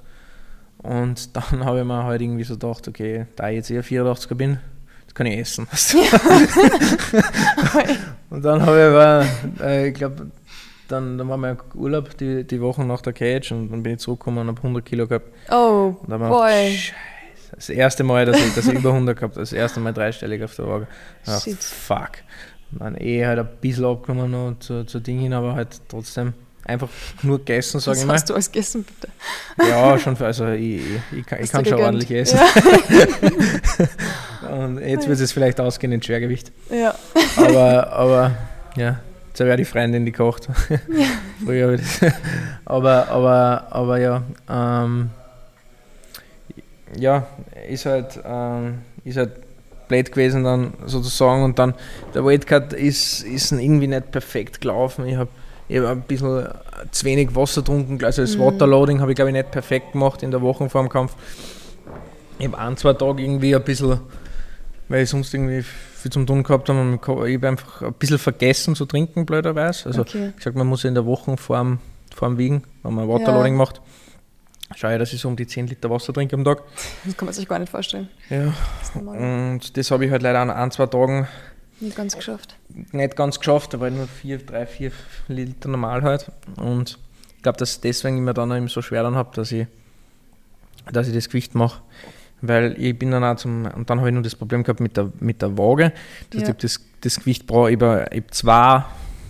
Und 0.80 1.36
dann 1.36 1.66
habe 1.66 1.80
ich 1.80 1.86
mir 1.86 2.04
halt 2.04 2.22
irgendwie 2.22 2.44
so 2.44 2.54
gedacht, 2.54 2.88
okay, 2.88 3.26
da 3.36 3.50
ich 3.50 3.56
jetzt 3.58 3.72
eher 3.72 3.84
84er 3.84 4.36
bin, 4.36 4.60
das 5.06 5.16
kann 5.16 5.26
ich 5.26 5.40
essen. 5.40 5.68
und 8.30 8.44
dann 8.44 8.66
habe 8.66 8.78
ich 8.78 8.84
aber, 8.84 9.26
äh, 9.62 9.90
ich 9.90 9.96
glaube, 9.96 10.28
dann, 10.88 11.18
dann 11.18 11.30
war 11.30 11.38
mein 11.38 11.58
Urlaub 11.76 12.18
die, 12.18 12.44
die 12.44 12.62
Wochen 12.62 12.88
nach 12.88 13.02
der 13.02 13.14
Cage 13.14 13.52
und 13.52 13.72
dann 13.72 13.84
bin 13.84 13.94
ich 13.94 14.00
zurückgekommen 14.00 14.40
und 14.40 14.48
habe 14.48 14.58
100 14.58 14.84
Kilo 14.86 15.08
gehabt. 15.08 15.28
Oh, 15.52 15.96
und 16.02 16.10
dann 16.10 16.20
boy. 16.20 16.72
Gedacht, 16.72 16.94
das 17.56 17.70
erste 17.70 18.04
Mal, 18.04 18.26
dass 18.26 18.38
ich, 18.38 18.54
dass 18.54 18.68
ich 18.68 18.74
über 18.74 18.92
100 18.92 19.18
gehabt 19.18 19.38
das 19.38 19.54
erste 19.54 19.80
Mal 19.80 19.94
dreistellig 19.94 20.44
auf 20.44 20.56
der 20.56 20.68
Waage. 20.68 20.88
Fuck. 21.24 22.12
Dann 22.72 22.96
eh 22.98 23.26
halt 23.26 23.40
ein 23.40 23.48
bisschen 23.62 23.86
abgenommen 23.86 24.32
noch 24.32 24.60
zu, 24.60 24.86
zu 24.86 25.00
Dingen, 25.00 25.34
aber 25.34 25.56
halt 25.56 25.82
trotzdem 25.88 26.34
einfach 26.70 26.90
nur 27.24 27.40
gegessen, 27.40 27.80
sage 27.80 28.00
ich 28.00 28.06
mal. 28.06 28.14
Was 28.14 28.22
hast 28.22 28.30
du 28.30 28.34
alles 28.36 28.52
gegessen, 28.52 28.86
bitte? 28.86 29.12
Ja, 29.70 29.98
schon, 29.98 30.16
also 30.18 30.48
ich, 30.50 30.82
ich, 30.82 31.20
ich 31.20 31.26
kann, 31.26 31.44
ich 31.44 31.52
kann 31.52 31.66
schon 31.66 31.82
ordentlich 31.82 32.12
essen. 32.12 32.40
Ja. 32.40 34.50
Und 34.50 34.80
jetzt 34.80 35.08
wird 35.08 35.20
es 35.20 35.32
vielleicht 35.32 35.60
ausgehen 35.60 35.92
in 35.92 36.02
Schwergewicht. 36.02 36.52
Ja. 36.70 36.96
Aber, 37.38 37.92
aber 37.92 38.32
ja, 38.76 39.00
jetzt 39.28 39.40
wäre 39.40 39.58
die 39.58 39.66
Freundin, 39.66 40.06
die 40.06 40.12
kocht. 40.12 40.48
Ja. 40.70 40.78
Früher 41.46 41.78
das. 41.78 42.00
Aber, 42.66 43.08
aber, 43.10 43.68
aber 43.70 44.00
ja, 44.00 44.24
ähm, 44.50 45.10
ja, 46.98 47.28
ist 47.68 47.86
halt, 47.86 48.20
ähm, 48.24 48.80
ist 49.04 49.18
halt 49.18 49.32
blöd 49.90 50.12
gewesen 50.12 50.46
dann 50.46 50.74
sozusagen 50.86 51.44
und 51.44 51.60
dann 51.60 51.74
der 52.14 52.24
Weightcut 52.24 52.72
ist, 52.72 53.24
ist 53.24 53.52
irgendwie 53.52 53.88
nicht 53.88 54.12
perfekt 54.12 54.62
gelaufen. 54.62 55.06
Ich 55.06 55.18
habe 55.18 55.30
ich 55.68 55.80
hab 55.80 55.90
ein 55.90 56.02
bisschen 56.02 56.48
zu 56.92 57.06
wenig 57.06 57.36
Wasser 57.36 57.62
getrunken, 57.62 58.04
also 58.04 58.22
das 58.22 58.38
mhm. 58.38 58.42
Waterloading 58.42 59.02
habe 59.02 59.12
ich 59.12 59.16
glaube 59.16 59.32
ich 59.32 59.36
nicht 59.36 59.52
perfekt 59.52 59.92
gemacht 59.92 60.24
in 60.24 60.32
der 60.32 60.42
Woche 60.42 60.70
vor 60.70 60.82
dem 60.82 60.90
Kampf. 60.90 61.16
Ich 62.40 62.48
habe 62.48 62.58
ein, 62.58 62.78
zwei 62.78 62.94
Tage 62.94 63.22
irgendwie 63.22 63.54
ein 63.54 63.64
bisschen, 63.64 64.00
weil 64.88 65.04
ich 65.04 65.10
sonst 65.10 65.34
irgendwie 65.34 65.62
viel 65.62 66.12
zum 66.12 66.26
tun 66.26 66.44
gehabt 66.44 66.70
habe, 66.70 66.98
ich 67.30 67.36
habe 67.36 67.48
einfach 67.48 67.82
ein 67.82 67.94
bisschen 67.94 68.18
vergessen 68.18 68.76
zu 68.76 68.86
trinken, 68.86 69.26
blöderweise. 69.26 69.88
Also 69.88 70.02
okay. 70.02 70.32
ich 70.38 70.44
sage, 70.44 70.58
man 70.58 70.68
muss 70.68 70.86
in 70.86 70.94
der 70.94 71.06
Woche 71.06 71.36
vor 71.36 71.60
dem, 71.60 71.80
vor 72.16 72.30
dem 72.30 72.38
Wiegen, 72.38 72.64
wenn 72.84 72.94
man 72.94 73.08
Waterloading 73.10 73.54
ja. 73.54 73.58
macht, 73.58 73.82
schaue 74.76 74.94
ich, 74.94 75.00
dass 75.00 75.14
ich 75.14 75.22
so 75.22 75.28
um 75.28 75.36
die 75.36 75.48
10 75.48 75.68
Liter 75.68 75.90
Wasser 75.90 76.14
trinke 76.14 76.36
am 76.36 76.44
Tag. 76.44 76.64
Das 77.06 77.18
kann 77.18 77.26
man 77.26 77.34
sich 77.34 77.48
gar 77.48 77.60
nicht 77.60 77.70
vorstellen. 77.70 78.10
Ja. 78.30 78.54
Das 78.80 78.96
und 78.96 79.78
das 79.78 79.92
habe 79.92 80.06
ich 80.06 80.12
halt 80.12 80.22
leider 80.22 80.40
an 80.40 80.50
ein, 80.50 80.72
zwei 80.72 80.86
Tagen 80.86 81.28
nicht 81.82 81.96
ganz 81.96 82.16
geschafft. 82.16 82.56
Nicht 82.92 83.16
ganz 83.16 83.40
geschafft, 83.40 83.74
aber 83.74 83.90
nur 83.90 84.08
4, 84.08 84.40
3, 84.40 84.66
4 84.66 84.92
Liter 85.30 85.70
normal 85.70 86.02
halt. 86.04 86.30
Und 86.58 87.00
ich 87.38 87.42
glaube, 87.42 87.58
dass 87.58 87.80
deswegen 87.80 88.18
ich 88.18 88.24
mir 88.24 88.34
dann 88.34 88.52
eben 88.52 88.68
so 88.68 88.82
schwer 88.82 89.04
dann 89.04 89.16
habe, 89.16 89.34
dass 89.34 89.52
ich, 89.52 89.66
dass 90.92 91.08
ich 91.08 91.14
das 91.14 91.30
Gewicht 91.30 91.56
mache. 91.56 91.82
Weil 92.42 92.76
ich 92.78 92.98
bin 92.98 93.12
dann 93.12 93.24
auch 93.24 93.36
zum, 93.36 93.66
und 93.66 93.90
dann 93.90 94.00
habe 94.00 94.10
ich 94.10 94.14
nur 94.14 94.24
das 94.24 94.36
Problem 94.36 94.64
gehabt 94.64 94.82
mit 94.82 94.98
der, 94.98 95.12
mit 95.20 95.42
der 95.42 95.58
Waage. 95.58 95.94
Das, 96.32 96.42
ja. 96.42 96.54
das, 96.54 96.82
das 97.02 97.20
Gewicht 97.20 97.48
brauche 97.48 97.72
ich, 97.72 97.76
habe 97.78 98.06
hab 98.14 98.34
zwei, 98.34 98.86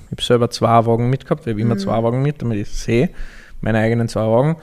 ich 0.05 0.11
habe 0.11 0.21
selber 0.21 0.49
zwei 0.49 0.85
Wagen 0.85 1.09
mitgehabt, 1.09 1.45
ich 1.45 1.51
habe 1.51 1.61
immer 1.61 1.75
mhm. 1.75 1.79
zwei 1.79 2.01
Wagen 2.03 2.21
mit, 2.21 2.41
damit 2.41 2.57
ich 2.57 2.69
sehe, 2.69 3.09
meine 3.61 3.79
eigenen 3.79 4.07
zwei 4.07 4.21
Wagen 4.27 4.57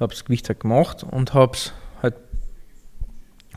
habe 0.00 0.12
das 0.12 0.24
Gewicht 0.24 0.48
halt 0.48 0.60
gemacht 0.60 1.04
und 1.04 1.34
habe 1.34 1.52
es 1.54 1.72
halt 2.02 2.14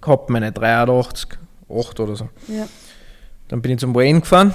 gehabt, 0.02 0.30
meine 0.30 0.52
83, 0.52 1.38
8 1.70 2.00
oder 2.00 2.16
so. 2.16 2.30
Ja. 2.48 2.68
Dann 3.48 3.62
bin 3.62 3.72
ich 3.72 3.80
zum 3.80 3.96
Wayne 3.96 4.22
gefahren 4.22 4.54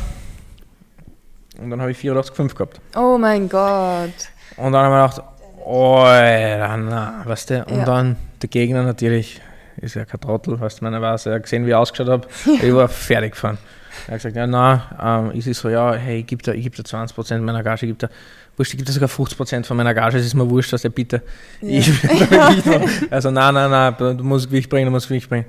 und 1.61 1.71
dann 1.71 1.81
habe 1.81 1.91
ich 1.91 1.99
84,5 1.99 2.55
gehabt. 2.55 2.81
Oh 2.97 3.19
mein 3.19 3.49
Gott. 3.49 4.13
Und 4.57 4.73
dann 4.73 4.87
habe 4.87 5.07
ich 5.07 5.17
gedacht, 5.17 5.31
oh, 5.65 6.05
na, 6.05 7.23
weißt 7.25 7.51
du, 7.51 7.65
und 7.65 7.79
ja. 7.79 7.85
dann 7.85 8.17
der 8.43 8.49
Gegner 8.49 8.83
natürlich, 8.83 9.41
ist 9.77 9.95
ja 9.95 10.05
kein 10.05 10.21
Trottel, 10.21 10.59
weißt 10.61 10.81
du, 10.81 10.85
meine 10.85 11.01
weiß, 11.01 11.27
er 11.27 11.41
gesehen, 11.41 11.65
wie 11.65 11.71
ich 11.71 11.75
ausgeschaut 11.75 12.09
habe, 12.09 12.29
ich 12.63 12.75
war 12.75 12.89
fertig 12.89 13.33
gefahren. 13.33 13.59
Er 14.07 14.15
hat 14.15 14.19
gesagt, 14.19 14.37
ja, 14.37 14.47
nein, 14.47 14.83
ähm, 15.03 15.31
ich 15.35 15.45
so, 15.57 15.69
ja, 15.69 15.93
hey, 15.95 16.21
ich 16.21 16.27
gebe 16.27 16.43
da, 16.43 16.53
geb 16.53 16.77
da 16.77 16.83
20% 16.83 17.39
meiner 17.41 17.63
Gage, 17.63 17.87
ich 17.87 17.91
gebe 17.91 17.99
da 17.99 18.09
wurscht, 18.57 18.75
ich 18.75 18.79
gebe 18.79 18.91
sogar 18.91 19.09
50% 19.09 19.65
von 19.65 19.77
meiner 19.77 19.95
Gage, 19.95 20.19
es 20.19 20.27
ist 20.27 20.35
mir 20.35 20.49
wurscht, 20.49 20.73
dass 20.73 20.85
er 20.85 20.91
bitte. 20.91 21.23
Ja. 21.61 21.79
Ich 21.79 21.91
also 23.11 23.31
nein, 23.31 23.55
nein, 23.55 23.71
nein, 23.71 23.95
du 23.99 24.25
musst 24.25 24.49
Gewicht 24.49 24.69
bringen, 24.69 24.87
du 24.87 24.91
musst 24.91 25.09
Gewicht 25.09 25.29
bringen. 25.29 25.47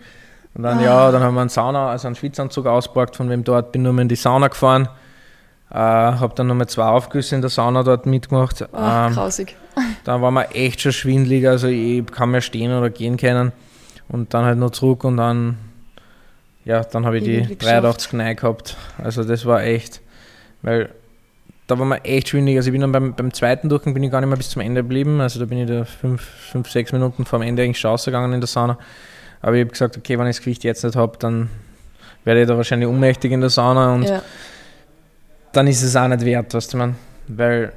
Und 0.54 0.64
dann, 0.64 0.80
ah. 0.80 0.84
ja, 0.84 1.12
dann 1.12 1.22
haben 1.22 1.36
wir 1.36 1.42
einen 1.42 1.50
Sauna, 1.50 1.90
also 1.90 2.08
einen 2.08 2.16
Schwitzanzug 2.16 2.66
ausgeborgt 2.66 3.16
von 3.16 3.30
wem 3.30 3.44
dort, 3.44 3.72
bin 3.72 3.84
nur 3.84 3.94
mal 3.94 4.04
in 4.04 4.10
die 4.10 4.16
Sauna 4.16 4.48
gefahren, 4.48 4.90
äh, 5.72 5.76
habe 5.76 6.34
dann 6.36 6.48
nochmal 6.48 6.68
zwei 6.68 6.86
Aufgüsse 6.86 7.36
in 7.36 7.42
der 7.42 7.50
Sauna 7.50 7.84
dort 7.84 8.06
mitgemacht. 8.06 8.68
Ach, 8.74 9.08
ähm, 9.08 9.14
grausig. 9.14 9.56
Dann 10.04 10.22
war 10.22 10.32
mir 10.32 10.50
echt 10.52 10.82
schon 10.82 10.92
schwindelig, 10.92 11.48
also 11.48 11.68
ich 11.68 12.06
kann 12.08 12.32
mehr 12.32 12.42
stehen 12.42 12.74
oder 12.74 12.90
gehen 12.90 13.18
können. 13.18 13.52
Und 14.08 14.34
dann 14.34 14.46
halt 14.46 14.58
noch 14.58 14.72
zurück 14.72 15.04
und 15.04 15.18
dann, 15.18 15.58
ja, 16.66 16.84
dann 16.84 17.06
habe 17.06 17.18
ich 17.18 17.24
die 17.24 17.58
83 17.58 18.12
Knei 18.12 18.34
gehabt. 18.34 18.78
Also 18.98 19.24
das 19.24 19.46
war 19.46 19.64
echt, 19.64 20.02
weil 20.62 20.90
da 21.68 21.78
war 21.78 21.86
mir 21.86 22.04
echt 22.04 22.30
schwindig. 22.30 22.58
Also 22.58 22.70
ich 22.70 22.72
bin 22.72 22.82
dann 22.82 22.92
beim, 22.92 23.14
beim 23.14 23.34
zweiten 23.34 23.70
Durchgang 23.70 23.94
bin 23.94 24.04
ich 24.04 24.12
gar 24.12 24.22
nicht 24.22 24.30
mehr 24.30 24.38
bis 24.38 24.50
zum 24.50 24.62
Ende 24.62 24.82
geblieben. 24.82 25.22
Also 25.22 25.40
da 25.40 25.46
bin 25.46 25.60
ich 25.60 25.68
da 25.68 25.86
fünf, 25.86 26.22
fünf 26.22 26.70
sechs 26.70 26.92
Minuten 26.92 27.26
vor 27.26 27.40
dem 27.40 27.48
Ende 27.48 27.64
eigentlich 27.64 27.80
schon 27.80 27.92
rausgegangen 27.92 28.34
in 28.34 28.42
der 28.42 28.48
Sauna. 28.48 28.78
Aber 29.42 29.56
ich 29.56 29.62
habe 29.62 29.72
gesagt, 29.72 29.98
okay, 29.98 30.18
wenn 30.18 30.28
ich 30.28 30.38
das 30.38 30.44
Gewicht 30.44 30.64
jetzt 30.64 30.84
nicht 30.84 30.96
habe, 30.96 31.18
dann 31.20 31.50
werde 32.24 32.42
ich 32.42 32.48
da 32.48 32.58
wahrscheinlich 32.58 32.90
ohnmächtig 32.90 33.32
in 33.32 33.42
der 33.42 33.50
Sauna 33.50 33.94
und 33.94 34.04
ja. 34.04 34.22
dann 35.54 35.68
ist 35.68 35.82
es 35.82 35.96
auch 35.96 36.08
nicht 36.08 36.26
wert, 36.26 36.54
was 36.54 36.68
du 36.68 36.78
meinst. 36.78 37.00
Weil 37.28 37.74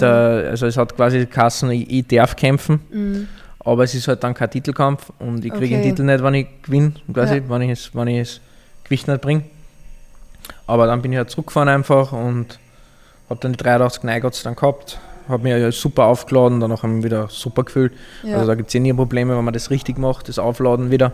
der, 0.00 0.48
also 0.50 0.66
es 0.66 0.76
hat 0.76 0.94
quasi 0.94 1.24
Kassen, 1.26 1.70
ich, 1.70 1.90
ich 1.90 2.06
darf 2.06 2.36
kämpfen, 2.36 2.80
mhm. 2.90 3.28
Aber 3.64 3.84
es 3.84 3.94
ist 3.94 4.08
halt 4.08 4.22
dann 4.24 4.34
kein 4.34 4.50
Titelkampf 4.50 5.12
und 5.18 5.44
ich 5.44 5.52
kriege 5.52 5.76
okay. 5.76 5.82
den 5.82 5.82
Titel 5.82 6.02
nicht, 6.02 6.22
wenn 6.22 6.34
ich 6.34 6.46
gewinne, 6.62 6.94
quasi, 7.12 7.36
ja. 7.36 7.48
wenn, 7.48 7.62
ich 7.62 7.70
es, 7.70 7.94
wenn 7.94 8.08
ich 8.08 8.28
das 8.28 8.40
Gewicht 8.84 9.08
nicht 9.08 9.20
bringe. 9.20 9.44
Aber 10.66 10.86
dann 10.86 11.02
bin 11.02 11.12
ich 11.12 11.18
halt 11.18 11.30
zurückgefahren 11.30 11.68
einfach 11.68 12.12
und 12.12 12.58
habe 13.30 13.40
dann 13.40 13.52
die 13.52 13.58
83 13.58 14.02
Neigotts 14.04 14.42
dann 14.42 14.56
gehabt 14.56 14.98
habe 15.28 15.42
mich 15.42 15.52
ja 15.52 15.72
super 15.72 16.04
aufgeladen, 16.04 16.60
danach 16.60 16.82
haben 16.82 16.96
wir 16.96 17.04
wieder 17.04 17.28
super 17.28 17.64
gefühlt. 17.64 17.92
Ja. 18.22 18.36
Also 18.36 18.46
da 18.48 18.54
gibt 18.54 18.68
es 18.68 18.74
ja 18.74 18.80
nie 18.80 18.92
Probleme, 18.92 19.36
wenn 19.36 19.44
man 19.44 19.54
das 19.54 19.70
richtig 19.70 19.98
macht, 19.98 20.28
das 20.28 20.38
Aufladen 20.38 20.90
wieder. 20.90 21.12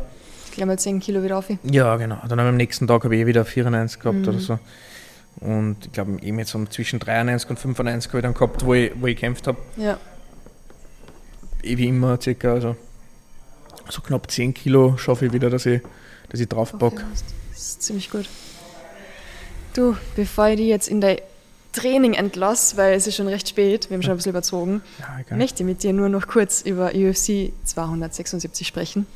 Gleich 0.55 0.67
mal 0.67 0.79
10 0.79 1.01
Kilo 1.01 1.23
wieder 1.23 1.39
auf. 1.39 1.47
Ja, 1.63 1.97
genau. 1.97 2.19
Dann 2.29 2.41
am 2.41 2.57
nächsten 2.57 2.87
Tag 2.87 3.05
habe 3.05 3.15
ich 3.15 3.23
eh 3.23 3.27
wieder 3.27 3.45
94 3.45 4.01
gehabt 4.01 4.19
mhm. 4.19 4.29
oder 4.29 4.39
so. 4.39 4.59
Und 5.41 5.87
ich 5.87 5.93
glaube, 5.93 6.19
eben 6.21 6.39
jetzt 6.39 6.55
um 6.55 6.69
zwischen 6.71 6.99
93 6.99 7.51
und 7.51 7.59
95 7.59 8.09
habe 8.11 8.19
ich 8.19 8.23
dann 8.23 8.35
gehabt, 8.35 8.65
wo 8.65 8.75
ich, 8.75 8.93
wo 8.97 9.07
ich 9.07 9.17
gekämpft 9.17 9.47
habe. 9.47 9.59
Ja. 9.77 9.99
Eh 11.63 11.77
wie 11.77 11.89
immer 11.89 12.21
circa, 12.21 12.53
also 12.53 12.77
so 13.89 14.01
knapp 14.01 14.31
10 14.31 14.55
Kilo 14.55 14.97
schaffe 14.97 15.27
ich 15.27 15.33
wieder, 15.33 15.51
dass 15.51 15.67
ich, 15.67 15.81
dass 16.29 16.41
ich 16.41 16.49
drauf 16.49 16.73
bock. 16.73 16.95
Okay, 16.95 17.05
das 17.51 17.59
ist 17.59 17.83
ziemlich 17.83 18.11
gut. 18.11 18.29
Du, 19.75 19.97
bevor 20.17 20.49
ich 20.49 20.57
die 20.57 20.69
jetzt 20.69 20.89
in 20.89 21.01
der 21.01 21.21
Training 21.73 22.15
entlasse, 22.15 22.77
weil 22.77 22.95
es 22.95 23.07
ist 23.07 23.17
schon 23.17 23.29
recht 23.29 23.49
spät, 23.49 23.91
wir 23.91 23.97
haben 23.97 24.03
schon 24.03 24.13
ein 24.13 24.17
bisschen 24.17 24.31
überzogen, 24.31 24.83
ja, 24.99 25.37
möchte 25.37 25.63
ich 25.63 25.67
mit 25.67 25.83
dir 25.83 25.93
nur 25.93 26.09
noch 26.09 26.27
kurz 26.27 26.63
über 26.63 26.93
UFC 26.95 27.53
276 27.65 28.67
sprechen. 28.67 29.07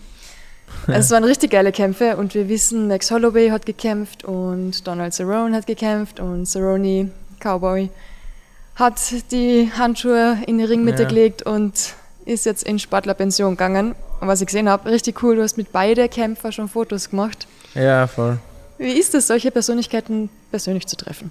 Also 0.87 1.01
es 1.01 1.11
waren 1.11 1.25
richtig 1.25 1.51
geile 1.51 1.73
Kämpfe 1.73 2.17
und 2.17 2.35
wir 2.35 2.49
wissen, 2.49 2.89
Max 2.89 3.11
Holloway 3.11 3.51
hat 3.51 3.67
gekämpft 3.67 4.25
und 4.25 4.87
Donald 4.87 5.13
Cerrone 5.13 5.55
hat 5.55 5.67
gekämpft 5.67 6.19
und 6.19 6.47
Cerrone, 6.47 7.11
Cowboy, 7.41 7.91
hat 8.77 9.01
die 9.31 9.71
Handschuhe 9.77 10.39
in 10.47 10.59
die 10.59 10.65
Ringmitte 10.65 11.03
ja. 11.03 11.09
gelegt 11.09 11.43
und 11.43 11.95
ist 12.25 12.47
jetzt 12.47 12.63
in 12.65 12.79
Sportlerpension 12.79 13.53
gegangen. 13.53 13.95
Und 14.21 14.29
was 14.29 14.41
ich 14.41 14.47
gesehen 14.47 14.69
habe, 14.69 14.91
richtig 14.91 15.23
cool, 15.23 15.37
du 15.37 15.43
hast 15.43 15.57
mit 15.57 15.73
beiden 15.73 16.09
Kämpfern 16.09 16.53
schon 16.53 16.69
Fotos 16.69 17.11
gemacht. 17.11 17.47
Ja, 17.75 18.07
voll. 18.07 18.39
Wie 18.79 18.93
ist 18.93 19.15
es, 19.15 19.27
solche 19.27 19.51
Persönlichkeiten 19.51 20.29
persönlich 20.51 20.87
zu 20.87 20.97
treffen? 20.97 21.31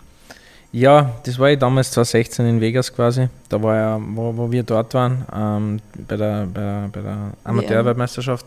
Ja, 0.72 1.12
das 1.26 1.38
war 1.38 1.50
ich 1.50 1.60
damals 1.60 1.92
2016 1.92 2.46
in 2.46 2.62
Vegas 2.62 2.94
quasi. 2.94 3.28
Da 3.50 3.62
war 3.62 3.76
ja, 3.76 4.00
wo, 4.02 4.36
wo 4.38 4.52
wir 4.52 4.64
dort 4.64 4.94
waren, 4.94 5.26
ähm, 5.34 5.82
bei 6.08 6.16
der, 6.16 6.46
bei 6.46 6.62
der, 6.62 6.90
bei 6.94 7.02
der 7.02 7.18
Amateurweltmeisterschaft, 7.44 8.46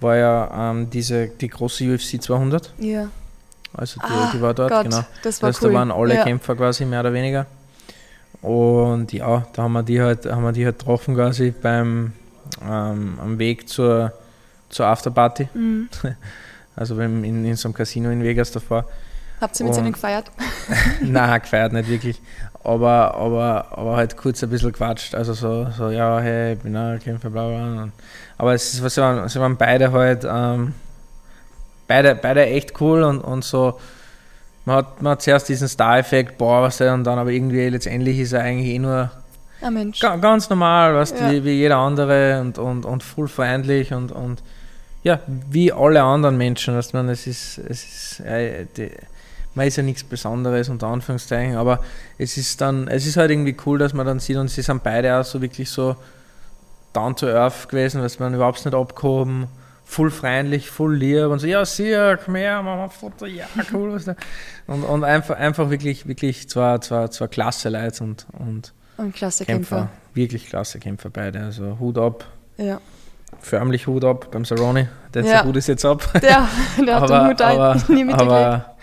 war 0.00 0.16
ja 0.16 0.70
ähm, 0.70 0.88
diese, 0.88 1.28
die 1.28 1.48
große 1.48 1.84
UFC 1.84 2.22
200. 2.22 2.72
Ja. 2.78 3.08
Also 3.74 4.00
die, 4.00 4.06
ah, 4.06 4.30
die 4.32 4.40
war 4.40 4.54
dort, 4.54 4.70
Gott, 4.70 4.84
genau. 4.84 5.04
Das 5.22 5.42
war 5.42 5.50
das 5.50 5.62
cool. 5.62 5.68
Da 5.72 5.78
waren 5.78 5.90
alle 5.90 6.14
ja. 6.14 6.24
Kämpfer 6.24 6.56
quasi 6.56 6.86
mehr 6.86 7.00
oder 7.00 7.12
weniger. 7.12 7.46
Und 8.42 9.12
ja, 9.12 9.46
da 9.52 9.62
haben 9.62 9.72
wir 9.72 9.82
die 9.82 10.00
halt, 10.00 10.26
haben 10.26 10.44
wir 10.44 10.52
die 10.52 10.64
halt 10.64 10.78
getroffen 10.78 11.14
quasi 11.14 11.50
beim 11.50 12.12
ähm, 12.62 13.18
am 13.20 13.38
Weg 13.38 13.68
zur, 13.68 14.12
zur 14.68 14.86
Afterparty. 14.86 15.48
Mhm. 15.54 15.88
Also 16.76 16.96
in, 17.00 17.24
in 17.44 17.56
so 17.56 17.66
einem 17.66 17.74
Casino 17.74 18.08
in 18.08 18.22
Vegas 18.22 18.52
davor. 18.52 18.84
Habt 19.40 19.58
ihr 19.58 19.66
mit 19.66 19.76
ihnen 19.76 19.92
gefeiert? 19.92 20.30
Nein, 21.00 21.40
gefeiert 21.40 21.72
nicht 21.72 21.88
wirklich. 21.88 22.22
Aber, 22.62 23.16
aber, 23.16 23.66
aber 23.76 23.96
halt 23.96 24.16
kurz 24.16 24.44
ein 24.44 24.50
bisschen 24.50 24.70
quatscht. 24.70 25.12
Also 25.16 25.32
so, 25.32 25.66
so 25.76 25.90
ja, 25.90 26.20
hey, 26.20 26.52
ich 26.52 26.60
bin 26.60 26.76
auch 26.76 26.96
Kämpfer, 27.00 27.30
bla 27.30 27.48
bla. 27.48 27.88
Aber 28.36 28.54
es 28.54 28.74
ist, 28.74 28.94
sie, 28.94 29.00
waren, 29.00 29.28
sie 29.28 29.40
waren 29.40 29.56
beide 29.56 29.90
halt, 29.90 30.24
ähm, 30.24 30.72
beide, 31.88 32.14
beide 32.14 32.46
echt 32.46 32.80
cool 32.80 33.02
und, 33.02 33.20
und 33.20 33.42
so. 33.42 33.80
Man 34.68 34.76
hat, 34.76 35.00
man 35.00 35.12
hat 35.12 35.22
zuerst 35.22 35.48
diesen 35.48 35.66
Star-Effekt, 35.66 36.36
boah, 36.36 36.60
was 36.60 36.78
und 36.82 37.04
dann 37.04 37.18
aber 37.18 37.30
irgendwie 37.30 37.66
letztendlich 37.70 38.18
ist 38.18 38.34
er 38.34 38.42
eigentlich 38.42 38.68
eh 38.68 38.78
nur 38.78 39.10
ein 39.62 39.72
Mensch. 39.72 39.98
ganz 40.00 40.50
normal, 40.50 40.94
weißt, 40.94 41.18
ja. 41.18 41.30
wie, 41.30 41.42
wie 41.42 41.52
jeder 41.52 41.78
andere 41.78 42.42
und, 42.42 42.58
und, 42.58 42.84
und 42.84 43.02
voll 43.02 43.28
freundlich 43.28 43.94
und, 43.94 44.12
und 44.12 44.42
ja, 45.02 45.20
wie 45.26 45.72
alle 45.72 46.02
anderen 46.02 46.36
Menschen. 46.36 46.76
Weißt 46.76 46.92
man, 46.92 47.08
es 47.08 47.26
ist, 47.26 47.56
es 47.56 47.82
ist, 47.82 48.20
äh, 48.20 48.66
die, 48.76 48.90
man 49.54 49.66
ist 49.66 49.78
ja 49.78 49.82
nichts 49.82 50.04
Besonderes 50.04 50.68
unter 50.68 50.88
Anführungszeichen, 50.88 51.56
aber 51.56 51.80
es 52.18 52.36
ist 52.36 52.60
dann, 52.60 52.88
es 52.88 53.06
ist 53.06 53.16
halt 53.16 53.30
irgendwie 53.30 53.56
cool, 53.64 53.78
dass 53.78 53.94
man 53.94 54.04
dann 54.04 54.20
sieht 54.20 54.36
und 54.36 54.48
sie 54.48 54.60
sind 54.60 54.82
beide 54.82 55.16
auch 55.16 55.24
so 55.24 55.40
wirklich 55.40 55.70
so 55.70 55.96
down 56.92 57.16
to 57.16 57.26
earth 57.26 57.70
gewesen, 57.70 58.02
weil 58.02 58.10
man 58.18 58.34
überhaupt 58.34 58.62
nicht 58.62 58.74
abgehoben, 58.74 59.46
voll 59.88 60.10
freundlich, 60.10 60.70
voll 60.70 60.96
lieb 60.96 61.26
und 61.26 61.38
so, 61.38 61.46
ja, 61.46 61.64
sieh, 61.64 62.16
komm 62.22 62.34
her, 62.36 62.62
wir 62.62 62.72
ein 62.72 62.90
Foto, 62.90 63.24
ja, 63.24 63.46
cool, 63.72 63.94
was 63.94 64.04
da. 64.04 64.14
Und, 64.66 64.84
und 64.84 65.02
einfach, 65.02 65.36
einfach 65.36 65.70
wirklich, 65.70 66.06
wirklich 66.06 66.48
zwei, 66.48 66.78
zwei, 66.78 67.08
zwei 67.08 67.26
klasse 67.26 67.70
Leute 67.70 68.04
und, 68.04 68.26
und, 68.38 68.74
und 68.98 69.14
klasse 69.14 69.46
Kämpfer. 69.46 69.76
Kämpfer. 69.76 69.92
Wirklich 70.12 70.46
klasse 70.46 70.78
Kämpfer 70.78 71.08
beide, 71.08 71.40
also 71.40 71.78
Hut 71.80 71.96
ab. 71.96 72.26
Ja. 72.58 72.80
Förmlich 73.40 73.86
Hut 73.86 74.04
ab 74.04 74.28
beim 74.30 74.44
Saroni, 74.44 74.88
der 75.14 75.24
ja. 75.24 75.44
Hut 75.44 75.56
ist 75.56 75.68
jetzt 75.68 75.86
ab. 75.86 76.06
Der, 76.20 76.46
der 76.84 77.00
hat 77.00 77.10
aber, 77.10 77.18
den 77.18 77.28
Hut 77.30 77.40
aber, 77.40 77.82
nie 77.88 78.12
aber, 78.12 78.76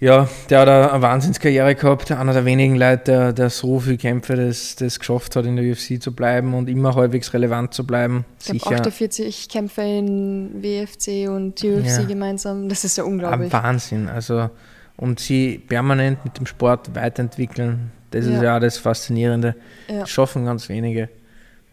ja, 0.00 0.28
der 0.50 0.60
hat 0.60 0.68
eine 0.68 1.02
Wahnsinnskarriere 1.02 1.74
gehabt, 1.76 2.10
einer 2.10 2.32
der 2.32 2.44
wenigen 2.44 2.76
Leute, 2.76 3.04
der, 3.04 3.32
der 3.32 3.50
so 3.50 3.78
viele 3.78 3.96
Kämpfe 3.96 4.34
das, 4.34 4.76
das 4.76 4.98
geschafft 4.98 5.36
hat, 5.36 5.46
in 5.46 5.56
der 5.56 5.64
UFC 5.64 6.02
zu 6.02 6.12
bleiben 6.12 6.52
und 6.52 6.68
immer 6.68 6.94
halbwegs 6.94 7.32
relevant 7.32 7.74
zu 7.74 7.86
bleiben. 7.86 8.24
Ich 8.40 8.60
glaube 8.60 8.76
48 8.76 9.48
Kämpfe 9.48 9.82
in 9.82 10.62
WFC 10.62 11.28
und 11.28 11.62
UFC 11.62 12.00
ja. 12.00 12.02
gemeinsam, 12.04 12.68
das 12.68 12.84
ist 12.84 12.98
ja 12.98 13.04
unglaublich. 13.04 13.54
Ein 13.54 13.62
Wahnsinn, 13.62 14.08
also 14.08 14.50
und 14.96 15.20
sie 15.20 15.58
permanent 15.58 16.24
mit 16.24 16.38
dem 16.38 16.46
Sport 16.46 16.94
weiterentwickeln, 16.94 17.92
das 18.10 18.26
ja. 18.26 18.34
ist 18.34 18.42
ja 18.42 18.60
das 18.60 18.78
Faszinierende. 18.78 19.54
Ja. 19.88 20.00
Das 20.00 20.10
schaffen 20.10 20.44
ganz 20.44 20.68
wenige, 20.68 21.08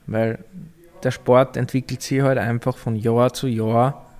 weil 0.07 0.39
der 1.03 1.11
Sport 1.11 1.57
entwickelt 1.57 2.01
sich 2.01 2.21
halt 2.21 2.37
einfach 2.37 2.77
von 2.77 2.95
Jahr 2.95 3.33
zu 3.33 3.47
Jahr 3.47 4.10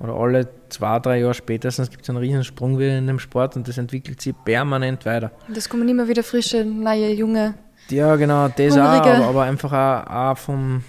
oder 0.00 0.14
alle 0.14 0.48
zwei, 0.68 0.98
drei 0.98 1.20
Jahre 1.20 1.34
spätestens 1.34 1.90
gibt 1.90 2.02
es 2.02 2.10
einen 2.10 2.18
riesen 2.18 2.44
Sprung 2.44 2.78
wieder 2.78 2.96
in 2.96 3.06
dem 3.06 3.18
Sport 3.18 3.56
und 3.56 3.66
das 3.66 3.78
entwickelt 3.78 4.20
sich 4.20 4.34
permanent 4.44 5.04
weiter. 5.06 5.30
Das 5.52 5.68
kommen 5.68 5.88
immer 5.88 6.06
wieder 6.08 6.22
frische, 6.22 6.64
neue, 6.64 7.12
junge. 7.12 7.54
Ja, 7.90 8.16
genau, 8.16 8.48
das 8.48 8.74
auch, 8.74 8.78
aber, 8.78 9.24
aber, 9.26 9.42
einfach 9.44 9.72
auch, 9.72 10.10
auch 10.10 10.38
vom, 10.38 10.84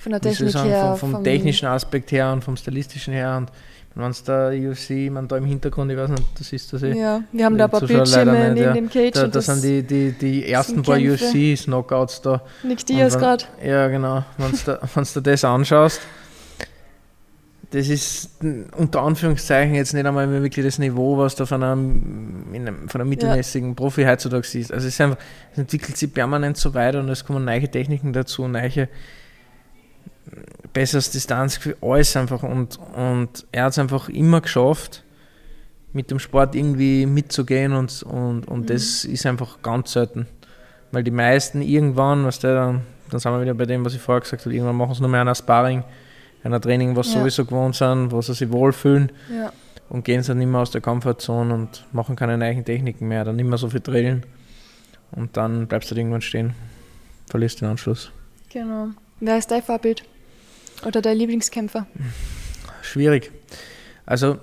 von 0.00 0.12
der 0.12 0.20
Technik 0.20 0.50
sagen, 0.50 0.68
her, 0.68 0.96
vom, 0.96 1.12
vom, 1.12 1.24
technischen 1.24 1.66
Aspekt 1.66 2.12
her 2.12 2.32
und 2.32 2.44
vom 2.44 2.56
stilistischen 2.56 3.14
her 3.14 3.38
und 3.38 3.50
wenn 3.94 4.10
es 4.10 4.22
da 4.22 4.50
UFC, 4.50 5.10
man 5.10 5.26
da 5.26 5.36
im 5.36 5.44
Hintergrund, 5.44 5.90
ich 5.90 5.98
weiß 5.98 6.10
nicht, 6.10 6.22
das 6.38 6.52
ist 6.52 6.72
das 6.72 6.82
eh. 6.84 6.92
Ja, 6.92 7.22
wir 7.32 7.44
haben 7.44 7.58
da 7.58 7.64
ein 7.64 7.70
paar 7.70 7.80
Bildschirme 7.80 8.52
neben 8.54 8.56
ja. 8.56 8.72
dem 8.72 8.88
Cage. 8.88 9.14
Da, 9.14 9.26
da 9.26 9.40
sind 9.40 9.64
die, 9.64 9.82
die, 9.82 10.12
die 10.12 10.46
ersten 10.46 10.82
paar 10.82 10.96
UFCs, 10.96 11.64
Knockouts 11.64 12.22
da. 12.22 12.40
Nick 12.62 12.86
Diaz 12.86 13.18
gerade. 13.18 13.44
Ja, 13.64 13.88
genau. 13.88 14.24
Wenn 14.38 14.52
du 14.52 14.58
da, 14.64 14.80
da 15.14 15.20
das 15.20 15.44
anschaust, 15.44 16.00
das 17.70 17.88
ist 17.88 18.30
unter 18.76 19.02
Anführungszeichen 19.02 19.74
jetzt 19.74 19.94
nicht 19.94 20.04
einmal 20.04 20.26
mehr 20.26 20.42
wirklich 20.42 20.66
das 20.66 20.78
Niveau, 20.78 21.16
was 21.18 21.36
da 21.36 21.46
von 21.46 21.62
einem, 21.62 22.44
einem 22.52 22.88
von 22.88 23.00
einem 23.00 23.10
mittelmäßigen 23.10 23.70
ja. 23.70 23.74
Profi 23.74 24.04
heutzutage 24.04 24.58
ist. 24.58 24.72
Also 24.72 24.88
es, 24.88 25.00
einfach, 25.00 25.18
es, 25.52 25.58
entwickelt 25.58 25.96
sich 25.96 26.12
permanent 26.12 26.56
so 26.56 26.74
weiter 26.74 26.98
und 26.98 27.08
es 27.08 27.24
kommen 27.24 27.44
neue 27.44 27.68
Techniken 27.68 28.12
dazu, 28.12 28.48
neue 28.48 28.88
besseres 30.72 31.10
Distanzgefühl, 31.10 31.76
alles 31.80 32.16
einfach 32.16 32.42
und, 32.42 32.78
und 32.96 33.46
er 33.52 33.64
hat 33.64 33.72
es 33.72 33.78
einfach 33.78 34.08
immer 34.08 34.40
geschafft, 34.40 35.04
mit 35.92 36.10
dem 36.10 36.18
Sport 36.18 36.54
irgendwie 36.54 37.06
mitzugehen 37.06 37.72
und, 37.72 38.02
und, 38.02 38.46
und 38.46 38.60
mhm. 38.60 38.66
das 38.66 39.04
ist 39.04 39.26
einfach 39.26 39.62
ganz 39.62 39.92
selten. 39.92 40.26
Weil 40.92 41.04
die 41.04 41.10
meisten 41.10 41.62
irgendwann, 41.62 42.24
was 42.24 42.40
der 42.40 42.54
dann, 42.54 42.82
dann 43.10 43.20
sind 43.20 43.32
wir 43.32 43.42
wieder 43.42 43.54
bei 43.54 43.66
dem, 43.66 43.84
was 43.84 43.94
ich 43.94 44.00
vorher 44.00 44.20
gesagt 44.20 44.44
habe, 44.44 44.54
irgendwann 44.54 44.76
machen 44.76 44.94
sie 44.94 45.00
nur 45.00 45.10
mehr 45.10 45.26
ein 45.26 45.34
Sparring 45.34 45.84
einer 46.42 46.60
Training, 46.60 46.96
was 46.96 47.12
ja. 47.12 47.20
sowieso 47.20 47.44
gewohnt 47.44 47.76
sind, 47.76 48.12
wo 48.12 48.22
sie 48.22 48.34
sich 48.34 48.50
wohlfühlen 48.50 49.12
ja. 49.34 49.52
und 49.88 50.04
gehen 50.04 50.22
dann 50.26 50.38
nicht 50.38 50.48
mehr 50.48 50.60
aus 50.60 50.70
der 50.70 50.80
Komfortzone 50.80 51.52
und 51.52 51.84
machen 51.92 52.16
keine 52.16 52.38
neuen 52.38 52.64
Techniken 52.64 53.08
mehr, 53.08 53.24
dann 53.24 53.36
nicht 53.36 53.48
mehr 53.48 53.58
so 53.58 53.68
viel 53.68 53.80
drillen 53.80 54.24
und 55.12 55.36
dann 55.36 55.66
bleibst 55.66 55.90
du 55.90 55.94
irgendwann 55.94 56.22
stehen, 56.22 56.54
verlierst 57.28 57.60
den 57.60 57.68
Anschluss. 57.68 58.10
Genau. 58.50 58.88
Wer 59.20 59.38
ist 59.38 59.50
dein 59.50 59.62
Vorbild 59.62 60.02
oder 60.86 61.02
dein 61.02 61.16
Lieblingskämpfer? 61.18 61.86
Schwierig. 62.82 63.30
Also 64.06 64.38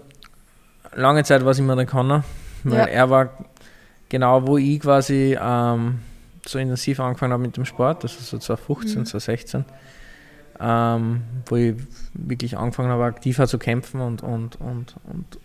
lange 0.95 1.23
Zeit 1.23 1.43
war 1.43 1.51
es 1.51 1.59
immer 1.59 1.75
der 1.75 1.85
Connor, 1.85 2.23
weil 2.63 2.79
ja. 2.79 2.85
er 2.85 3.09
war 3.09 3.29
genau, 4.09 4.45
wo 4.45 4.57
ich 4.57 4.79
quasi 4.79 5.37
ähm, 5.39 5.99
so 6.45 6.59
intensiv 6.59 6.99
angefangen 6.99 7.33
habe 7.33 7.43
mit 7.43 7.57
dem 7.57 7.65
Sport, 7.65 8.03
das 8.03 8.13
ist 8.19 8.29
so 8.29 8.37
2015, 8.37 8.99
mhm. 8.99 9.05
2016 9.05 9.65
ähm, 10.59 11.21
wo 11.45 11.55
ich 11.55 11.75
wirklich 12.13 12.57
angefangen 12.57 12.89
habe, 12.89 13.05
aktiver 13.05 13.47
zu 13.47 13.57
kämpfen 13.57 14.01
und, 14.01 14.23
und, 14.23 14.59
und, 14.59 14.95
und, 15.05 15.39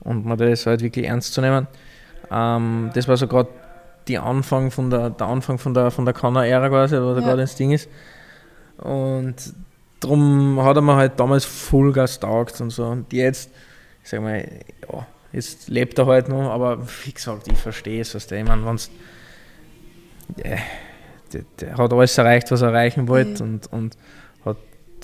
und 0.00 0.26
mir 0.26 0.36
das 0.36 0.66
halt 0.66 0.82
wirklich 0.82 1.06
ernst 1.06 1.34
zu 1.34 1.40
nehmen. 1.40 1.66
Ähm, 2.30 2.90
das 2.94 3.08
war 3.08 3.16
so 3.16 3.26
gerade 3.26 3.48
Anfang 4.18 4.72
von 4.72 4.90
der, 4.90 5.10
der 5.10 5.26
Anfang 5.28 5.58
von 5.58 5.72
der, 5.72 5.92
von 5.92 6.04
der 6.04 6.14
Kanner-Ära 6.14 6.68
quasi, 6.68 6.96
wo 6.96 7.12
der 7.12 7.22
ja. 7.22 7.28
gerade 7.28 7.42
ins 7.42 7.54
Ding 7.54 7.70
ist. 7.70 7.88
Und 8.78 9.36
darum 10.00 10.60
hat 10.62 10.76
er 10.76 10.82
mir 10.82 10.96
halt 10.96 11.20
damals 11.20 11.44
Vollgas 11.44 12.18
taugt 12.18 12.60
und 12.60 12.70
so. 12.70 12.86
Und 12.86 13.12
jetzt, 13.12 13.50
ich 14.02 14.10
sag 14.10 14.20
mal, 14.22 14.48
ja, 14.90 15.06
jetzt 15.32 15.68
lebt 15.68 15.98
er 15.98 16.06
halt 16.06 16.28
noch, 16.28 16.50
aber 16.50 16.78
wie 17.04 17.12
gesagt, 17.12 17.48
ich 17.48 17.58
verstehe 17.58 18.00
es, 18.00 18.14
was 18.14 18.26
der, 18.26 18.40
ich 18.40 18.48
meine, 18.48 18.62
yeah, 20.44 20.58
der, 21.32 21.44
der, 21.60 21.76
hat 21.76 21.92
alles 21.92 22.18
erreicht, 22.18 22.50
was 22.50 22.62
er 22.62 22.68
erreichen 22.68 23.06
wollte 23.08 23.44
mhm. 23.44 23.50
und, 23.50 23.72
und 23.72 23.98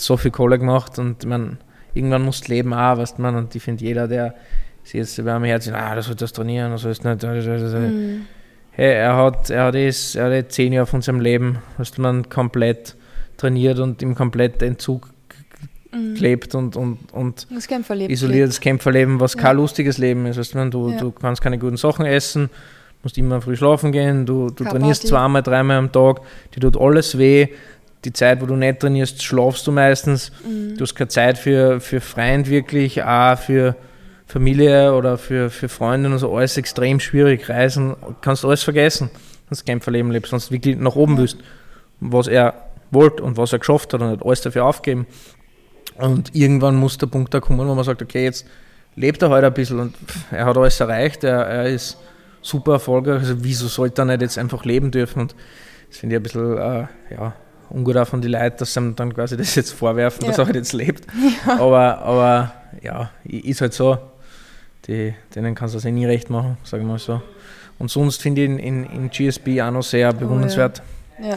so 0.01 0.17
viel 0.17 0.31
Kohle 0.31 0.59
gemacht 0.59 0.99
und 0.99 1.25
man, 1.25 1.59
irgendwann 1.95 2.23
muss 2.23 2.49
Leben 2.49 2.73
auch, 2.73 2.99
weißt 2.99 3.19
man, 3.19 3.37
und 3.37 3.55
ich 3.55 3.63
finde 3.63 3.85
jeder, 3.85 4.09
der 4.09 4.35
sich 4.85 4.95
jetzt 4.95 5.25
bei 5.25 5.39
mir 5.39 5.49
Herzen, 5.49 5.75
ah, 5.75 5.95
das 5.95 6.07
soll 6.07 6.15
das 6.15 6.33
trainieren, 6.33 6.71
das 6.71 6.83
soll 6.83 6.91
nicht, 6.91 7.03
mhm. 7.23 8.27
hey, 8.71 8.95
er 8.95 9.17
hat, 9.17 9.51
er 9.51 9.65
hat, 9.65 9.75
es, 9.75 10.15
er 10.15 10.37
hat 10.39 10.53
zehn 10.53 10.73
Jahre 10.73 10.87
von 10.87 11.03
seinem 11.03 11.21
Leben, 11.21 11.59
was 11.79 11.97
man 11.99 12.29
komplett 12.29 12.97
trainiert 13.37 13.79
und 13.79 14.03
im 14.03 14.15
kompletten 14.15 14.69
Entzug 14.69 15.11
mhm. 15.93 16.15
gelebt 16.15 16.55
und, 16.55 16.77
und, 16.77 17.13
und 17.13 17.47
das 17.51 17.67
Kämpferleben 17.67 18.13
isoliertes 18.13 18.61
Kämpferleben, 18.61 19.21
was 19.21 19.35
ja. 19.35 19.43
kein 19.43 19.57
lustiges 19.57 19.99
Leben 19.99 20.27
ist. 20.27 20.39
Weißt 20.39 20.55
du, 20.55 20.71
du, 20.71 20.91
ja. 20.91 20.99
du 20.99 21.11
kannst 21.11 21.43
keine 21.43 21.59
guten 21.59 21.77
Sachen 21.77 22.07
essen, 22.07 22.51
musst 23.03 23.19
immer 23.19 23.41
früh 23.41 23.57
schlafen 23.57 23.93
gehen, 23.93 24.27
du, 24.27 24.51
du 24.51 24.65
trainierst 24.65 25.03
Party. 25.03 25.09
zweimal, 25.09 25.43
dreimal 25.43 25.77
am 25.79 25.93
Tag, 25.93 26.21
dir 26.55 26.61
tut 26.61 26.81
alles 26.81 27.19
weh. 27.19 27.49
Die 28.05 28.13
Zeit, 28.13 28.41
wo 28.41 28.47
du 28.47 28.57
nicht 28.57 28.81
trainierst, 28.81 29.23
schlafst 29.23 29.67
du 29.67 29.73
meistens. 29.73 30.31
Mhm. 30.45 30.77
Du 30.77 30.83
hast 30.83 30.95
keine 30.95 31.09
Zeit 31.09 31.39
für, 31.39 31.81
für 31.81 32.01
Freund 32.01 32.49
wirklich, 32.49 33.03
auch 33.03 33.39
für 33.39 33.77
Familie 34.27 34.95
oder 34.95 35.19
für, 35.19 35.51
für 35.51 35.69
Freunde 35.69 36.11
und 36.11 36.19
so, 36.19 36.37
alles 36.37 36.57
extrem 36.57 37.01
schwierig. 37.01 37.49
Reisen, 37.49 37.97
kannst 38.21 38.43
du 38.43 38.49
alles 38.49 38.63
vergessen, 38.63 39.11
wenn 39.49 39.59
du 39.59 39.65
Kämpferleben 39.65 40.11
lebst, 40.11 40.31
sonst 40.31 40.51
wirklich 40.51 40.77
nach 40.77 40.97
oben 40.97 41.17
willst. 41.17 41.39
Was 42.01 42.27
er 42.27 42.55
wollte 42.91 43.23
und 43.23 43.37
was 43.37 43.53
er 43.53 43.61
geschafft 43.61 43.93
hat 43.95 44.03
und 44.03 44.11
hat 44.11 44.25
alles 44.25 44.43
dafür 44.43 44.65
aufgeben. 44.65 45.07
Und 45.97 46.35
irgendwann 46.35 46.77
muss 46.77 46.99
der 46.99 47.07
Punkt 47.07 47.33
da 47.33 47.41
kommen, 47.41 47.67
wo 47.67 47.75
man 47.75 47.85
sagt, 47.85 48.03
okay, 48.03 48.25
jetzt 48.25 48.47
lebt 48.97 49.23
er 49.23 49.29
heute 49.29 49.35
halt 49.35 49.45
ein 49.45 49.55
bisschen 49.55 49.81
und 49.81 49.95
er 50.31 50.47
hat 50.47 50.57
alles 50.57 50.81
erreicht, 50.81 51.25
er, 51.25 51.47
er 51.47 51.67
ist 51.67 51.99
super 52.43 52.75
erfolgreich, 52.75 53.21
also 53.21 53.45
wieso 53.45 53.69
sollte 53.69 54.03
er 54.03 54.07
nicht 54.07 54.23
jetzt 54.23 54.39
einfach 54.39 54.65
leben 54.65 54.91
dürfen? 54.91 55.21
Und 55.23 55.35
das 55.89 55.99
finde 55.99 56.17
ich 56.17 56.21
ein 56.21 56.23
bisschen 56.23 56.59
äh, 56.59 56.87
ja, 57.11 57.35
ungut 57.71 57.97
auch 57.97 58.07
von 58.07 58.21
den 58.21 58.33
Leuten, 58.33 58.57
dass 58.59 58.75
sie 58.75 58.81
ihm 58.81 58.97
dann 58.97 59.15
quasi 59.15 59.37
das 59.37 59.55
jetzt 59.55 59.73
vorwerfen, 59.73 60.23
ja. 60.23 60.29
dass 60.29 60.39
er 60.39 60.47
halt 60.47 60.57
jetzt 60.57 60.73
lebt. 60.73 61.07
Ja. 61.47 61.61
Aber, 61.61 61.99
aber 61.99 62.53
ja, 62.83 63.11
ist 63.25 63.61
halt 63.61 63.73
so, 63.75 63.99
die, 64.87 65.15
denen 65.35 65.55
kannst 65.55 65.75
du 65.75 65.79
das 65.79 65.85
eh 65.85 65.93
nie 65.93 66.07
recht 66.07 66.31
machen, 66.31 66.57
sagen 66.65 66.85
wir 66.85 66.93
mal 66.93 66.99
so. 66.99 67.21
Und 67.79 67.91
sonst 67.91 68.23
finde 68.23 68.43
ich 68.43 68.49
ihn 68.49 68.59
in, 68.59 68.85
in 68.85 69.11
GSB 69.11 69.61
auch 69.61 69.71
noch 69.71 69.83
sehr 69.83 70.13
bewundernswert. 70.13 70.83
Oh, 71.19 71.23
ja. 71.23 71.31
ja 71.31 71.37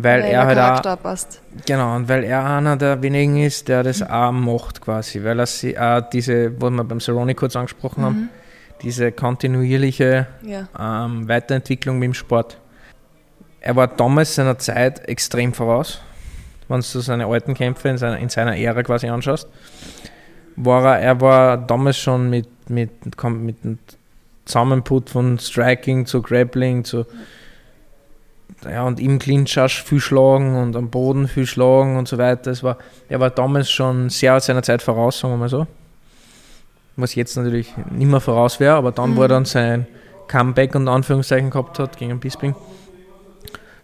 weil 0.00 0.22
er 0.22 0.46
halt 0.46 0.86
auch, 0.86 1.02
passt. 1.02 1.42
Genau, 1.66 1.96
und 1.96 2.08
weil 2.08 2.22
er 2.22 2.44
einer 2.44 2.76
der 2.76 3.02
wenigen 3.02 3.38
ist, 3.38 3.66
der 3.66 3.82
das 3.82 4.00
mhm. 4.00 4.06
auch 4.06 4.32
macht 4.32 4.80
quasi, 4.80 5.22
weil 5.24 5.40
er 5.40 5.46
sie 5.46 5.76
auch 5.76 6.00
diese, 6.08 6.52
was 6.60 6.70
wir 6.70 6.84
beim 6.84 7.00
Cerrone 7.00 7.34
kurz 7.34 7.56
angesprochen 7.56 8.02
mhm. 8.02 8.06
haben, 8.06 8.28
diese 8.82 9.10
kontinuierliche 9.10 10.28
ähm, 10.78 11.28
Weiterentwicklung 11.28 11.98
mit 11.98 12.06
dem 12.06 12.14
Sport. 12.14 12.58
Er 13.60 13.76
war 13.76 13.88
damals 13.88 14.34
seiner 14.34 14.58
Zeit 14.58 15.08
extrem 15.08 15.52
voraus, 15.52 16.00
wenn 16.68 16.80
du 16.80 17.00
seine 17.00 17.26
alten 17.26 17.54
Kämpfe 17.54 17.88
in 17.88 17.98
seiner, 17.98 18.18
in 18.18 18.28
seiner 18.28 18.56
Ära 18.56 18.82
quasi 18.82 19.08
anschaust. 19.08 19.48
War 20.56 20.96
er, 20.96 21.00
er 21.00 21.20
war 21.20 21.56
damals 21.56 21.98
schon 21.98 22.30
mit, 22.30 22.48
mit, 22.70 22.90
mit 23.24 23.64
dem 23.64 23.78
Zusammenput 24.44 25.10
von 25.10 25.38
Striking 25.38 26.06
zu 26.06 26.22
Grappling 26.22 26.84
zu 26.84 27.06
ja, 28.64 28.84
und 28.84 28.98
im 28.98 29.18
Clinch 29.18 29.58
viel 29.84 30.00
schlagen 30.00 30.56
und 30.56 30.74
am 30.74 30.90
Boden 30.90 31.28
viel 31.28 31.46
schlagen 31.46 31.96
und 31.96 32.08
so 32.08 32.18
weiter. 32.18 32.50
Es 32.50 32.62
war, 32.62 32.78
er 33.08 33.20
war 33.20 33.30
damals 33.30 33.70
schon 33.70 34.08
sehr 34.08 34.40
seiner 34.40 34.62
Zeit 34.62 34.82
voraus, 34.82 35.20
sagen 35.20 35.34
wir 35.34 35.38
mal 35.38 35.48
so. 35.48 35.66
Was 36.96 37.14
jetzt 37.14 37.36
natürlich 37.36 37.72
nicht 37.90 38.10
mehr 38.10 38.20
voraus 38.20 38.58
wäre, 38.58 38.74
aber 38.74 38.90
dann, 38.90 39.10
mhm. 39.10 39.16
wo 39.16 39.22
er 39.22 39.28
dann 39.28 39.44
sein 39.44 39.86
Comeback 40.26 40.74
und 40.74 40.88
Anführungszeichen 40.88 41.50
gehabt 41.50 41.78
hat 41.78 41.96
gegen 41.96 42.18
Bisping, 42.18 42.54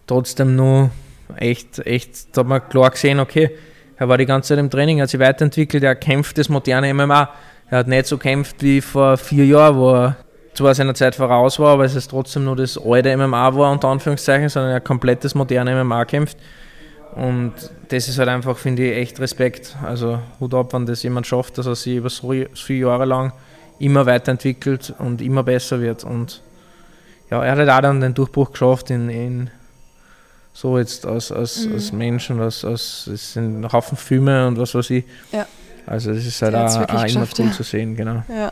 trotzdem 0.07 0.55
nur 0.55 0.91
echt, 1.37 1.79
echt, 1.79 2.35
da 2.35 2.41
hat 2.41 2.47
man 2.47 2.69
klar 2.69 2.91
gesehen, 2.91 3.19
okay, 3.19 3.51
er 3.97 4.09
war 4.09 4.17
die 4.17 4.25
ganze 4.25 4.49
Zeit 4.49 4.59
im 4.59 4.69
Training, 4.69 5.01
hat 5.01 5.09
sich 5.09 5.19
weiterentwickelt, 5.19 5.83
er 5.83 5.95
kämpft 5.95 6.37
das 6.37 6.49
moderne 6.49 6.93
MMA. 6.93 7.29
Er 7.69 7.79
hat 7.79 7.87
nicht 7.87 8.05
so 8.05 8.17
kämpft 8.17 8.61
wie 8.61 8.81
vor 8.81 9.17
vier 9.17 9.45
Jahren, 9.45 9.77
wo 9.77 9.93
er 9.93 10.17
zwar 10.53 10.73
seiner 10.73 10.93
Zeit 10.93 11.15
voraus 11.15 11.59
war, 11.59 11.73
aber 11.73 11.85
es 11.85 11.95
ist 11.95 12.09
trotzdem 12.09 12.45
nur 12.45 12.55
das 12.55 12.77
alte 12.77 13.15
MMA 13.15 13.55
war, 13.55 13.71
unter 13.71 13.87
Anführungszeichen, 13.87 14.49
sondern 14.49 14.73
ein 14.73 14.83
komplettes 14.83 15.35
moderne 15.35 15.83
MMA 15.83 16.05
kämpft. 16.05 16.37
Und 17.15 17.53
das 17.89 18.07
ist 18.09 18.19
halt 18.19 18.29
einfach, 18.29 18.57
finde 18.57 18.83
ich, 18.83 18.97
echt 18.97 19.19
Respekt. 19.19 19.75
Also 19.83 20.19
Hut 20.39 20.53
ab, 20.53 20.73
wenn 20.73 20.85
das 20.85 21.03
jemand 21.03 21.25
schafft, 21.27 21.57
dass 21.57 21.65
er 21.65 21.75
sich 21.75 21.95
über 21.95 22.09
so 22.09 22.33
viele 22.53 22.87
Jahre 22.87 23.05
lang 23.05 23.31
immer 23.79 24.05
weiterentwickelt 24.05 24.93
und 24.99 25.21
immer 25.21 25.43
besser 25.43 25.79
wird. 25.79 26.03
Und 26.03 26.41
ja, 27.31 27.43
er 27.43 27.51
hat 27.51 27.59
halt 27.59 27.69
auch 27.69 27.81
dann 27.81 28.01
den 28.01 28.13
Durchbruch 28.13 28.51
geschafft 28.51 28.89
in, 28.89 29.09
in 29.09 29.49
so 30.55 30.79
jetzt 30.79 31.05
als, 31.05 31.31
als, 31.31 31.65
mhm. 31.65 31.73
als 31.73 31.91
Mensch 31.91 32.29
und 32.31 32.41
als, 32.41 32.65
als 32.65 33.05
es 33.07 33.33
sind 33.33 33.61
ein 33.61 33.71
Haufen 33.71 33.97
Filme 33.97 34.47
und 34.47 34.57
was 34.57 34.73
weiß 34.73 34.89
ich. 34.89 35.03
Ja. 35.31 35.45
Also 35.85 36.11
das 36.13 36.25
ist 36.25 36.41
halt 36.41 36.55
auch, 36.55 36.75
auch 36.75 37.05
immer 37.05 37.27
cool 37.37 37.45
ja. 37.45 37.51
zu 37.51 37.61
sehen, 37.61 37.95
genau. 37.95 38.23
Ja. 38.27 38.51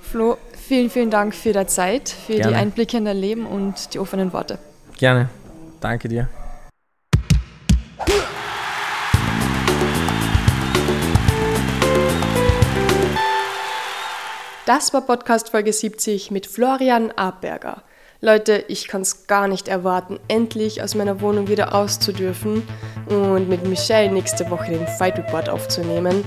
Flo, 0.00 0.36
Vielen, 0.66 0.90
vielen 0.90 1.10
Dank 1.12 1.32
für 1.32 1.52
deine 1.52 1.68
Zeit, 1.68 2.08
für 2.08 2.34
Gerne. 2.34 2.48
die 2.48 2.54
Einblicke 2.56 2.96
in 2.96 3.04
dein 3.04 3.16
Leben 3.16 3.46
und 3.46 3.94
die 3.94 4.00
offenen 4.00 4.32
Worte. 4.32 4.58
Gerne. 4.98 5.28
Danke 5.80 6.08
dir. 6.08 6.28
Das 14.66 14.92
war 14.92 15.02
Podcast 15.02 15.50
Folge 15.50 15.72
70 15.72 16.32
mit 16.32 16.48
Florian 16.48 17.12
Abberger. 17.12 17.84
Leute, 18.26 18.64
ich 18.66 18.88
kann 18.88 19.02
es 19.02 19.28
gar 19.28 19.46
nicht 19.46 19.68
erwarten, 19.68 20.18
endlich 20.26 20.82
aus 20.82 20.96
meiner 20.96 21.20
Wohnung 21.20 21.46
wieder 21.46 21.66
raus 21.66 22.00
zu 22.00 22.10
dürfen 22.10 22.66
und 23.08 23.48
mit 23.48 23.64
Michelle 23.68 24.10
nächste 24.10 24.50
Woche 24.50 24.72
den 24.72 24.84
Fight 24.98 25.16
Report 25.16 25.48
aufzunehmen. 25.48 26.24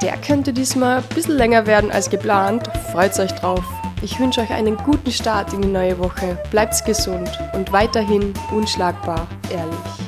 Der 0.00 0.16
könnte 0.16 0.54
diesmal 0.54 0.96
ein 0.96 1.14
bisschen 1.14 1.36
länger 1.36 1.66
werden 1.66 1.90
als 1.92 2.08
geplant. 2.08 2.70
Freut 2.90 3.18
euch 3.18 3.32
drauf. 3.32 3.62
Ich 4.00 4.18
wünsche 4.18 4.40
euch 4.40 4.50
einen 4.50 4.78
guten 4.78 5.12
Start 5.12 5.52
in 5.52 5.60
die 5.60 5.68
neue 5.68 5.98
Woche. 5.98 6.38
Bleibt 6.50 6.82
gesund 6.86 7.28
und 7.52 7.70
weiterhin 7.70 8.32
unschlagbar 8.50 9.26
ehrlich. 9.50 10.05